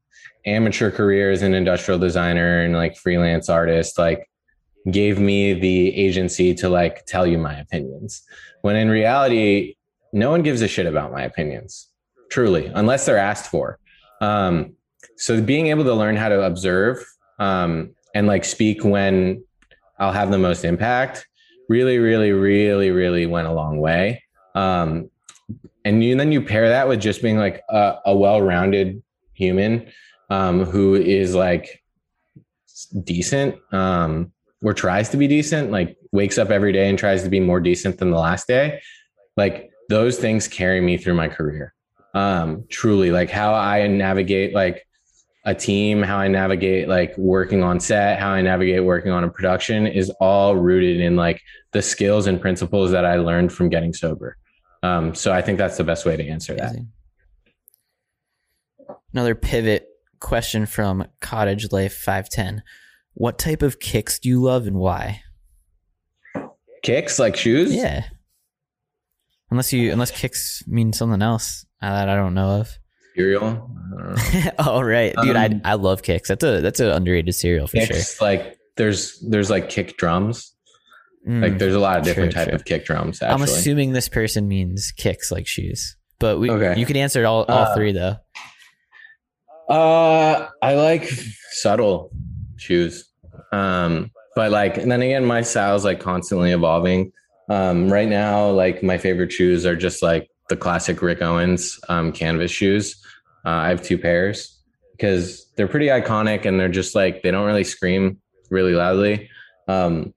amateur 0.46 0.90
career 0.90 1.30
as 1.30 1.42
an 1.42 1.54
industrial 1.54 1.98
designer 1.98 2.60
and 2.60 2.74
like 2.74 2.96
freelance 2.96 3.48
artist 3.48 3.98
like 3.98 4.28
gave 4.90 5.18
me 5.18 5.52
the 5.52 5.96
agency 5.96 6.54
to 6.54 6.68
like 6.68 7.04
tell 7.06 7.26
you 7.26 7.36
my 7.36 7.58
opinions 7.58 8.22
when 8.66 8.74
in 8.74 8.88
reality 8.90 9.76
no 10.12 10.28
one 10.30 10.42
gives 10.42 10.60
a 10.60 10.66
shit 10.66 10.86
about 10.86 11.12
my 11.12 11.22
opinions 11.22 11.88
truly 12.30 12.66
unless 12.74 13.06
they're 13.06 13.24
asked 13.30 13.48
for. 13.48 13.78
Um 14.20 14.74
so 15.16 15.40
being 15.40 15.68
able 15.68 15.84
to 15.84 15.94
learn 15.94 16.16
how 16.16 16.28
to 16.28 16.42
observe 16.42 16.96
um 17.38 17.70
and 18.14 18.26
like 18.26 18.44
speak 18.44 18.82
when 18.84 19.42
i'll 20.00 20.18
have 20.20 20.30
the 20.30 20.38
most 20.48 20.64
impact 20.64 21.26
really 21.68 21.98
really 21.98 22.32
really 22.32 22.90
really 22.90 23.24
went 23.26 23.46
a 23.46 23.52
long 23.52 23.78
way. 23.78 24.22
Um 24.56 25.10
and 25.84 26.02
you, 26.02 26.16
then 26.16 26.32
you 26.32 26.42
pair 26.42 26.68
that 26.68 26.88
with 26.88 27.00
just 27.00 27.22
being 27.22 27.38
like 27.38 27.62
a, 27.68 27.98
a 28.06 28.16
well-rounded 28.16 29.00
human 29.34 29.86
um, 30.30 30.64
who 30.64 30.96
is 30.96 31.36
like 31.36 31.80
decent 33.04 33.54
um, 33.72 34.32
or 34.64 34.74
tries 34.74 35.08
to 35.10 35.16
be 35.16 35.28
decent, 35.28 35.70
like 35.70 35.96
wakes 36.16 36.38
up 36.38 36.50
every 36.50 36.72
day 36.72 36.88
and 36.88 36.98
tries 36.98 37.22
to 37.22 37.28
be 37.28 37.38
more 37.38 37.60
decent 37.60 37.98
than 37.98 38.10
the 38.10 38.18
last 38.18 38.48
day. 38.48 38.80
Like 39.36 39.70
those 39.88 40.18
things 40.18 40.48
carry 40.48 40.80
me 40.80 40.96
through 40.96 41.14
my 41.14 41.28
career. 41.28 41.74
Um, 42.14 42.64
truly, 42.70 43.10
like 43.12 43.30
how 43.30 43.54
I 43.54 43.86
navigate 43.86 44.54
like 44.54 44.86
a 45.44 45.54
team, 45.54 46.02
how 46.02 46.16
I 46.16 46.28
navigate 46.28 46.88
like 46.88 47.16
working 47.16 47.62
on 47.62 47.78
set, 47.78 48.18
how 48.18 48.30
I 48.30 48.40
navigate 48.42 48.82
working 48.82 49.12
on 49.12 49.22
a 49.22 49.28
production 49.28 49.86
is 49.86 50.10
all 50.18 50.56
rooted 50.56 51.00
in 51.00 51.14
like 51.14 51.40
the 51.72 51.82
skills 51.82 52.26
and 52.26 52.40
principles 52.40 52.90
that 52.90 53.04
I 53.04 53.16
learned 53.16 53.52
from 53.52 53.68
getting 53.68 53.92
sober. 53.92 54.36
Um, 54.82 55.14
so 55.14 55.32
I 55.32 55.42
think 55.42 55.58
that's 55.58 55.76
the 55.76 55.84
best 55.84 56.06
way 56.06 56.16
to 56.16 56.26
answer 56.26 56.54
that. 56.54 56.74
Another 59.12 59.34
pivot 59.34 59.86
question 60.20 60.66
from 60.66 61.06
Cottage 61.20 61.70
Life 61.70 61.94
510. 61.94 62.62
What 63.14 63.38
type 63.38 63.62
of 63.62 63.78
kicks 63.78 64.18
do 64.18 64.28
you 64.28 64.42
love 64.42 64.66
and 64.66 64.76
why? 64.76 65.22
Kicks 66.86 67.18
like 67.18 67.36
shoes? 67.36 67.74
Yeah. 67.74 68.04
Unless 69.50 69.72
you 69.72 69.92
unless 69.92 70.10
kicks 70.10 70.62
mean 70.66 70.92
something 70.92 71.20
else 71.22 71.66
uh, 71.82 71.90
that 71.92 72.08
I 72.08 72.16
don't 72.16 72.34
know 72.34 72.60
of. 72.60 72.70
Cereal? 73.14 73.44
I 73.44 73.50
don't 74.02 74.44
know. 74.44 74.50
oh 74.58 74.80
right, 74.82 75.14
dude, 75.22 75.36
Um, 75.36 75.60
I 75.64 75.72
I 75.72 75.74
love 75.74 76.02
kicks. 76.02 76.28
That's 76.28 76.44
a 76.44 76.60
that's 76.60 76.80
an 76.80 76.88
underrated 76.90 77.34
cereal 77.34 77.66
for 77.66 77.76
kicks 77.78 78.20
like 78.20 78.56
there's 78.76 79.18
there's 79.20 79.50
like 79.50 79.68
kick 79.68 79.96
drums. 79.96 80.52
Mm. 81.26 81.42
like 81.42 81.58
there's 81.58 81.74
a 81.74 81.80
lot 81.80 81.98
of 81.98 82.04
different 82.04 82.30
True, 82.32 82.38
type 82.40 82.48
true. 82.50 82.54
of 82.54 82.64
kick 82.64 82.84
drums 82.84 83.20
I'm 83.20 83.42
assuming 83.42 83.90
this 83.92 84.08
person 84.08 84.46
means 84.46 84.92
kicks 84.96 85.32
like 85.32 85.48
shoes, 85.48 85.96
but 86.20 86.38
we 86.38 86.48
Okay. 86.50 86.78
you 86.78 86.86
could 86.86 86.96
answer 86.96 87.26
all 87.26 87.42
all 87.46 87.64
Uh, 87.64 87.74
three 87.74 87.90
though. 87.90 88.14
uh 89.68 90.46
i 90.62 90.74
like 90.74 91.10
subtle 91.50 92.10
shoes 92.56 93.10
um 93.52 94.10
but 94.36 94.52
like 94.52 94.76
and 94.76 94.92
then 94.92 95.02
again 95.02 95.24
my 95.24 95.40
style's 95.42 95.84
like 95.84 95.98
constantly 95.98 96.52
evolving. 96.52 97.10
Um 97.48 97.92
right 97.92 98.08
now 98.08 98.48
like 98.50 98.82
my 98.84 98.98
favorite 98.98 99.32
shoes 99.32 99.66
are 99.66 99.74
just 99.74 100.02
like 100.02 100.30
the 100.48 100.56
classic 100.56 101.02
rick 101.02 101.20
owens 101.22 101.80
um 101.88 102.12
canvas 102.12 102.52
shoes. 102.52 103.02
Uh, 103.44 103.64
i 103.66 103.68
have 103.68 103.82
two 103.82 103.98
pairs 103.98 104.60
because 104.92 105.46
they're 105.56 105.68
pretty 105.68 105.86
iconic 105.86 106.44
and 106.44 106.60
they're 106.60 106.68
just 106.68 106.94
like 106.94 107.22
they 107.22 107.30
don't 107.30 107.46
really 107.46 107.64
scream 107.64 108.20
really 108.50 108.74
loudly. 108.74 109.28
Um 109.66 110.14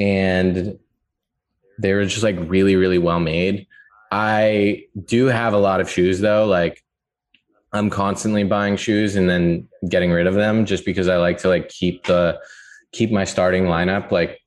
and 0.00 0.78
they 1.78 1.92
were 1.92 2.06
just 2.06 2.24
like 2.24 2.36
really 2.40 2.74
really 2.74 2.98
well 2.98 3.20
made. 3.20 3.66
I 4.10 4.84
do 5.04 5.26
have 5.26 5.52
a 5.52 5.58
lot 5.58 5.80
of 5.80 5.88
shoes 5.88 6.18
though. 6.18 6.46
Like 6.46 6.82
i'm 7.72 7.88
constantly 7.88 8.42
buying 8.42 8.76
shoes 8.76 9.14
and 9.14 9.28
then 9.28 9.68
getting 9.88 10.10
rid 10.10 10.26
of 10.26 10.34
them 10.34 10.66
just 10.66 10.84
because 10.84 11.06
i 11.06 11.16
like 11.16 11.38
to 11.38 11.46
like 11.48 11.68
keep 11.68 12.04
the 12.06 12.36
keep 12.92 13.10
my 13.10 13.24
starting 13.24 13.64
lineup 13.64 14.10
like 14.10 14.38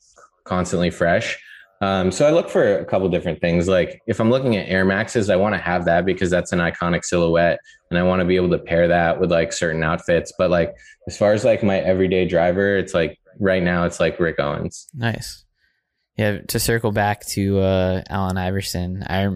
constantly 0.46 0.90
fresh 0.90 1.38
um, 1.82 2.12
so 2.12 2.26
i 2.26 2.32
look 2.32 2.50
for 2.50 2.78
a 2.78 2.86
couple 2.86 3.08
different 3.10 3.40
things 3.42 3.68
like 3.68 4.02
if 4.08 4.20
i'm 4.20 4.30
looking 4.30 4.56
at 4.56 4.68
air 4.68 4.86
maxes 4.86 5.30
i 5.30 5.36
want 5.36 5.54
to 5.54 5.60
have 5.60 5.86
that 5.86 6.06
because 6.06 6.30
that's 6.30 6.52
an 6.52 6.60
iconic 6.60 7.04
silhouette 7.04 7.60
and 7.90 8.00
i 8.00 8.04
want 8.04 8.20
to 8.20 8.26
be 8.26 8.36
able 8.36 8.50
to 8.50 8.60
pair 8.60 8.88
that 8.88 9.20
with 9.20 9.32
like 9.32 9.52
certain 9.54 9.84
outfits 9.84 10.32
but 10.38 10.50
like 10.50 10.74
as 11.08 11.18
far 11.18 11.34
as 11.34 11.44
like 11.44 11.64
my 11.64 11.80
everyday 11.80 12.26
driver 12.26 12.78
it's 12.78 12.94
like 12.94 13.18
right 13.40 13.64
now 13.64 13.86
it's 13.86 14.00
like 14.00 14.20
rick 14.20 14.40
owens 14.40 14.88
Nice. 14.94 15.44
Yeah, 16.18 16.42
to 16.50 16.60
circle 16.60 16.92
back 16.92 17.26
to 17.28 17.60
uh, 17.60 18.04
Allen 18.08 18.38
Iverson, 18.38 19.04
I 19.08 19.30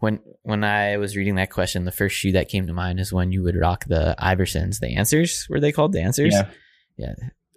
when 0.00 0.18
when 0.42 0.64
I 0.64 0.96
was 0.96 1.16
reading 1.16 1.36
that 1.36 1.50
question, 1.50 1.84
the 1.84 1.92
first 1.92 2.16
shoe 2.16 2.32
that 2.32 2.48
came 2.48 2.66
to 2.66 2.72
mind 2.72 2.98
is 2.98 3.12
when 3.12 3.30
you 3.30 3.42
would 3.44 3.56
rock 3.56 3.84
the 3.86 4.16
Iversons. 4.18 4.80
The 4.80 4.96
answers 4.96 5.46
were 5.48 5.60
they 5.60 5.70
called 5.70 5.92
the 5.92 6.02
answers? 6.02 6.34
Yeah. 6.34 6.48
yeah, 6.96 7.14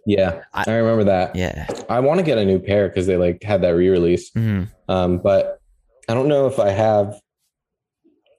yeah 0.10 0.41
I- 0.53 0.64
i, 0.68 0.76
remember 0.76 1.03
that 1.05 1.36
yeah. 1.36 1.68
i 1.89 1.99
want 1.99 2.20
to 2.20 2.24
get 2.24 2.38
a 2.38 2.45
new 2.45 2.60
pair 2.60 2.88
because 2.89 3.05
they 3.07 3.18
like 3.18 3.43
had 3.43 3.62
that 3.62 3.70
re-release 3.76 4.32
hmm 4.32 4.64
Um, 4.88 5.20
but 5.20 5.62
I 6.07 6.16
don't 6.16 6.28
know 6.28 6.47
if 6.47 6.57
I 6.57 6.70
have. 6.72 7.20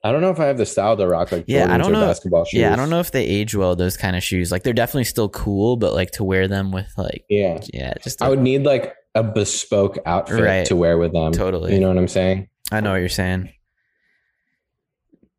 I 0.03 0.11
don't 0.11 0.19
know 0.19 0.31
if 0.31 0.39
I 0.41 0.45
have 0.47 0.57
the 0.57 0.65
style 0.65 0.97
to 0.97 1.07
rock 1.07 1.31
like 1.31 1.45
Yeah, 1.47 1.73
I 1.73 1.77
don't 1.77 1.93
know- 1.93 2.01
basketball 2.05 2.43
shoes. 2.43 2.59
Yeah, 2.59 2.73
I 2.73 2.75
don't 2.75 2.89
know 2.89 2.99
if 2.99 3.11
they 3.11 3.23
age 3.25 3.55
well. 3.55 3.75
Those 3.77 3.95
kind 3.95 4.17
of 4.17 4.23
shoes, 4.23 4.51
like 4.51 4.63
they're 4.63 4.73
definitely 4.73 5.05
still 5.05 5.29
cool, 5.29 5.77
but 5.77 5.93
like 5.93 6.11
to 6.19 6.25
wear 6.25 6.49
them 6.49 6.71
with 6.73 6.91
like 6.97 7.23
Yeah, 7.29 7.61
yeah, 7.73 7.93
just 8.03 8.21
I 8.21 8.27
would 8.27 8.39
need 8.41 8.63
like 8.63 8.93
a 9.15 9.23
bespoke 9.23 9.99
outfit 10.05 10.41
Right. 10.43 10.65
to 10.65 10.75
wear 10.75 10.97
with 10.97 11.13
them. 11.13 11.31
Totally. 11.31 11.73
You 11.73 11.79
know 11.79 11.87
what 11.87 11.97
I'm 11.97 12.09
saying? 12.09 12.49
I 12.73 12.81
know 12.81 12.91
what 12.91 12.97
you're 12.97 13.07
saying. 13.09 13.53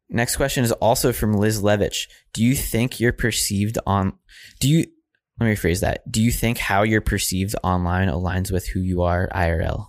Next 0.08 0.36
question 0.36 0.62
is 0.64 0.72
also 0.72 1.12
from 1.12 1.34
Liz 1.34 1.60
Levitch. 1.62 2.06
Do 2.32 2.44
you 2.44 2.54
think 2.54 3.00
you're 3.00 3.12
perceived 3.12 3.78
on 3.86 4.14
do 4.60 4.68
you 4.68 4.86
let 5.42 5.48
me 5.50 5.54
rephrase 5.56 5.80
that. 5.80 6.10
Do 6.10 6.22
you 6.22 6.30
think 6.32 6.58
how 6.58 6.82
you're 6.82 7.00
perceived 7.00 7.54
online 7.62 8.08
aligns 8.08 8.50
with 8.52 8.66
who 8.68 8.80
you 8.80 9.02
are 9.02 9.28
IRL? 9.34 9.88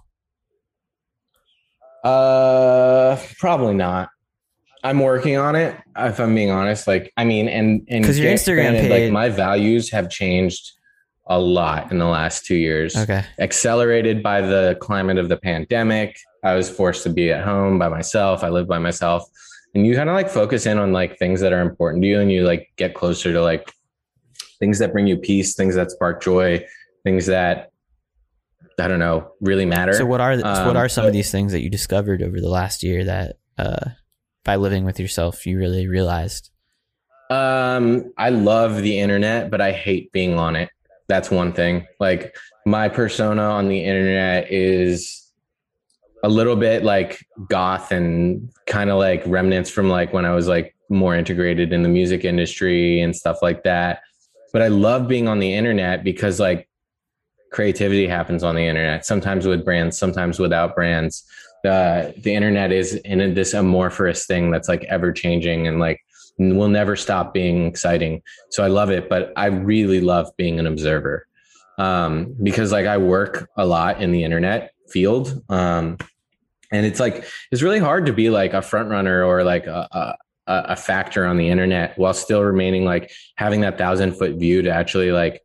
Uh, 2.04 3.18
probably 3.40 3.74
not. 3.74 4.10
I'm 4.84 5.00
working 5.00 5.38
on 5.38 5.56
it. 5.56 5.78
If 5.98 6.20
I'm 6.20 6.36
being 6.36 6.52
honest, 6.52 6.88
like 6.88 7.14
I 7.16 7.24
mean, 7.24 7.48
and 7.48 7.86
and 7.90 8.04
'Cause 8.04 8.20
your 8.20 8.32
Instagram 8.32 8.72
granted, 8.72 8.82
page- 8.82 9.04
like 9.04 9.12
my 9.14 9.30
values 9.30 9.90
have 9.92 10.10
changed 10.10 10.72
a 11.28 11.40
lot 11.40 11.90
in 11.92 12.00
the 12.00 12.06
last 12.06 12.46
two 12.46 12.56
years. 12.56 12.98
Okay. 12.98 13.24
accelerated 13.40 14.22
by 14.22 14.42
the 14.42 14.78
climate 14.82 15.18
of 15.18 15.30
the 15.30 15.38
pandemic. 15.38 16.18
I 16.44 16.54
was 16.56 16.70
forced 16.70 17.04
to 17.04 17.10
be 17.10 17.32
at 17.32 17.46
home 17.46 17.80
by 17.80 17.88
myself. 17.88 18.44
I 18.44 18.50
live 18.50 18.68
by 18.68 18.80
myself. 18.80 19.24
and 19.76 19.88
you 19.88 19.96
kind 19.96 20.08
of 20.10 20.14
like 20.14 20.30
focus 20.30 20.68
in 20.68 20.78
on 20.78 20.92
like 20.94 21.18
things 21.18 21.40
that 21.42 21.52
are 21.54 21.62
important 21.62 22.04
to 22.04 22.08
you 22.08 22.20
and 22.20 22.32
you 22.32 22.44
like 22.46 22.70
get 22.76 22.94
closer 22.94 23.32
to 23.34 23.42
like 23.42 23.72
things 24.64 24.80
that 24.80 24.94
bring 24.94 25.08
you 25.08 25.18
peace 25.18 25.50
things 25.56 25.76
that 25.76 25.92
spark 25.92 26.24
joy 26.24 26.50
things 27.04 27.26
that 27.26 27.72
i 28.80 28.88
don't 28.88 29.00
know 29.00 29.18
really 29.42 29.66
matter 29.66 29.94
So 29.94 30.06
what 30.06 30.22
are 30.22 30.38
the, 30.38 30.48
Um, 30.48 30.68
what 30.68 30.78
are 30.78 30.90
some 30.90 31.06
of 31.06 31.14
these 31.14 31.32
things 31.36 31.52
that 31.52 31.62
you 31.62 31.70
discovered 31.70 32.22
over 32.28 32.40
the 32.40 32.50
last 32.50 32.82
year 32.84 33.04
that 33.04 33.36
uh, 33.58 33.86
by 34.44 34.56
living 34.56 34.84
with 34.86 35.00
yourself 35.00 35.46
you 35.46 35.58
really 35.60 35.88
realized? 35.88 36.50
Um, 37.30 38.12
I 38.18 38.30
love 38.30 38.82
the 38.82 39.00
internet, 39.00 39.50
but 39.52 39.62
I 39.62 39.72
hate 39.72 40.12
being 40.12 40.38
on 40.38 40.56
it. 40.56 40.70
That's 41.08 41.30
one 41.32 41.52
thing. 41.54 41.86
Like 42.00 42.36
my 42.66 42.90
persona 42.90 43.44
on 43.44 43.70
the 43.70 43.84
internet 43.84 44.52
is 44.52 45.32
a 46.24 46.30
little 46.30 46.56
bit 46.56 46.84
like 46.84 47.26
goth 47.50 47.92
and 47.92 48.50
kind 48.68 48.90
of 48.90 48.98
like 48.98 49.24
remnants 49.26 49.70
from 49.70 49.90
like 49.90 50.14
when 50.14 50.26
I 50.26 50.34
was 50.34 50.48
like 50.48 50.76
more 50.90 51.16
integrated 51.16 51.74
in 51.74 51.84
the 51.84 51.90
music 51.90 52.24
industry 52.26 53.02
and 53.02 53.16
stuff 53.16 53.38
like 53.42 53.64
that. 53.64 54.02
But 54.54 54.62
I 54.62 54.70
love 54.70 55.08
being 55.08 55.28
on 55.28 55.40
the 55.40 55.54
internet 55.54 56.04
because 56.04 56.40
like 56.40 56.70
creativity 57.52 58.08
happens 58.08 58.44
on 58.44 58.56
the 58.56 58.62
internet, 58.62 59.06
sometimes 59.06 59.46
with 59.46 59.66
brands, 59.66 59.98
sometimes 59.98 60.40
without 60.40 60.76
brands. 60.76 61.24
The 61.64 62.14
the 62.24 62.34
internet 62.34 62.72
is 62.72 62.96
in 62.96 63.34
this 63.34 63.54
amorphous 63.54 64.26
thing 64.26 64.52
that's 64.52 64.70
like 64.70 64.84
ever 64.86 65.12
changing 65.12 65.68
and 65.68 65.80
like 65.80 66.00
will 66.38 66.70
never 66.70 66.96
stop 66.96 67.34
being 67.34 67.66
exciting. 67.66 68.22
So 68.52 68.64
I 68.64 68.68
love 68.68 68.90
it, 68.90 69.10
but 69.10 69.34
I 69.36 69.48
really 69.48 70.02
love 70.02 70.30
being 70.38 70.60
an 70.60 70.68
observer 70.68 71.28
um, 71.78 72.36
because 72.42 72.72
like 72.72 72.86
I 72.86 72.98
work 72.98 73.50
a 73.58 73.66
lot 73.66 74.02
in 74.02 74.12
the 74.12 74.24
internet 74.24 74.72
field. 74.90 75.42
Um, 75.50 75.98
and 76.72 76.86
it's 76.86 77.00
like, 77.00 77.26
it's 77.52 77.62
really 77.62 77.80
hard 77.80 78.08
to 78.08 78.14
be 78.14 78.30
like 78.30 78.54
a 78.54 78.62
front 78.62 78.90
runner 78.90 79.24
or 79.24 79.44
like 79.44 79.68
a, 79.68 79.88
a, 79.92 80.16
a 80.48 80.76
factor 80.76 81.26
on 81.26 81.38
the 81.38 81.50
internet 81.50 81.98
while 81.98 82.14
still 82.14 82.44
remaining 82.44 82.84
like 82.84 83.12
having 83.36 83.62
that 83.62 83.78
thousand 83.78 84.14
foot 84.14 84.36
view 84.36 84.62
to 84.62 84.70
actually 84.70 85.12
like 85.12 85.42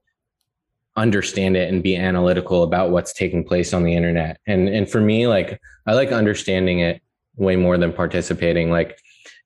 understand 0.97 1.57
it 1.57 1.73
and 1.73 1.83
be 1.83 1.97
analytical 1.97 2.65
about 2.65 2.91
what's 2.91 3.13
taking 3.13 3.45
place 3.45 3.73
on 3.73 3.85
the 3.85 3.95
internet. 3.95 4.41
And, 4.47 4.69
and 4.69 4.91
for 4.91 5.01
me, 5.01 5.29
like, 5.29 5.61
I 5.87 5.95
like 5.95 6.11
understanding 6.11 6.81
it 6.81 7.01
way 7.37 7.55
more 7.55 7.79
than 7.79 7.93
participating. 7.93 8.71
Like, 8.71 8.99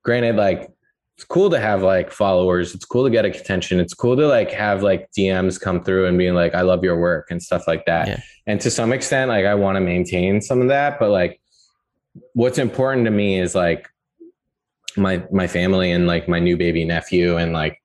granted, 0.02 0.36
like 0.36 0.70
it's 1.16 1.24
cool 1.24 1.50
to 1.50 1.60
have 1.60 1.82
like 1.82 2.10
followers. 2.10 2.74
It's 2.74 2.86
cool 2.86 3.04
to 3.04 3.10
get 3.10 3.26
attention. 3.26 3.78
It's 3.78 3.94
cool 3.94 4.16
to 4.16 4.26
like 4.26 4.50
have 4.50 4.82
like 4.82 5.10
DMs 5.12 5.60
come 5.60 5.84
through 5.84 6.06
and 6.06 6.16
being 6.16 6.34
like, 6.34 6.54
I 6.54 6.62
love 6.62 6.82
your 6.82 6.98
work 6.98 7.30
and 7.30 7.42
stuff 7.42 7.68
like 7.68 7.84
that. 7.84 8.08
Yeah. 8.08 8.20
And 8.46 8.60
to 8.62 8.70
some 8.70 8.92
extent, 8.92 9.28
like 9.28 9.44
I 9.44 9.54
want 9.54 9.76
to 9.76 9.80
maintain 9.80 10.40
some 10.40 10.62
of 10.62 10.68
that, 10.68 10.98
but 10.98 11.10
like 11.10 11.40
what's 12.32 12.58
important 12.58 13.04
to 13.04 13.10
me 13.10 13.38
is 13.38 13.54
like 13.54 13.88
my 14.96 15.22
my 15.32 15.46
family 15.46 15.90
and 15.92 16.06
like 16.06 16.28
my 16.28 16.38
new 16.38 16.56
baby 16.56 16.84
nephew 16.84 17.36
and 17.36 17.52
like 17.52 17.78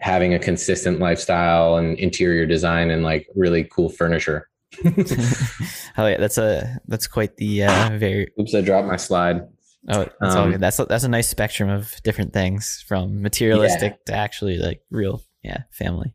having 0.00 0.34
a 0.34 0.38
consistent 0.38 0.98
lifestyle 0.98 1.76
and 1.76 1.98
interior 1.98 2.44
design 2.46 2.90
and 2.90 3.02
like 3.04 3.26
really 3.34 3.64
cool 3.64 3.88
furniture. 3.88 4.48
oh 4.84 6.06
yeah, 6.06 6.16
that's 6.18 6.38
a 6.38 6.80
that's 6.88 7.06
quite 7.06 7.36
the 7.36 7.64
uh, 7.64 7.90
very 7.98 8.32
Oops, 8.40 8.54
I 8.54 8.60
dropped 8.62 8.88
my 8.88 8.96
slide. 8.96 9.42
oh 9.90 10.06
that's 10.20 10.34
all 10.34 10.44
Um, 10.44 10.50
good. 10.52 10.60
That's 10.60 10.78
a, 10.78 10.84
that's 10.86 11.04
a 11.04 11.08
nice 11.08 11.28
spectrum 11.28 11.68
of 11.68 11.94
different 12.04 12.32
things 12.32 12.84
from 12.88 13.20
materialistic 13.22 14.04
to 14.06 14.14
actually 14.14 14.58
like 14.58 14.80
real 14.90 15.22
yeah 15.42 15.62
family. 15.72 16.14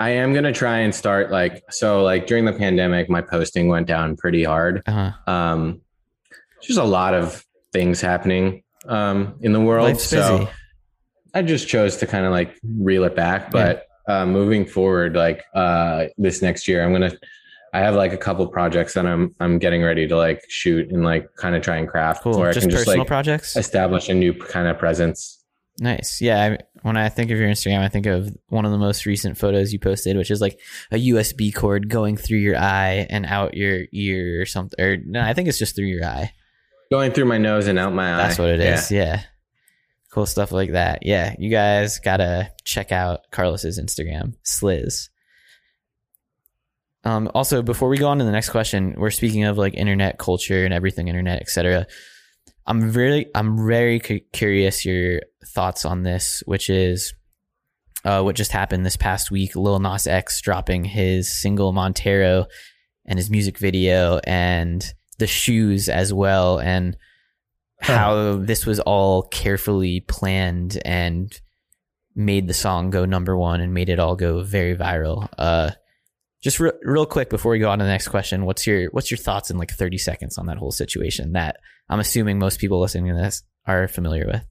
I 0.00 0.10
am 0.10 0.32
gonna 0.34 0.52
try 0.52 0.78
and 0.78 0.94
start 0.94 1.30
like 1.30 1.62
so 1.70 2.02
like 2.02 2.26
during 2.26 2.44
the 2.44 2.52
pandemic, 2.52 3.08
my 3.10 3.20
posting 3.22 3.68
went 3.68 3.86
down 3.86 4.16
pretty 4.16 4.44
hard. 4.44 4.82
Uh, 4.86 5.12
Um, 5.26 5.80
just 6.62 6.78
a 6.78 6.84
lot 6.84 7.14
of 7.14 7.44
things 7.72 8.00
happening 8.00 8.62
um, 8.86 9.36
in 9.40 9.52
the 9.52 9.60
world. 9.60 9.84
life's 9.88 10.04
so 10.04 10.38
busy. 10.38 10.50
I 11.34 11.42
just 11.42 11.68
chose 11.68 11.96
to 11.98 12.06
kind 12.06 12.24
of 12.24 12.32
like 12.32 12.56
reel 12.62 13.04
it 13.04 13.14
back. 13.14 13.50
But 13.50 13.86
uh, 14.08 14.24
moving 14.26 14.64
forward, 14.66 15.14
like 15.14 15.44
uh, 15.54 16.06
this 16.16 16.42
next 16.42 16.66
year, 16.68 16.84
I'm 16.84 16.92
gonna. 16.92 17.12
I 17.74 17.80
have 17.80 17.94
like 17.94 18.14
a 18.14 18.16
couple 18.16 18.46
projects 18.48 18.94
that 18.94 19.04
I'm 19.06 19.34
I'm 19.40 19.58
getting 19.58 19.82
ready 19.82 20.08
to 20.08 20.16
like 20.16 20.42
shoot 20.48 20.90
and 20.90 21.04
like 21.04 21.28
kind 21.36 21.54
of 21.54 21.62
try 21.62 21.76
and 21.76 21.86
craft 21.86 22.22
Cool. 22.22 22.38
where 22.38 22.48
I 22.48 22.52
can 22.54 22.62
just 22.62 22.74
personal 22.76 22.98
like 23.00 23.06
projects. 23.06 23.56
establish 23.56 24.08
a 24.08 24.14
new 24.14 24.32
kind 24.32 24.66
of 24.68 24.78
presence. 24.78 25.34
Nice. 25.80 26.20
Yeah. 26.20 26.42
I, 26.42 26.58
when 26.82 26.96
I 26.96 27.08
think 27.08 27.30
of 27.30 27.38
your 27.38 27.48
Instagram, 27.48 27.80
I 27.80 27.88
think 27.88 28.06
of 28.06 28.34
one 28.48 28.64
of 28.64 28.72
the 28.72 28.78
most 28.78 29.04
recent 29.06 29.36
photos 29.38 29.72
you 29.72 29.78
posted, 29.78 30.16
which 30.16 30.30
is 30.30 30.40
like 30.40 30.58
a 30.90 30.96
USB 30.96 31.54
cord 31.54 31.88
going 31.88 32.16
through 32.16 32.38
your 32.38 32.56
eye 32.56 33.06
and 33.10 33.26
out 33.26 33.54
your 33.54 33.82
ear 33.92 34.40
or 34.40 34.46
something. 34.46 34.82
Or 34.84 34.96
no, 34.96 35.20
I 35.20 35.34
think 35.34 35.48
it's 35.48 35.58
just 35.58 35.76
through 35.76 35.86
your 35.86 36.04
eye. 36.04 36.32
Going 36.90 37.12
through 37.12 37.26
my 37.26 37.38
nose 37.38 37.66
and 37.66 37.78
out 37.78 37.92
my 37.92 38.14
eye. 38.14 38.16
That's 38.16 38.38
what 38.38 38.48
it 38.48 38.60
is. 38.60 38.90
Yeah. 38.90 39.04
Yeah. 39.04 39.22
Cool 40.10 40.26
stuff 40.26 40.52
like 40.52 40.72
that. 40.72 41.00
Yeah. 41.02 41.34
You 41.38 41.50
guys 41.50 41.98
got 41.98 42.18
to 42.18 42.50
check 42.64 42.92
out 42.92 43.20
Carlos's 43.30 43.78
Instagram, 43.78 44.34
Sliz. 44.42 45.10
Um, 47.04 47.30
also, 47.34 47.62
before 47.62 47.88
we 47.88 47.98
go 47.98 48.08
on 48.08 48.18
to 48.18 48.24
the 48.24 48.32
next 48.32 48.50
question, 48.50 48.94
we're 48.96 49.10
speaking 49.10 49.44
of 49.44 49.56
like 49.58 49.74
internet 49.74 50.18
culture 50.18 50.64
and 50.64 50.74
everything 50.74 51.08
internet, 51.08 51.40
etc. 51.40 51.86
I'm 52.66 52.92
really, 52.92 53.26
I'm 53.34 53.66
very 53.66 54.00
cu- 54.00 54.20
curious 54.32 54.84
your 54.84 55.20
thoughts 55.46 55.84
on 55.84 56.02
this, 56.02 56.42
which 56.46 56.68
is 56.68 57.14
uh, 58.04 58.22
what 58.22 58.36
just 58.36 58.52
happened 58.52 58.84
this 58.84 58.96
past 58.96 59.30
week. 59.30 59.56
Lil 59.56 59.78
Nas 59.78 60.06
X 60.06 60.40
dropping 60.40 60.84
his 60.84 61.30
single 61.40 61.72
Montero 61.72 62.46
and 63.06 63.18
his 63.18 63.30
music 63.30 63.58
video 63.58 64.20
and 64.24 64.84
the 65.18 65.26
shoes 65.26 65.88
as 65.88 66.12
well, 66.12 66.58
and 66.58 66.96
how 67.80 68.36
this 68.36 68.66
was 68.66 68.80
all 68.80 69.22
carefully 69.22 70.00
planned 70.00 70.80
and 70.84 71.40
made 72.14 72.48
the 72.48 72.54
song 72.54 72.90
go 72.90 73.04
number 73.04 73.36
one 73.36 73.60
and 73.60 73.72
made 73.72 73.88
it 73.88 74.00
all 74.00 74.16
go 74.16 74.42
very 74.42 74.76
viral. 74.76 75.28
Uh, 75.38 75.70
just 76.42 76.60
re- 76.60 76.72
real 76.82 77.06
quick 77.06 77.30
before 77.30 77.52
we 77.52 77.58
go 77.58 77.70
on 77.70 77.78
to 77.78 77.84
the 77.84 77.90
next 77.90 78.08
question, 78.08 78.44
what's 78.44 78.66
your 78.66 78.86
what's 78.90 79.10
your 79.10 79.18
thoughts 79.18 79.50
in 79.50 79.58
like 79.58 79.70
30 79.70 79.98
seconds 79.98 80.38
on 80.38 80.46
that 80.46 80.58
whole 80.58 80.72
situation 80.72 81.32
that 81.32 81.56
I'm 81.88 82.00
assuming 82.00 82.38
most 82.38 82.58
people 82.58 82.80
listening 82.80 83.14
to 83.14 83.20
this 83.20 83.42
are 83.66 83.88
familiar 83.88 84.26
with? 84.26 84.44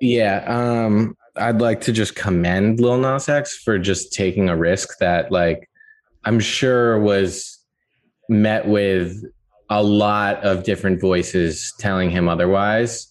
Yeah, 0.00 0.44
um, 0.46 1.16
I'd 1.36 1.60
like 1.60 1.82
to 1.82 1.92
just 1.92 2.16
commend 2.16 2.80
Lil 2.80 2.98
Nas 2.98 3.28
X 3.28 3.56
for 3.58 3.78
just 3.78 4.12
taking 4.12 4.48
a 4.48 4.56
risk 4.56 4.98
that, 4.98 5.30
like, 5.30 5.68
I'm 6.24 6.40
sure 6.40 6.98
was 6.98 7.58
met 8.28 8.66
with 8.66 9.22
a 9.70 9.82
lot 9.82 10.42
of 10.44 10.64
different 10.64 11.00
voices 11.00 11.72
telling 11.78 12.10
him 12.10 12.28
otherwise. 12.28 13.08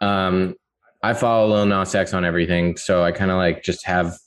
Um, 0.00 0.54
I 1.02 1.14
follow 1.14 1.48
Lil 1.48 1.66
Nas 1.66 1.94
X 1.94 2.12
on 2.12 2.24
everything, 2.24 2.76
so 2.76 3.02
I 3.02 3.12
kind 3.12 3.30
of 3.30 3.36
like 3.36 3.62
just 3.62 3.86
have, 3.86 4.18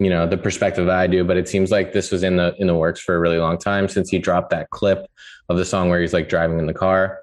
you 0.00 0.10
know, 0.10 0.26
the 0.26 0.36
perspective 0.36 0.86
that 0.86 0.98
I 0.98 1.06
do. 1.06 1.24
But 1.24 1.36
it 1.36 1.48
seems 1.48 1.70
like 1.70 1.92
this 1.92 2.10
was 2.10 2.22
in 2.22 2.36
the 2.36 2.54
in 2.58 2.66
the 2.66 2.74
works 2.74 3.00
for 3.00 3.14
a 3.14 3.20
really 3.20 3.38
long 3.38 3.58
time 3.58 3.88
since 3.88 4.10
he 4.10 4.18
dropped 4.18 4.50
that 4.50 4.70
clip 4.70 5.06
of 5.48 5.56
the 5.56 5.64
song 5.64 5.88
where 5.88 6.00
he's 6.00 6.12
like 6.12 6.28
driving 6.28 6.58
in 6.58 6.66
the 6.66 6.74
car 6.74 7.20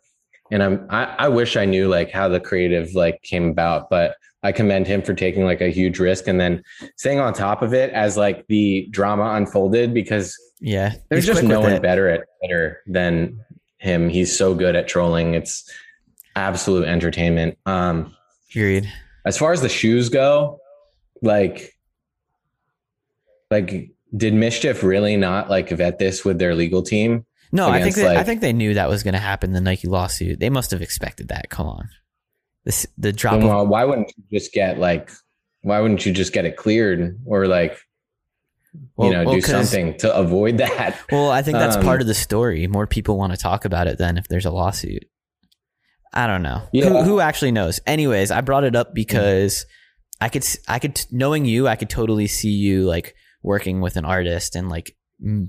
and 0.52 0.64
I'm 0.64 0.86
I, 0.90 1.04
I 1.20 1.28
wish 1.30 1.56
I 1.58 1.66
knew 1.66 1.88
like 1.88 2.12
how 2.12 2.28
the 2.28 2.40
creative 2.40 2.94
like 2.96 3.22
came 3.24 3.50
about, 3.50 3.90
but 3.90 4.16
I 4.44 4.52
commend 4.52 4.88
him 4.88 5.02
for 5.02 5.14
taking 5.14 5.44
like 5.44 5.62
a 5.62 5.70
huge 5.70 6.00
risk 6.00 6.28
and 6.28 6.40
then 6.40 6.64
staying 6.96 7.20
on 7.20 7.34
top 7.34 7.62
of 7.62 7.74
it 7.74 7.92
as 7.92 8.18
like 8.18 8.48
the 8.48 8.88
drama 8.92 9.34
unfolded 9.34 9.94
because 9.94 10.36
Yeah, 10.62 10.94
there's 11.10 11.26
just 11.26 11.44
no 11.44 11.60
one 11.60 11.74
it. 11.74 11.82
better 11.82 12.08
at 12.10 12.26
better 12.42 12.82
than 12.88 13.40
him. 13.80 14.10
He's 14.10 14.36
so 14.36 14.54
good 14.54 14.76
at 14.76 14.88
trolling. 14.88 15.34
It's 15.34 15.70
absolute 16.36 16.86
entertainment. 16.86 17.58
Um 17.66 18.16
Agreed. 18.52 18.92
as 19.26 19.38
far 19.38 19.52
as 19.52 19.62
the 19.62 19.70
shoes 19.70 20.10
go, 20.10 20.60
like 21.22 21.76
like 23.52 23.92
did 24.16 24.34
MSCHF 24.34 24.84
really 24.84 25.18
not 25.18 25.50
like 25.50 25.70
vet 25.70 26.00
this 26.00 26.24
with 26.24 26.40
their 26.40 26.56
legal 26.56 26.82
team? 26.82 27.26
No, 27.52 27.68
I 27.68 27.82
think 27.82 27.96
against, 27.96 27.98
they, 27.98 28.18
I 28.18 28.24
think 28.24 28.42
they 28.42 28.54
knew 28.54 28.76
that 28.76 28.90
was 28.90 29.02
going 29.02 29.16
to 29.16 29.20
happen. 29.20 29.54
The 29.54 29.62
Nike 29.62 29.88
lawsuit. 29.88 30.40
They 30.40 30.50
must 30.52 30.70
have 30.72 30.82
expected 30.84 31.30
that. 31.30 31.50
Come 31.50 31.68
on, 31.68 31.90
this 32.64 32.86
the 32.98 33.12
drop 33.12 33.42
of 33.42 33.68
why 33.68 33.84
wouldn't 33.86 34.14
you 34.16 34.40
just 34.40 34.54
get 34.54 34.78
like 34.78 35.10
why 35.62 35.80
wouldn't 35.80 36.06
you 36.06 36.12
just 36.12 36.32
get 36.32 36.46
it 36.46 36.58
cleared 36.58 37.20
or 37.26 37.48
like 37.48 37.80
Well- 38.96 39.08
you 39.08 39.14
know 39.14 39.24
well, 39.26 39.36
do 39.36 39.42
something 39.42 39.98
to 40.00 40.16
avoid 40.16 40.58
that 40.60 41.00
Well, 41.12 41.30
I 41.32 41.42
think 41.42 41.58
that's 41.58 41.76
Um, 41.78 41.84
part 41.84 42.02
of 42.02 42.08
the 42.08 42.14
story. 42.14 42.68
More 42.68 42.86
people 42.88 43.18
want 43.18 43.34
to 43.34 43.38
talk 43.38 43.66
about 43.66 43.88
it 43.88 43.98
than 43.98 44.18
if 44.18 44.28
there's 44.28 44.46
a 44.46 44.52
lawsuit. 44.52 45.06
I 46.14 46.26
don't 46.28 46.42
know. 46.42 46.64
Who, 46.72 46.78
Yeah. 46.80 47.04
who 47.04 47.20
actually 47.20 47.52
knows? 47.52 47.80
Anyways, 47.86 48.32
I 48.32 48.42
brought 48.42 48.64
it 48.64 48.76
up 48.76 48.94
because 48.96 49.66
I 50.22 50.30
could, 50.30 50.46
I 50.68 50.80
could, 50.80 51.06
knowing 51.12 51.46
you, 51.46 51.68
I 51.68 51.76
could 51.76 51.90
totally 51.90 52.28
see 52.28 52.50
you 52.52 52.84
like 52.84 53.16
working 53.44 53.80
with 53.82 53.96
an 53.96 54.06
artist 54.06 54.56
and 54.56 54.70
like 54.70 54.96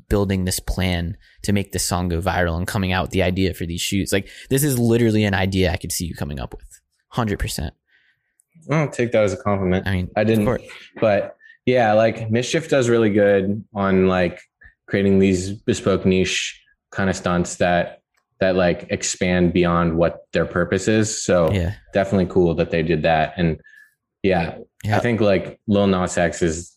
building 0.08 0.44
this 0.44 0.60
plan 0.60 1.16
to 1.44 1.52
make 1.52 1.72
this 1.72 1.84
song 1.84 2.08
go 2.08 2.20
viral 2.20 2.56
and 2.56 2.66
coming 2.66 2.92
out 2.92 3.04
with 3.04 3.10
the 3.12 3.22
idea 3.22 3.54
for 3.54 3.64
these 3.66 3.80
shoots. 3.80 4.12
Like 4.12 4.28
this 4.48 4.62
is 4.64 4.78
literally 4.78 5.24
an 5.24 5.34
idea 5.34 5.70
I 5.72 5.76
could 5.76 5.92
see 5.92 6.04
you 6.06 6.14
coming 6.14 6.38
up 6.40 6.52
with. 6.54 6.80
Hundred 7.08 7.38
percent. 7.38 7.74
i'll 8.70 8.88
take 8.90 9.12
that 9.12 9.24
as 9.24 9.32
a 9.32 9.36
compliment 9.36 9.86
I 9.86 9.92
mean, 9.92 10.10
i 10.16 10.22
didn't 10.24 10.44
but 11.00 11.36
yeah 11.70 11.92
like 12.04 12.16
MSCHF 12.30 12.68
does 12.68 12.88
really 12.88 13.10
good 13.10 13.64
on 13.74 14.06
like 14.08 14.36
creating 14.88 15.18
these 15.20 15.52
bespoke 15.52 16.04
niche 16.04 16.60
kind 16.90 17.08
of 17.10 17.16
stunts 17.16 17.56
that 17.56 18.00
that 18.40 18.56
like 18.56 18.86
expand 18.90 19.52
beyond 19.52 19.96
what 19.96 20.26
their 20.32 20.46
purpose 20.46 20.88
is. 20.88 21.22
So 21.22 21.52
Yeah. 21.52 21.74
definitely 21.92 22.26
cool 22.34 22.54
that 22.54 22.70
they 22.70 22.82
did 22.82 23.02
that. 23.02 23.34
And 23.36 23.60
yeah, 24.22 24.58
Yeah. 24.82 24.96
I 24.96 25.00
think 25.00 25.20
like 25.20 25.60
Lil 25.66 25.86
Nas 25.86 26.16
X 26.16 26.40
is 26.42 26.72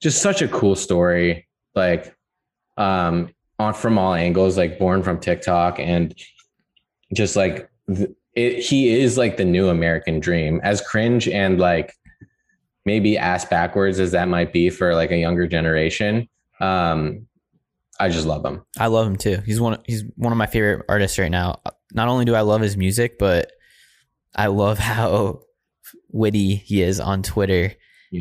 just 0.00 0.22
such 0.22 0.40
a 0.42 0.48
cool 0.48 0.76
story. 0.76 1.48
Like 1.74 2.14
um 2.76 3.30
on 3.58 3.74
from 3.74 3.98
all 3.98 4.14
angles, 4.14 4.56
like 4.56 4.78
born 4.78 5.02
from 5.02 5.18
TikTok 5.20 5.78
and 5.78 6.14
just 7.12 7.34
like 7.36 7.68
th- 7.94 8.10
it, 8.34 8.58
he 8.68 8.80
is 9.00 9.16
like 9.18 9.36
the 9.36 9.44
new 9.44 9.68
American 9.68 10.20
dream. 10.20 10.60
As 10.64 10.80
cringe 10.80 11.28
and 11.28 11.58
like 11.60 11.92
maybe 12.84 13.16
ass 13.18 13.44
backwards 13.44 13.98
as 14.00 14.12
that 14.12 14.28
might 14.28 14.52
be 14.52 14.70
for 14.70 14.94
like 14.94 15.10
a 15.10 15.16
younger 15.18 15.46
generation. 15.46 16.28
Um 16.60 17.26
I 17.98 18.08
just 18.08 18.26
love 18.26 18.44
him. 18.44 18.62
I 18.78 18.88
love 18.88 19.06
him 19.06 19.16
too. 19.16 19.40
He's 19.46 19.60
one. 19.60 19.78
He's 19.86 20.02
one 20.16 20.32
of 20.32 20.36
my 20.38 20.46
favorite 20.46 20.84
artists 20.88 21.16
right 21.18 21.30
now. 21.30 21.60
Not 21.92 22.08
only 22.08 22.24
do 22.24 22.34
I 22.34 22.40
love 22.40 22.60
his 22.60 22.76
music, 22.76 23.18
but 23.20 23.52
I 24.34 24.48
love 24.48 24.78
how 24.80 25.42
witty 26.10 26.56
he 26.56 26.82
is 26.82 26.98
on 26.98 27.22
Twitter 27.22 27.74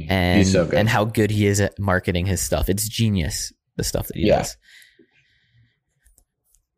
and 0.09 0.47
so 0.47 0.69
and 0.73 0.87
how 0.89 1.05
good 1.05 1.31
he 1.31 1.45
is 1.47 1.59
at 1.59 1.77
marketing 1.79 2.25
his 2.27 2.39
stuff. 2.41 2.69
It's 2.69 2.87
genius 2.87 3.51
the 3.75 3.83
stuff 3.83 4.07
that 4.07 4.17
he 4.17 4.27
Yeah. 4.27 4.39
does. 4.39 4.57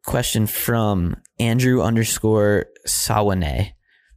Question 0.05 0.45
from 0.47 1.17
Andrew 1.39 1.81
underscore 1.81 2.67
Sawane. 2.87 3.71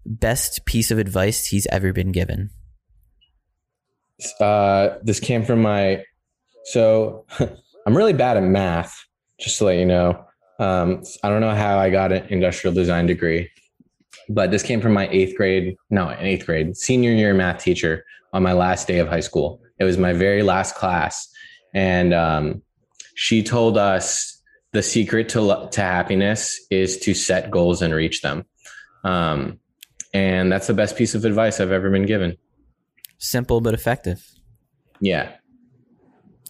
Best 0.04 0.64
piece 0.66 0.90
of 0.90 0.98
advice 0.98 1.46
he's 1.46 1.66
ever 1.68 1.92
been 1.92 2.12
given. 2.12 2.50
Uh, 4.40 4.98
this 5.02 5.20
came 5.20 5.44
from 5.44 5.62
my 5.62 6.02
so 6.64 7.24
i'm 7.86 7.96
really 7.96 8.12
bad 8.12 8.36
at 8.36 8.42
math 8.42 9.04
just 9.40 9.58
to 9.58 9.64
let 9.64 9.76
you 9.76 9.86
know. 9.86 10.24
Um, 10.58 11.02
i 11.22 11.28
don't 11.28 11.40
know 11.40 11.54
how 11.54 11.78
i 11.78 11.88
got 11.88 12.10
an 12.12 12.26
industrial 12.28 12.74
design 12.74 13.06
degree 13.06 13.48
but 14.28 14.50
this 14.50 14.62
came 14.62 14.80
from 14.80 14.92
my 14.92 15.08
eighth 15.08 15.36
grade 15.36 15.76
no 15.90 16.08
an 16.08 16.26
eighth 16.26 16.46
grade 16.46 16.76
senior 16.76 17.12
year 17.12 17.32
math 17.32 17.62
teacher 17.62 18.04
on 18.32 18.42
my 18.42 18.52
last 18.52 18.88
day 18.88 18.98
of 18.98 19.08
high 19.08 19.20
school. 19.20 19.60
It 19.78 19.84
was 19.84 19.98
my 19.98 20.12
very 20.12 20.42
last 20.42 20.74
class. 20.74 21.28
And 21.74 22.12
um, 22.12 22.62
she 23.14 23.42
told 23.42 23.78
us 23.78 24.42
the 24.72 24.82
secret 24.82 25.28
to, 25.30 25.68
to 25.70 25.80
happiness 25.80 26.60
is 26.70 26.98
to 26.98 27.14
set 27.14 27.50
goals 27.50 27.82
and 27.82 27.94
reach 27.94 28.22
them. 28.22 28.44
Um, 29.04 29.60
and 30.12 30.50
that's 30.50 30.66
the 30.66 30.74
best 30.74 30.96
piece 30.96 31.14
of 31.14 31.26
advice 31.26 31.60
i've 31.60 31.70
ever 31.70 31.90
been 31.90 32.06
given 32.06 32.34
Simple 33.18 33.60
but 33.60 33.74
effective. 33.74 34.24
yeah 35.00 35.32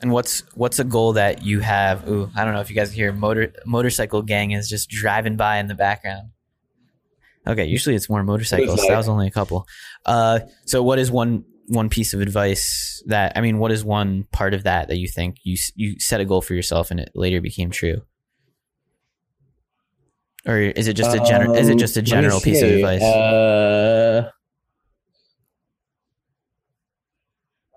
And 0.03 0.13
what's 0.13 0.43
what's 0.55 0.79
a 0.79 0.85
goal 0.85 1.15
that 1.15 1.43
you 1.43 1.61
have? 1.61 2.07
Ooh, 2.09 2.31
I 2.37 2.45
don't 2.45 2.55
know 2.55 2.61
if 2.61 2.71
you 2.71 2.77
guys 2.77 2.93
hear 2.93 3.13
motor 3.13 3.53
motorcycle 3.67 4.23
gang 4.23 4.53
is 4.53 4.69
just 4.69 4.89
driving 4.89 5.37
by 5.37 5.59
in 5.59 5.67
the 5.67 5.75
background. 5.75 6.31
Okay, 7.47 7.65
usually 7.65 7.97
it's 7.97 8.09
more 8.11 8.23
motorcycles. 8.23 8.79
like- 8.79 8.89
That 8.89 8.97
was 8.99 9.09
only 9.09 9.27
a 9.27 9.31
couple. 9.31 9.67
Uh, 10.05 10.41
so 10.67 10.83
what 10.83 10.99
is 10.99 11.11
one 11.11 11.45
one 11.69 11.89
piece 11.89 12.15
of 12.15 12.21
advice 12.21 13.03
that 13.07 13.33
I 13.37 13.41
mean, 13.41 13.59
what 13.59 13.73
is 13.73 13.85
one 13.85 14.25
part 14.33 14.55
of 14.55 14.63
that 14.65 14.89
that 14.89 14.99
you 14.99 15.09
think 15.09 15.37
you 15.45 15.57
you 15.75 15.99
set 15.99 16.21
a 16.21 16.25
goal 16.25 16.43
for 16.43 16.55
yourself 16.55 16.91
and 16.91 17.01
it 17.01 17.11
later 17.15 17.41
became 17.41 17.71
true? 17.71 18.03
Or 20.47 20.59
is 20.59 20.87
it 20.89 20.95
just 20.95 21.15
a 21.17 21.21
general? 21.25 21.55
is 21.57 21.69
it 21.69 21.73
Um, 21.73 21.79
just 21.79 21.97
a 21.97 22.03
general 22.03 22.41
piece 22.41 22.63
of 22.63 22.71
advice? 22.71 23.03
Uh, 23.03 24.31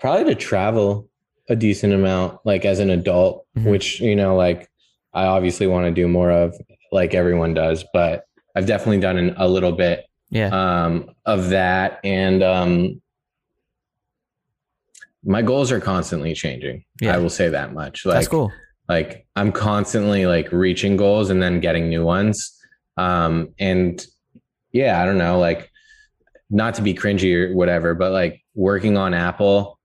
probably 0.02 0.26
to 0.26 0.36
travel 0.36 1.08
a 1.48 1.56
decent 1.56 1.94
amount, 1.94 2.40
like 2.44 2.66
as 2.66 2.80
an 2.80 2.90
adult, 2.90 3.46
Mhm. 3.58 3.70
which 3.72 4.02
you 4.02 4.16
know, 4.16 4.36
like 4.36 4.70
I 5.14 5.26
obviously 5.26 5.68
want 5.68 5.86
to 5.86 5.92
do 5.92 6.08
more 6.08 6.32
of, 6.32 6.56
like 6.92 7.14
everyone 7.14 7.54
does. 7.54 7.86
But 7.94 8.26
I've 8.56 8.66
definitely 8.66 9.00
done 9.00 9.18
an, 9.18 9.34
a 9.38 9.48
little 9.48 9.72
bit 9.72 10.06
yeah, 10.30 10.50
um, 10.52 11.10
of 11.26 11.50
that, 11.50 12.00
and 12.04 12.42
um, 12.44 13.02
my 15.24 15.42
goals 15.42 15.72
are 15.72 15.80
constantly 15.80 16.34
changing. 16.34 16.84
Yeah. 17.02 17.16
I 17.16 17.18
will 17.20 17.30
say 17.30 17.50
that 17.50 17.74
much. 17.74 18.06
Like, 18.06 18.16
that's 18.16 18.28
cool. 18.28 18.52
like 18.90 19.26
i'm 19.36 19.52
constantly 19.52 20.26
like 20.26 20.52
reaching 20.52 20.98
goals 20.98 21.30
and 21.30 21.42
then 21.42 21.60
getting 21.60 21.88
new 21.90 22.04
ones 22.04 22.58
um 22.98 23.50
and 23.60 24.06
yeah 24.74 25.02
i 25.02 25.06
don't 25.06 25.20
know 25.20 25.38
like 25.40 25.70
not 26.50 26.74
to 26.74 26.82
be 26.82 26.94
cringy 26.94 27.34
or 27.36 27.56
whatever 27.56 27.94
but 27.94 28.12
like 28.12 28.42
working 28.56 28.98
on 28.98 29.14
apple 29.14 29.80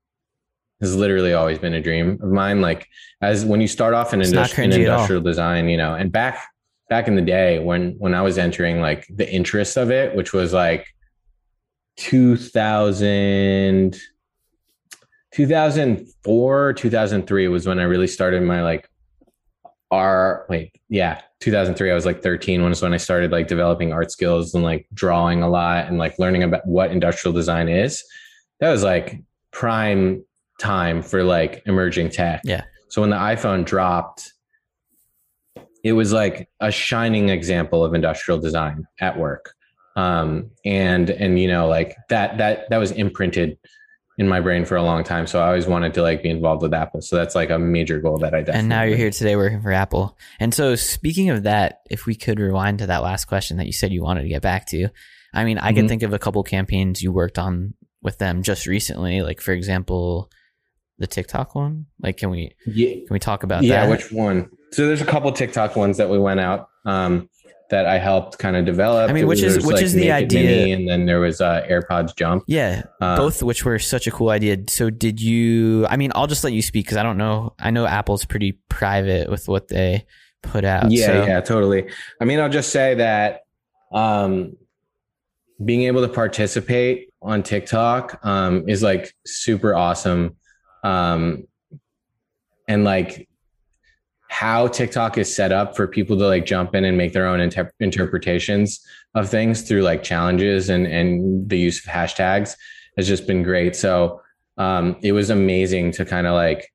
has 0.81 0.95
literally 0.95 1.33
always 1.33 1.57
been 1.59 1.73
a 1.73 1.81
dream 1.81 2.19
of 2.21 2.29
mine 2.29 2.61
like 2.61 2.87
as 3.21 3.45
when 3.45 3.61
you 3.61 3.67
start 3.67 3.93
off 3.93 4.13
in, 4.13 4.21
It's 4.21 4.31
industri- 4.31 4.65
in 4.65 4.71
cringy 4.71 4.83
at 4.83 4.89
all. 4.89 4.95
industrial 4.95 5.21
design 5.23 5.69
you 5.69 5.77
know 5.77 5.95
and 5.95 6.11
back 6.11 6.47
back 6.89 7.07
in 7.07 7.15
the 7.15 7.21
day 7.21 7.59
when 7.59 7.95
when 7.97 8.13
i 8.13 8.21
was 8.21 8.37
entering 8.37 8.79
like 8.79 9.05
the 9.13 9.29
interest 9.31 9.77
of 9.77 9.91
it 9.91 10.15
which 10.15 10.33
was 10.33 10.53
like 10.53 10.85
2000 11.97 13.97
2004 15.33 16.73
2003 16.73 17.47
was 17.47 17.67
when 17.67 17.79
i 17.79 17.83
really 17.83 18.07
started 18.07 18.41
my 18.43 18.61
like 18.63 18.87
our 19.91 20.45
wait 20.49 20.71
yeah 20.89 21.21
2003 21.41 21.91
i 21.91 21.95
was 21.95 22.05
like 22.05 22.21
13 22.23 22.61
when 22.61 22.69
was 22.69 22.81
when 22.81 22.93
i 22.93 22.97
started 22.97 23.31
like 23.31 23.47
developing 23.47 23.93
art 23.93 24.11
skills 24.11 24.53
and 24.53 24.63
like 24.63 24.85
drawing 24.93 25.43
a 25.43 25.49
lot 25.49 25.87
and 25.87 25.97
like 25.97 26.17
learning 26.19 26.43
about 26.43 26.65
what 26.67 26.91
industrial 26.91 27.33
design 27.33 27.67
is 27.69 28.03
that 28.59 28.69
was 28.71 28.83
like 28.83 29.21
prime 29.51 30.23
time 30.57 31.01
for 31.01 31.23
like 31.23 31.61
emerging 31.65 32.09
tech 32.09 32.41
Yeah. 32.43 32.63
so 32.89 33.01
when 33.01 33.09
the 33.09 33.15
iphone 33.17 33.63
dropped 33.65 34.33
it 35.83 35.93
was 35.93 36.11
like 36.11 36.49
a 36.59 36.71
shining 36.71 37.29
example 37.29 37.83
of 37.83 37.93
industrial 37.93 38.39
design 38.39 38.85
at 38.99 39.17
work 39.17 39.53
um 39.95 40.49
and 40.65 41.09
and 41.09 41.39
you 41.39 41.47
know 41.47 41.67
like 41.67 41.95
that 42.09 42.37
that 42.39 42.69
that 42.69 42.77
was 42.77 42.91
imprinted 42.91 43.57
in 44.19 44.27
my 44.27 44.39
brain 44.41 44.65
for 44.65 44.75
a 44.75 44.81
long 44.83 45.03
time 45.03 45.27
so 45.27 45.39
i 45.39 45.45
always 45.47 45.67
wanted 45.67 45.93
to 45.93 46.01
like 46.01 46.23
be 46.23 46.29
involved 46.29 46.63
with 46.63 46.73
apple 46.73 47.01
so 47.01 47.15
that's 47.15 47.35
like 47.35 47.51
a 47.51 47.59
major 47.59 47.99
goal 48.01 48.17
that 48.17 48.33
i 48.33 48.39
definitely 48.39 48.59
and 48.61 48.69
now 48.69 48.81
you're 48.81 48.97
here 48.97 49.11
today 49.11 49.35
working 49.35 49.61
for 49.61 49.71
Apple. 49.71 50.17
And 50.39 50.53
so, 50.53 50.75
speaking 50.75 51.29
of 51.29 51.43
that, 51.43 51.81
if 51.89 52.05
we 52.07 52.15
could 52.15 52.39
rewind 52.39 52.79
to 52.79 52.87
that 52.87 53.03
last 53.03 53.25
question 53.25 53.57
that 53.57 53.67
you 53.67 53.73
said 53.73 53.91
you 53.91 54.01
wanted 54.03 54.23
to 54.23 54.27
get 54.29 54.41
back 54.41 54.65
to, 54.67 54.89
I 55.33 55.43
mean, 55.45 55.57
I 55.59 55.71
can 55.73 55.85
Mhm. 55.85 55.89
think 55.89 56.03
of 56.03 56.13
a 56.13 56.19
couple 56.19 56.41
campaigns 56.43 57.01
you 57.03 57.11
worked 57.11 57.37
on 57.37 57.73
with 58.01 58.17
them 58.17 58.41
just 58.43 58.65
recently. 58.65 59.21
Like, 59.21 59.39
for 59.41 59.51
example, 59.51 60.31
the 60.99 61.07
TikTok 61.07 61.55
one. 61.55 61.85
Like, 61.99 62.17
can 62.17 62.29
we 62.29 62.53
yeah, 62.65 62.93
can 62.95 63.07
we 63.11 63.19
talk 63.19 63.43
about 63.43 63.63
yeah 63.63 63.85
that? 63.85 63.89
which 63.91 64.11
one 64.11 64.49
so 64.71 64.85
there's 64.87 65.01
a 65.01 65.05
couple 65.05 65.31
tiktok 65.31 65.75
ones 65.75 65.97
that 65.97 66.09
we 66.09 66.19
went 66.19 66.39
out 66.41 66.67
um 66.85 67.29
that 67.69 67.85
i 67.85 67.97
helped 67.97 68.37
kind 68.39 68.55
of 68.55 68.65
develop 68.65 69.09
I 69.09 69.13
mean, 69.13 69.27
which 69.27 69.41
is- 69.41 69.65
which 69.65 69.81
is 69.81 69.93
the 69.93 70.11
idea- 70.11 70.43
Mini, 70.43 70.71
and 70.73 70.87
then 70.89 71.05
there 71.05 71.19
was 71.19 71.39
uh 71.41 71.65
airpods 71.69 72.15
jump 72.15 72.43
yeah, 72.47 72.83
Uh, 73.01 73.15
both 73.17 73.41
which 73.43 73.63
were 73.65 73.77
such 73.79 74.07
a 74.07 74.11
cool 74.11 74.29
idea. 74.29 74.57
So, 74.69 74.89
did 74.89 75.21
you? 75.21 75.85
I 75.87 75.97
mean, 75.97 76.11
I'll 76.15 76.27
just 76.27 76.43
let 76.43 76.53
you 76.53 76.61
speak 76.61 76.85
because 76.85 76.97
I 76.97 77.03
don't 77.03 77.17
know. 77.17 77.53
I 77.59 77.71
know 77.71 77.85
Apple's 77.85 78.23
pretty 78.25 78.53
private 78.69 79.29
with 79.29 79.47
what 79.47 79.67
they 79.67 80.05
put 80.43 80.63
out. 80.65 80.91
yeah 80.91 81.05
so- 81.07 81.25
yeah 81.25 81.41
totally 81.41 81.89
i 82.21 82.25
mean 82.25 82.39
i'll 82.39 82.47
just 82.49 82.69
say 82.71 82.93
that 82.95 83.41
um 83.91 84.55
being 85.65 85.81
able 85.83 86.01
to 86.01 86.07
participate 86.13 87.09
on 87.21 87.41
tiktok 87.43 88.19
um 88.23 88.63
is 88.69 88.83
like 88.83 89.13
super 89.25 89.73
awesome 89.75 90.35
um 90.87 91.43
and 92.67 92.83
like 92.83 93.27
how 94.29 94.67
tiktok 94.67 95.17
is 95.17 95.33
set 95.33 95.51
up 95.51 95.75
for 95.75 95.87
people 95.87 96.17
to 96.17 96.27
like 96.27 96.45
jump 96.45 96.75
in 96.75 96.83
and 96.85 96.97
make 96.97 97.13
their 97.13 97.27
own 97.27 97.39
inter- 97.39 97.71
interpretations 97.79 98.85
of 99.15 99.29
things 99.29 99.63
through 99.63 99.81
like 99.81 100.03
challenges 100.03 100.69
and 100.69 100.85
and 100.85 101.49
the 101.49 101.57
use 101.57 101.85
of 101.85 101.91
hashtags 101.91 102.55
has 102.97 103.07
just 103.07 103.27
been 103.27 103.43
great. 103.43 103.75
So 103.75 104.21
um 104.57 104.95
it 105.01 105.11
was 105.11 105.29
amazing 105.29 105.91
to 105.93 106.05
kind 106.05 106.27
of 106.27 106.33
like 106.33 106.71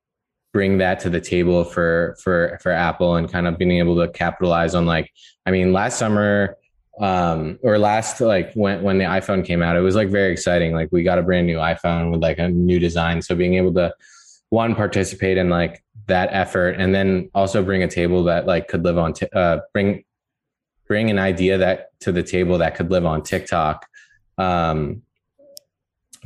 bring 0.51 0.77
that 0.77 0.99
to 1.01 1.09
the 1.09 1.21
table 1.21 1.63
for 1.63 2.15
for 2.21 2.57
for 2.61 2.71
Apple 2.71 3.15
and 3.15 3.31
kind 3.31 3.47
of 3.47 3.57
being 3.57 3.79
able 3.79 3.97
to 3.97 4.11
capitalize 4.11 4.75
on 4.75 4.85
like 4.85 5.09
I 5.45 5.51
mean 5.51 5.73
last 5.73 5.97
summer 5.97 6.57
um 6.99 7.57
or 7.63 7.79
last 7.79 8.21
like 8.21 8.53
when 8.53 8.83
when 8.83 8.99
the 8.99 9.03
iPhone 9.03 9.43
came 9.43 9.63
out 9.63 9.75
it 9.75 9.79
was 9.79 9.95
like 9.95 10.09
very 10.09 10.31
exciting 10.31 10.73
like 10.73 10.89
we 10.91 11.01
got 11.01 11.17
a 11.17 11.23
brand 11.23 11.47
new 11.47 11.57
iPhone 11.57 12.11
with 12.11 12.21
like 12.21 12.37
a 12.37 12.47
new 12.49 12.77
design 12.77 13.19
so 13.19 13.33
being 13.33 13.55
able 13.55 13.73
to 13.73 13.91
one 14.49 14.75
participate 14.75 15.35
in 15.37 15.49
like 15.49 15.83
that 16.05 16.29
effort 16.31 16.75
and 16.79 16.93
then 16.93 17.31
also 17.33 17.63
bring 17.63 17.81
a 17.81 17.87
table 17.87 18.25
that 18.25 18.45
like 18.45 18.67
could 18.67 18.83
live 18.83 18.99
on 18.99 19.11
t- 19.11 19.25
uh 19.33 19.57
bring 19.73 20.03
bring 20.87 21.09
an 21.09 21.17
idea 21.17 21.57
that 21.57 21.87
to 21.99 22.11
the 22.11 22.21
table 22.21 22.59
that 22.59 22.75
could 22.75 22.91
live 22.91 23.07
on 23.07 23.23
TikTok 23.23 23.87
um 24.37 25.01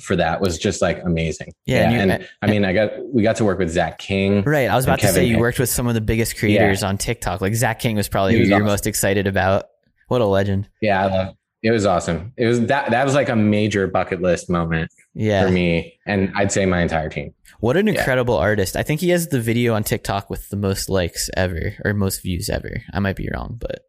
for 0.02 0.18
that 0.18 0.42
was 0.42 0.60
just 0.60 0.82
like 0.82 1.02
amazing 1.06 1.54
Yeah, 1.66 1.84
and 1.90 1.94
you- 1.94 2.00
and 2.16 2.28
I 2.42 2.48
mean 2.48 2.66
I 2.66 2.74
got 2.74 2.92
we 3.14 3.24
got 3.24 3.38
to 3.38 3.46
work 3.46 3.58
with 3.58 3.70
Zach 3.72 4.00
King 4.00 4.44
Right. 4.44 4.70
I 4.70 4.76
was 4.76 4.84
about 4.86 5.00
to 5.00 5.08
say 5.08 5.24
you 5.26 5.40
worked 5.40 5.60
with 5.60 5.70
some 5.70 5.88
of 5.88 5.94
the 5.94 6.02
biggest 6.02 6.38
creators 6.38 6.84
on 6.84 6.98
TikTok. 6.98 7.40
Like 7.40 7.56
Zach 7.56 7.80
King 7.80 7.96
was 7.96 8.10
probably 8.10 8.34
He 8.34 8.38
who 8.40 8.42
was 8.42 8.50
you're 8.50 8.64
most 8.64 8.86
excited 8.86 9.28
about. 9.28 9.68
What 10.08 10.22
a 10.22 10.26
legend. 10.26 10.70
Yeah, 10.82 11.04
I 11.06 11.08
love. 11.08 11.36
It 11.64 11.72
was 11.72 11.86
awesome. 11.86 12.34
It 12.38 12.46
was 12.46 12.62
that 12.68 12.92
that 12.92 13.04
was 13.04 13.16
like 13.16 13.30
a 13.30 13.36
major 13.36 13.88
bucket 13.88 14.22
list 14.22 14.50
moment 14.50 14.92
Yeah. 15.16 15.44
for 15.46 15.52
me, 15.52 15.98
and 16.06 16.32
I'd 16.36 16.52
say 16.52 16.66
my 16.66 16.82
entire 16.82 17.10
team. 17.10 17.34
What 17.60 17.76
an 17.78 17.88
Yeah. 17.88 17.94
incredible 17.94 18.36
artist. 18.38 18.76
I 18.76 18.84
think 18.84 19.02
he 19.02 19.10
has 19.10 19.28
the 19.30 19.42
video 19.42 19.74
on 19.74 19.84
TikTok 19.84 20.30
with 20.30 20.50
the 20.50 20.56
most 20.56 20.88
likes 20.90 21.30
ever 21.36 21.74
or 21.84 21.94
most 21.94 22.22
views 22.22 22.50
ever. 22.50 22.84
I 22.94 23.00
might 23.00 23.16
be 23.16 23.28
wrong, 23.34 23.58
but 23.60 23.80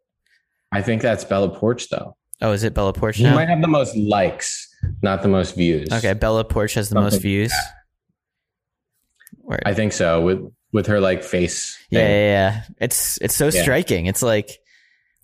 I 0.71 0.81
think 0.81 1.01
that's 1.03 1.23
Bella 1.23 1.57
Poarch 1.57 1.87
though. 1.89 2.15
Oh, 2.41 2.51
is 2.53 2.63
it 2.63 2.73
Bella 2.73 2.93
Poarch 2.93 3.21
now? 3.21 3.35
might 3.35 3.49
have 3.49 3.61
the 3.61 3.67
most 3.67 3.95
likes, 3.95 4.67
not 5.03 5.21
the 5.21 5.27
most 5.27 5.55
views. 5.55 5.89
Okay, 5.91 6.13
Bella 6.13 6.43
Poarch 6.45 6.73
has 6.73 6.89
the 6.89 6.95
most 6.99 7.21
views. 7.21 7.53
Word. 9.43 9.61
I 9.65 9.73
think 9.73 9.93
so 9.93 10.21
with 10.21 10.39
with 10.71 10.87
her 10.87 10.99
like 10.99 11.23
face. 11.23 11.77
yeah, 11.89 11.99
yeah, 12.07 12.07
yeah. 12.07 12.61
It's 12.79 13.17
it's 13.21 13.35
so 13.35 13.45
Yeah. 13.45 13.61
striking. 13.61 14.05
It's 14.05 14.21
like, 14.21 14.58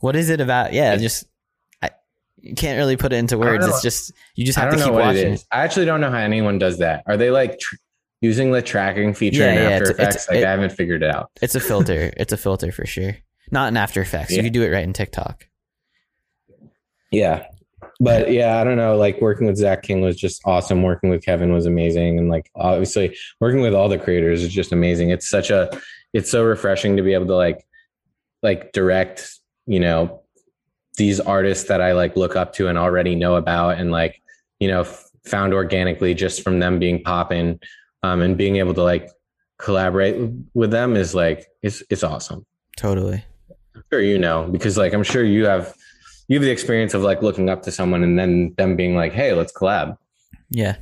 what 0.05 0.15
is 0.15 0.29
it 0.29 0.39
about? 0.39 0.71
Yeah, 0.71 0.93
It's- 0.93 1.01
just 1.01 1.25
I 1.81 1.89
you 2.39 2.53
can't 2.53 2.77
really 2.77 2.95
put 2.95 3.11
it 3.11 3.15
into 3.15 3.39
words. 3.39 3.65
It's 3.65 3.81
just 3.81 4.11
you 4.35 4.45
just 4.45 4.57
have 4.59 4.71
to 4.71 4.77
keep 4.83 4.93
watching. 4.93 5.33
it. 5.33 5.43
I 5.51 5.63
actually 5.63 5.87
don't 5.87 5.99
know 5.99 6.11
how 6.11 6.19
anyone 6.19 6.59
does 6.59 6.77
that. 6.77 7.03
Are 7.07 7.17
they 7.17 7.31
like 7.31 7.57
tr- 7.59 7.75
using 8.21 8.51
the 8.51 8.61
tracking 8.61 9.15
feature 9.15 9.39
Yeah, 9.39 9.51
in 9.51 9.55
yeah, 9.55 9.69
After 9.69 9.89
it's- 9.89 9.89
it's- 9.99 10.15
Effects? 10.15 10.29
like 10.29 10.37
it- 10.39 10.45
I 10.45 10.51
haven't 10.51 10.71
figured 10.73 11.01
it 11.01 11.09
out. 11.09 11.31
It's 11.41 11.55
a 11.55 11.59
filter. 11.59 12.13
it's 12.17 12.31
a 12.31 12.37
filter 12.37 12.71
for 12.71 12.85
sure. 12.85 13.17
Not 13.51 13.69
in 13.69 13.77
After 13.77 13.99
Effects. 14.01 14.31
You 14.31 14.43
can 14.43 14.53
do 14.53 14.61
it 14.63 14.69
right 14.69 14.83
in 14.83 14.93
TikTok. 14.93 15.47
Yeah. 17.11 17.45
But 17.99 18.31
yeah, 18.31 18.59
I 18.59 18.63
don't 18.63 18.77
know. 18.77 18.97
Like 18.97 19.21
working 19.21 19.47
with 19.47 19.57
Zach 19.57 19.83
King 19.83 20.01
was 20.01 20.17
just 20.17 20.41
awesome. 20.45 20.83
Working 20.83 21.09
with 21.09 21.23
Kevin 21.23 21.53
was 21.53 21.65
amazing. 21.65 22.17
And 22.19 22.29
like 22.29 22.49
obviously 22.55 23.15
working 23.39 23.61
with 23.61 23.73
all 23.73 23.87
the 23.89 23.97
creators 23.97 24.43
is 24.43 24.53
just 24.53 24.71
amazing. 24.71 25.09
It's 25.11 25.29
such 25.29 25.49
a 25.49 25.79
it's 26.13 26.29
so 26.29 26.43
refreshing 26.43 26.97
to 26.97 27.03
be 27.03 27.13
able 27.13 27.27
to 27.27 27.35
like 27.35 27.65
like 28.43 28.73
direct, 28.73 29.34
you 29.67 29.79
know, 29.79 30.21
these 30.97 31.19
artists 31.19 31.67
that 31.69 31.81
I 31.81 31.91
like 31.93 32.15
look 32.15 32.35
up 32.35 32.53
to 32.53 32.67
and 32.67 32.77
already 32.77 33.15
know 33.15 33.35
about 33.35 33.77
and 33.77 33.91
like, 33.91 34.21
you 34.59 34.67
know, 34.67 34.81
f- 34.81 35.09
found 35.25 35.53
organically 35.53 36.13
just 36.13 36.41
from 36.43 36.59
them 36.59 36.77
being 36.79 37.01
popping 37.03 37.59
um 38.03 38.21
and 38.21 38.37
being 38.37 38.57
able 38.57 38.73
to 38.75 38.83
like 38.83 39.09
collaborate 39.57 40.15
with 40.53 40.69
them 40.69 40.95
is 40.95 41.15
like 41.15 41.47
it's 41.63 41.81
it's 41.89 42.03
awesome 42.03 42.45
Totally. 42.77 43.23
sure 43.91 44.01
you 44.01 44.19
know 44.19 44.47
because 44.51 44.77
like 44.77 44.93
i'm 44.93 45.01
sure 45.01 45.23
you 45.23 45.45
have 45.47 45.73
you 46.27 46.35
have 46.37 46.43
the 46.43 46.51
experience 46.51 46.93
of 46.93 47.01
like 47.01 47.23
looking 47.23 47.49
up 47.49 47.63
to 47.63 47.71
someone 47.71 48.03
and 48.03 48.19
then 48.19 48.53
them 48.57 48.75
being 48.75 48.95
like 48.95 49.13
hey 49.13 49.33
let's 49.33 49.51
collab 49.51 49.97
Yeah. 50.51 50.75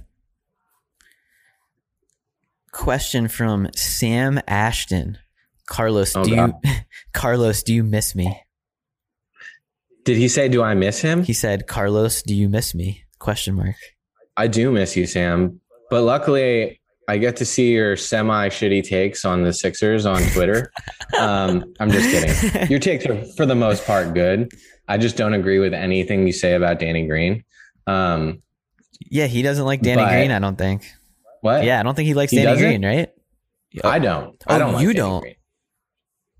Question 2.71 3.27
from 3.27 3.69
Sam 3.75 4.41
Ashton. 4.47 5.17
Carlos, 5.67 6.15
Oh, 6.15 6.23
do 6.25 6.35
God. 6.35 6.53
you 6.63 6.71
Carlos, 7.13 7.63
do 7.63 7.73
you 7.73 7.83
miss 7.83 8.15
me? 8.15 8.41
Did 10.05 10.17
he 10.17 10.27
say 10.27 10.47
do 10.49 10.61
i 10.63 10.73
miss 10.73 10.99
him 11.01 11.23
He 11.23 11.33
said, 11.33 11.67
Carlos, 11.67 12.21
do 12.21 12.35
you 12.35 12.49
miss 12.49 12.73
me? 12.75 13.03
Question 13.19 13.55
mark. 13.55 13.75
i 14.37 14.47
do 14.47 14.71
miss 14.71 14.95
you 14.97 15.05
sam 15.07 15.59
but 15.89 16.01
luckily 16.01 16.79
i 17.07 17.17
get 17.17 17.35
to 17.37 17.45
see 17.45 17.71
your 17.73 17.95
semi 17.95 18.49
shitty 18.49 18.83
takes 18.87 19.23
on 19.25 19.43
the 19.43 19.53
sixers 19.53 20.05
on 20.05 20.21
twitter 20.33 20.71
um 21.19 21.63
i'm 21.79 21.89
just 21.91 22.09
kidding 22.09 22.69
your 22.69 22.79
takes 22.79 23.05
are 23.05 23.23
for 23.37 23.45
the 23.45 23.55
most 23.55 23.85
part 23.85 24.13
good 24.13 24.51
i 24.87 24.97
just 24.97 25.15
don't 25.17 25.33
agree 25.33 25.59
with 25.59 25.73
anything 25.73 26.25
you 26.27 26.33
say 26.33 26.53
about 26.55 26.79
danny 26.79 27.05
green 27.07 27.43
um 27.87 28.41
Yeah, 29.09 29.27
he 29.27 29.41
doesn't 29.41 29.65
like 29.65 29.81
Danny 29.81 30.01
But- 30.01 30.11
Green, 30.11 30.31
I 30.31 30.39
don't 30.39 30.57
think. 30.57 30.89
what 31.41 31.63
Yeah, 31.65 31.79
I 31.79 31.83
don't 31.83 31.93
think 31.95 32.07
he 32.07 32.13
likes 32.13 32.31
He 32.31 32.37
Danny 32.37 32.51
doesn't? 32.53 32.67
Green, 32.81 32.85
right? 32.85 33.09
I 33.83 33.99
don't. 33.99 34.35
Oh, 34.47 34.55
I 34.55 34.57
don't. 34.59 34.73
like 34.73 34.83
you 34.83 34.93
Danny 34.93 34.99
don't? 35.09 35.21
Green. 35.21 35.35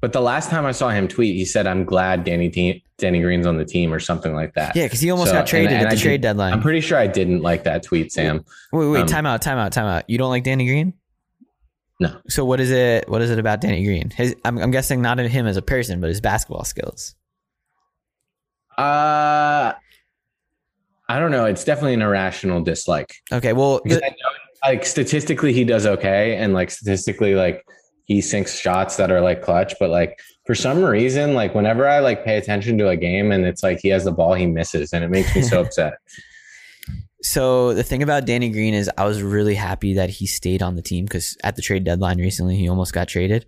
But 0.04 0.12
the 0.12 0.20
last 0.20 0.50
time 0.50 0.66
I 0.66 0.74
saw 0.74 0.90
him 0.90 1.08
tweet, 1.08 1.34
he 1.34 1.46
said, 1.46 1.66
"I'm 1.66 1.86
glad 1.86 2.26
Danny 2.26 2.50
Danny 2.98 3.22
Green's 3.22 3.48
on 3.48 3.56
the 3.56 3.64
team" 3.64 3.94
or 3.94 4.02
something 4.02 4.36
like 4.36 4.54
that. 4.56 4.76
Yeah, 4.76 4.84
because 4.84 5.00
he 5.00 5.10
almost 5.10 5.30
So- 5.30 5.38
got 5.38 5.48
traded 5.48 5.68
and- 5.72 5.78
and 5.78 5.86
at 5.88 5.92
the 5.92 5.96
I 5.98 6.02
trade 6.04 6.18
did- 6.20 6.28
deadline. 6.28 6.52
I'm 6.52 6.62
pretty 6.62 6.82
sure 6.82 6.98
I 6.98 7.08
didn't 7.08 7.42
like 7.42 7.64
that 7.64 7.84
tweet, 7.84 8.12
Sam. 8.12 8.44
wait, 8.74 8.88
wait, 8.90 9.00
um, 9.04 9.08
time 9.08 9.26
out, 9.26 9.42
time 9.42 9.58
out, 9.58 9.72
time 9.72 9.86
out. 9.86 10.04
You 10.10 10.18
don't 10.18 10.30
like 10.30 10.44
Danny 10.44 10.66
Green? 10.66 10.92
No. 12.02 12.18
So 12.28 12.44
what 12.44 12.60
is 12.60 12.70
it? 12.70 13.08
What 13.08 13.22
is 13.22 13.32
it 13.32 13.40
about 13.40 13.62
Danny 13.62 13.82
Green? 13.86 14.10
His, 14.10 14.36
I'm, 14.44 14.58
I'm 14.58 14.72
guessing 14.72 15.02
not 15.02 15.22
in 15.22 15.30
him 15.32 15.48
as 15.48 15.56
a 15.56 15.62
person, 15.62 16.02
but 16.02 16.10
his 16.10 16.20
basketball 16.20 16.66
skills. 16.66 17.16
Uh, 18.78 19.72
I 21.08 21.20
don't 21.20 21.32
know. 21.32 21.46
It's 21.46 21.64
definitely 21.64 21.94
an 21.94 22.02
irrational 22.02 22.62
dislike 22.62 23.16
Okay, 23.32 23.54
well, 23.54 23.80
the- 23.86 24.04
I 24.04 24.10
know, 24.10 24.16
like 24.66 24.86
statistically, 24.86 25.54
he 25.54 25.64
does 25.64 25.86
okay, 25.86 26.36
and 26.36 26.54
like 26.54 26.72
statistically, 26.72 27.36
like 27.36 27.64
he 28.06 28.22
sinks 28.22 28.58
shots 28.58 28.98
that 28.98 29.12
are 29.12 29.22
like 29.22 29.42
clutch. 29.42 29.74
But 29.80 29.90
like 29.90 30.20
for 30.46 30.56
some 30.56 30.84
reason, 30.84 31.34
like 31.34 31.56
whenever 31.56 31.88
I 31.88 32.00
like 32.00 32.26
pay 32.26 32.38
attention 32.38 32.78
to 32.80 32.90
a 32.90 32.98
game 32.98 33.32
and 33.32 33.46
it's 33.46 33.64
like 33.64 33.80
he 33.82 33.90
has 33.90 34.04
the 34.04 34.12
ball, 34.12 34.34
he 34.34 34.46
misses, 34.46 34.94
and 34.94 35.04
it 35.04 35.10
makes 35.10 35.36
me 35.36 35.42
so 35.42 35.62
upset. 35.66 35.94
So 37.22 37.74
the 37.74 37.84
thing 37.84 38.04
about 38.04 38.26
Danny 38.26 38.50
Green 38.50 38.74
is 38.74 38.90
I 38.98 39.06
was 39.06 39.22
really 39.22 39.56
happy 39.56 39.94
that 39.94 40.10
he 40.10 40.28
stayed 40.28 40.62
on 40.62 40.76
the 40.76 40.82
team 40.82 41.06
because 41.06 41.38
at 41.44 41.56
the 41.56 41.62
trade 41.62 41.86
deadline 41.86 42.20
recently 42.20 42.58
he 42.58 42.68
almost 42.68 42.94
got 42.94 43.08
traded. 43.08 43.46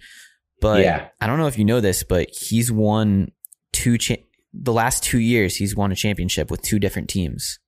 But 0.62 0.82
Yeah. 0.82 1.10
I 1.20 1.28
don't 1.28 1.38
know 1.40 1.48
if 1.48 1.58
you 1.58 1.66
know 1.66 1.82
this, 1.82 2.04
but 2.04 2.30
he's 2.30 2.72
won 2.72 3.32
two 3.74 3.98
cha- 3.98 4.16
the 4.54 4.72
last 4.72 5.04
two 5.04 5.20
years 5.20 5.58
he's 5.58 5.76
won 5.76 5.92
a 5.92 5.96
championship 5.96 6.50
with 6.50 6.62
two 6.62 6.80
different 6.80 7.10
teams. 7.10 7.60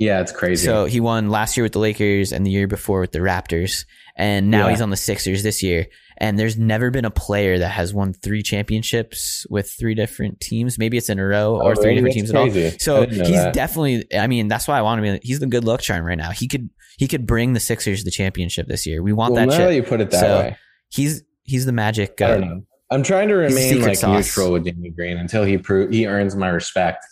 Yeah, 0.00 0.20
it's 0.20 0.32
crazy. 0.32 0.64
So 0.66 0.86
he 0.86 0.98
won 0.98 1.28
last 1.30 1.56
year 1.56 1.62
with 1.62 1.72
the 1.72 1.78
Lakers 1.78 2.32
and 2.32 2.44
the 2.44 2.50
year 2.50 2.66
before 2.66 3.00
with 3.00 3.12
the 3.12 3.18
Raptors. 3.20 3.84
And 4.20 4.50
now 4.50 4.66
Yeah. 4.66 4.70
he's 4.72 4.80
on 4.82 4.90
the 4.90 4.96
Sixers 4.96 5.42
this 5.42 5.62
year. 5.62 5.86
And 6.18 6.38
there's 6.38 6.58
never 6.58 6.90
been 6.90 7.06
a 7.06 7.10
player 7.10 7.58
that 7.58 7.68
has 7.70 7.94
won 7.94 8.12
three 8.12 8.42
championships 8.42 9.46
with 9.48 9.70
three 9.70 9.94
different 9.94 10.40
teams. 10.40 10.78
Maybe 10.78 10.98
it's 10.98 11.08
in 11.08 11.18
a 11.18 11.24
row 11.26 11.56
or 11.56 11.72
Oh, 11.72 11.74
three 11.74 11.84
really? 11.86 11.94
different 11.96 12.14
teams 12.14 12.30
at 12.30 12.36
all. 12.36 12.50
crazy. 12.50 12.78
So 12.78 13.06
he's 13.06 13.18
that. 13.28 13.54
definitely 13.54 14.04
I 14.14 14.26
mean, 14.26 14.46
that's 14.48 14.68
why 14.68 14.78
I 14.78 14.82
want 14.82 15.02
to 15.02 15.12
be 15.12 15.20
he's 15.22 15.40
the 15.40 15.46
good 15.46 15.64
luck 15.64 15.80
charm 15.80 16.04
right 16.04 16.18
now. 16.18 16.30
He 16.30 16.46
could 16.48 16.68
he 16.98 17.08
could 17.08 17.26
bring 17.26 17.54
the 17.54 17.60
Sixers 17.60 18.04
the 18.04 18.10
championship 18.10 18.66
this 18.68 18.84
year. 18.86 19.02
We 19.02 19.14
want 19.14 19.32
well, 19.32 19.46
that 19.46 19.52
now 19.58 19.66
shit. 19.68 19.74
you 19.76 19.82
put 19.82 20.02
it 20.02 20.10
that 20.10 20.20
So, 20.20 20.38
way. 20.40 20.56
He's 20.90 21.22
he's 21.44 21.64
the 21.64 21.72
magic 21.72 22.20
I 22.20 22.24
uh, 22.26 22.28
don't 22.36 22.40
know. 22.42 22.62
I'm 22.90 23.02
trying 23.02 23.28
to 23.28 23.34
remain 23.36 23.80
like 23.80 23.96
sauce. 23.96 24.26
neutral 24.26 24.52
with 24.52 24.64
Danny 24.66 24.90
Green 24.90 25.16
until 25.16 25.44
he 25.44 25.56
pro- 25.56 25.88
he 25.88 26.06
earns 26.06 26.36
my 26.36 26.48
respect 26.48 27.02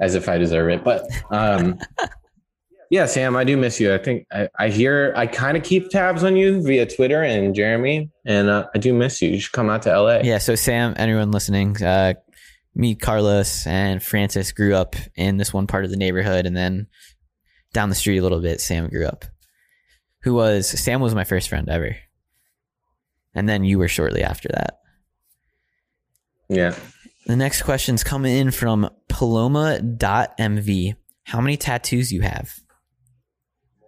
as 0.00 0.14
if 0.14 0.28
I 0.28 0.38
deserve 0.38 0.68
it. 0.70 0.84
But 0.84 1.02
um, 1.30 1.78
yeah, 2.92 3.06
Sam, 3.06 3.36
I 3.36 3.44
do 3.44 3.56
miss 3.56 3.80
you. 3.80 3.94
I 3.94 3.96
think 3.96 4.26
I, 4.30 4.50
I 4.58 4.68
hear 4.68 5.14
I 5.16 5.26
kind 5.26 5.56
of 5.56 5.62
keep 5.62 5.88
tabs 5.88 6.22
on 6.22 6.36
you 6.36 6.62
via 6.62 6.84
Twitter 6.84 7.22
and 7.22 7.54
Jeremy, 7.54 8.10
and 8.26 8.50
uh, 8.50 8.66
I 8.74 8.78
do 8.78 8.92
miss 8.92 9.22
you. 9.22 9.30
You 9.30 9.40
should 9.40 9.52
come 9.52 9.70
out 9.70 9.80
to 9.82 9.98
LA. 9.98 10.18
Yeah, 10.18 10.36
so 10.36 10.54
Sam, 10.54 10.92
anyone 10.98 11.30
listening, 11.30 11.82
uh, 11.82 12.12
me, 12.74 12.94
Carlos, 12.94 13.66
and 13.66 14.02
Francis 14.02 14.52
grew 14.52 14.74
up 14.74 14.94
in 15.14 15.38
this 15.38 15.54
one 15.54 15.66
part 15.66 15.86
of 15.86 15.90
the 15.90 15.96
neighborhood, 15.96 16.44
and 16.44 16.54
then 16.54 16.86
down 17.72 17.88
the 17.88 17.94
street 17.94 18.18
a 18.18 18.22
little 18.22 18.42
bit, 18.42 18.60
Sam 18.60 18.90
grew 18.90 19.06
up. 19.06 19.24
Who 20.24 20.34
was 20.34 20.68
Sam 20.68 21.00
was 21.00 21.14
my 21.14 21.24
first 21.24 21.48
friend 21.48 21.70
ever, 21.70 21.96
and 23.34 23.48
then 23.48 23.64
you 23.64 23.78
were 23.78 23.88
shortly 23.88 24.22
after 24.22 24.50
that. 24.50 24.80
yeah. 26.50 26.74
The 27.24 27.36
next 27.36 27.62
question's 27.62 28.04
coming 28.04 28.36
in 28.36 28.50
from 28.50 28.90
Paloma.mv. 29.08 30.94
How 31.22 31.40
many 31.40 31.56
tattoos 31.56 32.12
you 32.12 32.20
have? 32.20 32.52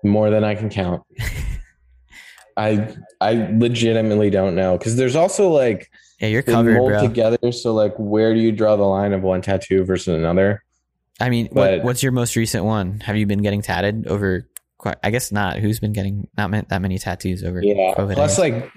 More 0.04 0.30
than 0.30 0.44
I 0.44 0.54
can 0.54 0.68
count. 0.70 1.02
I 2.56 2.94
I 3.20 3.48
legitimately 3.52 4.30
don't 4.30 4.54
know 4.54 4.78
because 4.78 4.94
there's 4.96 5.16
also 5.16 5.48
like 5.48 5.90
Yeah, 6.20 6.28
you're 6.28 6.42
covered, 6.42 6.76
mold 6.76 6.90
bro. 6.90 7.02
together. 7.02 7.50
So 7.52 7.74
like, 7.74 7.94
where 7.98 8.32
do 8.32 8.38
you 8.40 8.52
draw 8.52 8.76
the 8.76 8.84
line 8.84 9.12
of 9.12 9.22
one 9.22 9.42
tattoo 9.42 9.84
versus 9.84 10.14
another? 10.16 10.62
I 11.20 11.30
mean, 11.30 11.48
but- 11.52 11.78
what, 11.78 11.84
what's 11.84 12.02
your 12.02 12.12
most 12.12 12.36
recent 12.36 12.64
one? 12.64 13.00
Have 13.00 13.16
you 13.16 13.26
been 13.26 13.42
getting 13.42 13.62
tatted 13.62 14.06
over? 14.06 14.48
Quite, 14.78 14.96
I 15.02 15.10
guess 15.10 15.32
not. 15.32 15.56
Who's 15.58 15.80
been 15.80 15.92
getting 15.92 16.28
not 16.36 16.50
that 16.68 16.82
many 16.82 16.98
tattoos 16.98 17.42
over? 17.42 17.62
Yeah. 17.62 17.94
COVID 17.96 18.14
Plus, 18.14 18.38
like 18.38 18.70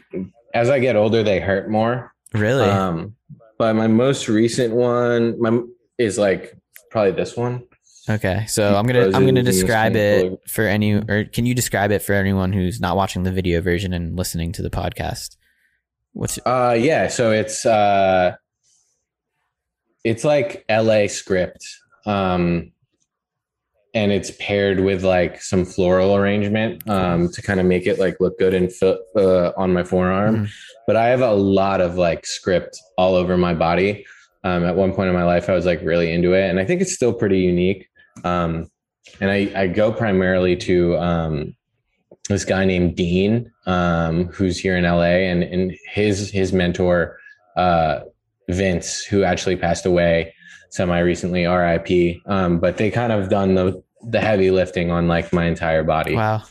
as 0.53 0.69
I 0.69 0.79
get 0.79 0.95
older, 0.95 1.21
they 1.21 1.39
hurt 1.39 1.69
more. 1.69 2.13
really? 2.33 2.63
Um, 2.69 3.15
but 3.57 3.75
my 3.75 3.87
most 3.87 4.27
recent 4.29 4.73
one, 4.73 5.39
my 5.41 5.59
is 5.97 6.17
like 6.17 6.55
probably 6.91 7.11
this 7.11 7.35
one. 7.35 7.63
Okay, 8.09 8.45
so 8.47 8.75
I'm 8.75 8.85
gonna 8.85 9.11
I'm 9.13 9.25
gonna 9.25 9.43
describe 9.43 9.95
it 9.95 10.39
for 10.47 10.63
any 10.63 10.93
or 10.93 11.25
can 11.25 11.45
you 11.45 11.53
describe 11.53 11.91
it 11.91 12.01
for 12.01 12.13
anyone 12.13 12.53
who's 12.53 12.79
not 12.79 12.95
watching 12.95 13.23
the 13.23 13.31
video 13.31 13.59
version 13.61 13.93
and 13.93 14.15
listening 14.15 14.53
to 14.53 14.61
the 14.61 14.69
podcast? 14.69 15.35
What's 16.13 16.39
Uh, 16.45 16.75
yeah. 16.79 17.07
So 17.07 17.31
it's 17.31 17.65
uh, 17.65 18.35
it's 20.05 20.23
like 20.23 20.63
LA 20.69 21.07
script, 21.07 21.67
um, 22.05 22.71
and 23.93 24.11
it's 24.13 24.31
paired 24.39 24.79
with 24.79 25.03
like 25.03 25.41
some 25.41 25.65
floral 25.65 26.15
arrangement 26.15 26.89
um, 26.89 27.29
to 27.29 27.41
kind 27.41 27.59
of 27.59 27.65
make 27.65 27.87
it 27.87 27.99
like 27.99 28.15
look 28.21 28.39
good 28.39 28.53
and 28.53 28.71
fit 28.71 28.99
uh, 29.17 29.51
on 29.57 29.73
my 29.73 29.83
forearm. 29.83 30.45
Mhm. 30.45 30.49
But 30.85 30.95
I 30.95 31.07
have 31.07 31.21
a 31.21 31.33
lot 31.33 31.81
of 31.81 31.97
like 31.97 32.25
script 32.25 32.79
all 32.97 33.15
over 33.15 33.35
my 33.37 33.53
body. 33.53 34.05
Um, 34.45 34.63
at 34.63 34.77
one 34.77 34.93
point 34.93 35.09
in 35.09 35.13
my 35.13 35.25
life, 35.25 35.49
I 35.49 35.53
was 35.53 35.65
like 35.65 35.81
really 35.81 36.13
into 36.13 36.33
it, 36.33 36.49
and 36.49 36.57
I 36.57 36.63
think 36.63 36.79
it's 36.79 36.93
still 36.93 37.11
pretty 37.11 37.39
unique. 37.39 37.89
Um, 38.23 38.69
and 39.21 39.31
I, 39.31 39.51
I 39.55 39.67
go 39.67 39.91
primarily 39.91 40.55
to 40.57 40.97
um, 40.97 41.55
this 42.29 42.43
guy 42.45 42.65
named 42.65 42.95
Dean, 42.95 43.51
um, 43.65 44.25
who's 44.25 44.59
here 44.59 44.75
in 44.77 44.83
LA, 44.83 45.03
and 45.31 45.43
and 45.43 45.73
his 45.91 46.29
his 46.29 46.51
mentor 46.53 47.17
uh, 47.55 48.01
Vince, 48.49 49.03
who 49.03 49.23
actually 49.23 49.55
passed 49.55 49.85
away 49.85 50.33
semi 50.69 50.99
recently, 50.99 51.45
R.I.P. 51.45 52.21
Um, 52.25 52.59
but 52.59 52.77
they 52.77 52.91
kind 52.91 53.11
of 53.13 53.29
done 53.29 53.55
the 53.55 53.81
the 54.09 54.19
heavy 54.19 54.51
lifting 54.51 54.91
on 54.91 55.07
like 55.07 55.31
my 55.33 55.45
entire 55.45 55.83
body. 55.83 56.15
wow? 56.15 56.43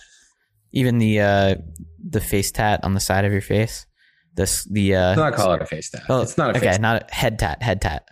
Even 0.72 0.98
the 0.98 1.20
uh 1.20 1.54
the 2.08 2.20
face 2.20 2.50
tat 2.50 2.80
on 2.82 2.94
the 2.94 3.00
side 3.00 3.24
of 3.24 3.32
your 3.32 3.40
face. 3.40 3.86
This 4.34 4.64
the 4.64 4.94
uh 4.94 5.00
Let's 5.08 5.18
not 5.18 5.34
call 5.34 5.52
it 5.54 5.62
a 5.62 5.66
face 5.66 5.90
tat. 5.90 6.02
oh, 6.08 6.22
it's 6.22 6.36
not 6.36 6.54
a 6.54 6.58
okay, 6.58 6.76
not 6.78 7.10
a 7.10 7.14
head 7.14 7.38
tat, 7.38 7.62
head 7.62 7.80
tat. 7.80 8.06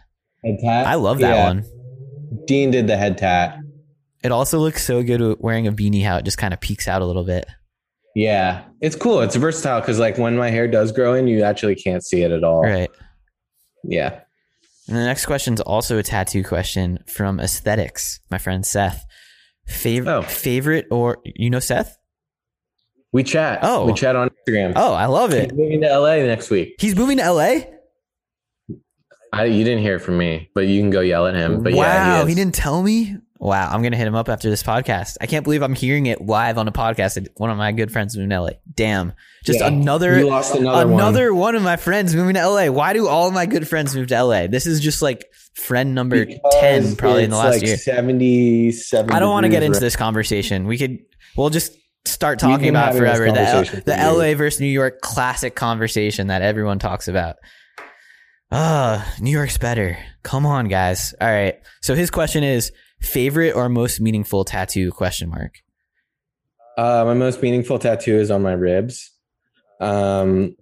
Head 0.45 0.59
tat. 0.63 0.87
I 0.87 0.95
love 0.95 1.19
that 1.21 1.35
Yeah. 1.35 1.45
one. 1.47 1.65
Dean 2.47 2.71
did 2.71 2.87
the 2.87 2.97
head 2.97 3.19
tat. 3.19 3.59
It 4.23 4.33
also 4.33 4.59
looks 4.59 4.85
so 4.85 5.03
good 5.03 5.21
with 5.21 5.39
wearing 5.41 5.67
a 5.67 5.73
beanie. 5.73 6.05
How 6.05 6.17
it 6.17 6.25
just 6.25 6.39
kind 6.39 6.55
of 6.55 6.61
peeks 6.61 6.89
out 6.89 7.03
a 7.03 7.05
little 7.07 7.25
bit. 7.25 7.47
Yeah, 8.15 8.65
it's 8.81 8.97
cool. 8.97 9.21
It's 9.21 9.35
versatile 9.37 9.81
because 9.81 9.99
like 9.99 10.19
when 10.19 10.37
my 10.37 10.49
hair 10.51 10.69
does 10.69 10.93
grow 10.93 11.15
in, 11.15 11.27
you 11.27 11.43
actually 11.43 11.75
can't 11.75 12.05
see 12.05 12.23
it 12.23 12.31
at 12.31 12.45
all. 12.45 12.63
Right. 12.63 12.91
Yeah. 13.83 14.21
And 14.89 14.97
the 14.97 15.05
next 15.05 15.27
question 15.27 15.55
is 15.55 15.61
also 15.61 15.99
a 15.99 16.03
tattoo 16.03 16.45
question 16.45 16.99
from 17.07 17.41
Aesthetics, 17.41 18.21
my 18.31 18.39
friend 18.39 18.65
Seth. 18.65 19.05
Favorite, 19.67 20.13
Oh. 20.13 20.23
favorite, 20.23 20.87
or 20.91 21.19
you 21.25 21.49
know 21.51 21.59
Seth? 21.59 21.97
We 23.13 23.23
chat. 23.25 23.61
Oh. 23.63 23.87
we 23.87 23.95
chat 23.95 24.15
on 24.17 24.29
Instagram. 24.31 24.73
Oh, 24.77 24.93
I 24.93 25.07
love 25.07 25.33
He's 25.33 25.45
it. 25.45 25.55
moving 25.57 25.81
to 25.83 25.87
LA 25.99 26.17
next 26.17 26.51
week. 26.51 26.75
He's 26.79 26.95
moving 26.97 27.17
to 27.19 27.25
LA. 27.33 27.61
I, 29.35 29.45
you 29.45 29.65
didn't 29.65 29.83
hear 29.83 29.97
it 29.97 30.01
from 30.01 30.19
me, 30.19 30.51
but 30.55 30.67
you 30.67 30.81
can 30.81 30.91
go 30.91 31.01
yell 31.01 31.27
at 31.27 31.35
him. 31.35 31.63
But 31.63 31.75
wow, 31.75 31.83
yeah, 31.83 32.23
he, 32.23 32.29
he, 32.31 32.35
didn't 32.35 32.55
tell 32.55 32.83
me. 32.83 33.17
Wow, 33.39 33.71
I'm 33.71 33.83
gonna 33.83 33.97
hit 33.97 34.07
him 34.07 34.15
up 34.15 34.29
after 34.29 34.49
this 34.49 34.63
podcast. 34.63 35.17
I 35.21 35.27
can't 35.27 35.45
believe 35.45 35.63
I'm 35.63 35.75
hearing 35.75 36.07
it 36.07 36.25
live 36.25 36.57
on 36.57 36.67
a 36.69 36.73
podcast. 36.73 37.27
One 37.37 37.51
of 37.51 37.59
my 37.59 37.73
good 37.73 37.93
friends 37.93 38.17
moving 38.17 38.31
to 38.31 38.41
LA. 38.41 38.51
Damn, 38.75 39.13
just 39.45 39.61
Yeah. 39.61 39.67
another 39.67 40.25
lost 40.25 40.55
another 40.55 40.87
one. 40.87 41.01
another 41.01 41.35
one. 41.35 41.55
of 41.55 41.63
my 41.63 41.77
friends 41.77 42.15
moving 42.15 42.35
to 42.35 42.49
LA. 42.49 42.69
Why 42.71 42.93
do 42.93 43.07
all 43.07 43.29
of 43.29 43.35
my 43.35 43.47
good 43.47 43.69
friends 43.69 43.95
move 43.95 44.07
to 44.09 44.15
LA? 44.23 44.47
This 44.47 44.67
is 44.67 44.81
just 44.81 45.03
like 45.03 45.27
friend 45.55 45.95
number 45.95 46.25
ten, 46.25 46.39
Because 46.41 46.95
probably 46.95 47.25
in 47.25 47.31
the 47.31 47.37
last 47.37 47.55
like 47.55 47.63
year. 47.63 47.77
77 47.77 49.11
I 49.11 49.19
don't 49.19 49.31
want 49.31 49.45
to 49.45 49.51
get 49.51 49.63
into 49.63 49.75
right- 49.75 49.81
this 49.81 49.97
conversation. 49.97 50.67
We 50.67 50.79
could, 50.79 50.99
we'll 51.37 51.51
just 51.51 51.73
start 52.07 52.39
talking 52.39 52.69
about 52.69 52.95
forever 52.95 53.31
the, 53.31 53.41
L, 53.41 53.65
the. 53.65 53.97
LA 53.97 54.35
versus 54.35 54.61
New 54.61 54.67
York 54.67 55.01
classic 55.01 55.55
conversation 55.55 56.29
that 56.29 56.43
everyone 56.43 56.79
talks 56.79 57.09
about. 57.09 57.37
Ah, 58.57 59.13
New 59.21 59.33
York's 59.33 59.59
better. 59.59 59.99
Come 60.23 60.47
on, 60.47 60.69
guys. 60.69 61.13
All 61.21 61.27
right. 61.27 61.61
So 61.83 61.97
his 61.97 62.09
question 62.09 62.45
is 62.45 62.71
favorite 63.01 63.57
or 63.57 63.69
most 63.69 64.01
meaningful 64.01 64.45
tattoo? 64.45 64.93
Question 64.93 65.29
mark. 65.29 65.57
Uh, 66.79 67.03
my 67.05 67.15
most 67.15 67.43
meaningful 67.43 67.81
tattoo 67.81 68.15
is 68.15 68.31
on 68.31 68.43
my 68.43 68.53
ribs. 68.53 69.11
Um, 69.81 70.55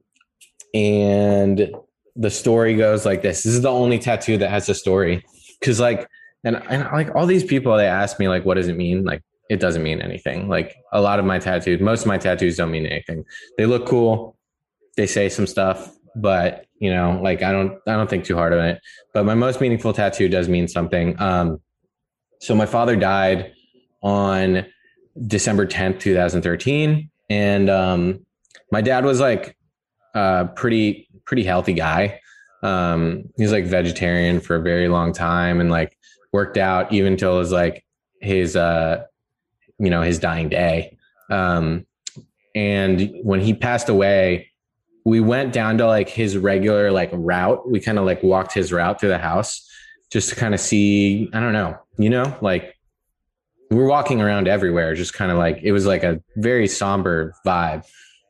and 0.72 1.70
the 2.16 2.30
story 2.30 2.76
goes 2.76 3.05
like 3.05 3.20
this. 3.20 3.43
This 3.43 3.53
is 3.53 3.61
the 3.61 3.70
only 3.70 3.99
tattoo 3.99 4.38
that 4.38 4.49
has 4.49 4.70
a 4.70 4.74
story. 4.74 5.22
Cause 5.62 5.78
like, 5.78 6.09
and, 6.45 6.62
and 6.70 6.84
like 6.95 7.14
all 7.14 7.26
these 7.26 7.45
people, 7.45 7.76
they 7.76 7.86
ask 7.86 8.18
me 8.18 8.26
like, 8.26 8.47
what 8.47 8.55
does 8.55 8.68
it 8.68 8.76
mean? 8.78 9.05
Like, 9.05 9.20
it 9.51 9.61
doesn't 9.61 9.82
mean 9.82 10.01
anything. 10.01 10.49
Like 10.49 10.74
a 10.95 11.03
lot 11.03 11.18
of 11.18 11.26
my 11.26 11.38
tattoos, 11.38 11.82
most 11.82 12.01
of 12.01 12.07
my 12.07 12.16
tattoos 12.16 12.57
don't 12.57 12.70
mean 12.70 12.86
anything. 12.86 13.26
They 13.59 13.66
look 13.66 13.86
cool. 13.86 14.38
They 14.97 15.07
say 15.07 15.28
some 15.28 15.47
stuff, 15.47 15.95
but 16.16 16.66
you 16.82 16.92
know, 16.92 17.20
like 17.22 17.42
I 17.42 17.52
don't, 17.52 17.78
I 17.86 17.92
don't 17.92 18.10
think 18.10 18.24
too 18.24 18.34
hard 18.34 18.52
on 18.52 18.64
it. 18.64 18.80
But 19.14 19.24
my 19.24 19.34
most 19.34 19.60
meaningful 19.60 19.92
tattoo 19.92 20.28
does 20.28 20.48
mean 20.48 20.66
something. 20.66 21.20
Um, 21.20 21.60
so 22.40 22.56
my 22.56 22.66
father 22.66 22.96
died 22.96 23.52
on 24.02 24.66
December 25.26 25.64
10th, 25.64 26.00
2013. 26.00 27.08
And 27.30 27.70
um, 27.70 28.26
my 28.72 28.80
dad 28.80 29.04
was 29.04 29.20
like 29.20 29.56
a 30.14 30.48
pretty, 30.56 31.08
pretty 31.24 31.44
healthy 31.44 31.72
guy. 31.72 32.20
Um, 32.64 33.30
he 33.36 33.44
was 33.44 33.52
like 33.52 33.66
vegetarian 33.66 34.40
for 34.40 34.56
a 34.56 34.60
very 34.60 34.88
long 34.88 35.12
time 35.12 35.60
and 35.60 35.70
like 35.70 35.96
worked 36.32 36.56
out 36.56 36.92
even 36.92 37.16
till 37.16 37.38
his 37.38 37.52
like 37.52 37.84
his, 38.20 38.56
uh, 38.56 39.04
you 39.78 39.90
know, 39.90 40.02
his 40.02 40.18
dying 40.18 40.48
day. 40.48 40.96
Um, 41.30 41.86
and 42.54 43.12
when 43.22 43.40
he 43.40 43.54
passed 43.54 43.88
away, 43.88 44.51
we 45.05 45.20
went 45.20 45.53
down 45.53 45.78
to 45.78 45.86
like 45.86 46.09
his 46.09 46.36
regular 46.38 46.90
like 46.90 47.11
route. 47.12 47.68
We 47.68 47.80
kind 47.80 47.98
of 47.98 48.05
like 48.05 48.22
walked 48.22 48.53
his 48.53 48.72
route 48.72 49.00
through 49.00 49.11
the 49.11 49.18
house 49.18 49.68
just 50.11 50.28
to 50.30 50.36
kind 50.36 50.55
of 50.55 50.61
see, 50.61 51.28
I 51.32 51.40
don't 51.40 51.53
know, 51.53 51.78
you 51.98 52.11
know, 52.11 52.36
like 52.40 52.76
we 53.70 53.76
were 53.76 53.86
walking 53.86 54.20
around 54.20 54.48
everywhere, 54.48 54.94
just 54.94 55.14
kind 55.14 55.32
of 55.32 55.38
like 55.38 55.61
it 55.62 55.72
was 55.72 55.86
like 55.86 56.05
a 56.05 56.22
very 56.36 56.68
somber 56.68 57.34
vibe. 57.46 57.86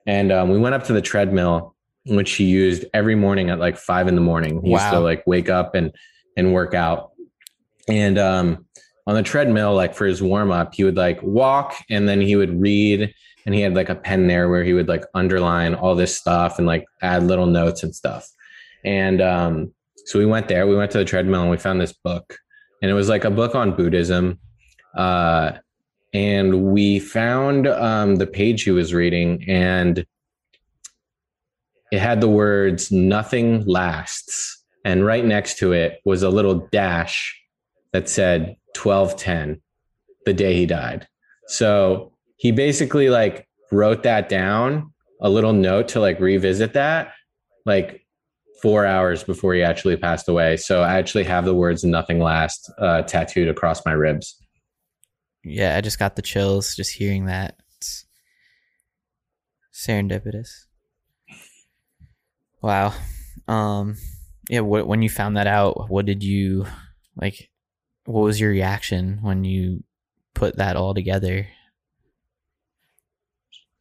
And 0.06 0.32
um, 0.32 0.50
we 0.50 0.58
went 0.58 0.74
up 0.74 0.84
to 0.84 0.92
the 0.92 1.02
treadmill, 1.02 1.74
which 2.06 2.32
he 2.32 2.44
used 2.44 2.84
every 2.94 3.14
morning 3.14 3.50
at 3.50 3.58
like 3.58 3.76
five 3.76 4.08
in 4.08 4.14
the 4.14 4.20
morning. 4.20 4.62
He 4.62 4.70
used 4.70 4.90
to 4.90 5.00
like 5.00 5.26
wake 5.26 5.48
up 5.48 5.74
and 5.74 5.92
and 6.36 6.54
work 6.54 6.74
out. 6.74 7.12
And 7.88 8.18
um, 8.18 8.66
on 9.06 9.14
the 9.14 9.22
treadmill, 9.22 9.74
like 9.74 9.94
for 9.94 10.06
his 10.06 10.22
warm 10.22 10.50
up, 10.50 10.74
he 10.74 10.84
would 10.84 10.96
like 10.96 11.20
walk 11.22 11.74
and 11.90 12.08
then 12.08 12.20
he 12.20 12.36
would 12.36 12.60
read. 12.60 13.12
And 13.44 13.54
he 13.54 13.60
had 13.60 13.74
like 13.74 13.88
a 13.88 13.94
pen 13.94 14.28
there 14.28 14.48
where 14.48 14.62
he 14.62 14.72
would 14.72 14.88
like 14.88 15.04
underline 15.14 15.74
all 15.74 15.94
this 15.94 16.16
stuff 16.16 16.58
and 16.58 16.66
like 16.66 16.84
add 17.02 17.24
little 17.24 17.46
notes 17.46 17.82
and 17.82 17.94
stuff. 17.94 18.28
And 18.84 19.20
um, 19.20 19.74
so 20.06 20.18
we 20.18 20.26
went 20.26 20.48
there. 20.48 20.66
We 20.66 20.76
went 20.76 20.90
to 20.92 20.98
the 20.98 21.04
treadmill 21.04 21.42
and 21.42 21.50
we 21.50 21.56
found 21.56 21.80
this 21.80 21.92
book, 21.92 22.38
and 22.80 22.90
it 22.90 22.94
was 22.94 23.08
like 23.08 23.24
a 23.24 23.30
book 23.30 23.54
on 23.54 23.76
Buddhism. 23.76 24.38
Uh, 24.96 25.52
and 26.12 26.64
we 26.72 26.98
found 26.98 27.66
um, 27.66 28.16
the 28.16 28.26
page 28.26 28.62
he 28.62 28.70
was 28.70 28.92
reading, 28.92 29.44
and 29.48 30.04
it 31.90 31.98
had 31.98 32.20
the 32.20 32.28
words 32.28 32.92
"Nothing 32.92 33.64
lasts," 33.66 34.62
and 34.84 35.06
right 35.06 35.24
next 35.24 35.58
to 35.58 35.72
it 35.72 36.00
was 36.04 36.22
a 36.22 36.30
little 36.30 36.68
dash 36.70 37.40
that 37.92 38.08
said 38.08 38.56
twelve 38.74 39.16
ten, 39.16 39.62
the 40.26 40.34
day 40.34 40.54
he 40.54 40.66
died. 40.66 41.08
So 41.46 42.11
he 42.42 42.50
basically 42.50 43.08
like 43.08 43.46
wrote 43.70 44.02
that 44.02 44.28
down, 44.28 44.92
a 45.20 45.30
little 45.30 45.52
note 45.52 45.86
to 45.86 46.00
like 46.00 46.18
revisit 46.18 46.72
that, 46.72 47.12
like 47.64 48.04
four 48.60 48.84
hours 48.84 49.22
before 49.22 49.54
he 49.54 49.62
actually 49.62 49.96
passed 49.96 50.28
away. 50.28 50.56
So 50.56 50.82
I 50.82 50.98
actually 50.98 51.22
have 51.22 51.44
the 51.44 51.54
words 51.54 51.84
"Nothing 51.84 52.18
lasts" 52.18 52.68
uh, 52.78 53.02
tattooed 53.02 53.46
across 53.46 53.86
my 53.86 53.92
ribs. 53.92 54.42
Yeah, 55.44 55.76
I 55.76 55.82
just 55.82 56.00
got 56.00 56.16
the 56.16 56.22
chills 56.22 56.74
just 56.74 56.90
hearing 56.90 57.26
that. 57.26 57.58
It's 57.76 58.06
serendipitous. 59.72 60.64
Wow. 62.60 62.92
Um 63.46 63.98
yeah, 64.50 64.62
wh- 64.62 64.88
when 64.88 65.02
you 65.02 65.10
found 65.10 65.36
that 65.36 65.46
out, 65.46 65.88
what 65.88 66.06
did 66.06 66.24
you 66.24 66.66
like 67.14 67.50
what 68.04 68.22
was 68.22 68.40
your 68.40 68.50
reaction 68.50 69.20
when 69.22 69.44
you 69.44 69.84
put 70.34 70.56
that 70.56 70.74
all 70.74 70.92
together? 70.92 71.46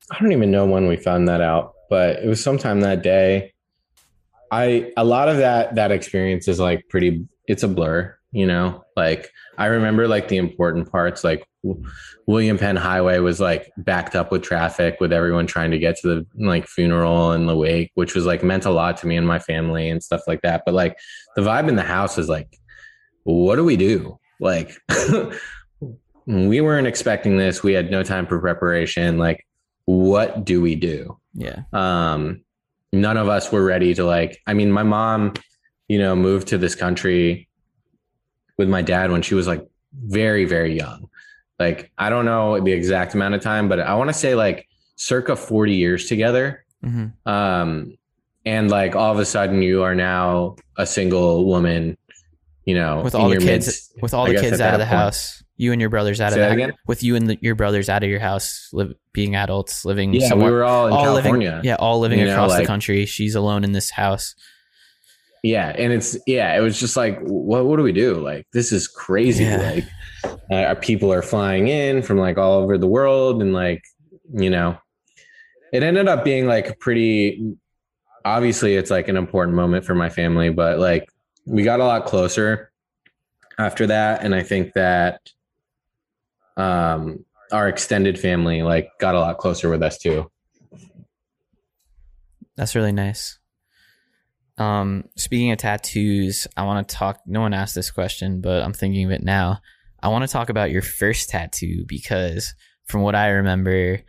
I 0.10 0.20
don't 0.20 0.32
even 0.32 0.52
know 0.52 0.66
when 0.66 0.88
we 0.88 0.98
found 0.98 1.28
that 1.28 1.42
out, 1.42 1.74
but 1.90 2.18
it 2.24 2.28
was 2.28 2.44
sometime 2.44 2.82
that 2.82 3.04
day. 3.04 3.54
I 4.52 4.92
a 4.98 5.06
lot 5.06 5.30
of 5.30 5.38
that 5.38 5.76
that 5.76 5.92
experience 5.92 6.48
is 6.48 6.60
like 6.60 6.88
pretty 6.90 7.26
it's 7.48 7.64
a 7.64 7.68
blur, 7.68 8.18
you 8.32 8.46
know? 8.46 8.84
Like 8.98 9.32
I 9.58 9.68
remember 9.68 10.08
like 10.08 10.28
the 10.28 10.38
important 10.38 10.92
parts 10.92 11.24
like 11.24 11.46
William 12.26 12.58
Penn 12.58 12.76
Highway 12.76 13.20
was 13.20 13.40
like 13.40 13.72
backed 13.78 14.16
up 14.16 14.32
with 14.32 14.42
traffic 14.42 14.98
with 15.00 15.14
everyone 15.14 15.48
trying 15.48 15.72
to 15.72 15.80
get 15.80 15.98
to 15.98 16.08
the 16.08 16.46
like 16.46 16.68
funeral 16.68 17.32
and 17.32 17.48
the 17.48 17.56
wake, 17.56 17.92
which 17.96 18.16
was 18.16 18.26
like 18.26 18.44
meant 18.44 18.66
a 18.66 18.72
lot 18.72 18.98
to 18.98 19.08
me 19.08 19.16
and 19.16 19.28
my 19.28 19.40
family 19.40 19.90
and 19.90 20.04
stuff 20.04 20.22
like 20.28 20.42
that. 20.42 20.64
But 20.66 20.74
like 20.74 20.98
the 21.36 21.42
vibe 21.42 21.70
in 21.70 21.76
the 21.76 21.84
house 21.84 22.18
is 22.18 22.28
like 22.28 22.58
what 23.24 23.56
do 23.56 23.64
we 23.64 23.78
do? 23.78 24.18
Like 24.40 24.76
we 26.26 26.62
weren't 26.62 26.88
expecting 26.88 27.38
this. 27.38 27.64
We 27.64 27.74
had 27.74 27.92
no 27.92 28.04
time 28.04 28.26
for 28.26 28.40
preparation. 28.40 29.18
Like 29.18 29.46
what 29.86 30.46
do 30.46 30.62
we 30.62 30.76
do? 30.76 31.18
Yeah. 31.34 31.64
um 31.74 32.42
none 32.94 33.16
of 33.16 33.30
us 33.30 33.52
were 33.54 33.64
ready 33.64 33.94
to 33.94 34.04
like 34.04 34.42
i 34.48 34.54
mean 34.54 34.70
my 34.70 34.84
mom 34.84 35.34
you 35.88 35.98
know 35.98 36.14
moved 36.14 36.50
to 36.50 36.58
this 36.58 36.76
country 36.76 37.48
with 38.58 38.68
my 38.68 38.82
dad 38.82 39.12
when 39.12 39.22
she 39.22 39.34
was 39.34 39.48
like 39.48 39.66
very 39.94 40.44
very 40.44 40.76
young 40.78 41.10
like 41.58 41.90
i 41.98 42.10
don't 42.10 42.26
know 42.26 42.60
the 42.60 42.74
exact 42.74 43.14
amount 43.14 43.34
of 43.34 43.42
time 43.42 43.70
but 43.70 43.80
i 43.80 43.94
want 43.96 44.10
to 44.10 44.14
say 44.14 44.36
like 44.36 44.68
circa 44.98 45.38
40 45.38 45.74
years 45.74 46.08
together 46.08 46.66
hmm 46.84 47.08
um 47.26 47.98
and 48.46 48.70
like 48.70 48.94
all 48.96 49.14
of 49.14 49.20
a 49.20 49.26
sudden 49.26 49.62
you 49.62 49.84
are 49.84 49.96
now 49.96 50.58
a 50.78 50.86
single 50.86 51.46
woman 51.46 51.98
you 52.66 52.76
know 52.76 53.04
With 53.04 53.16
all 53.16 53.30
the 53.30 53.36
your 53.36 53.42
kids 53.42 53.90
with 54.02 54.14
all 54.14 54.26
I 54.28 54.34
the 54.34 54.42
kids 54.42 54.60
out 54.60 54.74
of 54.74 54.80
the 54.82 54.86
point. 54.86 54.98
house. 54.98 55.41
You 55.62 55.72
and 55.72 55.80
your 55.80 55.90
brothers 55.92 56.20
out 56.20 56.34
Say 56.34 56.42
of 56.52 56.58
that 56.58 56.74
with 56.88 57.04
you 57.04 57.16
and 57.16 57.30
the, 57.30 57.38
your 57.40 57.54
brothers 57.56 57.88
out 57.88 58.04
of 58.04 58.10
your 58.10 58.20
house, 58.20 58.68
live, 58.74 58.94
being 59.14 59.36
adults, 59.36 59.86
living 59.86 60.12
yeah 60.14 60.22
we 60.22 60.28
somewhere 60.28 60.52
were 60.52 60.64
all 60.64 60.88
in 60.88 60.94
all 60.94 61.04
california 61.04 61.50
living 61.52 61.66
yeah, 61.66 61.76
all 61.76 62.00
living 62.00 62.20
You 62.20 62.26
know, 62.26 62.32
across 62.34 62.58
the 62.58 62.66
country. 62.66 63.06
She's 63.06 63.36
alone 63.36 63.64
in 63.64 63.72
this 63.72 63.92
house. 63.92 64.34
yeah 65.44 65.70
and 65.78 65.94
it's 65.94 66.18
yeah 66.28 66.58
it 66.58 66.62
was 66.62 66.80
just 66.80 66.98
like 66.98 67.20
what 67.22 67.66
what 67.66 67.78
do 67.78 67.84
we 67.84 67.92
do 67.92 68.16
like 68.16 68.48
this 68.54 68.72
is 68.72 68.88
crazy 68.88 69.44
Yeah. 69.44 69.58
like 69.74 69.86
uh, 70.52 70.56
our 70.70 70.76
people 70.76 71.12
are 71.14 71.22
flying 71.22 71.68
in 71.68 72.02
from 72.02 72.18
like 72.18 72.38
all 72.38 72.60
over 72.62 72.78
the 72.78 72.88
world 72.88 73.42
and 73.42 73.54
like 73.54 73.84
you 74.34 74.50
know 74.50 74.78
it 75.74 75.84
ended 75.84 76.08
up 76.08 76.24
being 76.24 76.46
like 76.48 76.70
a 76.70 76.76
pretty 76.76 77.56
obviously 78.26 78.76
it's 78.76 78.92
like 78.92 79.08
an 79.08 79.18
important 79.18 79.56
moment 79.56 79.86
for 79.86 79.96
my 79.96 80.10
family 80.10 80.50
but 80.50 80.80
like 80.80 81.08
we 81.46 81.64
got 81.64 81.80
a 81.80 81.86
lot 81.86 82.06
closer 82.06 82.72
after 83.58 83.88
that 83.88 84.24
and 84.24 84.34
i 84.36 84.44
think 84.44 84.74
that 84.74 85.22
um 86.58 87.24
our 87.52 87.68
extended 87.68 88.20
family 88.20 88.62
like 88.62 88.90
got 89.00 89.16
a 89.16 89.20
lot 89.20 89.38
closer 89.38 89.70
with 89.70 89.82
us 89.84 89.98
too 89.98 90.30
That's 92.62 92.76
really 92.76 92.92
nice. 92.92 93.40
Um, 94.58 95.06
speaking 95.16 95.52
of 95.52 95.58
tattoos, 95.58 96.46
I 96.56 96.64
want 96.64 96.88
to 96.88 96.96
talk. 96.96 97.22
No 97.26 97.42
one 97.42 97.54
asked 97.54 97.76
this 97.76 97.90
question, 97.90 98.42
but 98.42 98.62
I'm 98.62 98.74
thinking 98.74 99.06
of 99.06 99.12
it 99.12 99.24
now. 99.24 99.62
I 100.00 100.10
want 100.10 100.24
to 100.24 100.32
talk 100.32 100.50
about 100.50 100.72
your 100.72 100.82
first 100.82 101.30
tattoo 101.30 101.86
because, 101.88 102.54
from 102.86 103.02
what 103.02 103.16
I 103.16 103.30
remember, 103.30 104.02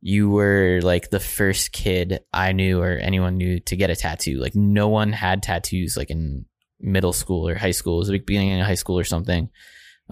you 0.00 0.30
were 0.30 0.80
like 0.82 1.10
the 1.10 1.20
first 1.20 1.70
kid 1.70 2.20
I 2.32 2.50
knew 2.50 2.80
or 2.80 2.96
anyone 2.96 3.36
knew 3.36 3.60
to 3.60 3.76
get 3.76 3.90
a 3.90 3.94
tattoo. 3.94 4.40
Like 4.40 4.56
no 4.56 4.88
one 4.88 5.12
had 5.12 5.42
tattoos 5.42 5.96
like 5.96 6.10
in 6.10 6.46
middle 6.80 7.12
school 7.12 7.48
or 7.48 7.54
high 7.54 7.70
school. 7.70 7.96
It 7.96 8.00
was 8.00 8.10
like 8.10 8.26
beginning 8.26 8.60
of 8.60 8.66
high 8.66 8.74
school 8.74 8.98
or 8.98 9.04
something. 9.04 9.48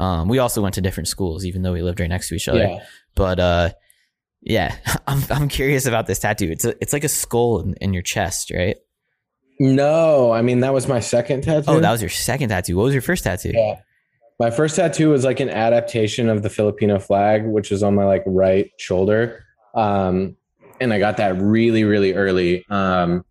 Um, 0.00 0.28
we 0.28 0.38
also 0.38 0.62
went 0.62 0.74
to 0.76 0.80
different 0.80 1.08
schools, 1.08 1.44
even 1.44 1.60
though 1.60 1.74
we 1.74 1.82
lived 1.82 2.00
right 2.00 2.08
next 2.08 2.30
to 2.30 2.34
each 2.34 2.48
other. 2.48 2.60
Yeah. 2.60 2.84
But 3.14 3.38
uh, 3.38 3.70
yeah, 4.40 4.74
I'm 5.06 5.22
I'm 5.30 5.48
curious 5.48 5.84
about 5.84 6.06
this 6.06 6.18
tattoo. 6.18 6.50
It's 6.50 6.64
a, 6.64 6.74
it's 6.80 6.94
like 6.94 7.04
a 7.04 7.08
skull 7.08 7.60
in, 7.60 7.74
in 7.74 7.92
your 7.92 8.02
chest, 8.02 8.50
right? 8.50 8.76
No, 9.58 10.32
I 10.32 10.40
mean 10.40 10.60
that 10.60 10.72
was 10.72 10.88
my 10.88 11.00
second 11.00 11.42
tattoo. 11.42 11.66
Oh, 11.68 11.80
that 11.80 11.92
was 11.92 12.00
your 12.00 12.08
second 12.08 12.48
tattoo. 12.48 12.76
What 12.76 12.84
was 12.84 12.94
your 12.94 13.02
first 13.02 13.24
tattoo? 13.24 13.52
Yeah. 13.54 13.80
My 14.38 14.50
first 14.50 14.76
tattoo 14.76 15.10
was 15.10 15.22
like 15.22 15.38
an 15.38 15.50
adaptation 15.50 16.30
of 16.30 16.42
the 16.42 16.48
Filipino 16.48 16.98
flag, 16.98 17.44
which 17.44 17.70
is 17.70 17.82
on 17.82 17.94
my 17.94 18.06
like 18.06 18.22
right 18.24 18.70
shoulder. 18.78 19.44
Um, 19.74 20.34
and 20.80 20.94
I 20.94 20.98
got 20.98 21.18
that 21.18 21.36
really, 21.36 21.84
really 21.84 22.14
early. 22.14 22.64
Um, 22.70 23.22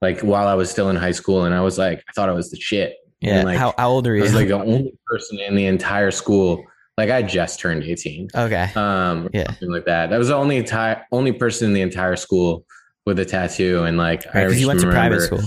like 0.00 0.20
while 0.20 0.46
I 0.46 0.54
was 0.54 0.70
still 0.70 0.88
in 0.88 0.94
high 0.94 1.10
school, 1.10 1.42
and 1.42 1.52
I 1.52 1.62
was 1.62 1.78
like, 1.78 2.04
I 2.08 2.12
thought 2.12 2.28
I 2.28 2.32
was 2.32 2.52
the 2.52 2.60
shit. 2.60 2.94
Yeah. 3.20 3.36
And, 3.38 3.44
like, 3.44 3.58
how, 3.58 3.74
how 3.78 3.90
old 3.90 4.06
are 4.06 4.16
I 4.16 4.20
was 4.20 4.34
like 4.34 4.48
the 4.48 4.54
only 4.54 4.92
person 5.06 5.38
in 5.38 5.54
the 5.56 5.66
entire 5.66 6.10
school. 6.10 6.62
Like 6.98 7.10
I 7.10 7.22
just 7.22 7.60
turned 7.60 7.82
18. 7.82 8.28
okay. 8.34 8.70
Um, 8.74 9.28
Yeah. 9.32 9.46
something 9.48 9.70
like 9.70 9.84
that. 9.86 10.10
That 10.10 10.18
was 10.18 10.28
the 10.28 10.34
only 10.34 10.56
entire 10.56 11.04
only 11.12 11.32
person 11.32 11.68
in 11.68 11.74
the 11.74 11.82
entire 11.82 12.16
school 12.16 12.64
with 13.04 13.18
a 13.18 13.24
tattoo. 13.24 13.84
And 13.84 13.96
like 13.98 14.26
I 14.34 14.44
Because 14.44 14.54
you 14.54 14.66
just 14.66 14.68
went 14.68 14.80
to 14.80 14.90
private 14.90 15.20
school. 15.20 15.40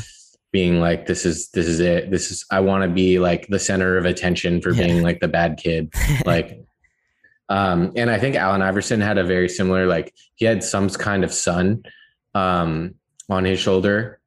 being 0.51 0.79
like, 0.79 1.05
this 1.07 1.25
is 1.25 1.49
this 1.49 1.67
is 1.67 1.79
it. 1.79 2.11
This 2.11 2.29
is 2.31 2.45
I 2.51 2.59
want 2.59 2.83
to 2.83 2.89
be 2.89 3.17
like 3.19 3.47
the 3.47 3.57
center 3.59 3.97
of 3.97 4.05
attention 4.05 4.61
for 4.61 4.71
Yeah. 4.71 4.85
being 4.87 5.01
like 5.01 5.19
the 5.21 5.27
bad 5.27 5.57
kid. 5.57 5.91
Like 6.25 6.61
um, 7.49 7.93
and 7.95 8.11
I 8.11 8.19
think 8.19 8.35
Allen 8.35 8.61
Iverson 8.61 9.01
had 9.01 9.17
a 9.17 9.23
very 9.23 9.49
similar, 9.49 9.87
like 9.87 10.13
he 10.35 10.45
had 10.45 10.63
some 10.63 10.87
kind 10.89 11.23
of 11.23 11.33
sun 11.33 11.81
um 12.35 12.93
on 13.27 13.43
his 13.43 13.59
shoulder 13.59 14.18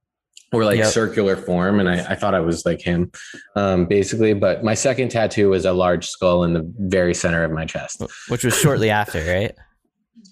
or 0.52 0.64
like 0.64 0.78
Yep. 0.78 0.92
circular 0.92 1.36
form. 1.36 1.80
And 1.80 1.88
I, 1.88 2.12
I 2.12 2.14
thought 2.14 2.34
I 2.34 2.40
was 2.40 2.64
like 2.66 2.80
him, 2.80 3.10
um, 3.56 3.86
basically. 3.86 4.34
But 4.34 4.62
my 4.62 4.74
second 4.74 5.10
tattoo 5.10 5.50
was 5.50 5.64
a 5.64 5.72
large 5.72 6.06
skull 6.06 6.44
in 6.44 6.52
the 6.52 6.70
very 6.78 7.14
center 7.14 7.42
of 7.44 7.50
my 7.50 7.64
chest. 7.64 8.02
which 8.28 8.44
was 8.44 8.56
shortly 8.58 8.90
after, 9.00 9.24
right? 9.24 9.54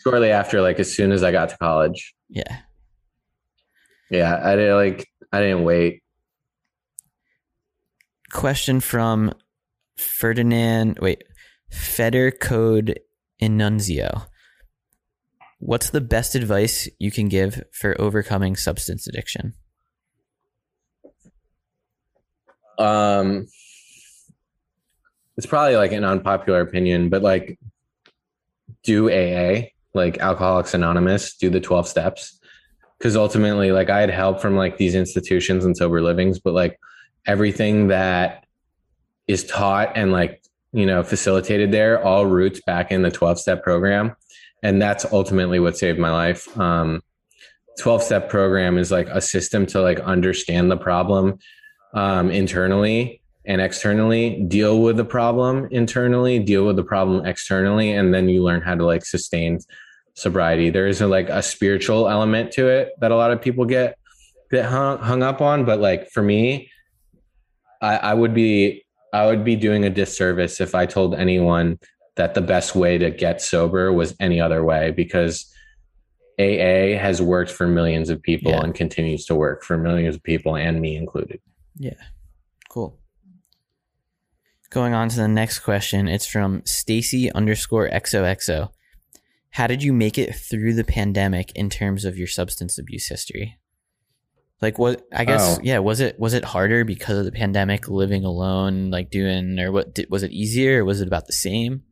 Shortly 0.02 0.30
after, 0.30 0.60
like 0.60 0.78
as 0.78 0.94
soon 0.94 1.12
as 1.12 1.22
I 1.22 1.32
got 1.32 1.48
to 1.50 1.56
college. 1.58 2.14
Yeah. 2.28 2.58
Yeah, 4.10 4.40
I 4.42 4.56
didn't 4.56 4.76
like 4.76 5.08
I 5.32 5.40
didn't 5.40 5.62
wait. 5.64 6.02
Question 8.32 8.80
from 8.80 9.32
Ferdinand. 9.96 10.98
Wait, 11.00 11.24
Feder 11.70 12.30
Code 12.30 12.98
Enunzio. 13.42 14.26
What's 15.58 15.90
the 15.90 16.00
best 16.00 16.34
advice 16.34 16.88
you 16.98 17.10
can 17.10 17.28
give 17.28 17.62
for 17.72 18.00
overcoming 18.00 18.56
substance 18.56 19.06
addiction? 19.06 19.54
Um 22.80 23.46
it's 25.36 25.46
probably 25.46 25.76
like 25.76 25.92
an 25.92 26.04
unpopular 26.04 26.60
opinion, 26.60 27.08
but 27.08 27.22
like 27.22 27.58
do 28.82 29.08
AA, 29.08 29.68
like 29.94 30.18
Alcoholics 30.18 30.74
Anonymous, 30.74 31.36
do 31.36 31.48
the 31.48 31.60
12 31.60 31.88
steps. 31.88 32.38
Cause 33.02 33.16
ultimately, 33.16 33.72
like 33.72 33.88
I 33.88 34.00
had 34.00 34.10
help 34.10 34.42
from 34.42 34.56
like 34.56 34.76
these 34.76 34.94
institutions 34.94 35.64
and 35.64 35.74
sober 35.74 36.02
livings, 36.02 36.38
but 36.38 36.52
like 36.52 36.78
everything 37.26 37.88
that 37.88 38.44
is 39.26 39.46
taught 39.46 39.96
and 39.96 40.12
like, 40.12 40.42
you 40.72 40.84
know, 40.84 41.02
facilitated 41.02 41.72
there 41.72 42.04
all 42.04 42.26
roots 42.26 42.60
back 42.66 42.92
in 42.92 43.00
the 43.00 43.10
12 43.10 43.38
step 43.38 43.62
program. 43.62 44.14
And 44.62 44.82
that's 44.82 45.06
ultimately 45.10 45.58
what 45.58 45.78
saved 45.78 45.98
my 45.98 46.10
life. 46.10 46.54
Um, 46.58 47.00
12 47.78 48.02
step 48.02 48.28
program 48.28 48.76
is 48.76 48.90
like 48.90 49.08
a 49.08 49.22
system 49.22 49.64
to 49.66 49.80
like 49.80 50.00
understand 50.00 50.70
the 50.70 50.76
problem 50.76 51.38
um, 51.95 52.30
internally 52.30 53.20
and 53.47 53.61
externally, 53.61 54.43
deal 54.49 54.80
with 54.80 54.97
the 54.97 55.05
problem 55.05 55.66
internally, 55.70 56.38
deal 56.38 56.66
with 56.66 56.76
the 56.76 56.84
problem 56.84 57.26
externally, 57.26 57.93
and 57.93 58.12
then 58.12 58.28
you 58.28 58.43
learn 58.43 58.61
how 58.61 58.74
to 58.74 58.84
like 58.84 59.05
sustain 59.05 59.59
sobriety. 60.14 60.70
There 60.70 60.86
is 60.86 61.01
a, 61.01 61.07
like 61.07 61.28
a 61.28 61.43
spiritual 61.43 62.09
element 62.09 62.53
to 62.53 62.68
it 62.68 62.91
that 63.01 63.11
a 63.11 63.16
lot 63.16 63.32
of 63.32 63.41
people 63.41 63.64
get 63.64 63.97
get 64.51 64.66
hung, 64.66 64.99
hung 64.99 65.22
up 65.22 65.41
on, 65.41 65.64
but 65.64 65.80
like 65.80 66.11
for 66.11 66.22
me, 66.22 66.70
I, 67.80 67.97
I 67.97 68.14
would 68.14 68.34
be 68.34 68.84
I 69.12 69.26
would 69.26 69.45
be 69.45 69.57
doing 69.57 69.84
a 69.84 69.91
disservice 69.91 70.61
if 70.61 70.74
I 70.74 70.86
told 70.86 71.14
anyone 71.14 71.78
that 72.16 72.34
the 72.34 72.43
best 72.43 72.74
way 72.74 72.99
to 72.99 73.11
get 73.11 73.41
sober 73.41 73.93
was 73.93 74.14
any 74.20 74.41
other 74.41 74.62
way 74.62 74.91
because 74.91 75.51
AA 76.38 76.97
has 76.99 77.20
worked 77.20 77.51
for 77.51 77.66
millions 77.66 78.11
of 78.11 78.22
people 78.22 78.53
Yeah. 78.53 78.61
and 78.62 78.74
continues 78.74 79.24
to 79.26 79.34
work 79.34 79.64
for 79.64 79.76
millions 79.76 80.16
of 80.16 80.22
people 80.22 80.57
and 80.57 80.80
me 80.80 80.97
included. 80.97 81.41
Yeah. 81.76 81.94
Cool. 82.68 82.98
Going 84.70 84.94
on 84.94 85.08
to 85.08 85.16
the 85.16 85.28
next 85.28 85.60
question. 85.60 86.06
It's 86.06 86.26
from 86.26 86.62
Stacy 86.64 87.32
underscore 87.32 87.88
XOXO. 87.88 88.70
How 89.50 89.66
did 89.66 89.82
you 89.82 89.92
make 89.92 90.16
it 90.16 90.32
through 90.34 90.74
the 90.74 90.84
pandemic 90.84 91.50
in 91.56 91.70
terms 91.70 92.04
of 92.04 92.16
your 92.16 92.28
substance 92.28 92.78
abuse 92.78 93.08
history? 93.08 93.58
Like 94.62 94.78
what 94.78 95.04
I 95.12 95.24
guess 95.24 95.56
Oh. 95.58 95.60
yeah, 95.64 95.78
was 95.78 95.98
it 96.00 96.20
was 96.20 96.34
it 96.34 96.44
harder 96.44 96.84
because 96.84 97.18
of 97.18 97.24
the 97.24 97.32
pandemic 97.32 97.88
living 97.88 98.24
alone, 98.24 98.90
like 98.90 99.10
doing 99.10 99.58
or 99.58 99.72
what 99.72 99.94
did, 99.94 100.08
was 100.10 100.22
it 100.22 100.30
easier 100.32 100.82
or 100.82 100.84
was 100.84 101.00
it 101.00 101.08
about 101.08 101.26
the 101.26 101.32
same? 101.32 101.82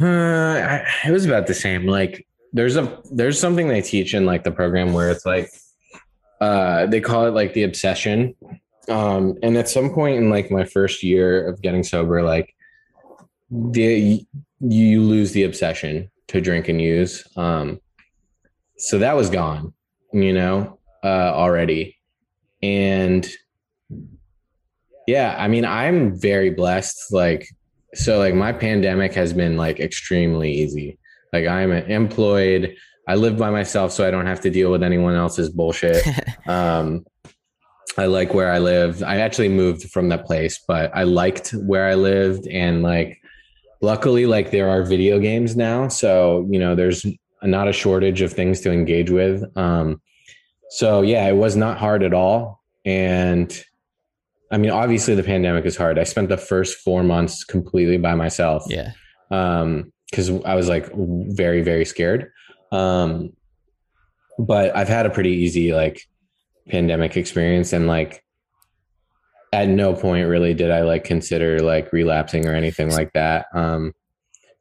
Uh, 0.00 0.06
I, 0.06 0.84
it 1.06 1.12
was 1.12 1.24
about 1.24 1.46
the 1.46 1.54
same. 1.54 1.86
Like 1.86 2.26
there's 2.52 2.76
a 2.76 3.00
there's 3.12 3.38
something 3.38 3.68
they 3.68 3.80
teach 3.80 4.12
in 4.12 4.26
like 4.26 4.42
the 4.44 4.50
program 4.50 4.92
where 4.92 5.08
it's 5.10 5.24
like 5.24 5.48
uh 6.44 6.86
they 6.86 7.00
call 7.00 7.26
it 7.26 7.34
like 7.40 7.52
the 7.54 7.62
obsession. 7.62 8.34
Um 8.88 9.22
and 9.42 9.56
at 9.56 9.68
some 9.68 9.90
point 9.90 10.18
in 10.18 10.30
like 10.30 10.50
my 10.50 10.64
first 10.64 11.02
year 11.02 11.46
of 11.48 11.62
getting 11.62 11.82
sober, 11.82 12.22
like 12.22 12.54
the 13.50 14.26
you 14.60 15.02
lose 15.02 15.32
the 15.32 15.44
obsession 15.44 16.10
to 16.28 16.40
drink 16.40 16.68
and 16.68 16.80
use. 16.80 17.24
Um 17.36 17.80
so 18.76 18.98
that 18.98 19.16
was 19.16 19.30
gone, 19.30 19.72
you 20.12 20.32
know, 20.32 20.78
uh 21.02 21.30
already. 21.42 21.96
And 22.62 23.28
yeah, 25.06 25.36
I 25.38 25.48
mean, 25.48 25.64
I'm 25.64 26.18
very 26.18 26.50
blessed. 26.50 27.12
Like 27.12 27.46
so 27.94 28.18
like 28.18 28.34
my 28.34 28.52
pandemic 28.52 29.14
has 29.14 29.32
been 29.32 29.56
like 29.56 29.80
extremely 29.80 30.52
easy 30.52 30.98
like 31.32 31.46
i'm 31.46 31.72
employed 31.72 32.74
i 33.08 33.14
live 33.14 33.36
by 33.36 33.50
myself 33.50 33.92
so 33.92 34.06
i 34.06 34.10
don't 34.10 34.26
have 34.26 34.40
to 34.40 34.50
deal 34.50 34.70
with 34.70 34.82
anyone 34.82 35.14
else's 35.14 35.50
bullshit 35.50 36.04
um 36.46 37.04
i 37.98 38.06
like 38.06 38.34
where 38.34 38.50
i 38.50 38.58
live 38.58 39.02
i 39.02 39.18
actually 39.18 39.48
moved 39.48 39.90
from 39.90 40.08
that 40.08 40.24
place 40.26 40.62
but 40.66 40.90
i 40.94 41.02
liked 41.02 41.50
where 41.50 41.86
i 41.88 41.94
lived 41.94 42.46
and 42.48 42.82
like 42.82 43.20
luckily 43.80 44.26
like 44.26 44.50
there 44.50 44.68
are 44.68 44.82
video 44.82 45.18
games 45.18 45.56
now 45.56 45.88
so 45.88 46.46
you 46.50 46.58
know 46.58 46.74
there's 46.74 47.04
not 47.42 47.68
a 47.68 47.72
shortage 47.72 48.22
of 48.22 48.32
things 48.32 48.60
to 48.60 48.72
engage 48.72 49.10
with 49.10 49.44
um 49.56 50.00
so 50.70 51.02
yeah 51.02 51.26
it 51.28 51.36
was 51.36 51.56
not 51.56 51.76
hard 51.76 52.02
at 52.02 52.14
all 52.14 52.62
and 52.84 53.64
I 54.54 54.56
mean, 54.56 54.70
obviously 54.70 55.16
the 55.16 55.22
pandemic 55.24 55.64
is 55.64 55.76
hard. 55.76 55.98
I 55.98 56.04
spent 56.04 56.28
the 56.28 56.36
first 56.36 56.78
four 56.78 57.02
months 57.02 57.42
completely 57.42 57.96
by 57.96 58.14
myself. 58.14 58.64
yeah. 58.68 58.92
Um, 59.30 59.92
cause 60.14 60.30
I 60.44 60.54
was 60.54 60.68
like 60.68 60.88
very, 60.94 61.62
very 61.62 61.84
scared. 61.84 62.30
Um, 62.72 63.32
but 64.38 64.76
I've 64.76 64.88
had 64.88 65.06
a 65.06 65.10
pretty 65.10 65.30
easy 65.30 65.72
like 65.72 66.02
pandemic 66.68 67.16
experience 67.16 67.72
and 67.72 67.86
like 67.86 68.24
at 69.52 69.68
no 69.68 69.94
point 69.94 70.28
really 70.28 70.54
did 70.54 70.70
I 70.70 70.80
like 70.82 71.04
consider 71.04 71.60
like 71.60 71.92
relapsing 71.92 72.46
or 72.46 72.54
anything 72.54 72.90
like 72.90 73.12
that. 73.12 73.46
Um, 73.54 73.94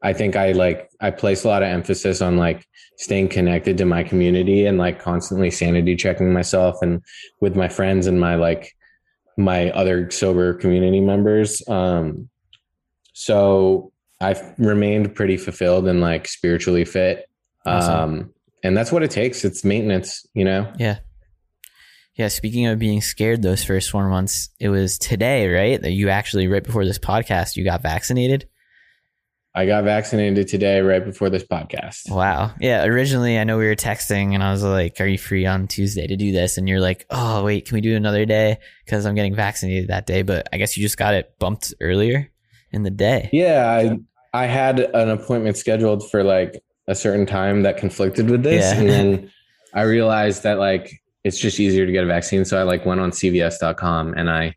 I 0.04 0.14
think 0.14 0.36
I 0.36 0.52
like 0.52 0.92
I 1.00 1.12
place 1.12 1.46
a 1.46 1.48
lot 1.48 1.64
of 1.64 1.70
emphasis 1.70 2.22
on 2.22 2.38
like 2.38 2.68
staying 2.98 3.30
connected 3.30 3.78
to 3.78 3.86
my 3.86 4.04
community 4.04 4.66
and 4.66 4.78
like 4.78 5.00
constantly 5.00 5.50
sanity 5.50 5.96
checking 5.96 6.32
myself 6.32 6.78
and 6.82 7.02
with 7.40 7.56
my 7.56 7.70
friends 7.70 8.06
and 8.06 8.20
my 8.20 8.36
like 8.36 8.76
my 9.38 9.72
other 9.72 10.12
sober 10.12 10.54
community 10.54 11.00
members. 11.00 11.68
Um, 11.68 12.30
so 13.14 13.92
I've 14.22 14.54
remained 14.58 15.16
pretty 15.16 15.38
fulfilled 15.38 15.88
and 15.88 16.02
like 16.02 16.28
spiritually 16.28 16.86
fit. 16.86 17.28
Awesome. 17.66 17.94
Um, 17.94 18.34
and 18.64 18.78
that's 18.78 18.92
what 18.92 19.04
it 19.04 19.12
takes. 19.12 19.44
It's 19.44 19.64
maintenance, 19.64 20.26
you 20.34 20.46
know? 20.46 20.72
Yeah. 20.78 21.00
Yeah. 22.16 22.28
Speaking 22.28 22.68
of 22.68 22.80
being 22.80 23.02
scared 23.02 23.42
those 23.42 23.64
first 23.64 23.90
four 23.90 24.08
months, 24.08 24.50
it 24.60 24.70
was 24.70 24.98
today, 24.98 25.50
right? 25.50 25.82
That 25.82 25.92
you 25.92 26.10
actually, 26.10 26.48
right 26.48 26.64
before 26.64 26.86
this 26.86 27.00
podcast, 27.00 27.56
you 27.56 27.64
got 27.64 27.82
vaccinated. 27.82 28.48
I 29.56 29.68
got 29.68 29.84
vaccinated 29.84 30.48
today 30.48 30.82
right 30.82 31.04
before 31.04 31.30
this 31.30 31.44
podcast. 31.44 32.10
Wow. 32.10 32.54
Yeah. 32.60 32.86
Originally, 32.86 33.38
I 33.38 33.44
know 33.44 33.60
we 33.60 33.68
were 33.68 33.76
texting 33.76 34.34
and 34.34 34.42
I 34.44 34.52
was 34.52 34.64
like, 34.64 35.00
Are 35.00 35.06
you 35.06 35.18
free 35.18 35.46
on 35.46 35.68
Tuesday 35.68 36.08
to 36.08 36.16
do 36.16 36.32
this? 36.32 36.58
And 36.58 36.68
you're 36.68 36.80
like, 36.80 37.06
Oh, 37.12 37.44
wait, 37.44 37.68
can 37.68 37.76
we 37.76 37.82
do 37.82 37.96
another 37.96 38.26
day? 38.26 38.58
Because 38.84 39.06
I'm 39.06 39.14
getting 39.14 39.36
vaccinated 39.36 39.90
that 39.90 40.08
day. 40.08 40.24
But 40.24 40.48
I 40.52 40.58
guess 40.58 40.76
you 40.76 40.82
just 40.82 40.98
got 40.98 41.14
it 41.14 41.38
bumped 41.38 41.74
earlier 41.82 42.32
in 42.72 42.82
the 42.82 42.90
day. 42.90 43.30
Yeah, 43.32 43.70
I 43.70 44.00
I 44.34 44.48
had 44.48 44.80
an 44.80 45.10
appointment 45.10 45.58
scheduled 45.58 46.10
for 46.10 46.24
like 46.24 46.64
a 46.88 46.96
certain 46.96 47.26
time 47.26 47.64
that 47.64 47.78
conflicted 47.78 48.30
with 48.30 48.44
this, 48.44 48.74
Yeah. 48.74 48.80
and 48.80 48.90
then 48.90 49.32
I 49.74 49.84
realized 49.84 50.44
that 50.44 50.60
like 50.60 51.02
it's 51.24 51.40
just 51.40 51.60
easier 51.60 51.86
to 51.86 51.92
get 51.92 52.04
a 52.04 52.08
vaccine, 52.08 52.44
so 52.46 52.60
I 52.60 52.64
like 52.64 52.86
went 52.86 53.00
on 53.00 53.12
CVS.com 53.12 54.14
and 54.16 54.30
I 54.30 54.56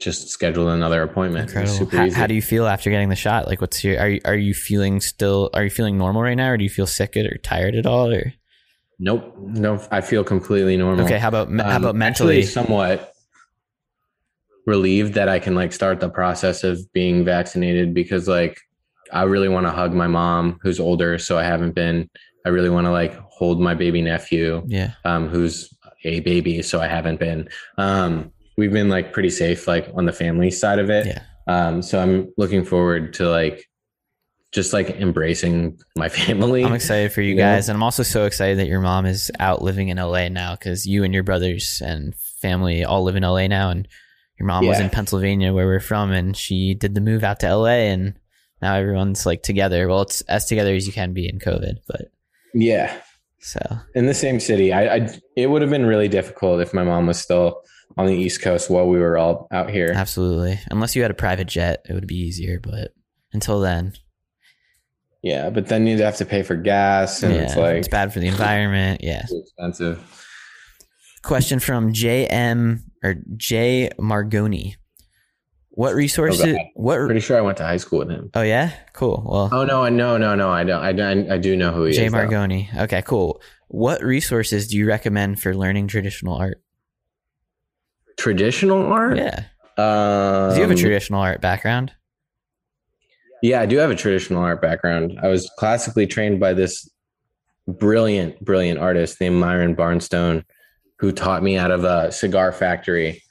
just 0.00 0.28
scheduled 0.28 0.68
another 0.68 1.02
appointment. 1.02 1.50
How, 1.52 1.62
easy. 1.62 2.10
how 2.10 2.26
do 2.26 2.34
you 2.34 2.40
feel 2.40 2.66
after 2.66 2.88
getting 2.90 3.08
the 3.10 3.16
shot? 3.16 3.46
Like, 3.48 3.60
what's 3.60 3.82
your, 3.84 3.98
are 4.00 4.08
you, 4.08 4.20
are 4.24 4.36
you 4.36 4.54
feeling 4.54 5.00
still, 5.00 5.50
are 5.52 5.64
you 5.64 5.68
feeling 5.70 5.98
normal 5.98 6.22
right 6.22 6.36
now? 6.36 6.50
Or 6.52 6.56
do 6.56 6.62
you 6.64 6.70
feel 6.70 6.86
sick 6.86 7.16
or 7.16 7.36
tired 7.38 7.74
at 7.74 7.84
all? 7.86 8.10
Or, 8.10 8.32
Nope, 8.98 9.34
no, 9.38 9.84
I 9.90 10.00
feel 10.00 10.22
completely 10.24 10.76
normal. 10.76 11.04
okay. 11.04 11.18
How 11.18 11.28
about, 11.28 11.50
me- 11.50 11.62
how 11.62 11.76
Um, 11.76 11.82
about 11.84 11.96
mentally? 11.96 12.42
somewhat 12.44 13.12
relieved 14.66 15.14
that 15.14 15.28
I 15.28 15.38
can 15.38 15.54
like 15.54 15.72
start 15.72 16.00
the 16.00 16.08
process 16.08 16.62
of 16.64 16.80
being 16.92 17.24
vaccinated 17.24 17.92
because 17.94 18.28
like 18.28 18.58
I 19.12 19.22
really 19.24 19.48
want 19.48 19.66
to 19.66 19.70
hug 19.70 19.92
my 19.92 20.06
mom 20.06 20.58
who's 20.62 20.80
older, 20.80 21.18
so 21.18 21.38
I 21.38 21.44
haven't 21.44 21.74
been. 21.74 22.08
I 22.46 22.48
really 22.50 22.70
want 22.70 22.86
to 22.86 22.90
like 22.90 23.14
hold 23.28 23.60
my 23.60 23.74
baby 23.74 24.02
nephew 24.02 24.62
yeah. 24.66 24.92
um, 25.04 25.28
who's 25.28 25.72
a 26.04 26.20
baby, 26.20 26.62
so 26.62 26.80
I 26.80 26.86
haven't 26.86 27.20
been. 27.20 27.48
Um, 27.76 28.32
we've 28.56 28.72
been 28.72 28.88
like 28.88 29.12
pretty 29.12 29.30
safe, 29.30 29.66
like 29.66 29.90
on 29.94 30.06
the 30.06 30.12
family 30.12 30.50
side 30.50 30.78
of 30.78 30.90
it. 30.90 31.06
Yeah. 31.06 31.22
Um, 31.46 31.82
so 31.82 32.00
I'm 32.00 32.32
looking 32.36 32.64
forward 32.64 33.14
to 33.14 33.28
like 33.28 33.68
just 34.52 34.72
like 34.72 34.90
embracing 34.90 35.78
my 35.96 36.08
family. 36.08 36.64
I'm 36.64 36.72
excited 36.74 37.12
for 37.12 37.22
you 37.22 37.34
Yeah. 37.34 37.56
guys. 37.56 37.68
And 37.68 37.76
I'm 37.76 37.82
also 37.82 38.02
so 38.02 38.24
excited 38.24 38.58
that 38.58 38.66
your 38.66 38.80
mom 38.80 39.06
is 39.06 39.30
out 39.38 39.62
living 39.62 39.88
in 39.88 39.96
LA 39.96 40.28
now 40.28 40.54
because 40.54 40.86
you 40.86 41.04
and 41.04 41.14
your 41.14 41.22
brothers 41.22 41.82
and 41.84 42.14
family 42.14 42.84
all 42.84 43.04
live 43.04 43.16
in 43.16 43.22
LA 43.22 43.46
now. 43.46 43.70
And 43.70 43.86
your 44.38 44.46
mom 44.46 44.66
was 44.66 44.80
in 44.80 44.88
Pennsylvania, 44.88 45.52
where 45.52 45.66
we're 45.66 45.80
from, 45.80 46.12
and 46.12 46.34
she 46.34 46.72
did 46.72 46.94
the 46.94 47.00
move 47.02 47.22
out 47.22 47.40
to 47.40 47.54
LA. 47.54 47.90
And 47.92 48.14
now 48.62 48.74
everyone's 48.74 49.26
like 49.26 49.42
together. 49.42 49.88
Well, 49.88 50.02
it's 50.02 50.20
as 50.22 50.46
together 50.46 50.74
as 50.74 50.86
you 50.86 50.92
can 50.92 51.12
be 51.12 51.28
in 51.28 51.38
COVID. 51.38 51.76
But 51.86 52.10
yeah, 52.54 52.94
so, 53.40 53.60
in 53.94 54.06
the 54.06 54.14
same 54.14 54.40
city. 54.40 54.72
I, 54.72 54.96
I 54.96 55.08
it 55.36 55.46
would 55.46 55.62
have 55.62 55.70
been 55.70 55.86
really 55.86 56.08
difficult 56.08 56.60
if 56.60 56.74
my 56.74 56.84
mom 56.84 57.06
was 57.06 57.18
still 57.18 57.62
on 57.96 58.06
the 58.06 58.14
East 58.14 58.42
Coast 58.42 58.70
while 58.70 58.86
we 58.86 58.98
were 58.98 59.18
all 59.18 59.48
out 59.50 59.70
here. 59.70 59.92
absolutely. 59.94 60.60
Unless 60.70 60.94
you 60.94 61.02
had 61.02 61.10
a 61.10 61.14
private 61.14 61.48
jet, 61.48 61.84
it 61.88 61.94
would 61.94 62.06
be 62.06 62.16
easier. 62.16 62.60
But 62.60 62.92
until 63.32 63.60
then, 63.60 63.94
Yeah, 65.22 65.50
but 65.50 65.66
then 65.68 65.86
you'd 65.86 66.00
have 66.00 66.16
to 66.18 66.24
pay 66.24 66.42
for 66.42 66.56
gas, 66.56 67.22
and 67.22 67.34
yeah, 67.34 67.42
it's 67.42 67.56
like 67.56 67.76
it's 67.76 67.88
bad 67.88 68.12
for 68.12 68.20
the 68.20 68.28
environment. 68.28 69.00
Yeah. 69.02 69.24
expensive. 69.30 70.26
Question 71.22 71.60
from 71.60 71.92
JM 71.92 72.80
or 73.02 73.16
J 73.36 73.90
Margoni. 73.98 74.76
What 75.80 75.94
resources? 75.94 76.44
God. 76.44 76.56
what? 76.74 76.98
Pretty 77.06 77.20
sure 77.20 77.38
I 77.38 77.40
went 77.40 77.56
to 77.56 77.64
high 77.64 77.78
school 77.78 78.00
with 78.00 78.10
him. 78.10 78.30
Oh 78.34 78.42
yeah, 78.42 78.70
cool. 78.92 79.24
Well, 79.26 79.48
Oh 79.50 79.64
no, 79.64 79.88
no, 79.88 80.18
no, 80.18 80.34
no. 80.34 80.50
I 80.50 80.62
don't. 80.62 80.82
I 80.82 80.92
don't. 80.92 81.32
I 81.32 81.38
do 81.38 81.56
know 81.56 81.72
who 81.72 81.84
he 81.84 81.94
Jay 81.94 82.04
is. 82.04 82.12
though. 82.12 82.18
Margoni. 82.18 82.68
Okay, 82.80 83.00
cool. 83.00 83.40
What 83.68 84.02
resources 84.02 84.68
do 84.68 84.76
you 84.76 84.86
recommend 84.86 85.40
for 85.40 85.56
learning 85.56 85.88
traditional 85.88 86.36
art? 86.36 86.60
Traditional 88.18 88.92
art. 88.92 89.16
Yeah. 89.16 89.44
Um, 89.78 90.50
Do 90.50 90.56
you 90.56 90.60
have 90.68 90.70
a 90.70 90.74
traditional 90.74 91.22
art 91.22 91.40
background? 91.40 91.92
Yeah, 93.42 93.62
I 93.62 93.64
do 93.64 93.78
have 93.78 93.90
a 93.90 93.96
traditional 93.96 94.42
art 94.42 94.60
background. 94.60 95.18
I 95.22 95.28
was 95.28 95.50
classically 95.56 96.06
trained 96.06 96.40
by 96.40 96.52
this 96.52 96.90
brilliant, 97.66 98.38
brilliant 98.44 98.78
artist 98.80 99.18
named 99.18 99.36
Myron 99.40 99.74
Barnstone, 99.74 100.44
who 100.98 101.10
taught 101.10 101.42
me 101.42 101.56
out 101.56 101.70
of 101.70 101.84
a 101.84 102.12
cigar 102.12 102.52
factory 102.52 103.22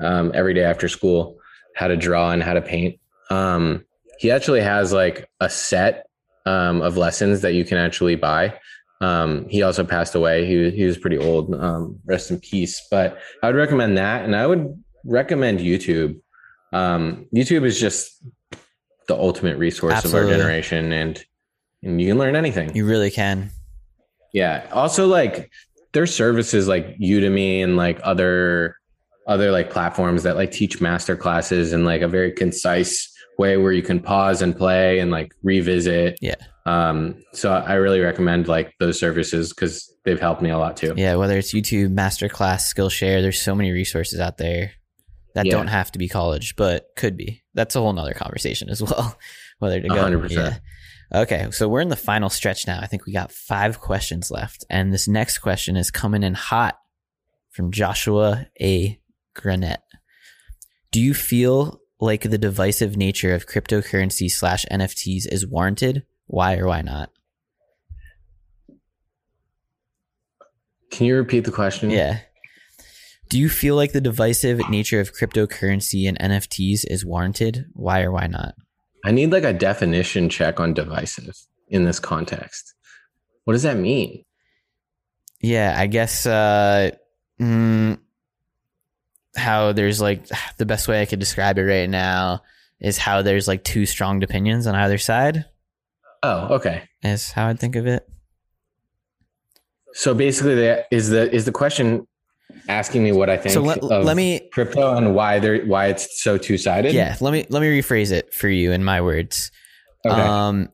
um, 0.00 0.32
every 0.34 0.54
day 0.54 0.64
after 0.64 0.88
school 0.88 1.37
how 1.78 1.86
to 1.86 1.96
draw 1.96 2.32
and 2.32 2.42
how 2.42 2.54
to 2.54 2.60
paint. 2.60 2.98
Um, 3.30 3.84
he 4.18 4.32
actually 4.32 4.60
has 4.60 4.92
like 4.92 5.30
a 5.38 5.48
set 5.48 6.08
um, 6.44 6.82
of 6.82 6.96
lessons 6.96 7.40
that 7.42 7.54
you 7.54 7.64
can 7.64 7.78
actually 7.78 8.16
buy. 8.16 8.58
Um, 9.00 9.48
he 9.48 9.62
also 9.62 9.84
passed 9.84 10.16
away. 10.16 10.44
He, 10.44 10.70
he 10.72 10.84
was 10.84 10.98
pretty 10.98 11.18
old. 11.18 11.54
Um, 11.54 12.00
rest 12.04 12.32
in 12.32 12.40
peace. 12.40 12.84
But 12.90 13.18
I 13.44 13.46
would 13.46 13.54
recommend 13.54 13.96
that. 13.96 14.24
And 14.24 14.34
I 14.34 14.44
would 14.44 14.82
recommend 15.04 15.60
YouTube. 15.60 16.20
Um, 16.72 17.26
YouTube 17.32 17.64
is 17.64 17.78
just 17.78 18.24
the 19.06 19.14
ultimate 19.14 19.56
resource 19.56 19.94
Absolutely. 19.94 20.32
of 20.32 20.32
our 20.32 20.36
generation 20.36 20.92
and 20.92 21.24
and 21.84 22.00
you 22.00 22.08
can 22.08 22.18
learn 22.18 22.34
anything. 22.34 22.74
You 22.74 22.86
really 22.86 23.10
can. 23.12 23.52
Yeah. 24.32 24.68
Also 24.72 25.06
like 25.06 25.52
there's 25.92 26.12
services 26.12 26.66
like 26.66 26.98
Udemy 26.98 27.62
and 27.62 27.76
like 27.76 28.00
other 28.02 28.76
other 29.28 29.50
like 29.52 29.70
platforms 29.70 30.24
that 30.24 30.34
like 30.36 30.50
teach 30.50 30.80
master 30.80 31.14
classes 31.16 31.72
in 31.72 31.84
like 31.84 32.00
a 32.02 32.08
very 32.08 32.32
concise 32.32 33.08
way 33.38 33.56
where 33.56 33.70
you 33.72 33.82
can 33.82 34.00
pause 34.00 34.42
and 34.42 34.56
play 34.56 34.98
and 34.98 35.10
like 35.12 35.32
revisit. 35.44 36.18
Yeah. 36.20 36.34
Um 36.66 37.22
so 37.32 37.52
I 37.52 37.74
really 37.74 38.00
recommend 38.00 38.48
like 38.48 38.72
those 38.80 38.98
services 38.98 39.52
cuz 39.52 39.88
they've 40.04 40.18
helped 40.20 40.42
me 40.42 40.50
a 40.50 40.58
lot 40.58 40.76
too. 40.76 40.94
Yeah, 40.96 41.14
whether 41.16 41.38
it's 41.38 41.52
YouTube, 41.54 41.94
Masterclass, 41.94 42.74
Skillshare, 42.74 43.22
there's 43.22 43.40
so 43.40 43.54
many 43.54 43.70
resources 43.70 44.18
out 44.18 44.38
there 44.38 44.72
that 45.34 45.46
Yeah. 45.46 45.52
don't 45.52 45.68
have 45.68 45.92
to 45.92 45.98
be 45.98 46.08
college, 46.08 46.56
but 46.56 46.86
could 46.96 47.16
be. 47.16 47.42
That's 47.54 47.76
a 47.76 47.80
whole 47.80 47.92
nother 47.92 48.14
conversation 48.14 48.70
as 48.70 48.82
well. 48.82 49.16
Whether 49.60 49.80
to 49.82 49.88
go. 49.88 49.94
100%. 49.94 50.30
Yeah. 50.30 50.58
Okay, 51.22 51.48
so 51.52 51.68
we're 51.68 51.80
in 51.80 51.88
the 51.88 51.96
final 51.96 52.28
stretch 52.28 52.66
now. 52.66 52.80
I 52.80 52.86
think 52.86 53.06
we 53.06 53.12
got 53.12 53.32
five 53.32 53.80
questions 53.80 54.30
left. 54.30 54.64
And 54.68 54.92
this 54.92 55.08
next 55.08 55.38
question 55.38 55.76
is 55.76 55.90
coming 55.90 56.22
in 56.22 56.34
hot 56.34 56.76
from 57.50 57.70
Joshua 57.72 58.46
A. 58.60 58.98
Granette. 59.38 59.82
Do 60.90 61.00
you 61.00 61.14
feel 61.14 61.80
like 62.00 62.22
the 62.22 62.38
divisive 62.38 62.96
nature 62.96 63.34
of 63.34 63.46
cryptocurrency 63.46 64.30
slash 64.30 64.64
NFTs 64.70 65.30
is 65.30 65.46
warranted? 65.46 66.04
Why 66.26 66.56
or 66.56 66.66
why 66.66 66.82
not? 66.82 67.10
Can 70.90 71.06
you 71.06 71.16
repeat 71.16 71.44
the 71.44 71.52
question? 71.52 71.90
Yeah. 71.90 72.20
Do 73.28 73.38
you 73.38 73.48
feel 73.48 73.76
like 73.76 73.92
the 73.92 74.00
divisive 74.00 74.70
nature 74.70 75.00
of 75.00 75.12
cryptocurrency 75.12 76.08
and 76.08 76.18
NFTs 76.18 76.84
is 76.88 77.04
warranted? 77.04 77.66
Why 77.74 78.02
or 78.02 78.10
why 78.10 78.26
not? 78.26 78.54
I 79.04 79.10
need 79.10 79.32
like 79.32 79.44
a 79.44 79.52
definition 79.52 80.28
check 80.28 80.60
on 80.60 80.72
divisive 80.72 81.36
in 81.68 81.84
this 81.84 82.00
context. 82.00 82.74
What 83.44 83.52
does 83.52 83.62
that 83.62 83.76
mean? 83.76 84.24
Yeah, 85.40 85.74
I 85.76 85.86
guess 85.86 86.26
uh, 86.26 86.90
mm, 87.40 87.98
how 89.38 89.72
there's 89.72 90.00
like 90.00 90.26
the 90.58 90.66
best 90.66 90.88
way 90.88 91.00
I 91.00 91.06
could 91.06 91.18
describe 91.20 91.58
it 91.58 91.62
right 91.64 91.88
now 91.88 92.42
is 92.80 92.98
how 92.98 93.22
there's 93.22 93.48
like 93.48 93.64
two 93.64 93.86
strong 93.86 94.22
opinions 94.22 94.66
on 94.66 94.74
either 94.74 94.98
side, 94.98 95.44
Oh, 96.22 96.54
okay. 96.56 96.82
is 97.02 97.32
how 97.32 97.46
I'd 97.48 97.58
think 97.60 97.76
of 97.76 97.86
it. 97.86 98.06
So 99.94 100.14
basically, 100.14 100.56
that 100.56 100.86
is 100.90 101.08
the 101.08 101.32
is 101.34 101.44
the 101.44 101.52
question 101.52 102.06
asking 102.68 103.02
me 103.02 103.12
what 103.12 103.30
I 103.30 103.36
think 103.36 103.52
So 103.52 103.62
let, 103.62 103.78
of 103.78 104.04
let 104.04 104.16
me 104.16 104.48
crypto 104.52 104.96
and 104.96 105.14
why 105.14 105.38
they 105.38 105.60
why 105.64 105.86
it's 105.86 106.22
so 106.22 106.36
two 106.38 106.58
sided. 106.58 106.92
yeah, 106.92 107.16
let 107.20 107.32
me 107.32 107.46
let 107.48 107.60
me 107.62 107.68
rephrase 107.80 108.12
it 108.12 108.32
for 108.34 108.48
you 108.48 108.72
in 108.72 108.84
my 108.84 109.00
words. 109.00 109.50
Okay. 110.06 110.20
Um, 110.20 110.68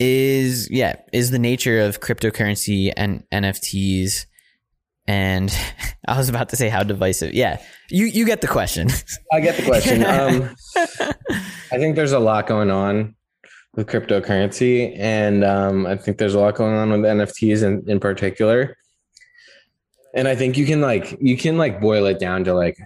is 0.00 0.68
yeah 0.70 0.96
is 1.12 1.30
the 1.30 1.38
nature 1.38 1.80
of 1.80 2.00
cryptocurrency 2.00 2.92
and 2.96 3.22
NFTs 3.32 4.26
and 5.06 5.54
I 6.08 6.16
was 6.16 6.28
about 6.28 6.50
to 6.50 6.56
say 6.56 6.68
how 6.68 6.82
divisive. 6.82 7.34
Yeah, 7.34 7.60
you 7.90 8.06
you 8.06 8.24
get 8.24 8.40
the 8.40 8.46
question. 8.46 8.88
I 9.32 9.40
get 9.40 9.56
the 9.56 9.64
question. 9.64 10.04
um, 10.06 10.54
I 11.72 11.78
think 11.78 11.96
there's 11.96 12.12
a 12.12 12.18
lot 12.18 12.46
going 12.46 12.70
on 12.70 13.14
with 13.74 13.88
cryptocurrency, 13.88 14.96
and 14.98 15.44
um, 15.44 15.86
I 15.86 15.96
think 15.96 16.18
there's 16.18 16.34
a 16.34 16.40
lot 16.40 16.54
going 16.54 16.74
on 16.74 16.90
with 16.90 17.00
NFTs 17.00 17.62
in, 17.62 17.88
in 17.88 18.00
particular. 18.00 18.76
And 20.14 20.28
I 20.28 20.36
think 20.36 20.56
you 20.56 20.64
can 20.64 20.80
like 20.80 21.16
you 21.20 21.36
can 21.36 21.58
like 21.58 21.80
boil 21.80 22.06
it 22.06 22.20
down 22.20 22.44
to 22.44 22.54
like 22.54 22.78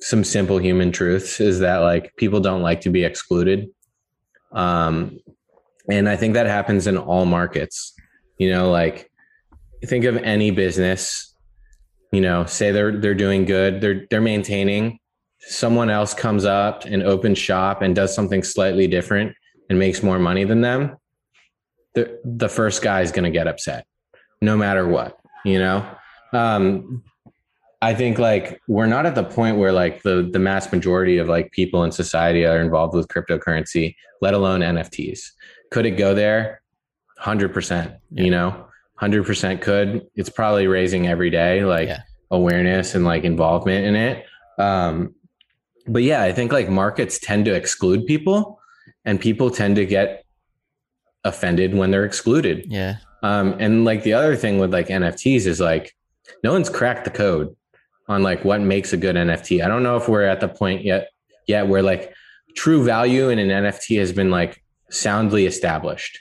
some 0.00 0.24
simple 0.24 0.58
human 0.58 0.92
truths 0.92 1.40
is 1.40 1.60
that 1.60 1.78
like 1.78 2.14
people 2.16 2.40
don't 2.40 2.62
like 2.62 2.80
to 2.82 2.90
be 2.90 3.04
excluded. 3.04 3.68
Um, 4.52 5.18
and 5.90 6.08
I 6.08 6.16
think 6.16 6.34
that 6.34 6.46
happens 6.46 6.86
in 6.86 6.96
all 6.96 7.26
markets. 7.26 7.94
You 8.38 8.50
know, 8.50 8.70
like 8.70 9.10
think 9.84 10.04
of 10.04 10.16
any 10.16 10.50
business. 10.50 11.34
You 12.12 12.20
know, 12.20 12.46
say 12.46 12.70
they're 12.70 12.98
they're 12.98 13.14
doing 13.14 13.44
good, 13.44 13.80
they're 13.80 14.06
they're 14.10 14.20
maintaining. 14.20 14.98
Someone 15.40 15.90
else 15.90 16.14
comes 16.14 16.44
up 16.44 16.84
and 16.84 17.02
opens 17.02 17.38
shop 17.38 17.82
and 17.82 17.94
does 17.94 18.14
something 18.14 18.42
slightly 18.42 18.86
different 18.86 19.34
and 19.68 19.78
makes 19.78 20.02
more 20.02 20.18
money 20.18 20.44
than 20.44 20.60
them. 20.60 20.96
The 21.94 22.18
the 22.24 22.48
first 22.48 22.82
guy 22.82 23.02
is 23.02 23.12
going 23.12 23.24
to 23.24 23.30
get 23.30 23.46
upset, 23.46 23.86
no 24.40 24.56
matter 24.56 24.86
what. 24.86 25.18
You 25.44 25.58
know, 25.58 25.86
um, 26.32 27.02
I 27.82 27.94
think 27.94 28.18
like 28.18 28.60
we're 28.68 28.86
not 28.86 29.06
at 29.06 29.14
the 29.14 29.24
point 29.24 29.58
where 29.58 29.72
like 29.72 30.02
the 30.02 30.28
the 30.32 30.38
mass 30.38 30.72
majority 30.72 31.18
of 31.18 31.28
like 31.28 31.52
people 31.52 31.84
in 31.84 31.92
society 31.92 32.46
are 32.46 32.60
involved 32.60 32.94
with 32.94 33.08
cryptocurrency, 33.08 33.94
let 34.20 34.34
alone 34.34 34.60
NFTs. 34.60 35.20
Could 35.70 35.86
it 35.86 35.92
go 35.92 36.14
there? 36.14 36.62
100%, 37.20 37.98
you 38.12 38.30
know. 38.30 38.66
100% 39.00 39.60
could. 39.60 40.06
It's 40.14 40.30
probably 40.30 40.66
raising 40.66 41.06
every 41.06 41.30
day 41.30 41.64
like 41.64 41.88
Yeah. 41.88 42.00
awareness 42.30 42.94
and 42.94 43.04
like 43.04 43.24
involvement 43.24 43.84
in 43.86 43.94
it. 43.96 44.24
Um 44.58 45.14
but 45.88 46.02
yeah, 46.02 46.22
I 46.22 46.32
think 46.32 46.50
like 46.52 46.68
markets 46.68 47.18
tend 47.20 47.44
to 47.44 47.54
exclude 47.54 48.06
people 48.06 48.58
and 49.04 49.20
people 49.20 49.50
tend 49.50 49.76
to 49.76 49.86
get 49.86 50.24
offended 51.24 51.74
when 51.74 51.90
they're 51.90 52.04
excluded. 52.04 52.66
Yeah. 52.68 52.96
Um, 53.22 53.54
and 53.58 53.84
like 53.84 54.02
the 54.02 54.12
other 54.12 54.36
thing 54.36 54.58
with 54.58 54.72
like 54.72 54.88
NFTs 54.88 55.46
is 55.46 55.60
like 55.60 55.94
no 56.42 56.52
one's 56.52 56.68
cracked 56.70 57.04
the 57.04 57.10
code 57.10 57.54
on 58.08 58.22
like 58.22 58.44
what 58.44 58.60
makes 58.60 58.92
a 58.92 58.96
good 58.96 59.16
NFT. 59.16 59.64
I 59.64 59.68
don't 59.68 59.82
know 59.82 59.96
if 59.96 60.08
we're 60.08 60.22
at 60.24 60.40
the 60.40 60.48
point 60.48 60.84
yet 60.84 61.10
yet 61.46 61.68
where 61.68 61.82
like 61.82 62.12
true 62.56 62.84
value 62.84 63.28
in 63.28 63.38
an 63.38 63.48
NFT 63.48 63.98
has 64.00 64.12
been 64.12 64.30
like 64.30 64.62
soundly 64.90 65.46
established. 65.46 66.18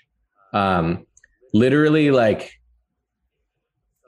Um, 0.53 1.06
literally 1.53 2.11
like 2.11 2.60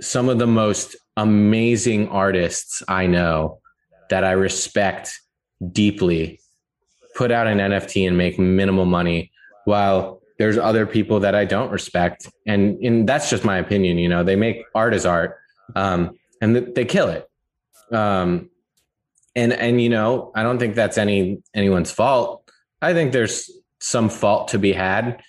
some 0.01 0.29
of 0.29 0.39
the 0.39 0.47
most 0.47 0.95
amazing 1.15 2.07
artists 2.09 2.83
I 2.87 3.07
know 3.07 3.59
that 4.09 4.23
I 4.23 4.31
respect 4.31 5.19
deeply 5.71 6.39
put 7.15 7.31
out 7.31 7.47
an 7.47 7.57
NFT 7.57 8.07
and 8.07 8.17
make 8.17 8.37
minimal 8.37 8.85
money 8.85 9.31
while 9.65 10.21
there's 10.37 10.57
other 10.57 10.85
people 10.85 11.19
that 11.21 11.33
I 11.33 11.45
don't 11.45 11.71
respect. 11.71 12.29
And, 12.45 12.77
and 12.83 13.09
that's 13.09 13.29
just 13.29 13.43
my 13.43 13.57
opinion. 13.57 13.97
You 13.97 14.07
know, 14.07 14.23
they 14.23 14.35
make 14.35 14.63
art 14.75 14.93
as 14.93 15.05
art 15.05 15.39
um, 15.75 16.17
and 16.41 16.55
th- 16.55 16.75
they 16.75 16.85
kill 16.85 17.09
it. 17.09 17.27
Um, 17.91 18.51
and, 19.35 19.53
and, 19.53 19.81
you 19.81 19.89
know, 19.89 20.31
I 20.35 20.43
don't 20.43 20.59
think 20.59 20.75
that's 20.75 20.97
any, 20.97 21.41
anyone's 21.55 21.91
fault. 21.91 22.49
I 22.81 22.93
think 22.93 23.11
there's 23.11 23.49
some 23.79 24.09
fault 24.09 24.49
to 24.49 24.59
be 24.59 24.73
had 24.73 25.21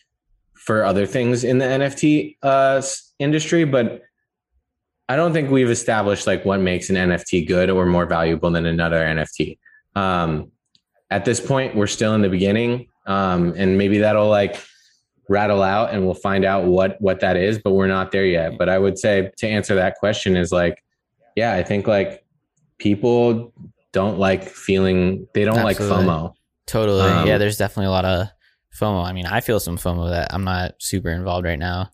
for 0.55 0.85
other 0.85 1.07
things 1.07 1.45
in 1.45 1.59
the 1.59 1.65
NFT 1.65 2.37
uh, 2.43 2.83
industry, 3.19 3.65
but 3.65 4.03
I 5.09 5.17
don't 5.17 5.33
think 5.33 5.51
we've 5.51 5.71
established 5.71 6.27
like 6.27 6.45
what 6.45 6.61
makes 6.61 6.91
an 6.91 6.97
NFT 6.97 7.47
good 7.47 7.71
or 7.71 7.87
more 7.87 8.07
valuable 8.07 8.51
than 8.51 8.67
another 8.67 8.99
NFT. 8.99 9.59
Um, 9.97 10.53
at 11.11 11.25
this 11.25 11.41
point, 11.41 11.75
we're 11.75 11.87
still 11.87 12.15
in 12.15 12.21
the 12.21 12.29
beginning, 12.29 12.89
um, 13.07 13.55
and 13.57 13.79
maybe 13.79 13.99
that'll 13.99 14.29
like 14.29 14.63
rattle 15.29 15.63
out, 15.63 15.91
and 15.93 16.05
we'll 16.05 16.15
find 16.15 16.45
out 16.45 16.65
what 16.65 17.01
what 17.01 17.21
that 17.21 17.37
is. 17.37 17.59
But 17.59 17.73
we're 17.73 17.87
not 17.87 18.13
there 18.13 18.27
yet. 18.27 18.59
But 18.59 18.69
I 18.69 18.79
would 18.79 18.99
say 18.99 19.31
to 19.39 19.49
answer 19.49 19.75
that 19.77 19.97
question 19.97 20.37
is 20.37 20.53
like, 20.53 20.85
yeah, 21.37 21.55
I 21.55 21.63
think 21.63 21.87
like 21.87 22.25
people 22.79 23.53
don't 23.93 24.19
like 24.19 24.45
feeling 24.45 25.27
they 25.33 25.45
don't 25.45 25.59
Absolutely. 25.59 25.97
like 25.97 26.07
FOMO. 26.07 26.35
Totally. 26.67 27.09
Um, 27.09 27.27
yeah, 27.27 27.39
there's 27.39 27.57
definitely 27.57 27.87
a 27.87 27.91
lot 27.91 28.05
of 28.05 28.29
FOMO. 28.79 29.05
I 29.05 29.13
mean, 29.13 29.27
I 29.27 29.41
feel 29.41 29.59
some 29.59 29.79
FOMO 29.79 30.11
that 30.11 30.35
I'm 30.35 30.45
not 30.45 30.75
super 30.79 31.09
involved 31.09 31.47
right 31.47 31.59
now. 31.59 31.91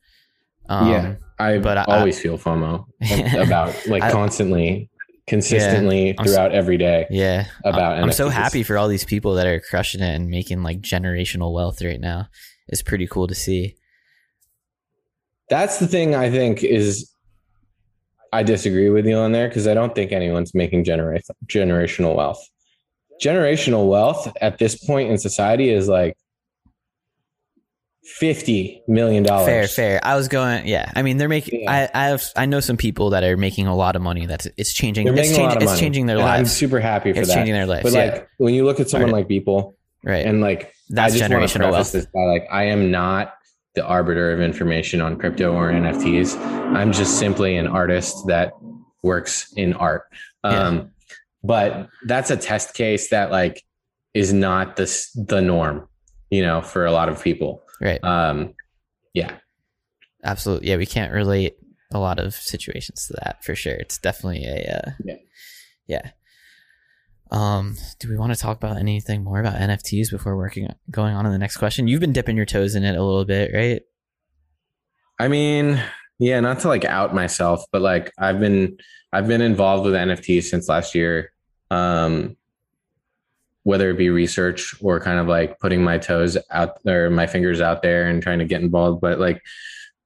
Um, 0.68 0.88
yeah, 0.88 1.14
I 1.38 1.58
but 1.58 1.78
I- 1.78 1.84
always 1.84 2.18
feel 2.20 2.38
FOMO 2.38 2.84
about 3.46 3.74
like 3.86 4.02
I- 4.02 4.10
constantly, 4.12 4.90
consistently 5.26 6.10
I'm 6.18 6.24
s- 6.24 6.30
throughout 6.32 6.52
every 6.52 6.76
day. 6.78 7.06
Yeah. 7.10 7.46
About 7.64 8.02
I'm 8.02 8.12
so 8.12 8.28
happy 8.28 8.62
for 8.62 8.76
all 8.78 8.88
these 8.88 9.04
people 9.04 9.34
that 9.34 9.46
are 9.46 9.60
crushing 9.60 10.00
it 10.02 10.14
and 10.14 10.28
making 10.30 10.62
like 10.62 10.80
generational 10.80 11.52
wealth 11.52 11.82
right 11.82 12.00
now. 12.00 12.28
It's 12.68 12.82
pretty 12.82 13.06
cool 13.06 13.26
to 13.26 13.34
see. 13.34 13.76
That's 15.50 15.78
the 15.78 15.86
thing 15.86 16.14
I 16.14 16.30
think 16.30 16.62
is 16.64 17.10
I 18.32 18.42
disagree 18.42 18.88
with 18.90 19.06
you 19.06 19.16
on 19.16 19.32
there 19.32 19.48
because 19.48 19.66
I 19.68 19.74
don't 19.74 19.94
think 19.94 20.10
anyone's 20.12 20.54
making 20.54 20.84
genera- 20.84 21.20
generational 21.46 22.16
wealth. 22.16 22.42
Generational 23.22 23.88
wealth 23.88 24.32
at 24.40 24.58
this 24.58 24.74
point 24.84 25.10
in 25.10 25.18
society 25.18 25.68
is 25.70 25.86
like 25.88 26.16
fifty 28.04 28.82
million 28.86 29.22
dollars. 29.22 29.46
Fair, 29.46 29.66
fair. 29.68 30.00
I 30.02 30.14
was 30.16 30.28
going, 30.28 30.66
yeah. 30.66 30.90
I 30.94 31.02
mean, 31.02 31.16
they're 31.16 31.28
making. 31.28 31.62
Yeah. 31.62 31.88
I, 31.94 32.04
I 32.04 32.06
have, 32.08 32.24
I 32.36 32.46
know 32.46 32.60
some 32.60 32.76
people 32.76 33.10
that 33.10 33.24
are 33.24 33.36
making 33.36 33.66
a 33.66 33.74
lot 33.74 33.96
of 33.96 34.02
money. 34.02 34.26
That's 34.26 34.46
it's 34.56 34.72
changing. 34.72 35.06
They're 35.06 35.18
it's 35.18 35.30
making 35.30 35.40
a 35.40 35.48
lot 35.48 35.52
changing. 35.52 35.68
of 35.68 35.72
It's 35.72 35.80
changing 35.80 36.06
their 36.06 36.18
and 36.18 36.26
I'm 36.26 36.46
super 36.46 36.80
happy 36.80 37.10
for 37.12 37.14
that. 37.16 37.20
It's 37.22 37.28
that. 37.30 37.34
changing 37.36 37.54
their 37.54 37.66
lives. 37.66 37.82
But 37.84 37.92
yeah, 37.92 38.04
like 38.12 38.28
when 38.38 38.54
you 38.54 38.64
look 38.64 38.80
at 38.80 38.88
someone 38.90 39.10
Right. 39.10 39.18
like 39.20 39.28
people 39.28 39.76
right. 40.04 40.24
and 40.26 40.40
like 40.40 40.72
That's 40.90 41.14
I 41.14 41.18
just 41.18 41.30
want 41.30 41.48
to 41.48 41.58
generational 41.58 41.72
wealth. 41.72 41.92
this 41.92 42.06
by 42.06 42.20
like 42.20 42.46
I 42.50 42.64
am 42.64 42.90
not 42.90 43.34
the 43.74 43.84
arbiter 43.84 44.32
of 44.32 44.40
information 44.40 45.00
on 45.00 45.18
crypto 45.18 45.52
or 45.52 45.72
NFTs. 45.72 46.38
I'm 46.76 46.92
just 46.92 47.18
simply 47.18 47.56
an 47.56 47.66
artist 47.66 48.26
that 48.28 48.52
works 49.02 49.52
in 49.56 49.72
art. 49.74 50.04
Um, 50.44 50.90
But 51.42 51.88
that's 52.06 52.30
a 52.30 52.36
test 52.36 52.74
case 52.74 53.10
that 53.10 53.30
like 53.30 53.62
is 54.14 54.32
not 54.32 54.76
the 54.76 54.86
the 55.28 55.40
norm, 55.42 55.88
you 56.30 56.40
know, 56.42 56.62
for 56.62 56.86
a 56.86 56.92
lot 56.92 57.08
of 57.08 57.22
people. 57.22 57.62
Right. 57.84 58.02
Um, 58.02 58.54
yeah, 59.12 59.36
Absolutely. 60.24 60.68
Yeah, 60.68 60.76
we 60.76 60.86
can't 60.86 61.12
relate 61.12 61.54
a 61.92 61.98
lot 61.98 62.18
of 62.18 62.34
situations 62.34 63.06
to 63.06 63.12
that 63.22 63.44
for 63.44 63.54
sure. 63.54 63.74
It's 63.74 63.98
definitely 63.98 64.44
a 64.46 64.82
uh, 64.86 64.90
Yeah. 65.04 65.14
yeah. 65.86 66.10
Um, 67.30 67.76
do 68.00 68.08
we 68.08 68.16
want 68.16 68.32
to 68.32 68.38
talk 68.38 68.56
about 68.56 68.78
anything 68.78 69.22
more 69.22 69.38
about 69.40 69.56
NFTs 69.60 70.10
before 70.10 70.36
working 70.36 70.68
going 70.90 71.14
on 71.14 71.24
to 71.24 71.30
the 71.30 71.38
next 71.38 71.58
question? 71.58 71.86
You've 71.88 72.00
been 72.00 72.12
dipping 72.12 72.36
your 72.36 72.46
toes 72.46 72.74
in 72.74 72.84
it 72.84 72.96
a 72.96 73.02
little 73.02 73.24
bit, 73.24 73.50
right? 73.52 73.82
I 75.20 75.28
mean, 75.28 75.80
yeah, 76.18 76.40
not 76.40 76.60
to 76.60 76.68
like 76.68 76.84
out 76.84 77.14
myself, 77.14 77.64
but 77.70 77.82
like 77.82 78.12
I've 78.18 78.40
been 78.40 78.76
I've 79.12 79.28
been 79.28 79.40
involved 79.42 79.84
with 79.84 79.94
NFTs 79.94 80.44
since 80.44 80.68
last 80.68 80.94
year. 80.94 81.32
Um 81.70 82.36
whether 83.64 83.90
it 83.90 83.98
be 83.98 84.10
research 84.10 84.74
or 84.80 85.00
kind 85.00 85.18
of 85.18 85.26
like 85.26 85.58
putting 85.58 85.82
my 85.82 85.98
toes 85.98 86.38
out 86.50 86.78
or 86.86 87.10
my 87.10 87.26
fingers 87.26 87.60
out 87.60 87.82
there 87.82 88.06
and 88.06 88.22
trying 88.22 88.38
to 88.38 88.44
get 88.44 88.62
involved, 88.62 89.00
but 89.00 89.18
like 89.18 89.42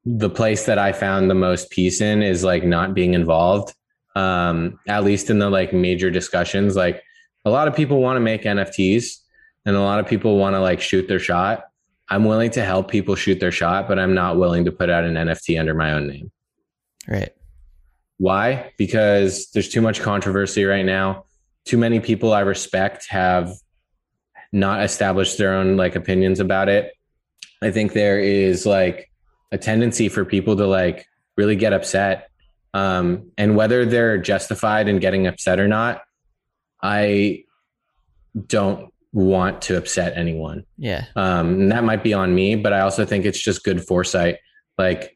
the 0.04 0.30
place 0.30 0.64
that 0.66 0.78
I 0.78 0.92
found 0.92 1.28
the 1.28 1.34
most 1.34 1.70
peace 1.70 2.00
in 2.00 2.22
is 2.22 2.42
like 2.42 2.64
not 2.64 2.94
being 2.94 3.14
involved. 3.14 3.74
Um 4.14 4.78
at 4.88 5.04
least 5.04 5.28
in 5.28 5.38
the 5.38 5.50
like 5.50 5.72
major 5.72 6.10
discussions 6.10 6.74
like 6.74 7.02
a 7.44 7.50
lot 7.50 7.68
of 7.68 7.76
people 7.76 8.00
want 8.00 8.16
to 8.16 8.20
make 8.20 8.42
NFTs 8.42 9.18
and 9.66 9.76
a 9.76 9.80
lot 9.80 10.00
of 10.00 10.06
people 10.06 10.38
want 10.38 10.54
to 10.54 10.60
like 10.60 10.80
shoot 10.80 11.08
their 11.08 11.18
shot. 11.18 11.64
I'm 12.08 12.24
willing 12.24 12.50
to 12.52 12.64
help 12.64 12.90
people 12.90 13.16
shoot 13.16 13.38
their 13.38 13.52
shot, 13.52 13.86
but 13.86 13.98
I'm 13.98 14.14
not 14.14 14.38
willing 14.38 14.64
to 14.64 14.72
put 14.72 14.88
out 14.88 15.04
an 15.04 15.14
NFT 15.14 15.60
under 15.60 15.74
my 15.74 15.92
own 15.92 16.08
name. 16.08 16.30
Right. 17.06 17.30
Why? 18.18 18.72
Because 18.78 19.50
there's 19.52 19.68
too 19.68 19.80
much 19.80 20.00
controversy 20.00 20.64
right 20.64 20.84
now. 20.84 21.24
Too 21.68 21.76
many 21.76 22.00
people 22.00 22.32
I 22.32 22.40
respect 22.40 23.06
have 23.10 23.52
not 24.52 24.82
established 24.82 25.36
their 25.36 25.52
own 25.52 25.76
like 25.76 25.96
opinions 25.96 26.40
about 26.40 26.70
it. 26.70 26.92
I 27.60 27.70
think 27.70 27.92
there 27.92 28.18
is 28.18 28.64
like 28.64 29.10
a 29.52 29.58
tendency 29.58 30.08
for 30.08 30.24
people 30.24 30.56
to 30.56 30.66
like 30.66 31.06
really 31.36 31.56
get 31.56 31.74
upset. 31.74 32.30
Um, 32.72 33.32
and 33.36 33.54
whether 33.54 33.84
they're 33.84 34.16
justified 34.16 34.88
in 34.88 34.98
getting 34.98 35.26
upset 35.26 35.60
or 35.60 35.68
not, 35.68 36.00
I 36.82 37.44
don't 38.46 38.90
want 39.12 39.60
to 39.62 39.76
upset 39.76 40.16
anyone. 40.16 40.64
Yeah. 40.78 41.04
Um, 41.16 41.60
and 41.60 41.72
that 41.72 41.84
might 41.84 42.02
be 42.02 42.14
on 42.14 42.34
me, 42.34 42.54
but 42.56 42.72
I 42.72 42.80
also 42.80 43.04
think 43.04 43.26
it's 43.26 43.42
just 43.42 43.62
good 43.62 43.84
foresight. 43.84 44.38
Like, 44.78 45.14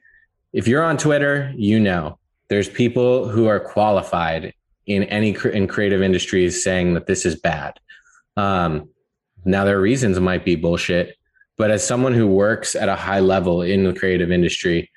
if 0.53 0.69
you're 0.69 0.83
on 0.83 0.99
Twitter, 0.99 1.51
you 1.57 1.81
know 1.81 2.19
there's 2.49 2.69
people 2.69 3.27
who 3.27 3.47
are 3.47 3.59
qualified 3.59 4.53
in 4.95 5.05
any 5.05 5.37
in 5.53 5.67
creative 5.67 6.03
industries 6.03 6.63
saying 6.63 6.95
that 6.95 7.07
this 7.07 7.25
is 7.27 7.37
bad. 7.37 7.75
Um, 8.37 8.89
now 9.45 9.65
their 9.65 9.81
reasons 9.81 10.19
might 10.21 10.45
be 10.45 10.57
bullshit, 10.57 11.17
but 11.59 11.71
as 11.71 11.87
someone 11.87 12.15
who 12.15 12.27
works 12.27 12.75
at 12.75 12.89
a 12.89 12.97
high 12.97 13.21
level 13.21 13.63
in 13.63 13.85
the 13.85 13.93
creative 13.93 14.31
industry, 14.31 14.91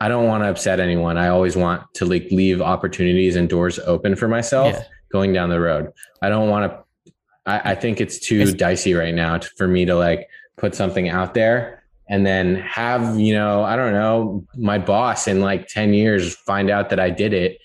I 0.00 0.08
don't 0.08 0.26
want 0.26 0.42
to 0.44 0.48
upset 0.50 0.80
anyone. 0.80 1.16
I 1.18 1.28
always 1.28 1.56
want 1.56 1.82
to 1.94 2.04
like 2.06 2.26
leave 2.30 2.60
opportunities 2.60 3.36
and 3.36 3.48
doors 3.48 3.78
open 3.80 4.16
for 4.16 4.28
myself 4.28 4.74
Yeah. 4.74 4.84
going 5.12 5.32
down 5.32 5.50
the 5.50 5.60
road. 5.60 5.92
I 6.22 6.28
don't 6.28 6.48
want 6.48 6.70
to. 6.72 7.12
I, 7.46 7.72
I 7.72 7.74
think 7.74 8.00
it's 8.00 8.18
too 8.18 8.40
It's- 8.40 8.54
dicey 8.54 8.94
right 8.94 9.14
now 9.14 9.38
to, 9.38 9.48
for 9.56 9.68
me 9.68 9.84
to 9.84 9.94
like 9.94 10.28
put 10.56 10.74
something 10.74 11.08
out 11.08 11.34
there 11.34 11.82
and 12.08 12.24
then 12.26 12.56
have 12.56 13.18
you 13.18 13.34
know 13.34 13.62
I 13.62 13.76
don't 13.76 13.92
know 13.92 14.46
my 14.56 14.78
boss 14.78 15.26
in 15.26 15.40
like 15.40 15.68
ten 15.68 15.92
years 15.94 16.34
find 16.36 16.70
out 16.70 16.90
that 16.90 17.00
I 17.00 17.10
did 17.10 17.32
it 17.32 17.58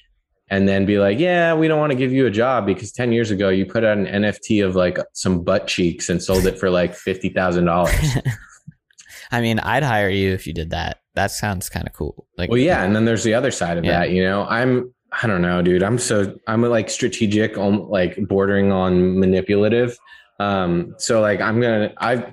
and 0.50 0.68
then 0.68 0.86
be 0.86 0.98
like, 1.00 1.20
yeah, 1.20 1.54
we 1.54 1.68
don't 1.68 1.80
want 1.80 1.92
to 1.92 1.96
give 1.98 2.12
you 2.12 2.26
a 2.26 2.32
job 2.32 2.66
because 2.66 2.92
10 2.92 3.12
years 3.12 3.30
ago 3.32 3.50
you 3.50 3.66
put 3.66 3.84
out 3.84 3.98
an 3.98 4.06
NFT 4.06 4.66
of 4.66 4.76
like 4.76 4.98
some 5.14 5.44
butt 5.44 5.68
cheeks 5.68 6.10
and 6.10 6.22
sold 6.22 6.46
it 6.46 6.58
for 6.60 6.70
like 6.70 6.94
$50,000. 6.94 8.32
I 9.32 9.42
mean, 9.42 9.60
I'd 9.60 9.84
hire 9.84 10.10
you 10.10 10.32
if 10.34 10.48
you 10.48 10.54
did 10.54 10.72
that. 10.72 11.02
That 11.16 11.32
sounds 11.32 11.70
kind 11.70 11.86
of 11.88 11.94
cool. 11.94 12.26
Like, 12.38 12.50
well, 12.50 12.58
yeah. 12.58 12.84
And 12.84 12.96
then 12.96 13.06
there's 13.06 13.24
the 13.24 13.34
other 13.36 13.52
side 13.52 13.78
of 13.78 13.86
Yeah. 13.86 14.00
that, 14.00 14.10
you 14.12 14.24
know, 14.24 14.46
I'm, 14.46 14.94
I 15.22 15.28
don't 15.28 15.42
know, 15.42 15.62
dude. 15.62 15.84
I'm 15.84 15.98
so, 16.00 16.36
I'm 16.48 16.62
like 16.64 16.90
strategic, 16.90 17.58
like 17.58 18.18
bordering 18.28 18.72
on 18.72 19.20
manipulative. 19.20 19.98
Um, 20.40 20.96
so 20.98 21.22
like 21.22 21.42
I'm 21.42 21.60
going 21.60 21.90
to, 21.90 21.96
I've, 22.04 22.26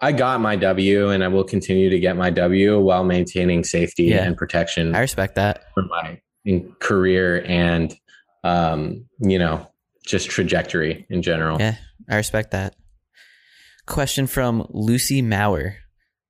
I 0.00 0.12
got 0.12 0.40
my 0.40 0.54
W 0.56 1.08
and 1.10 1.24
I 1.24 1.28
will 1.28 1.44
continue 1.44 1.88
to 1.90 1.98
get 1.98 2.16
my 2.16 2.28
W 2.30 2.78
while 2.80 3.04
maintaining 3.04 3.64
safety 3.64 4.04
Yeah. 4.04 4.24
and 4.24 4.36
protection 4.36 4.94
I 4.94 5.00
respect 5.00 5.34
that. 5.36 5.64
for 5.74 5.84
my 5.84 6.20
in 6.44 6.74
career 6.80 7.44
and 7.46 7.94
um, 8.44 9.06
you 9.18 9.38
know, 9.38 9.66
just 10.06 10.28
trajectory 10.28 11.06
in 11.08 11.22
general. 11.22 11.58
Yeah, 11.58 11.76
I 12.08 12.16
respect 12.16 12.50
that. 12.52 12.76
Question 13.86 14.26
from 14.26 14.66
Lucy 14.70 15.22
Mauer. 15.22 15.76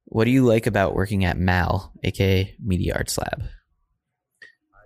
What 0.06 0.24
do 0.24 0.30
you 0.30 0.44
like 0.44 0.66
about 0.66 0.94
working 0.94 1.24
at 1.24 1.36
MAL, 1.36 1.92
aka 2.04 2.54
Media 2.62 2.94
Arts 2.94 3.18
Lab? 3.18 3.42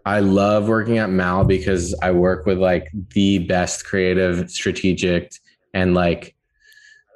I 0.06 0.20
love 0.20 0.68
working 0.68 0.96
at 0.96 1.10
Mal 1.10 1.44
because 1.44 1.94
I 2.00 2.12
work 2.12 2.46
with 2.46 2.58
like 2.58 2.88
the 3.14 3.40
best 3.40 3.84
creative, 3.84 4.50
strategic, 4.50 5.32
and 5.74 5.92
like, 5.92 6.34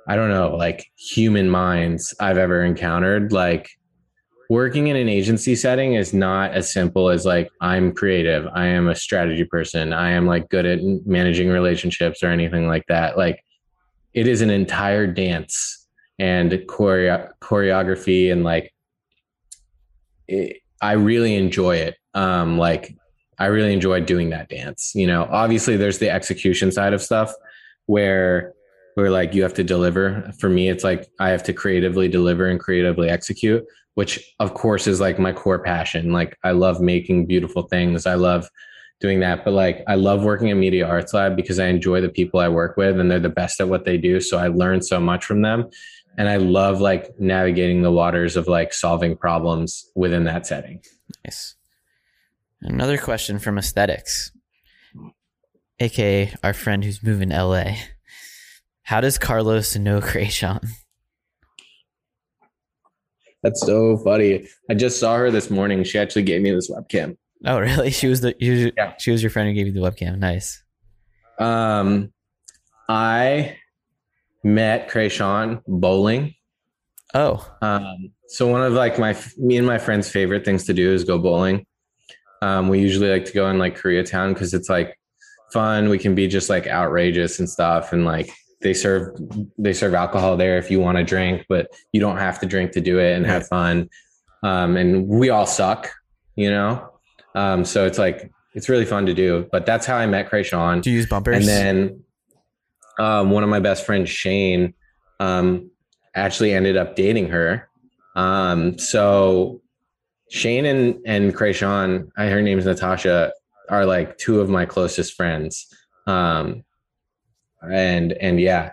I 0.07 0.17
don't 0.17 0.29
know, 0.29 0.57
like 0.57 0.91
human 0.97 1.49
minds 1.49 2.15
I've 2.21 2.37
ever 2.37 2.63
encountered. 2.63 3.33
Like, 3.33 3.71
working 4.53 4.89
in 4.89 4.97
an 4.97 5.09
agency 5.09 5.57
setting 5.57 5.95
is 5.95 6.13
not 6.13 6.51
as 6.51 6.71
simple 6.71 7.09
as 7.09 7.25
like, 7.25 7.51
I'm 7.63 7.91
creative, 7.91 8.47
I 8.53 8.67
am 8.67 8.87
a 8.87 8.95
strategy 8.95 9.45
person, 9.45 9.95
I 9.95 10.11
am 10.11 10.27
like 10.27 10.51
good 10.51 10.67
at 10.67 10.81
managing 11.07 11.49
relationships 11.49 12.23
or 12.23 12.27
anything 12.27 12.69
like 12.69 12.85
that. 12.89 13.17
Like, 13.17 13.43
it 14.13 14.29
is 14.29 14.43
an 14.43 14.51
entire 14.51 15.07
dance 15.07 15.89
and 16.19 16.53
choreo- 16.69 17.31
choreography 17.41 18.31
and 18.31 18.45
like, 18.45 18.75
it, 20.29 20.59
I 20.83 20.93
really 20.93 21.35
enjoy 21.37 21.77
it. 21.77 21.97
Um, 22.13 22.59
like 22.59 22.95
I 23.39 23.47
really 23.47 23.73
enjoy 23.73 24.01
doing 24.01 24.29
that 24.31 24.51
dance. 24.51 24.93
You 24.95 25.07
know, 25.07 25.27
obviously 25.31 25.79
there's 25.79 25.99
the 25.99 26.11
execution 26.11 26.71
side 26.71 26.93
of 26.93 27.01
stuff 27.01 27.33
where 27.87 28.53
where 28.97 29.11
like 29.11 29.33
you 29.33 29.43
have 29.45 29.55
to 29.55 29.65
deliver. 29.65 30.31
For 30.39 30.51
me, 30.51 30.69
it's 30.69 30.85
like 30.85 31.09
I 31.19 31.31
have 31.31 31.43
to 31.45 31.55
creatively 31.55 32.09
deliver 32.09 32.49
and 32.49 32.61
creatively 32.61 33.09
execute, 33.09 33.65
which 33.95 34.35
of 34.41 34.55
course 34.55 34.87
is 34.87 35.01
like 35.01 35.19
my 35.19 35.33
core 35.33 35.63
passion. 35.63 36.13
Like 36.13 36.39
I 36.43 36.53
love 36.53 36.81
making 36.81 37.27
beautiful 37.27 37.63
things. 37.63 38.07
I 38.07 38.15
love 38.15 38.49
doing 39.01 39.21
that. 39.21 39.45
But 39.45 39.53
like 39.53 39.83
I 39.87 39.97
love 39.97 40.25
working 40.25 40.49
in 40.49 40.61
Media 40.61 40.87
Arts 40.87 41.13
Lab 41.13 41.37
because 41.37 41.59
I 41.59 41.67
enjoy 41.67 42.01
the 42.01 42.09
people 42.09 42.41
I 42.41 42.49
work 42.49 42.77
with 42.77 42.99
and 42.99 43.11
they're 43.11 43.21
the 43.21 43.29
best 43.29 43.61
at 43.61 43.69
what 43.69 43.85
they 43.85 43.99
do. 43.99 44.21
So 44.21 44.39
I 44.39 44.49
learn 44.49 44.81
so 44.81 45.01
much 45.01 45.25
from 45.25 45.43
them 45.43 45.69
and 46.17 46.29
I 46.29 46.37
love 46.37 46.81
like 46.81 47.11
navigating 47.19 47.83
the 47.83 47.93
waters 47.93 48.37
of 48.37 48.49
like 48.49 48.73
solving 48.73 49.17
problems 49.17 49.91
within 49.95 50.25
that 50.25 50.47
setting. 50.47 50.83
Nice. 51.25 51.57
Another 52.61 52.97
question 52.97 53.39
from 53.39 53.59
Aesthetics, 53.59 54.31
aka 55.81 56.33
our 56.45 56.55
friend 56.55 56.85
who's 56.85 57.03
moving 57.03 57.31
to 57.31 57.45
LA. 57.45 57.75
How 58.85 59.01
does 59.01 59.19
Carlos 59.19 59.77
know 59.77 60.01
Kreayshawn? 60.01 60.69
That's 63.43 63.61
so 63.61 63.97
funny. 63.99 64.47
I 64.71 64.75
just 64.75 65.01
saw 65.01 65.17
her 65.17 65.31
this 65.31 65.51
morning. 65.51 65.83
She 65.85 65.99
actually 65.99 66.23
gave 66.23 66.43
me 66.43 66.51
this 66.53 66.71
webcam. 66.71 67.17
Oh, 67.45 67.59
really? 67.59 67.91
She 68.01 68.07
was 68.07 68.21
the 68.21 68.35
you, 68.39 68.71
Yeah. 68.77 68.95
she 68.99 69.11
was 69.11 69.23
your 69.23 69.31
friend 69.31 69.49
who 69.49 69.55
gave 69.55 69.67
you 69.67 69.73
the 69.73 69.81
webcam. 69.81 70.19
Nice. 70.19 70.63
Um, 71.39 72.13
I 72.89 73.57
met 74.45 74.91
Kreayshawn 74.91 75.63
bowling. 75.67 76.35
Oh, 77.15 77.47
Um, 77.61 78.13
so 78.29 78.47
one 78.47 78.63
of 78.63 78.73
like 78.73 78.99
my 78.99 79.15
me 79.37 79.57
and 79.59 79.67
my 79.67 79.79
friends' 79.79 80.09
favorite 80.09 80.45
things 80.45 80.65
to 80.67 80.73
do 80.73 80.93
is 80.93 81.05
go 81.05 81.19
bowling. 81.19 81.67
Um, 82.41 82.69
we 82.69 82.81
usually 82.81 83.11
like 83.11 83.25
to 83.27 83.33
go 83.33 83.49
in 83.51 83.59
like 83.59 83.79
Koreatown 83.79 84.33
because 84.35 84.55
it's 84.55 84.69
like 84.71 84.99
fun. 85.53 85.89
We 85.91 85.99
can 85.99 86.15
be 86.15 86.27
just 86.29 86.49
like 86.49 86.67
outrageous 86.67 87.39
and 87.39 87.49
stuff, 87.51 87.93
and 87.93 88.05
like 88.05 88.31
they 88.63 88.75
serve 88.75 89.17
they 89.59 89.73
serve 89.73 89.95
alcohol 89.95 90.37
there 90.37 90.59
if 90.59 90.71
you 90.71 90.81
want 90.81 90.99
to 90.99 91.05
drink, 91.05 91.47
but 91.49 91.69
you 91.93 92.01
don't 92.01 92.19
have 92.19 92.41
to 92.41 92.47
drink 92.47 92.73
to 92.73 92.81
do 92.81 92.99
it 92.99 93.17
and 93.17 93.27
have 93.27 93.47
fun. 93.47 93.89
Um, 94.43 94.77
and 94.77 95.09
we 95.09 95.31
all 95.31 95.47
suck, 95.47 95.91
you 96.37 96.51
know. 96.51 96.91
Um, 97.35 97.65
so 97.65 97.87
it's 97.87 97.99
like 97.99 98.31
it's 98.55 98.69
really 98.69 98.85
fun 98.85 99.07
to 99.07 99.15
do. 99.15 99.49
But 99.53 99.67
that's 99.67 99.87
how 99.87 99.97
I 99.97 100.07
met 100.07 100.31
Kreayshawn. 100.31 100.83
do 100.83 100.91
you 100.91 100.97
use 100.97 101.09
bumpers? 101.09 101.37
And 101.37 101.49
then 101.49 102.05
um, 102.99 103.31
one 103.31 103.43
of 103.43 103.49
my 103.49 103.61
best 103.61 103.87
friends, 103.87 104.11
Shane, 104.11 104.75
um, 105.21 105.71
actually 106.15 106.53
ended 106.53 106.77
up 106.77 106.97
dating 106.97 107.29
her. 107.29 107.69
Um, 108.17 108.79
so 108.79 109.63
Shane 110.31 110.67
and 110.67 111.01
and 111.07 111.35
Kreayshawn, 111.35 112.11
I 112.17 112.27
her 112.27 112.43
name's 112.43 112.65
Natasha, 112.65 113.33
are 113.69 113.87
like 113.87 114.19
two 114.19 114.41
of 114.41 114.49
my 114.49 114.67
closest 114.67 115.15
friends. 115.15 115.67
Um, 116.07 116.65
and 117.71 118.13
and 118.13 118.41
yeah, 118.41 118.73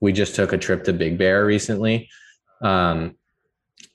we 0.00 0.12
just 0.12 0.34
took 0.34 0.52
a 0.52 0.58
trip 0.58 0.84
to 0.84 0.92
Big 0.92 1.18
Bear 1.18 1.44
recently. 1.44 2.08
Um, 2.62 3.16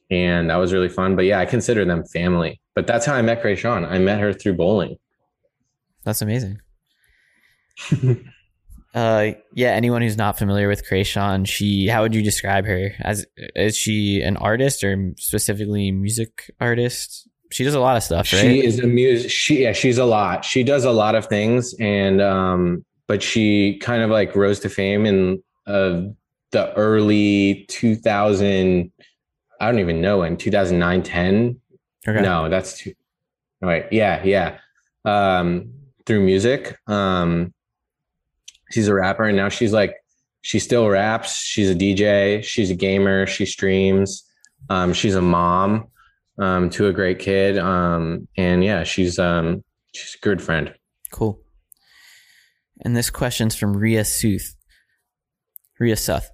and 0.09 0.49
that 0.49 0.57
was 0.57 0.73
really 0.73 0.89
fun. 0.89 1.15
But 1.15 1.25
yeah, 1.25 1.39
I 1.39 1.45
consider 1.45 1.85
them 1.85 2.03
family. 2.05 2.61
But 2.75 2.87
that's 2.87 3.05
how 3.05 3.13
I 3.13 3.21
met 3.21 3.41
Kreayshawn. 3.43 3.89
I 3.89 3.99
met 3.99 4.19
her 4.19 4.33
through 4.33 4.55
bowling. 4.55 4.97
That's 6.03 6.21
amazing. 6.21 6.59
uh, 8.93 9.31
yeah. 9.53 9.69
Anyone 9.69 10.01
who's 10.01 10.17
not 10.17 10.37
familiar 10.37 10.67
with 10.67 10.87
Kreayshawn, 10.87 11.47
she, 11.47 11.87
how 11.87 12.01
would 12.01 12.15
you 12.15 12.21
describe 12.21 12.65
her? 12.65 12.91
As 12.99 13.25
is 13.37 13.77
she 13.77 14.21
an 14.21 14.37
artist 14.37 14.83
or 14.83 15.13
specifically 15.17 15.91
music 15.91 16.51
artist? 16.59 17.29
She 17.51 17.63
does 17.63 17.75
a 17.75 17.79
lot 17.79 17.95
of 17.95 18.03
stuff, 18.03 18.33
right? 18.33 18.41
She 18.41 18.65
is 18.65 18.79
a 18.79 18.87
music. 18.87 19.29
She 19.29 19.61
yeah, 19.61 19.73
she's 19.73 19.99
a 19.99 20.05
lot. 20.05 20.43
She 20.43 20.63
does 20.63 20.85
a 20.85 20.91
lot 20.91 21.13
of 21.13 21.27
things, 21.27 21.75
and 21.79 22.19
um, 22.19 22.83
but 23.07 23.21
she 23.21 23.77
kind 23.79 24.01
of 24.01 24.09
like 24.09 24.35
rose 24.35 24.59
to 24.61 24.69
fame 24.69 25.05
in 25.05 25.43
uh, 25.67 26.01
the 26.51 26.73
early 26.75 27.65
2000. 27.69 28.91
I 29.59 29.71
don't 29.71 29.79
even 29.79 30.01
know 30.01 30.23
in 30.23 30.37
2009, 30.37 31.03
10. 31.03 31.59
Okay. 32.07 32.21
No, 32.21 32.49
that's 32.49 32.77
too. 32.77 32.93
Right. 33.61 33.85
Yeah, 33.91 34.23
yeah. 34.23 34.59
Um, 35.05 35.73
through 36.05 36.21
music. 36.21 36.77
Um, 36.87 37.53
she's 38.71 38.87
a 38.87 38.93
rapper, 38.93 39.23
and 39.23 39.37
now 39.37 39.49
she's 39.49 39.71
like, 39.71 39.95
she 40.41 40.59
still 40.59 40.89
raps. 40.89 41.37
She's 41.37 41.69
a 41.69 41.75
DJ. 41.75 42.43
She's 42.43 42.69
a 42.69 42.75
gamer. 42.75 43.25
She 43.25 43.45
streams. 43.45 44.29
Um, 44.69 44.93
she's 44.93 45.15
a 45.15 45.21
mom 45.21 45.87
um, 46.37 46.69
to 46.71 46.87
a 46.87 46.93
great 46.93 47.19
kid. 47.19 47.57
Um, 47.57 48.27
and 48.37 48.63
yeah, 48.63 48.83
she's 48.83 49.17
um, 49.19 49.63
she's 49.93 50.15
a 50.15 50.23
good 50.23 50.41
friend. 50.41 50.73
Cool. 51.11 51.39
And 52.81 52.95
this 52.95 53.09
question's 53.09 53.55
from 53.55 53.75
Ria 53.75 54.03
Suth. 54.05 54.55
Ria 55.79 55.95
Suth. 55.95 56.29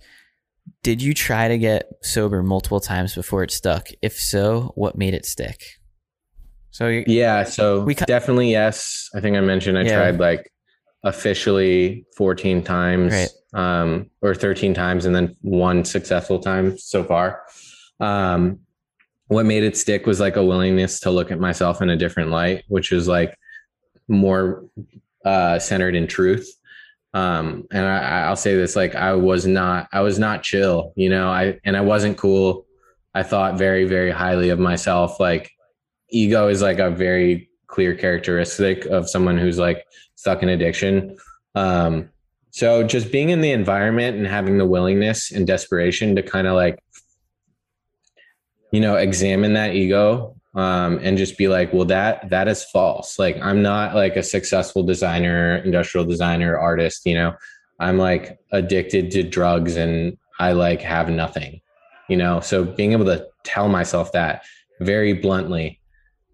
Did 0.83 1.01
you 1.01 1.13
try 1.13 1.47
to 1.47 1.57
get 1.57 1.89
sober 2.01 2.43
multiple 2.43 2.79
times 2.79 3.15
before 3.15 3.43
it 3.43 3.51
stuck? 3.51 3.87
If 4.01 4.13
so, 4.19 4.71
what 4.75 4.97
made 4.97 5.13
it 5.13 5.25
stick? 5.25 5.61
So 6.71 6.87
Yeah, 7.07 7.43
so 7.43 7.81
We 7.81 7.95
definitely 7.95 8.51
yes. 8.51 9.09
I 9.15 9.19
think 9.19 9.35
I 9.35 9.41
mentioned 9.41 9.77
I 9.77 9.83
Yeah. 9.83 9.95
tried 9.95 10.19
like 10.19 10.49
officially 11.03 12.05
14 12.15 12.61
times 12.63 13.13
Right. 13.13 13.29
um, 13.53 14.09
or 14.21 14.35
13 14.35 14.73
times 14.73 15.05
and 15.05 15.15
then 15.15 15.35
one 15.41 15.83
successful 15.85 16.39
time 16.39 16.77
so 16.77 17.03
far. 17.03 17.41
Um, 17.99 18.59
what 19.27 19.45
made 19.45 19.63
it 19.63 19.75
stick 19.77 20.05
was 20.05 20.19
like 20.19 20.35
a 20.35 20.43
willingness 20.43 20.99
to 21.01 21.11
look 21.11 21.31
at 21.31 21.39
myself 21.39 21.81
in 21.81 21.89
a 21.89 21.95
different 21.97 22.29
light, 22.31 22.63
which 22.67 22.91
is 22.91 23.07
like 23.07 23.35
more 24.07 24.65
uh, 25.25 25.59
centered 25.59 25.95
in 25.95 26.07
truth. 26.07 26.49
Um, 27.13 27.67
and 27.71 27.85
I, 27.85 28.27
I'll 28.27 28.35
say 28.35 28.55
this, 28.55 28.75
like 28.75 28.95
I 28.95 29.13
was 29.13 29.47
not, 29.47 29.87
I 29.91 30.01
was 30.01 30.19
not 30.19 30.43
chill, 30.43 30.93
you 30.95 31.09
know, 31.09 31.29
I, 31.29 31.59
and 31.63 31.75
I 31.75 31.81
wasn't 31.81 32.17
cool. 32.17 32.65
I 33.15 33.23
thought 33.23 33.57
very, 33.57 33.85
very 33.85 34.11
highly 34.11 34.49
of 34.49 34.59
myself. 34.59 35.19
Like 35.19 35.51
ego 36.09 36.47
is 36.47 36.61
like 36.61 36.79
a 36.79 36.91
very 36.91 37.49
clear 37.67 37.95
characteristic 37.95 38.85
of 38.85 39.09
someone 39.09 39.37
who's 39.37 39.57
like 39.57 39.85
stuck 40.15 40.43
in 40.43 40.49
addiction. 40.49 41.17
Um, 41.55 42.09
so 42.51 42.83
just 42.83 43.11
being 43.11 43.29
in 43.29 43.41
the 43.41 43.51
environment 43.51 44.17
and 44.17 44.27
having 44.27 44.57
the 44.57 44.65
willingness 44.65 45.31
and 45.31 45.47
desperation 45.47 46.15
to 46.15 46.23
kind 46.23 46.47
of 46.47 46.55
like, 46.55 46.79
you 48.71 48.81
know, 48.81 48.95
examine 48.95 49.53
that 49.53 49.73
ego 49.73 50.35
um, 50.59 50.99
and 51.01 51.17
just 51.17 51.37
be 51.37 51.47
like, 51.47 51.71
well, 51.71 51.85
that 51.85 52.29
that 52.29 52.49
is 52.49 52.65
false. 52.65 53.17
Like 53.17 53.37
I'm 53.41 53.61
not 53.61 53.95
like 53.95 54.17
a 54.17 54.23
successful 54.23 54.83
designer, 54.83 55.57
industrial 55.57 56.05
designer, 56.05 56.57
artist. 56.57 57.05
You 57.05 57.13
know, 57.13 57.33
I'm 57.79 57.97
like 57.97 58.37
addicted 58.51 59.09
to 59.11 59.23
drugs 59.23 59.77
and 59.77 60.17
I 60.39 60.51
like 60.51 60.81
have 60.81 61.09
nothing. 61.09 61.61
You 62.09 62.17
know, 62.17 62.41
so 62.41 62.65
being 62.65 62.91
able 62.91 63.05
to 63.05 63.25
tell 63.43 63.69
myself 63.69 64.11
that 64.11 64.43
very 64.81 65.13
bluntly, 65.13 65.79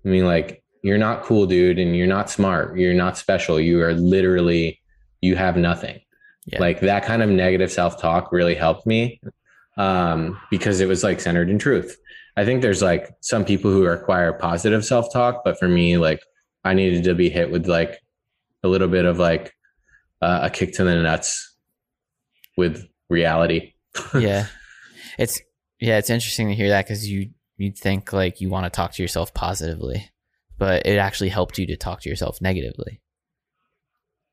I 0.03 0.07
mean, 0.07 0.25
like 0.25 0.63
you're 0.81 0.97
not 0.97 1.23
cool, 1.23 1.45
dude, 1.45 1.77
and 1.77 1.95
you're 1.95 2.07
not 2.07 2.29
smart. 2.29 2.79
You're 2.79 2.93
not 2.95 3.17
special. 3.19 3.59
You 3.59 3.83
are 3.83 3.93
literally 3.93 4.81
you 5.21 5.35
have 5.35 5.55
nothing. 5.55 5.99
Yeah. 6.47 6.59
Like 6.59 6.79
that 6.79 7.05
kind 7.05 7.21
of 7.21 7.29
negative 7.29 7.71
self 7.71 8.01
talk 8.01 8.31
really 8.31 8.55
helped 8.55 8.87
me 8.87 9.19
um, 9.77 10.39
because 10.49 10.79
it 10.79 10.87
was 10.87 11.03
like 11.03 11.19
centered 11.19 11.51
in 11.51 11.59
truth. 11.59 11.97
I 12.37 12.45
think 12.45 12.61
there's 12.61 12.81
like 12.81 13.15
some 13.21 13.45
people 13.45 13.71
who 13.71 13.85
require 13.85 14.33
positive 14.33 14.85
self 14.85 15.11
talk, 15.11 15.43
but 15.45 15.57
for 15.57 15.67
me, 15.67 15.97
like 15.97 16.19
I 16.63 16.73
needed 16.73 17.03
to 17.05 17.15
be 17.15 17.29
hit 17.29 17.51
with 17.51 17.67
like 17.67 17.99
a 18.63 18.67
little 18.67 18.87
bit 18.87 19.05
of 19.05 19.19
like 19.19 19.53
uh, 20.21 20.39
a 20.43 20.49
kick 20.49 20.73
to 20.73 20.83
the 20.83 20.95
nuts 21.01 21.55
with 22.57 22.85
reality. 23.09 23.73
yeah, 24.19 24.47
it's 25.17 25.39
yeah, 25.79 25.97
it's 25.97 26.09
interesting 26.09 26.49
to 26.49 26.55
hear 26.55 26.69
that 26.69 26.85
because 26.85 27.09
you 27.09 27.29
you'd 27.57 27.77
think 27.77 28.11
like 28.11 28.41
you 28.41 28.49
want 28.49 28.65
to 28.65 28.69
talk 28.69 28.91
to 28.93 29.01
yourself 29.01 29.33
positively, 29.33 30.09
but 30.57 30.85
it 30.85 30.97
actually 30.97 31.29
helped 31.29 31.57
you 31.57 31.67
to 31.67 31.77
talk 31.77 32.01
to 32.01 32.09
yourself 32.09 32.41
negatively. 32.41 33.01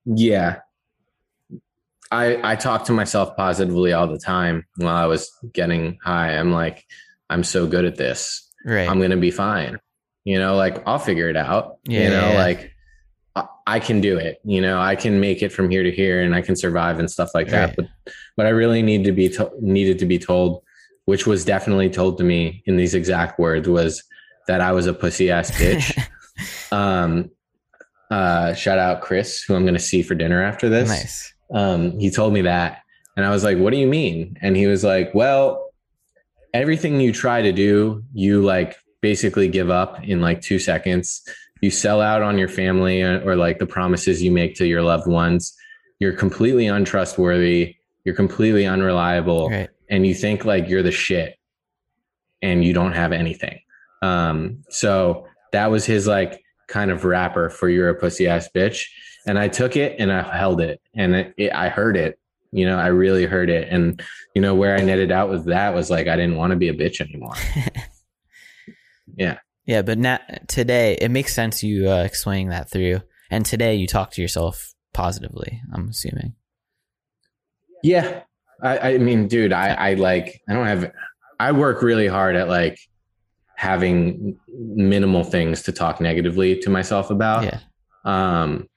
yeah. 0.04 0.58
I 2.10 2.52
I 2.52 2.56
talk 2.56 2.84
to 2.86 2.92
myself 2.92 3.36
positively 3.36 3.92
all 3.94 4.06
the 4.06 4.18
time 4.18 4.66
while 4.76 4.96
I 4.96 5.06
was 5.06 5.30
getting 5.54 5.98
high. 6.04 6.36
I'm 6.36 6.52
like, 6.52 6.84
I'm 7.32 7.44
so 7.44 7.66
good 7.66 7.84
at 7.84 7.96
this. 7.96 8.48
Right. 8.64 8.88
I'm 8.88 9.00
gonna 9.00 9.16
be 9.16 9.30
fine. 9.30 9.78
You 10.24 10.38
know, 10.38 10.54
like 10.54 10.82
I'll 10.86 10.98
figure 10.98 11.28
it 11.28 11.36
out. 11.36 11.78
Yeah, 11.84 12.04
you 12.04 12.10
know, 12.10 12.20
yeah, 12.20 12.32
yeah. 12.32 12.38
like 12.38 12.72
I, 13.34 13.46
I 13.66 13.80
can 13.80 14.00
do 14.00 14.18
it. 14.18 14.40
You 14.44 14.60
know, 14.60 14.80
I 14.80 14.94
can 14.94 15.20
make 15.20 15.42
it 15.42 15.50
from 15.52 15.70
here 15.70 15.82
to 15.82 15.90
here, 15.90 16.22
and 16.22 16.34
I 16.34 16.42
can 16.42 16.54
survive 16.56 16.98
and 16.98 17.10
stuff 17.10 17.30
like 17.34 17.48
that. 17.48 17.68
Right. 17.68 17.76
But 17.76 18.14
but 18.36 18.46
I 18.46 18.50
really 18.50 18.82
need 18.82 19.04
to 19.04 19.12
be 19.12 19.28
to- 19.30 19.52
needed 19.60 19.98
to 20.00 20.06
be 20.06 20.18
told, 20.18 20.62
which 21.06 21.26
was 21.26 21.44
definitely 21.44 21.90
told 21.90 22.18
to 22.18 22.24
me 22.24 22.62
in 22.66 22.76
these 22.76 22.94
exact 22.94 23.38
words, 23.38 23.68
was 23.68 24.02
that 24.46 24.60
I 24.60 24.72
was 24.72 24.86
a 24.86 24.94
pussy 24.94 25.30
ass 25.30 25.50
bitch. 25.50 25.98
um, 26.72 27.30
uh, 28.10 28.54
shout 28.54 28.78
out 28.78 29.00
Chris, 29.00 29.42
who 29.42 29.54
I'm 29.54 29.62
going 29.62 29.74
to 29.74 29.80
see 29.80 30.02
for 30.02 30.14
dinner 30.14 30.42
after 30.42 30.68
this. 30.68 30.88
nice. 30.88 31.34
Um, 31.54 31.98
he 31.98 32.10
told 32.10 32.32
me 32.32 32.42
that, 32.42 32.82
and 33.16 33.26
I 33.26 33.30
was 33.30 33.44
like, 33.44 33.58
"What 33.58 33.72
do 33.72 33.78
you 33.78 33.86
mean?" 33.86 34.38
And 34.40 34.56
he 34.56 34.66
was 34.66 34.84
like, 34.84 35.14
"Well, 35.14 35.61
everything 36.54 37.00
you 37.00 37.12
try 37.12 37.42
to 37.42 37.52
do, 37.52 38.02
you 38.12 38.42
like 38.42 38.76
basically 39.00 39.48
give 39.48 39.70
up 39.70 40.02
in 40.04 40.20
like 40.20 40.40
two 40.40 40.58
seconds. 40.58 41.22
You 41.60 41.70
sell 41.70 42.00
out 42.00 42.22
on 42.22 42.38
your 42.38 42.48
family 42.48 43.02
or, 43.02 43.22
or 43.24 43.36
like 43.36 43.58
the 43.58 43.66
promises 43.66 44.22
you 44.22 44.30
make 44.32 44.54
to 44.56 44.66
your 44.66 44.82
loved 44.82 45.06
ones. 45.06 45.54
You're 46.00 46.12
completely 46.12 46.66
untrustworthy. 46.66 47.76
You're 48.04 48.16
completely 48.16 48.66
unreliable, 48.66 49.48
Right. 49.48 49.70
and 49.88 50.04
you 50.06 50.14
think 50.14 50.44
like 50.44 50.68
you're 50.68 50.82
the 50.82 50.90
shit, 50.90 51.36
and 52.42 52.64
you 52.64 52.72
don't 52.72 52.92
have 52.92 53.12
anything." 53.12 53.60
Um, 54.02 54.64
so 54.70 55.26
that 55.52 55.70
was 55.70 55.84
his 55.86 56.08
like 56.08 56.42
kind 56.66 56.90
of 56.90 57.04
wrapper 57.04 57.48
for 57.48 57.68
"You're 57.68 57.90
a 57.90 57.94
pussy 57.94 58.26
ass 58.26 58.48
bitch." 58.54 58.86
and 59.24 59.38
I 59.38 59.46
took 59.46 59.76
it 59.76 59.94
and 60.00 60.10
I 60.10 60.36
held 60.36 60.60
it 60.60 60.80
and 60.96 61.14
it, 61.14 61.34
it, 61.36 61.52
I 61.54 61.68
heard 61.68 61.96
it. 61.96 62.18
You 62.52 62.66
know, 62.66 62.78
I 62.78 62.88
really 62.88 63.24
heard 63.24 63.50
it. 63.50 63.68
And 63.70 64.02
you 64.34 64.42
know 64.42 64.54
where 64.54 64.76
I 64.76 64.82
netted 64.82 65.10
out 65.10 65.30
with 65.30 65.46
that 65.46 65.74
was 65.74 65.90
like 65.90 66.06
I 66.06 66.16
didn't 66.16 66.36
want 66.36 66.50
to 66.52 66.56
be 66.56 66.68
a 66.68 66.74
bitch 66.74 67.00
anymore. 67.00 67.34
Yeah, 69.16 69.38
yeah 69.66 69.82
but 69.82 69.98
now 69.98 70.20
today 70.48 70.96
it 71.00 71.10
makes 71.10 71.34
sense 71.34 71.62
you 71.62 71.90
uh, 71.90 72.02
explaining 72.02 72.48
that 72.48 72.70
through. 72.70 73.00
And 73.30 73.44
today 73.44 73.74
you 73.74 73.86
talk 73.86 74.10
to 74.12 74.22
yourself 74.22 74.72
positively. 74.92 75.60
I'm 75.72 75.88
assuming. 75.88 76.34
Yeah, 77.82 78.22
I, 78.62 78.78
I 78.78 78.98
mean, 78.98 79.28
dude, 79.28 79.52
I, 79.52 79.70
I 79.74 79.94
like 79.94 80.40
I 80.48 80.54
don't 80.54 80.66
have. 80.66 80.92
I 81.40 81.52
work 81.52 81.82
really 81.82 82.06
hard 82.06 82.36
at 82.36 82.48
like 82.48 82.78
having 83.56 84.38
minimal 84.48 85.24
things 85.24 85.62
to 85.62 85.72
talk 85.72 86.00
negatively 86.00 86.58
to 86.60 86.70
myself 86.70 87.10
about. 87.10 87.44
Yeah. 87.44 87.58
um 88.04 88.68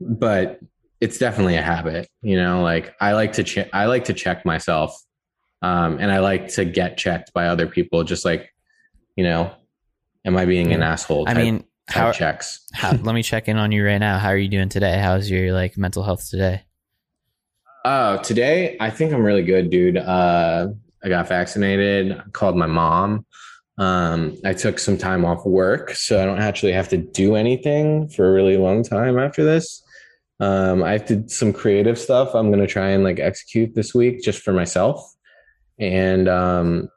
but 0.00 0.60
it's 1.00 1.18
definitely 1.18 1.56
a 1.56 1.62
habit 1.62 2.08
you 2.22 2.36
know 2.36 2.62
like 2.62 2.94
i 3.00 3.12
like 3.12 3.32
to 3.32 3.44
check 3.44 3.68
i 3.72 3.86
like 3.86 4.04
to 4.04 4.12
check 4.12 4.44
myself 4.44 5.00
um 5.62 5.98
and 5.98 6.10
i 6.10 6.18
like 6.18 6.48
to 6.48 6.64
get 6.64 6.96
checked 6.96 7.32
by 7.32 7.46
other 7.46 7.66
people 7.66 8.04
just 8.04 8.24
like 8.24 8.52
you 9.16 9.24
know 9.24 9.50
am 10.24 10.36
i 10.36 10.44
being 10.44 10.72
an 10.72 10.82
asshole 10.82 11.28
I 11.28 11.34
mean, 11.34 11.58
type 11.58 11.66
how, 11.88 12.12
checks 12.12 12.66
how? 12.72 12.92
Let 12.92 13.14
me 13.14 13.22
check 13.22 13.48
in 13.48 13.56
on 13.56 13.72
you 13.72 13.84
right 13.84 13.98
now. 13.98 14.18
How 14.18 14.28
are 14.28 14.36
you 14.36 14.48
doing 14.48 14.68
today? 14.68 14.98
How's 14.98 15.30
your 15.30 15.52
like 15.52 15.78
mental 15.78 16.02
health 16.02 16.28
today? 16.28 16.64
oh 17.84 18.18
today 18.18 18.76
i 18.80 18.90
think 18.90 19.12
i'm 19.12 19.22
really 19.22 19.42
good 19.42 19.70
dude 19.70 19.96
uh 19.96 20.68
i 21.04 21.08
got 21.08 21.28
vaccinated 21.28 22.12
I 22.12 22.22
called 22.32 22.56
my 22.56 22.66
mom 22.66 23.24
um 23.78 24.36
i 24.44 24.52
took 24.52 24.78
some 24.78 24.98
time 24.98 25.24
off 25.24 25.44
work 25.46 25.92
so 25.92 26.20
i 26.20 26.26
don't 26.26 26.40
actually 26.40 26.72
have 26.72 26.88
to 26.88 26.96
do 26.96 27.36
anything 27.36 28.08
for 28.08 28.28
a 28.28 28.32
really 28.32 28.56
long 28.56 28.82
time 28.82 29.18
after 29.18 29.44
this 29.44 29.82
Um, 30.40 30.82
I 30.82 30.98
did 30.98 31.30
some 31.30 31.52
creative 31.52 31.98
stuff. 31.98 32.34
I'm 32.34 32.50
gonna 32.50 32.66
try 32.66 32.90
and 32.90 33.04
like 33.04 33.18
execute 33.18 33.74
this 33.74 33.94
week 33.94 34.22
just 34.22 34.42
for 34.42 34.52
myself. 34.52 35.14
And 35.78 36.28
um, 36.28 36.88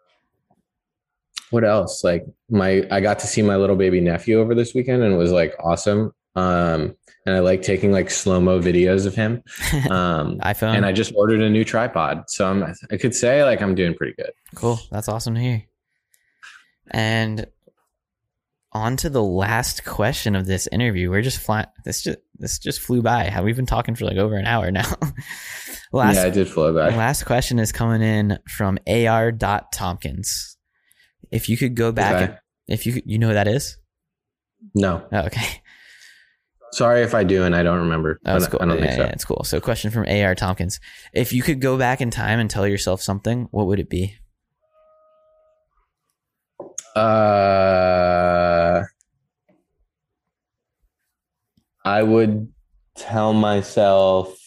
what 1.52 1.64
else? 1.64 2.04
Like 2.04 2.26
my, 2.50 2.86
I 2.90 3.02
got 3.02 3.20
to 3.20 3.28
see 3.28 3.42
my 3.42 3.56
little 3.58 3.76
baby 3.76 4.00
nephew 4.02 4.40
over 4.40 4.56
this 4.56 4.74
weekend, 4.74 5.04
and 5.04 5.14
it 5.14 5.18
was 5.18 5.32
like 5.32 5.56
awesome. 5.64 6.14
Um, 6.36 6.96
and 7.26 7.36
I 7.36 7.40
like 7.40 7.62
taking 7.62 7.92
like 7.92 8.10
slow 8.10 8.40
mo 8.40 8.60
videos 8.60 9.06
of 9.06 9.16
him. 9.16 9.44
Um, 9.92 10.40
iPhone. 10.40 10.76
and 10.76 10.86
I 10.86 10.92
just 10.92 11.14
ordered 11.16 11.42
a 11.42 11.50
new 11.50 11.64
tripod, 11.66 12.30
so 12.30 12.50
I'm, 12.50 12.64
I 12.92 12.98
could 12.98 13.14
say 13.14 13.44
like 13.44 13.62
I'm 13.62 13.76
doing 13.76 13.94
pretty 13.94 14.14
good. 14.14 14.32
Cool. 14.56 14.80
That's 14.92 15.10
awesome 15.10 15.36
to 15.36 15.42
hear. 15.42 15.64
And 16.92 17.46
on 18.74 18.96
to 18.98 19.10
the 19.10 19.22
last 19.24 19.84
question 19.86 20.36
of 20.36 20.46
this 20.46 20.68
interview. 20.72 21.10
We're 21.10 21.22
just 21.22 21.40
flying. 21.40 21.66
This 21.86 22.02
just 22.02 22.20
this 22.36 22.58
just 22.60 22.80
flew 22.80 23.02
by. 23.02 23.30
How 23.30 23.44
we've 23.44 23.56
been 23.56 23.66
talking 23.66 23.96
for 23.96 24.06
like 24.06 24.18
over 24.18 24.36
an 24.36 24.46
hour 24.46 24.72
now. 24.72 24.90
last 25.92 26.16
yeah, 26.16 26.24
I 26.24 26.30
did 26.30 26.48
fly 26.48 26.72
by. 26.72 26.96
last 26.96 27.24
question 27.26 27.60
is 27.60 27.72
coming 27.72 28.02
in 28.02 28.40
from 28.48 28.78
Ar. 28.88 29.32
Tompkins. 29.74 30.58
If 31.32 31.50
you 31.50 31.58
could 31.58 31.76
go 31.76 31.92
back, 31.92 32.30
Okay. 32.30 32.38
if 32.68 32.86
you 32.86 33.02
you 33.06 33.18
know 33.20 33.28
who 33.28 33.34
that 33.34 33.48
is. 33.48 33.78
No, 34.76 35.06
Oh, 35.12 35.20
okay. 35.26 35.62
sorry 36.74 37.02
if 37.02 37.14
I 37.16 37.24
do 37.24 37.44
and 37.44 37.56
I 37.56 37.64
don't 37.64 37.80
remember. 37.80 38.20
That 38.24 38.34
was 38.36 38.46
I 38.46 38.50
cool. 38.52 38.60
don't 38.60 38.70
yeah, 38.70 38.76
think 38.82 38.92
so. 38.94 39.02
yeah, 39.02 39.08
it's 39.10 39.26
cool. 39.26 39.44
So, 39.44 39.60
question 39.60 39.92
from 39.92 40.06
Ar. 40.08 40.36
Tompkins: 40.36 40.80
If 41.14 41.34
you 41.34 41.42
could 41.42 41.60
go 41.62 41.78
back 41.78 42.00
in 42.02 42.10
time 42.12 42.40
and 42.40 42.50
tell 42.50 42.68
yourself 42.68 43.02
something, 43.02 43.48
what 43.52 43.68
would 43.68 43.80
it 43.80 43.90
be? 43.90 44.16
Uh, 46.96 48.41
I 51.84 52.04
would 52.04 52.50
tell 52.96 53.34
myself, 53.34 54.38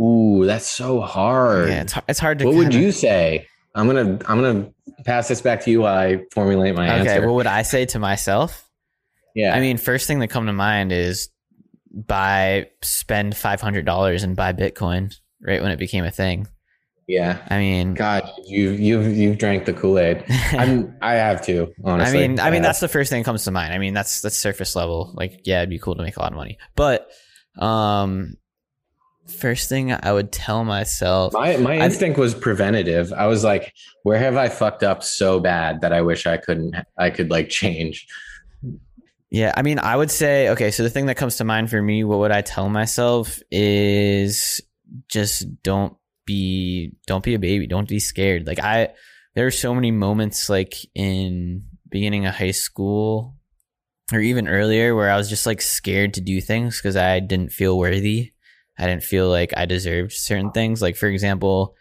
"Ooh, 0.00 0.44
that's 0.46 0.66
so 0.66 1.00
hard." 1.00 1.68
Yeah, 1.68 1.82
it's, 1.82 1.94
it's 2.08 2.18
hard 2.18 2.38
to. 2.40 2.46
what 2.46 2.54
would 2.54 2.70
kinda- 2.70 2.78
you 2.78 2.92
say? 2.92 3.46
I'm 3.74 3.86
gonna 3.86 4.18
I'm 4.26 4.40
gonna 4.40 4.70
pass 5.04 5.28
this 5.28 5.40
back 5.40 5.62
to 5.62 5.70
you 5.70 5.82
while 5.82 5.96
I 5.96 6.20
formulate 6.32 6.74
my 6.74 6.86
Okay, 6.88 6.98
answer. 7.00 7.10
Okay, 7.18 7.26
what 7.26 7.34
would 7.36 7.46
I 7.46 7.62
say 7.62 7.86
to 7.86 7.98
myself? 7.98 8.68
yeah, 9.34 9.54
I 9.54 9.60
mean, 9.60 9.76
first 9.76 10.06
thing 10.06 10.18
that 10.20 10.28
come 10.28 10.46
to 10.46 10.52
mind 10.52 10.90
is 10.92 11.28
buy 11.92 12.66
spend 12.82 13.36
five 13.36 13.60
hundred 13.60 13.84
dollars 13.84 14.22
and 14.24 14.34
buy 14.36 14.52
Bitcoin 14.52 15.14
right 15.40 15.62
when 15.62 15.70
it 15.70 15.78
became 15.78 16.04
a 16.04 16.10
thing. 16.10 16.48
Yeah. 17.10 17.44
I 17.50 17.58
mean, 17.58 17.94
God, 17.94 18.30
you 18.46 18.70
you've 18.70 19.16
you've 19.16 19.38
drank 19.38 19.64
the 19.64 19.72
Kool 19.72 19.98
Aid. 19.98 20.24
I'm 20.52 20.94
I 21.02 21.14
have 21.14 21.42
to 21.46 21.72
I 21.84 22.12
mean, 22.12 22.38
I 22.38 22.50
mean 22.50 22.54
have. 22.54 22.62
that's 22.62 22.80
the 22.80 22.88
first 22.88 23.10
thing 23.10 23.22
that 23.22 23.24
comes 23.24 23.44
to 23.44 23.50
mind. 23.50 23.72
I 23.74 23.78
mean, 23.78 23.94
that's 23.94 24.20
that's 24.20 24.36
surface 24.36 24.76
level. 24.76 25.12
Like, 25.14 25.40
yeah, 25.44 25.58
it'd 25.58 25.70
be 25.70 25.78
cool 25.78 25.96
to 25.96 26.02
make 26.02 26.16
a 26.16 26.20
lot 26.20 26.32
of 26.32 26.36
money, 26.36 26.58
but 26.76 27.10
um, 27.58 28.36
first 29.26 29.68
thing 29.68 29.92
I 29.92 30.12
would 30.12 30.30
tell 30.32 30.64
myself, 30.64 31.32
My 31.32 31.56
my 31.56 31.78
I- 31.80 31.84
instinct 31.86 32.18
was 32.18 32.34
preventative. 32.34 33.12
I 33.12 33.26
was 33.26 33.42
like, 33.44 33.74
where 34.04 34.18
have 34.18 34.36
I 34.36 34.48
fucked 34.48 34.82
up 34.82 35.02
so 35.02 35.40
bad 35.40 35.80
that 35.80 35.92
I 35.92 36.02
wish 36.02 36.26
I 36.26 36.36
couldn't 36.36 36.74
I 36.96 37.10
could 37.10 37.30
like 37.30 37.48
change. 37.48 38.06
Yeah, 39.32 39.52
I 39.56 39.62
mean, 39.62 39.78
I 39.78 39.96
would 39.96 40.10
say 40.10 40.48
okay. 40.50 40.70
So 40.70 40.82
the 40.82 40.90
thing 40.90 41.06
that 41.06 41.16
comes 41.16 41.36
to 41.36 41.44
mind 41.44 41.70
for 41.70 41.80
me, 41.80 42.02
what 42.04 42.18
would 42.20 42.32
I 42.32 42.40
tell 42.42 42.68
myself 42.68 43.40
is 43.50 44.60
just 45.08 45.62
don't 45.62 45.96
be 46.30 46.92
don't 47.06 47.24
be 47.24 47.34
a 47.34 47.38
baby. 47.38 47.66
Don't 47.66 47.88
be 47.88 47.98
scared. 47.98 48.46
Like 48.46 48.60
I, 48.60 48.90
there 49.34 49.46
are 49.46 49.50
so 49.50 49.74
many 49.74 49.90
moments 49.90 50.48
like 50.48 50.74
in 50.94 51.64
beginning 51.88 52.26
of 52.26 52.34
high 52.34 52.52
school 52.52 53.36
or 54.12 54.20
even 54.20 54.48
earlier 54.48 54.94
where 54.94 55.10
I 55.10 55.16
was 55.16 55.28
just 55.28 55.46
like 55.46 55.60
scared 55.60 56.14
to 56.14 56.20
do 56.20 56.40
things 56.40 56.78
because 56.78 56.96
I 56.96 57.20
didn't 57.20 57.52
feel 57.52 57.76
worthy. 57.76 58.32
I 58.78 58.86
didn't 58.86 59.02
feel 59.02 59.28
like 59.28 59.52
I 59.56 59.66
deserved 59.66 60.12
certain 60.12 60.52
things. 60.52 60.80
Like 60.80 60.96
for 60.96 61.08
example, 61.08 61.74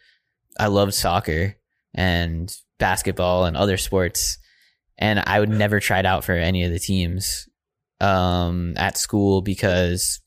I 0.60 0.68
loved 0.68 0.94
soccer 0.94 1.56
and 1.94 2.54
basketball 2.80 3.46
and 3.46 3.56
other 3.56 3.78
sports 3.78 4.38
and 4.98 5.24
I 5.26 5.40
would 5.40 5.50
never 5.50 5.80
try 5.80 6.00
it 6.00 6.06
out 6.06 6.24
for 6.24 6.34
any 6.34 6.64
of 6.66 6.72
the 6.72 6.80
teams 6.80 7.48
um, 8.02 8.74
at 8.78 8.98
school 8.98 9.42
because 9.42 10.20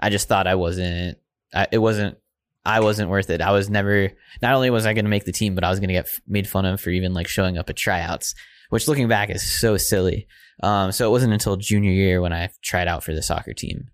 I 0.00 0.10
just 0.10 0.28
thought 0.28 0.46
I 0.46 0.54
wasn't. 0.54 1.18
I, 1.54 1.66
it 1.70 1.78
wasn't. 1.78 2.16
I 2.64 2.80
wasn't 2.80 3.10
worth 3.10 3.28
it. 3.30 3.40
I 3.42 3.52
was 3.52 3.68
never. 3.68 4.10
Not 4.40 4.54
only 4.54 4.70
was 4.70 4.86
I 4.86 4.94
going 4.94 5.04
to 5.04 5.10
make 5.10 5.24
the 5.24 5.32
team, 5.32 5.54
but 5.54 5.64
I 5.64 5.70
was 5.70 5.80
going 5.80 5.88
to 5.88 5.94
get 5.94 6.06
f- 6.06 6.20
made 6.26 6.48
fun 6.48 6.64
of 6.64 6.80
for 6.80 6.90
even 6.90 7.12
like 7.12 7.28
showing 7.28 7.58
up 7.58 7.68
at 7.68 7.76
tryouts, 7.76 8.34
which 8.70 8.88
looking 8.88 9.08
back 9.08 9.28
is 9.30 9.42
so 9.42 9.76
silly. 9.76 10.26
Um, 10.62 10.90
so 10.92 11.06
it 11.06 11.10
wasn't 11.10 11.32
until 11.34 11.56
junior 11.56 11.90
year 11.92 12.20
when 12.22 12.32
I 12.32 12.48
tried 12.62 12.88
out 12.88 13.04
for 13.04 13.12
the 13.12 13.22
soccer 13.22 13.52
team, 13.52 13.88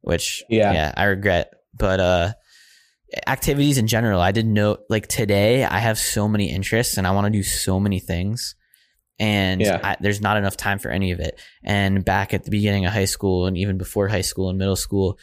which 0.00 0.42
Yeah. 0.48 0.72
yeah, 0.72 0.94
I 0.96 1.04
regret. 1.04 1.52
But 1.76 2.00
uh, 2.00 2.32
activities 3.26 3.78
in 3.78 3.86
general, 3.86 4.20
I 4.20 4.32
didn't 4.32 4.54
know. 4.54 4.78
Like 4.88 5.06
today, 5.08 5.64
I 5.64 5.78
have 5.78 5.98
so 5.98 6.28
many 6.28 6.50
interests 6.50 6.96
and 6.96 7.06
I 7.06 7.10
want 7.10 7.26
to 7.26 7.30
do 7.30 7.42
so 7.42 7.78
many 7.80 8.00
things, 8.00 8.54
and 9.18 9.60
Yeah. 9.60 9.80
I, 9.82 9.96
there's 10.00 10.20
not 10.20 10.36
enough 10.36 10.56
time 10.56 10.78
for 10.78 10.90
any 10.90 11.10
of 11.12 11.20
it. 11.20 11.38
And 11.62 12.04
back 12.04 12.32
at 12.32 12.44
the 12.44 12.50
beginning 12.50 12.86
of 12.86 12.92
high 12.92 13.04
school 13.04 13.46
and 13.46 13.56
even 13.58 13.76
before 13.78 14.08
high 14.08 14.20
school 14.22 14.48
and 14.48 14.58
middle 14.58 14.76
school, 14.76 15.18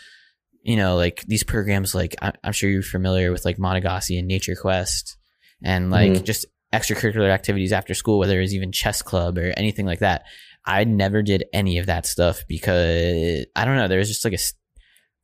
you 0.68 0.76
know, 0.76 0.98
like 0.98 1.24
these 1.26 1.44
programs, 1.44 1.96
like 1.96 2.16
I, 2.22 2.34
I'm 2.44 2.52
sure 2.52 2.70
you're 2.70 2.84
familiar 2.84 3.32
with 3.32 3.46
like 3.46 3.58
Monogassi 3.58 4.20
and 4.20 4.28
Nature 4.28 4.56
Quest, 4.56 5.16
and 5.64 5.90
like 5.90 6.12
Mhm. 6.12 6.24
just 6.26 6.46
extracurricular 6.74 7.30
activities 7.30 7.72
after 7.72 7.94
school, 7.94 8.20
whether 8.20 8.38
it 8.38 8.42
was 8.42 8.54
even 8.54 8.74
chess 8.74 9.02
club 9.02 9.38
or 9.38 9.54
anything 9.56 9.86
like 9.86 10.00
that. 10.00 10.26
I 10.66 10.84
never 10.84 11.24
did 11.24 11.46
any 11.54 11.78
of 11.78 11.86
that 11.86 12.06
stuff 12.06 12.44
because 12.50 13.46
I 13.56 13.64
don't 13.64 13.78
know. 13.78 13.88
There 13.88 14.00
was 14.00 14.10
just 14.10 14.26
like 14.26 14.34
a, 14.34 14.40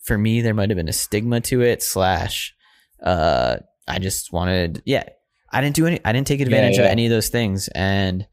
for 0.04 0.18
me, 0.18 0.40
there 0.40 0.54
might 0.54 0.70
have 0.70 0.78
been 0.78 0.88
a 0.88 0.94
stigma 0.94 1.42
to 1.42 1.62
it. 1.62 1.84
Slash, 1.84 2.56
uh, 3.04 3.58
I 3.86 4.00
just 4.00 4.32
wanted, 4.32 4.82
yeah, 4.86 5.04
I 5.52 5.60
didn't 5.60 5.76
do 5.76 5.86
any, 5.86 6.00
I 6.06 6.14
didn't 6.14 6.28
take 6.28 6.40
advantage 6.40 6.78
of 6.78 6.86
yeah. 6.86 6.92
any 6.92 7.06
of 7.06 7.12
those 7.12 7.28
things, 7.28 7.68
and 7.76 8.26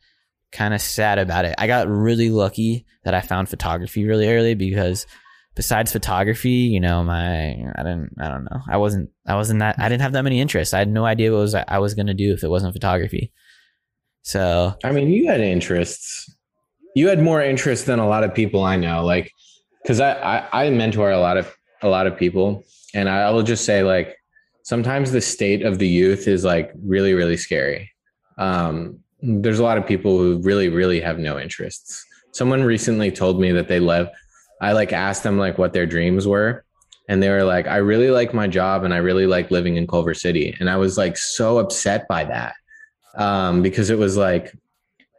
kind 0.52 0.74
of 0.74 0.80
sad 0.80 1.18
about 1.18 1.44
it. 1.44 1.56
I 1.58 1.66
got 1.66 1.88
really 1.88 2.30
lucky 2.30 2.86
that 3.02 3.14
I 3.14 3.20
found 3.20 3.48
photography 3.48 4.04
really 4.04 4.28
early 4.28 4.54
because 4.54 5.06
besides 5.60 5.92
photography, 5.92 6.70
you 6.74 6.80
know, 6.80 7.04
my 7.04 7.50
I 7.50 7.82
didn't 7.82 8.14
I 8.18 8.28
don't 8.28 8.44
know. 8.44 8.62
I 8.66 8.78
wasn't 8.78 9.10
I 9.26 9.34
wasn't 9.34 9.58
that 9.60 9.74
I 9.78 9.90
didn't 9.90 10.00
have 10.00 10.14
that 10.14 10.22
many 10.22 10.40
interests. 10.40 10.72
I 10.72 10.78
had 10.78 10.88
no 10.88 11.04
idea 11.04 11.32
what 11.32 11.40
was 11.40 11.54
I 11.54 11.76
was 11.76 11.92
gonna 11.92 12.14
do 12.14 12.32
if 12.32 12.42
it 12.42 12.48
wasn't 12.48 12.72
photography. 12.72 13.30
So 14.22 14.74
I 14.82 14.90
mean, 14.90 15.10
you 15.10 15.26
had 15.28 15.42
interests. 15.42 16.34
You 16.94 17.08
had 17.08 17.20
more 17.20 17.42
interest 17.42 17.84
than 17.84 17.98
a 17.98 18.08
lot 18.08 18.24
of 18.24 18.32
people 18.34 18.64
I 18.64 18.76
know. 18.76 19.04
Like, 19.04 19.30
because 19.82 20.00
I, 20.00 20.12
I 20.14 20.64
I 20.64 20.70
mentor 20.70 21.10
a 21.10 21.20
lot 21.20 21.36
of 21.36 21.54
a 21.82 21.88
lot 21.88 22.06
of 22.06 22.16
people, 22.16 22.64
and 22.94 23.10
I 23.10 23.30
will 23.30 23.42
just 23.42 23.66
say 23.66 23.82
like 23.82 24.16
sometimes 24.62 25.12
the 25.12 25.20
state 25.20 25.60
of 25.60 25.78
the 25.78 25.88
youth 25.88 26.26
is 26.26 26.42
like 26.42 26.72
really 26.82 27.12
really 27.12 27.36
scary. 27.36 27.92
Um, 28.38 28.98
there's 29.20 29.58
a 29.58 29.62
lot 29.62 29.76
of 29.76 29.86
people 29.86 30.16
who 30.16 30.40
really 30.40 30.70
really 30.70 31.02
have 31.02 31.18
no 31.18 31.38
interests. 31.38 32.02
Someone 32.32 32.64
recently 32.64 33.10
told 33.10 33.38
me 33.38 33.52
that 33.52 33.68
they 33.68 33.78
love. 33.78 34.08
I 34.60 34.72
like 34.72 34.92
asked 34.92 35.22
them 35.22 35.38
like 35.38 35.58
what 35.58 35.72
their 35.72 35.86
dreams 35.86 36.26
were, 36.26 36.64
and 37.08 37.22
they 37.22 37.30
were 37.30 37.44
like, 37.44 37.66
"I 37.66 37.76
really 37.76 38.10
like 38.10 38.34
my 38.34 38.46
job, 38.46 38.84
and 38.84 38.92
I 38.92 38.98
really 38.98 39.26
like 39.26 39.50
living 39.50 39.76
in 39.76 39.86
Culver 39.86 40.14
City." 40.14 40.56
And 40.60 40.68
I 40.68 40.76
was 40.76 40.98
like 40.98 41.16
so 41.16 41.58
upset 41.58 42.06
by 42.08 42.24
that 42.24 42.54
um, 43.16 43.62
because 43.62 43.90
it 43.90 43.98
was 43.98 44.16
like, 44.16 44.52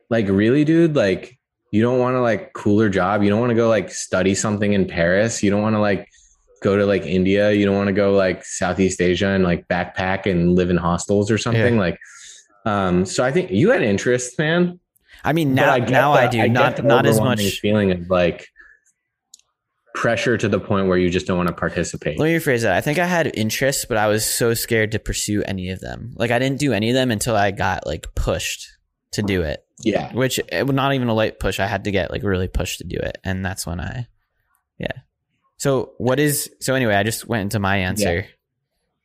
like 0.10 0.28
really, 0.28 0.64
dude, 0.64 0.96
like 0.96 1.38
you 1.72 1.82
don't 1.82 2.00
want 2.00 2.16
to 2.16 2.22
like 2.22 2.54
cooler 2.54 2.90
job. 2.90 3.24
You 3.24 3.30
don't 3.30 3.40
want 3.40 3.52
to 3.52 3.56
go 3.56 3.70
like 3.70 3.92
study 3.92 4.36
something 4.36 4.74
in 4.74 4.88
Paris. 4.88 5.42
You 5.42 5.50
don't 5.50 5.62
want 5.62 5.76
to 5.76 5.80
like 5.80 6.10
go 6.62 6.78
to 6.78 6.86
like 6.86 7.04
India. 7.04 7.52
You 7.52 7.66
don't 7.66 7.76
want 7.76 7.88
to 7.88 7.94
go 7.94 8.14
like 8.14 8.46
Southeast 8.46 9.02
Asia 9.02 9.30
and 9.30 9.44
like 9.44 9.68
backpack 9.68 10.30
and 10.30 10.56
live 10.56 10.70
in 10.70 10.78
hostels 10.78 11.32
or 11.32 11.38
something. 11.38 11.76
Yeah. 11.76 11.80
Like, 11.80 12.00
um, 12.66 13.06
so 13.06 13.24
I 13.24 13.32
think 13.32 13.52
you 13.52 13.72
had 13.72 13.82
interest, 13.82 14.38
man. 14.38 14.80
I 15.24 15.34
mean 15.34 15.54
now 15.54 15.78
get 15.78 15.90
now 15.90 16.14
I 16.14 16.28
do 16.28 16.38
get 16.38 16.52
not 16.52 16.84
not 16.84 17.06
as 17.06 17.20
much. 17.20 17.60
feeling 17.60 17.92
of 17.92 18.10
like 18.10 18.48
pressure 19.94 20.38
to 20.38 20.48
the 20.48 20.60
point 20.60 20.88
where 20.88 20.98
you 20.98 21.10
just 21.10 21.28
don't 21.28 21.38
want 21.38 21.48
to 21.50 21.54
participate. 21.56 22.18
Let 22.20 22.26
me 22.26 22.36
rephrase 22.36 22.62
that. 22.62 22.74
I 22.74 22.82
think 22.82 22.98
I 23.00 23.06
had 23.06 23.32
interests, 23.36 23.86
but 23.86 23.98
I 23.98 24.08
was 24.08 24.26
so 24.26 24.54
scared 24.54 24.92
to 24.94 25.00
pursue 25.00 25.44
any 25.44 25.70
of 25.70 25.80
them. 25.82 26.14
Like 26.16 26.32
I 26.32 26.40
didn't 26.40 26.60
do 26.60 26.74
any 26.74 26.90
of 26.90 26.94
them 26.96 27.12
until 27.12 27.36
I 27.36 27.52
got 27.52 27.86
like 27.86 28.08
pushed 28.16 28.68
to 29.14 29.22
do 29.22 29.42
it. 29.42 29.64
Yeah. 29.84 30.14
Which 30.14 30.40
it 30.52 30.66
was 30.66 30.76
not 30.76 30.94
even 30.94 31.08
a 31.10 31.14
light 31.14 31.40
push. 31.40 31.60
I 31.60 31.68
had 31.68 31.84
to 31.86 31.92
get 31.92 32.12
like 32.12 32.24
really 32.24 32.48
pushed 32.48 32.78
to 32.80 32.84
do 32.86 32.98
it, 32.98 33.18
and 33.24 33.44
that's 33.46 33.66
when 33.68 33.80
I, 33.80 34.08
yeah. 34.80 34.92
So 35.58 35.92
what 35.98 36.20
is 36.20 36.50
so 36.62 36.74
anyway? 36.76 36.96
I 36.96 37.04
just 37.04 37.28
went 37.28 37.42
into 37.44 37.60
my 37.60 37.78
answer. 37.78 38.26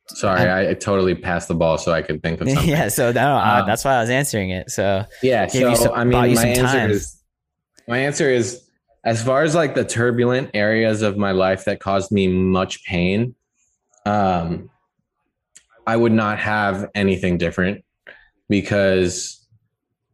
Sorry, 0.09 0.39
I, 0.49 0.69
I 0.69 0.73
totally 0.73 1.15
passed 1.15 1.49
the 1.49 1.53
ball 1.53 1.77
so 1.77 1.91
I 1.91 2.01
could 2.01 2.23
think 2.23 2.39
of 2.39 2.49
something. 2.51 2.69
Yeah. 2.69 2.87
so 2.87 3.11
that, 3.11 3.27
uh, 3.27 3.61
Um, 3.61 3.67
that's 3.67 3.83
why 3.83 3.95
I 3.95 3.99
was 4.01 4.09
answering 4.09 4.51
it. 4.51 4.71
So 4.71 5.03
Yeah. 5.21 5.47
So 5.47 5.73
some- 5.75 5.93
I 5.93 6.05
mean, 6.05 6.33
my 6.33 6.45
answer 6.47 6.61
time. 6.63 6.91
is 6.91 7.21
my 7.89 7.97
answer 7.99 8.29
is 8.29 8.61
as 9.07 9.23
far 9.23 9.43
as 9.43 9.55
like 9.55 9.73
the 9.73 9.85
turbulent 9.85 10.49
areas 10.53 11.01
of 11.01 11.15
my 11.17 11.31
life 11.31 11.63
that 11.63 11.79
caused 11.79 12.11
me 12.11 12.27
much 12.27 12.83
pain. 12.83 13.33
Um, 14.05 14.69
I 15.87 15.95
would 15.95 16.11
not 16.11 16.39
have 16.39 16.89
anything 16.93 17.37
different 17.37 17.85
because 18.49 19.45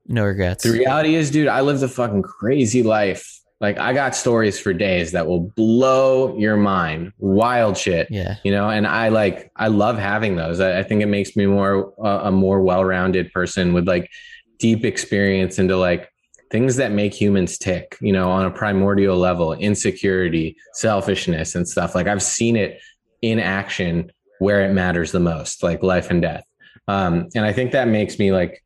no 0.08 0.24
regrets. 0.26 0.64
the 0.64 0.72
reality 0.72 1.16
is, 1.16 1.32
dude, 1.32 1.48
I 1.48 1.62
lived 1.62 1.82
a 1.82 1.88
fucking 1.88 2.22
crazy 2.22 2.84
life. 2.84 3.40
Like 3.60 3.80
I 3.80 3.94
got 3.94 4.14
stories 4.16 4.60
for 4.60 4.74
days 4.74 5.14
that 5.14 5.26
will 5.26 5.40
blow 5.56 6.38
your 6.38 6.58
mind. 6.58 7.14
Wild 7.18 7.76
shit 7.78 8.08
Yeah. 8.12 8.36
you 8.44 8.52
know 8.52 8.70
and 8.70 8.86
i 8.86 9.10
like 9.10 9.52
i 9.56 9.70
love 9.70 9.98
having 9.98 10.36
those 10.36 10.60
i, 10.60 10.80
I 10.80 10.84
think 10.84 11.02
it 11.02 11.06
makes 11.08 11.36
me 11.36 11.46
more 11.48 11.94
uh, 12.06 12.22
a 12.26 12.32
more 12.32 12.62
well-rounded 12.62 13.32
person 13.32 13.74
with 13.74 13.88
like 13.88 14.12
deep 14.60 14.84
experience 14.86 15.58
into 15.60 15.78
like 15.78 16.10
things 16.54 16.76
that 16.76 16.92
make 16.92 17.20
humans 17.20 17.58
tick 17.58 17.98
you 18.00 18.14
know 18.14 18.30
on 18.30 18.46
a 18.46 18.52
primordial 18.52 19.18
level 19.18 19.54
insecurity 19.54 20.56
selfishness 20.74 21.56
and 21.56 21.68
stuff. 21.68 21.96
Like 21.96 22.08
i've 22.08 22.24
seen 22.24 22.56
it 22.56 22.80
in 23.22 23.40
action 23.40 24.12
where 24.40 24.62
it 24.62 24.72
matters 24.72 25.12
the 25.12 25.20
most 25.20 25.64
like 25.64 25.82
life 25.82 26.12
and 26.12 26.22
death. 26.22 26.46
Um 26.88 27.28
and 27.36 27.44
i 27.44 27.52
think 27.52 27.72
that 27.72 27.88
makes 27.88 28.20
me 28.20 28.32
like 28.32 28.64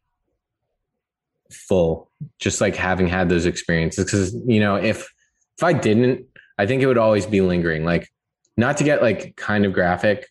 full 1.50 2.12
just 2.40 2.60
like 2.60 2.76
having 2.76 3.08
had 3.08 3.30
those 3.30 3.46
experiences. 3.46 4.04
Because 4.04 4.36
you 4.46 4.60
know 4.60 4.76
if 4.76 5.10
if 5.58 5.64
i 5.64 5.72
didn't 5.72 6.26
i 6.60 6.68
think 6.68 6.84
it 6.84 6.88
would 6.88 6.98
always 6.98 7.26
be 7.26 7.40
lingering. 7.40 7.86
Like 7.86 8.10
not 8.58 8.76
to 8.78 8.84
get 8.84 9.02
like 9.02 9.38
kind 9.38 9.66
of 9.66 9.72
graphic 9.72 10.28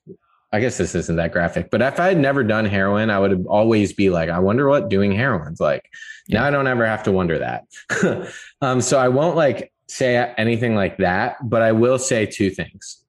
i 0.56 0.60
guess 0.60 0.78
this 0.78 0.94
isn't 0.94 1.16
that 1.16 1.32
graphic 1.32 1.70
but 1.70 1.82
if 1.82 2.00
i 2.00 2.08
had 2.08 2.18
never 2.18 2.42
done 2.42 2.64
heroin 2.64 3.10
i 3.10 3.18
would 3.18 3.44
always 3.46 3.92
be 3.92 4.08
like 4.08 4.30
i 4.30 4.38
wonder 4.38 4.66
what 4.68 4.88
doing 4.88 5.12
heroin's 5.12 5.60
like. 5.60 5.84
Now 6.30 6.44
i 6.44 6.50
don't 6.50 6.66
ever 6.66 6.86
have 6.86 7.02
to 7.04 7.12
wonder 7.12 7.38
that. 7.38 7.64
Um 8.62 8.80
so 8.80 8.98
i 8.98 9.08
won't 9.08 9.36
like 9.36 9.70
say 9.86 10.16
anything 10.38 10.74
like 10.74 10.96
that 10.96 11.36
but 11.44 11.60
i 11.60 11.72
will 11.72 11.98
say 11.98 12.24
two 12.24 12.50
things. 12.50 13.04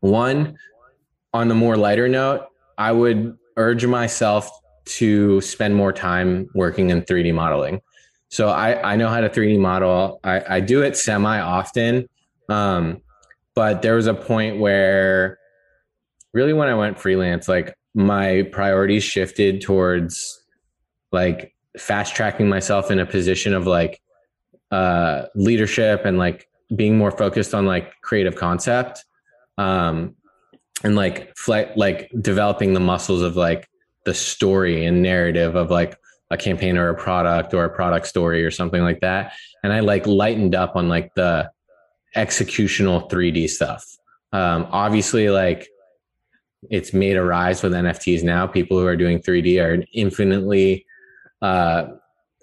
One 0.00 0.58
on 1.32 1.48
the 1.48 1.54
more 1.54 1.76
lighter 1.76 2.08
note 2.08 2.48
i 2.76 2.90
would 2.90 3.38
urge 3.56 3.86
myself 3.86 4.50
to 4.98 5.40
spend 5.40 5.74
more 5.76 5.92
time 5.92 6.48
working 6.54 6.90
in 6.90 7.02
3d 7.02 7.32
modeling. 7.32 7.80
So 8.28 8.48
i 8.48 8.92
i 8.92 8.96
know 8.96 9.08
how 9.08 9.20
to 9.20 9.28
3d 9.28 9.60
model. 9.60 10.18
I 10.24 10.56
i 10.56 10.60
do 10.60 10.82
it 10.82 10.96
semi 10.96 11.38
often 11.38 12.08
um 12.48 13.02
but 13.54 13.82
there 13.82 13.94
was 13.94 14.08
a 14.08 14.14
point 14.14 14.58
where 14.58 15.38
really 16.36 16.52
when 16.52 16.68
i 16.68 16.74
went 16.74 16.98
freelance 16.98 17.48
like 17.48 17.74
my 17.94 18.42
priorities 18.52 19.02
shifted 19.02 19.62
towards 19.62 20.44
like 21.10 21.54
fast 21.78 22.14
tracking 22.14 22.48
myself 22.48 22.90
in 22.90 22.98
a 22.98 23.06
position 23.06 23.54
of 23.54 23.66
like 23.66 24.00
uh 24.70 25.22
leadership 25.34 26.04
and 26.04 26.18
like 26.18 26.46
being 26.74 26.98
more 26.98 27.10
focused 27.10 27.54
on 27.54 27.64
like 27.64 27.92
creative 28.02 28.36
concept 28.36 29.04
um 29.56 30.14
and 30.84 30.94
like 30.94 31.34
fle- 31.36 31.72
like 31.74 32.10
developing 32.20 32.74
the 32.74 32.80
muscles 32.80 33.22
of 33.22 33.34
like 33.34 33.66
the 34.04 34.12
story 34.12 34.84
and 34.84 35.02
narrative 35.02 35.56
of 35.56 35.70
like 35.70 35.96
a 36.30 36.36
campaign 36.36 36.76
or 36.76 36.90
a 36.90 36.94
product 36.94 37.54
or 37.54 37.64
a 37.64 37.70
product 37.70 38.06
story 38.06 38.44
or 38.44 38.50
something 38.50 38.82
like 38.82 39.00
that 39.00 39.32
and 39.64 39.72
i 39.72 39.80
like 39.80 40.06
lightened 40.06 40.54
up 40.54 40.76
on 40.76 40.88
like 40.88 41.14
the 41.14 41.50
executional 42.16 43.08
3D 43.10 43.48
stuff. 43.48 43.84
Um, 44.32 44.66
obviously, 44.70 45.28
like 45.28 45.68
it's 46.70 46.92
made 46.92 47.16
a 47.16 47.24
rise 47.24 47.62
with 47.62 47.72
NFTs 47.72 48.22
now. 48.22 48.46
People 48.46 48.78
who 48.78 48.86
are 48.86 48.96
doing 48.96 49.18
3D 49.18 49.62
are 49.62 49.84
infinitely 49.92 50.86
uh, 51.42 51.88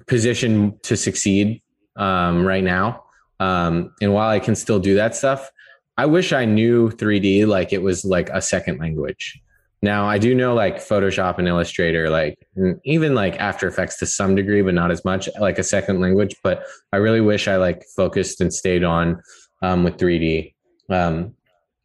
positioned 0.08 0.82
to 0.84 0.96
succeed 0.98 1.62
um, 1.96 2.46
right 2.46 2.64
now. 2.64 3.04
Um, 3.40 3.94
and 4.02 4.14
while 4.14 4.30
I 4.30 4.40
can 4.40 4.56
still 4.56 4.80
do 4.80 4.96
that 4.96 5.16
stuff, 5.16 5.50
I 5.98 6.06
wish 6.06 6.34
I 6.34 6.46
knew 6.46 6.90
3D 6.90 7.48
like 7.48 7.74
it 7.74 7.82
was 7.82 8.04
like 8.04 8.30
a 8.30 8.42
second 8.42 8.80
language. 8.80 9.40
Now 9.82 10.06
I 10.06 10.18
do 10.18 10.34
know 10.34 10.54
like 10.54 10.78
Photoshop 10.78 11.40
and 11.40 11.48
Illustrator, 11.48 12.10
like 12.10 12.38
even 12.86 13.16
like 13.16 13.40
After 13.40 13.68
Effects 13.68 13.98
to 14.00 14.06
some 14.06 14.34
degree, 14.34 14.62
but 14.62 14.74
not 14.74 14.92
as 14.92 15.04
much 15.04 15.28
like 15.40 15.60
a 15.60 15.64
second 15.64 16.00
language. 16.00 16.36
But 16.42 16.64
I 16.94 16.98
really 16.98 17.22
wish 17.22 17.48
I 17.48 17.58
like 17.58 17.84
focused 17.96 18.40
and 18.40 18.54
stayed 18.54 18.84
on 18.84 19.22
um, 19.62 19.84
with 19.84 19.98
3D. 19.98 20.54
Um, 20.90 21.36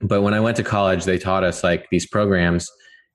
but 0.00 0.22
when 0.22 0.34
I 0.34 0.40
went 0.40 0.56
to 0.58 0.62
college, 0.62 1.04
they 1.04 1.18
taught 1.18 1.44
us 1.44 1.64
like 1.64 1.88
these 1.90 2.06
programs 2.06 2.70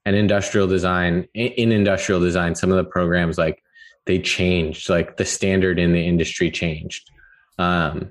and 0.05 0.15
industrial 0.15 0.67
design. 0.67 1.27
In, 1.33 1.47
in 1.47 1.71
industrial 1.71 2.19
design, 2.19 2.55
some 2.55 2.71
of 2.71 2.77
the 2.77 2.89
programs 2.89 3.37
like 3.37 3.63
they 4.05 4.19
changed, 4.19 4.89
like 4.89 5.17
the 5.17 5.25
standard 5.25 5.79
in 5.79 5.93
the 5.93 6.05
industry 6.05 6.51
changed. 6.51 7.09
Um, 7.57 8.09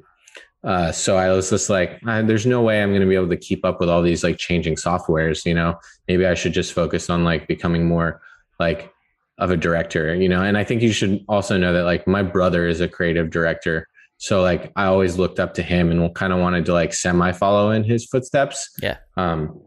uh, 0.65 0.93
so 0.93 1.17
I 1.17 1.31
was 1.31 1.51
just 1.51 1.69
like, 1.69 2.01
"Ah, 2.07 2.23
there's 2.23 2.47
no 2.47 2.63
way 2.63 2.83
I'm 2.83 2.91
going 2.91 3.01
to 3.01 3.09
be 3.09 3.17
able 3.17 3.29
to 3.29 3.37
keep 3.37 3.65
up 3.65 3.81
with 3.81 3.89
all 3.89 4.01
these 4.01 4.23
like 4.23 4.39
changing 4.39 4.77
softwares. 4.77 5.45
You 5.45 5.55
know, 5.55 5.79
maybe 6.07 6.25
I 6.25 6.35
should 6.35 6.53
just 6.53 6.73
focus 6.73 7.11
on 7.11 7.25
like 7.25 7.49
becoming 7.49 7.87
more 7.87 8.23
like 8.61 8.93
of 9.39 9.51
a 9.51 9.57
director. 9.57 10.15
You 10.15 10.29
know, 10.29 10.43
and 10.43 10.57
I 10.57 10.63
think 10.63 10.81
you 10.81 10.93
should 10.93 11.25
also 11.29 11.59
know 11.59 11.73
that 11.73 11.85
like 11.85 12.07
my 12.07 12.23
brother 12.23 12.69
is 12.69 12.81
a 12.81 12.89
creative 12.89 13.31
director. 13.31 13.89
So 14.23 14.41
like 14.41 14.71
I 14.77 14.85
always 14.85 15.19
looked 15.19 15.41
up 15.41 15.55
to 15.55 15.65
him 15.65 15.91
and 15.91 16.15
kind 16.15 16.33
of 16.33 16.39
wanted 16.39 16.65
to 16.67 16.73
like 16.73 16.95
semi 16.95 17.33
follow 17.33 17.73
in 17.73 17.83
his 17.83 18.07
footsteps. 18.07 18.71
Yeah. 18.81 18.99
Um, 19.17 19.61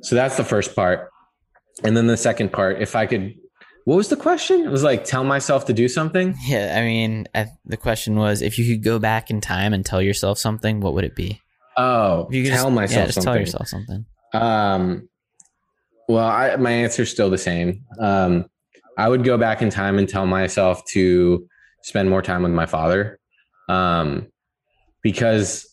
so 0.00 0.14
that's 0.14 0.36
the 0.36 0.44
first 0.44 0.76
part. 0.76 1.10
And 1.82 1.96
then 1.96 2.06
the 2.06 2.16
second 2.16 2.52
part, 2.52 2.80
if 2.80 2.94
I 2.94 3.06
could, 3.06 3.34
what 3.84 3.96
was 3.96 4.10
the 4.10 4.16
question? 4.16 4.60
It 4.60 4.70
was 4.70 4.84
like, 4.84 5.02
tell 5.02 5.24
myself 5.24 5.64
to 5.64 5.72
do 5.72 5.88
something. 5.88 6.36
Yeah. 6.46 6.78
I 6.78 6.84
mean, 6.84 7.26
I, 7.34 7.46
the 7.64 7.76
question 7.76 8.14
was 8.14 8.42
if 8.42 8.60
you 8.60 8.76
could 8.76 8.84
go 8.84 9.00
back 9.00 9.28
in 9.28 9.40
time 9.40 9.72
and 9.72 9.84
tell 9.84 10.00
yourself 10.00 10.38
something, 10.38 10.78
what 10.78 10.94
would 10.94 11.04
it 11.04 11.16
be? 11.16 11.40
Oh, 11.76 12.28
If 12.28 12.34
you 12.36 12.44
tell 12.46 12.66
just, 12.66 12.74
myself 12.76 12.96
yeah, 12.96 13.06
just 13.06 13.14
something. 13.16 13.32
tell 13.32 13.40
yourself 13.40 13.66
something. 13.66 14.06
Um, 14.34 15.08
well, 16.08 16.24
I, 16.28 16.54
my 16.54 16.70
answer's 16.70 17.10
still 17.10 17.28
the 17.28 17.38
same. 17.38 17.82
Um, 17.98 18.44
I 18.96 19.08
would 19.08 19.24
go 19.24 19.36
back 19.36 19.62
in 19.62 19.70
time 19.70 19.98
and 19.98 20.08
tell 20.08 20.26
myself 20.26 20.84
to 20.92 21.48
spend 21.82 22.08
more 22.08 22.22
time 22.22 22.44
with 22.44 22.52
my 22.52 22.66
father. 22.66 23.18
Um, 23.68 24.28
because 25.02 25.68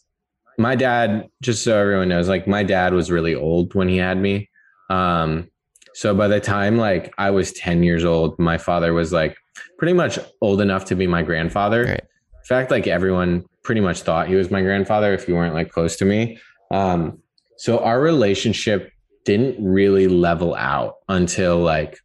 my 0.57 0.76
dad, 0.76 1.27
just 1.41 1.63
so 1.63 1.77
everyone 1.77 2.09
knows, 2.09 2.30
like 2.30 2.47
my 2.47 2.63
dad 2.63 2.93
was 2.93 3.11
really 3.11 3.35
old 3.35 3.73
when 3.73 3.88
he 3.88 3.97
had 3.97 4.18
me. 4.18 4.49
Um, 4.89 5.49
so 5.93 6.15
by 6.15 6.27
the 6.27 6.39
time 6.39 6.77
like 6.77 7.13
I 7.18 7.31
was 7.31 7.51
10 7.53 7.84
years 7.84 8.05
old, 8.05 8.38
my 8.39 8.57
father 8.57 8.93
was 8.93 9.11
like 9.11 9.38
pretty 9.77 9.93
much 9.93 10.19
old 10.41 10.61
enough 10.61 10.85
to 10.85 10.95
be 10.95 11.07
my 11.07 11.23
grandfather. 11.23 11.84
Right. 11.84 12.01
In 12.01 12.45
fact, 12.47 12.72
like 12.72 12.88
everyone 12.88 13.45
pretty 13.63 13.81
much 13.81 14.01
thought 14.01 14.27
he 14.27 14.35
was 14.35 14.51
my 14.51 14.61
grandfather 14.61 15.13
if 15.13 15.27
you 15.27 15.35
weren't 15.35 15.53
like 15.53 15.69
close 15.69 15.95
to 15.97 16.05
me. 16.05 16.38
Um, 16.72 17.19
so 17.57 17.80
our 17.80 17.99
relationship 17.99 18.91
didn't 19.26 19.63
really 19.63 20.07
level 20.07 20.55
out 20.55 20.95
until 21.07 21.59
like 21.59 21.99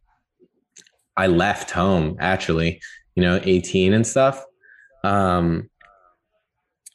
I 1.15 1.27
left 1.27 1.71
home 1.71 2.17
actually, 2.19 2.79
you 3.15 3.23
know, 3.23 3.39
18 3.43 3.93
and 3.93 4.05
stuff. 4.05 4.43
Um, 5.03 5.69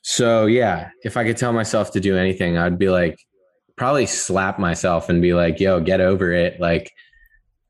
so 0.02 0.46
yeah, 0.46 0.90
if 1.04 1.16
I 1.16 1.24
could 1.24 1.36
tell 1.36 1.52
myself 1.52 1.92
to 1.92 2.00
do 2.00 2.16
anything, 2.16 2.58
I'd 2.58 2.78
be 2.78 2.90
like, 2.90 3.18
probably 3.76 4.06
slap 4.06 4.58
myself 4.58 5.08
and 5.08 5.22
be 5.22 5.32
like, 5.32 5.60
yo, 5.60 5.80
get 5.80 6.00
over 6.00 6.32
it. 6.32 6.60
Like, 6.60 6.92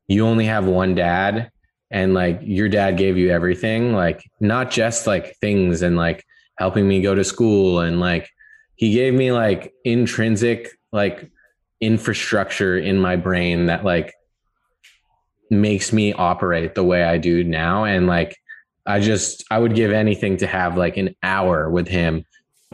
you 0.07 0.25
only 0.25 0.45
have 0.45 0.65
one 0.65 0.95
dad 0.95 1.49
and 1.91 2.13
like 2.13 2.39
your 2.43 2.69
dad 2.69 2.97
gave 2.97 3.17
you 3.17 3.29
everything, 3.29 3.93
like, 3.93 4.23
not 4.39 4.71
just 4.71 5.07
like 5.07 5.37
things 5.37 5.81
and 5.81 5.95
like 5.95 6.25
helping 6.57 6.87
me 6.87 7.01
go 7.01 7.15
to 7.15 7.23
school 7.23 7.79
and 7.79 7.99
like 7.99 8.29
he 8.75 8.93
gave 8.93 9.13
me 9.13 9.31
like 9.31 9.71
intrinsic 9.85 10.69
like 10.91 11.29
infrastructure 11.81 12.77
in 12.77 12.99
my 12.99 13.15
brain 13.15 13.67
that 13.67 13.83
like 13.83 14.13
makes 15.49 15.93
me 15.93 16.13
operate 16.13 16.75
the 16.75 16.83
way 16.83 17.03
I 17.03 17.17
do 17.17 17.43
now. 17.43 17.85
And 17.85 18.07
like, 18.07 18.35
I 18.85 18.99
just, 18.99 19.45
I 19.49 19.59
would 19.59 19.75
give 19.75 19.91
anything 19.91 20.37
to 20.37 20.47
have 20.47 20.77
like 20.77 20.97
an 20.97 21.15
hour 21.23 21.69
with 21.69 21.87
him 21.87 22.25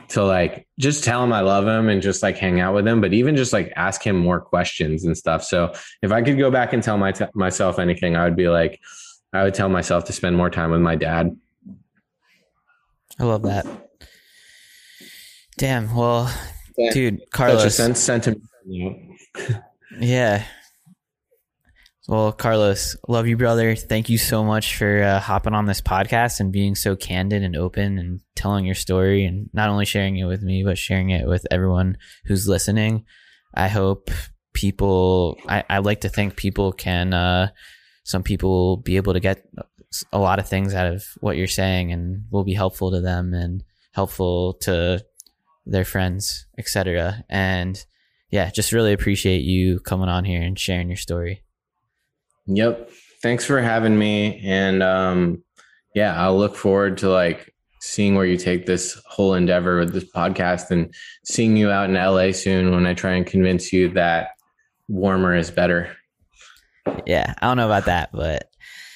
to 0.09 0.23
like 0.23 0.65
just 0.79 1.03
tell 1.03 1.23
him 1.23 1.31
I 1.31 1.41
love 1.41 1.67
him 1.67 1.87
and 1.89 2.01
just 2.01 2.23
like 2.23 2.37
hang 2.37 2.59
out 2.59 2.73
with 2.73 2.87
him, 2.87 2.99
but 3.01 3.13
even 3.13 3.35
just 3.35 3.53
like 3.53 3.71
ask 3.75 4.01
him 4.01 4.15
more 4.17 4.39
questions 4.41 5.05
and 5.05 5.15
stuff. 5.15 5.43
So 5.43 5.73
if 6.01 6.11
I 6.11 6.21
could 6.23 6.37
go 6.39 6.49
back 6.49 6.73
and 6.73 6.81
tell 6.81 6.97
my 6.97 7.11
t- 7.11 7.25
myself 7.35 7.77
anything, 7.77 8.15
I 8.15 8.23
would 8.23 8.35
be 8.35 8.49
like, 8.49 8.79
I 9.33 9.43
would 9.43 9.53
tell 9.53 9.69
myself 9.69 10.05
to 10.05 10.13
spend 10.13 10.35
more 10.35 10.49
time 10.49 10.71
with 10.71 10.81
my 10.81 10.95
dad. 10.95 11.37
I 13.19 13.23
love 13.25 13.43
that. 13.43 13.67
Damn. 15.57 15.93
Well, 15.93 16.33
Yeah. 16.77 16.91
dude, 16.91 17.19
Such 17.19 17.27
a 17.27 17.29
Carlos. 17.31 17.75
sense 17.75 17.99
sentiment. 17.99 18.43
Yeah. 19.99 20.43
Well, 22.09 22.31
Carlos, 22.31 22.97
love 23.07 23.27
you, 23.27 23.37
brother. 23.37 23.75
Thank 23.75 24.09
you 24.09 24.17
so 24.17 24.43
much 24.43 24.77
for 24.77 25.03
uh, 25.03 25.19
hopping 25.19 25.53
on 25.53 25.67
this 25.67 25.79
podcast 25.79 26.39
and 26.39 26.51
being 26.51 26.73
so 26.73 26.95
candid 26.95 27.43
and 27.43 27.55
open 27.55 27.99
and 27.99 28.19
telling 28.35 28.65
your 28.65 28.73
story 28.73 29.25
and 29.25 29.47
not 29.53 29.69
only 29.69 29.85
sharing 29.85 30.17
it 30.17 30.25
with 30.25 30.41
me, 30.41 30.63
but 30.63 30.79
sharing 30.79 31.11
it 31.11 31.27
with 31.27 31.45
everyone 31.51 31.99
who's 32.25 32.47
listening. 32.47 33.05
I 33.53 33.67
hope 33.67 34.09
people, 34.53 35.37
I, 35.47 35.63
I 35.69 35.77
like 35.77 36.01
to 36.01 36.09
think 36.09 36.35
people 36.35 36.71
can, 36.71 37.13
uh, 37.13 37.49
some 38.05 38.23
people 38.23 38.49
will 38.49 38.77
be 38.77 38.97
able 38.97 39.13
to 39.13 39.19
get 39.19 39.45
a 40.11 40.17
lot 40.17 40.39
of 40.39 40.49
things 40.49 40.73
out 40.73 40.91
of 40.91 41.03
what 41.19 41.37
you're 41.37 41.45
saying 41.45 41.91
and 41.91 42.23
will 42.31 42.43
be 42.43 42.55
helpful 42.55 42.89
to 42.89 43.01
them 43.01 43.35
and 43.35 43.63
helpful 43.91 44.55
to 44.61 45.05
their 45.67 45.85
friends, 45.85 46.47
etc. 46.57 47.23
And 47.29 47.85
yeah, 48.31 48.49
just 48.49 48.71
really 48.71 48.93
appreciate 48.93 49.43
you 49.43 49.79
coming 49.79 50.09
on 50.09 50.25
here 50.25 50.41
and 50.41 50.57
sharing 50.57 50.87
your 50.87 50.97
story. 50.97 51.43
Yep. 52.49 52.89
Thanks 53.21 53.45
for 53.45 53.61
having 53.61 53.97
me. 53.97 54.41
And 54.43 54.81
um, 54.81 55.43
yeah, 55.93 56.19
I'll 56.21 56.37
look 56.37 56.55
forward 56.55 56.97
to 56.99 57.09
like 57.09 57.53
seeing 57.81 58.15
where 58.15 58.25
you 58.25 58.37
take 58.37 58.65
this 58.65 59.01
whole 59.05 59.33
endeavor 59.35 59.79
with 59.79 59.93
this 59.93 60.05
podcast 60.11 60.71
and 60.71 60.93
seeing 61.23 61.55
you 61.55 61.69
out 61.69 61.89
in 61.89 61.95
LA 61.95 62.31
soon 62.31 62.71
when 62.71 62.85
I 62.85 62.93
try 62.93 63.13
and 63.13 63.25
convince 63.25 63.71
you 63.71 63.89
that 63.89 64.29
warmer 64.87 65.35
is 65.35 65.51
better. 65.51 65.95
Yeah, 67.05 67.33
I 67.41 67.47
don't 67.47 67.57
know 67.57 67.67
about 67.67 67.85
that, 67.85 68.09
but 68.11 68.49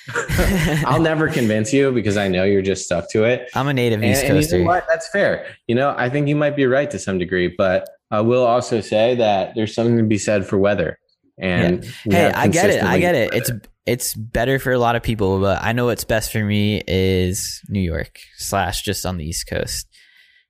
I'll 0.86 1.02
never 1.02 1.30
convince 1.30 1.72
you 1.72 1.92
because 1.92 2.18
I 2.18 2.28
know 2.28 2.44
you're 2.44 2.62
just 2.62 2.86
stuck 2.86 3.10
to 3.12 3.24
it. 3.24 3.50
I'm 3.54 3.68
a 3.68 3.74
native 3.74 4.02
And, 4.02 4.12
East 4.12 4.24
and 4.24 4.36
you 4.36 4.42
Coaster. 4.42 4.60
know 4.60 4.66
what? 4.66 4.86
That's 4.88 5.08
fair. 5.10 5.46
You 5.68 5.76
know, 5.76 5.94
I 5.98 6.10
think 6.10 6.28
you 6.28 6.36
might 6.36 6.56
be 6.56 6.66
right 6.66 6.90
to 6.92 7.00
some 7.00 7.18
degree, 7.20 7.54
but 7.56 7.88
I 8.12 8.22
will 8.22 8.44
also 8.44 8.82
say 8.82 9.16
that 9.16 9.54
there's 9.56 9.74
something 9.74 9.98
to 9.98 10.04
be 10.04 10.18
said 10.18 10.46
for 10.46 10.58
weather. 10.58 11.00
And 11.44 11.86
we 12.06 12.16
hey, 12.16 12.32
I 12.32 12.48
get 12.48 12.70
it. 12.70 12.82
I 12.82 13.00
get 13.00 13.16
it. 13.16 13.34
It's 13.34 13.52
it's 13.86 14.14
better 14.14 14.60
for 14.60 14.72
a 14.72 14.80
lot 14.80 14.96
of 14.96 15.04
people, 15.04 15.42
but 15.42 15.62
I 15.62 15.74
know 15.74 15.88
what's 15.88 16.06
best 16.06 16.32
for 16.32 16.42
me 16.44 16.82
is 16.88 17.62
New 17.68 17.82
York 17.82 18.18
slash 18.38 18.82
just 18.82 19.06
on 19.06 19.18
the 19.18 19.26
East 19.26 19.48
Coast. 19.48 19.88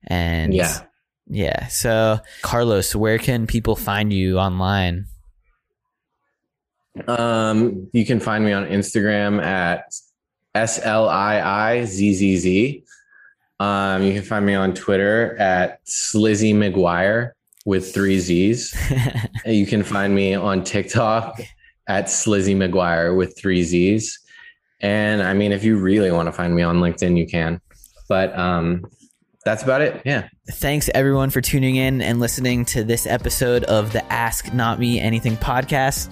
And 0.06 0.54
Yeah. 0.54 0.82
yeah. 1.28 1.68
So 1.68 2.20
Carlos, 2.44 2.96
where 2.96 3.18
can 3.18 3.48
people 3.48 3.76
find 3.76 4.14
you 4.14 4.38
online? 4.38 5.08
Um, 7.08 7.90
you 7.92 8.06
can 8.06 8.20
find 8.20 8.46
me 8.46 8.52
on 8.52 8.66
Instagram 8.68 9.44
at 9.44 9.96
S 10.54 10.80
L 10.84 11.10
I 11.10 11.42
I 11.42 11.86
Z 11.86 12.14
Z 12.14 12.38
Z. 12.38 12.84
Um, 13.60 14.04
you 14.04 14.14
can 14.14 14.22
find 14.22 14.46
me 14.46 14.54
on 14.54 14.76
Twitter 14.76 15.36
at 15.40 15.84
Slizzy 15.86 16.54
McGuire 16.54 17.32
with 17.66 17.94
three 17.94 18.20
Z's. 18.20 18.76
You 19.46 19.66
can 19.66 19.84
find 19.84 20.16
me 20.16 20.34
on 20.36 20.64
TikTok 20.64 21.42
at 21.88 22.06
Slizzy 22.06 22.56
McGuire 22.56 23.16
with 23.16 23.38
three 23.38 23.64
Z's. 23.64 24.18
And 24.80 25.22
I 25.22 25.34
mean, 25.34 25.52
if 25.52 25.66
you 25.66 25.76
really 25.76 26.12
want 26.12 26.28
to 26.28 26.32
find 26.32 26.56
me 26.56 26.62
on 26.62 26.78
LinkedIn, 26.78 27.18
you 27.18 27.28
can. 27.28 27.60
But 28.08 28.38
um, 28.38 28.86
that's 29.44 29.64
about 29.64 29.82
it. 29.82 30.02
Yeah. 30.06 30.28
Thanks 30.50 30.90
everyone 30.94 31.30
for 31.30 31.42
tuning 31.42 31.76
in 31.76 32.02
and 32.02 32.20
listening 32.20 32.64
to 32.66 32.84
this 32.84 33.06
episode 33.06 33.66
of 33.66 33.92
the 33.92 34.04
Ask 34.12 34.54
Not 34.54 34.80
Me 34.80 35.00
Anything 35.00 35.36
podcast. 35.36 36.10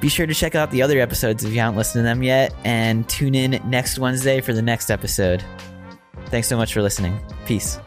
Be 0.00 0.08
sure 0.10 0.26
to 0.26 0.34
check 0.34 0.54
out 0.54 0.70
the 0.70 0.82
other 0.82 1.00
episodes 1.00 1.44
if 1.44 1.52
you 1.52 1.60
haven't 1.60 1.78
listened 1.78 2.00
to 2.00 2.02
them 2.02 2.22
yet, 2.22 2.54
and 2.64 3.08
tune 3.08 3.34
in 3.34 3.62
next 3.64 3.98
Wednesday 3.98 4.42
for 4.42 4.52
the 4.52 4.60
next 4.60 4.90
episode. 4.90 5.42
Thanks 6.26 6.48
so 6.48 6.58
much 6.58 6.74
for 6.74 6.82
listening. 6.82 7.18
Peace. 7.46 7.78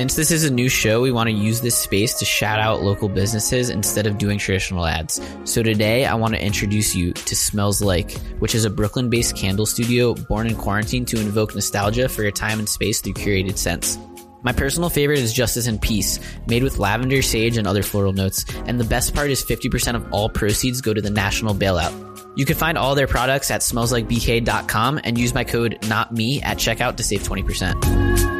Since 0.00 0.16
this 0.16 0.30
is 0.30 0.44
a 0.44 0.50
new 0.50 0.70
show, 0.70 1.02
we 1.02 1.12
want 1.12 1.28
to 1.28 1.34
use 1.34 1.60
this 1.60 1.76
space 1.76 2.14
to 2.20 2.24
shout 2.24 2.58
out 2.58 2.80
local 2.80 3.06
businesses 3.06 3.68
instead 3.68 4.06
of 4.06 4.16
doing 4.16 4.38
traditional 4.38 4.86
ads. 4.86 5.20
So 5.44 5.62
today, 5.62 6.06
I 6.06 6.14
want 6.14 6.32
to 6.32 6.42
introduce 6.42 6.94
you 6.94 7.12
to 7.12 7.36
Smells 7.36 7.82
Like, 7.82 8.12
which 8.38 8.54
is 8.54 8.64
a 8.64 8.70
Brooklyn 8.70 9.10
based 9.10 9.36
candle 9.36 9.66
studio 9.66 10.14
born 10.14 10.46
in 10.46 10.56
quarantine 10.56 11.04
to 11.04 11.20
invoke 11.20 11.54
nostalgia 11.54 12.08
for 12.08 12.22
your 12.22 12.32
time 12.32 12.58
and 12.58 12.66
space 12.66 13.02
through 13.02 13.12
curated 13.12 13.58
scents. 13.58 13.98
My 14.40 14.52
personal 14.52 14.88
favorite 14.88 15.18
is 15.18 15.34
Justice 15.34 15.66
and 15.66 15.78
Peace, 15.78 16.18
made 16.46 16.62
with 16.62 16.78
lavender, 16.78 17.20
sage, 17.20 17.58
and 17.58 17.66
other 17.66 17.82
floral 17.82 18.14
notes. 18.14 18.46
And 18.64 18.80
the 18.80 18.84
best 18.84 19.14
part 19.14 19.30
is 19.30 19.44
50% 19.44 19.96
of 19.96 20.10
all 20.14 20.30
proceeds 20.30 20.80
go 20.80 20.94
to 20.94 21.02
the 21.02 21.10
national 21.10 21.54
bailout. 21.54 22.38
You 22.38 22.46
can 22.46 22.56
find 22.56 22.78
all 22.78 22.94
their 22.94 23.06
products 23.06 23.50
at 23.50 23.60
smellslikebk.com 23.60 25.00
and 25.04 25.18
use 25.18 25.34
my 25.34 25.44
code 25.44 25.76
NOTME 25.82 26.42
at 26.42 26.56
checkout 26.56 26.96
to 26.96 27.02
save 27.02 27.22
20%. 27.22 28.39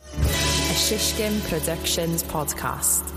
A 0.00 0.76
Shishkin 0.76 1.40
Productions 1.48 2.22
podcast. 2.22 3.13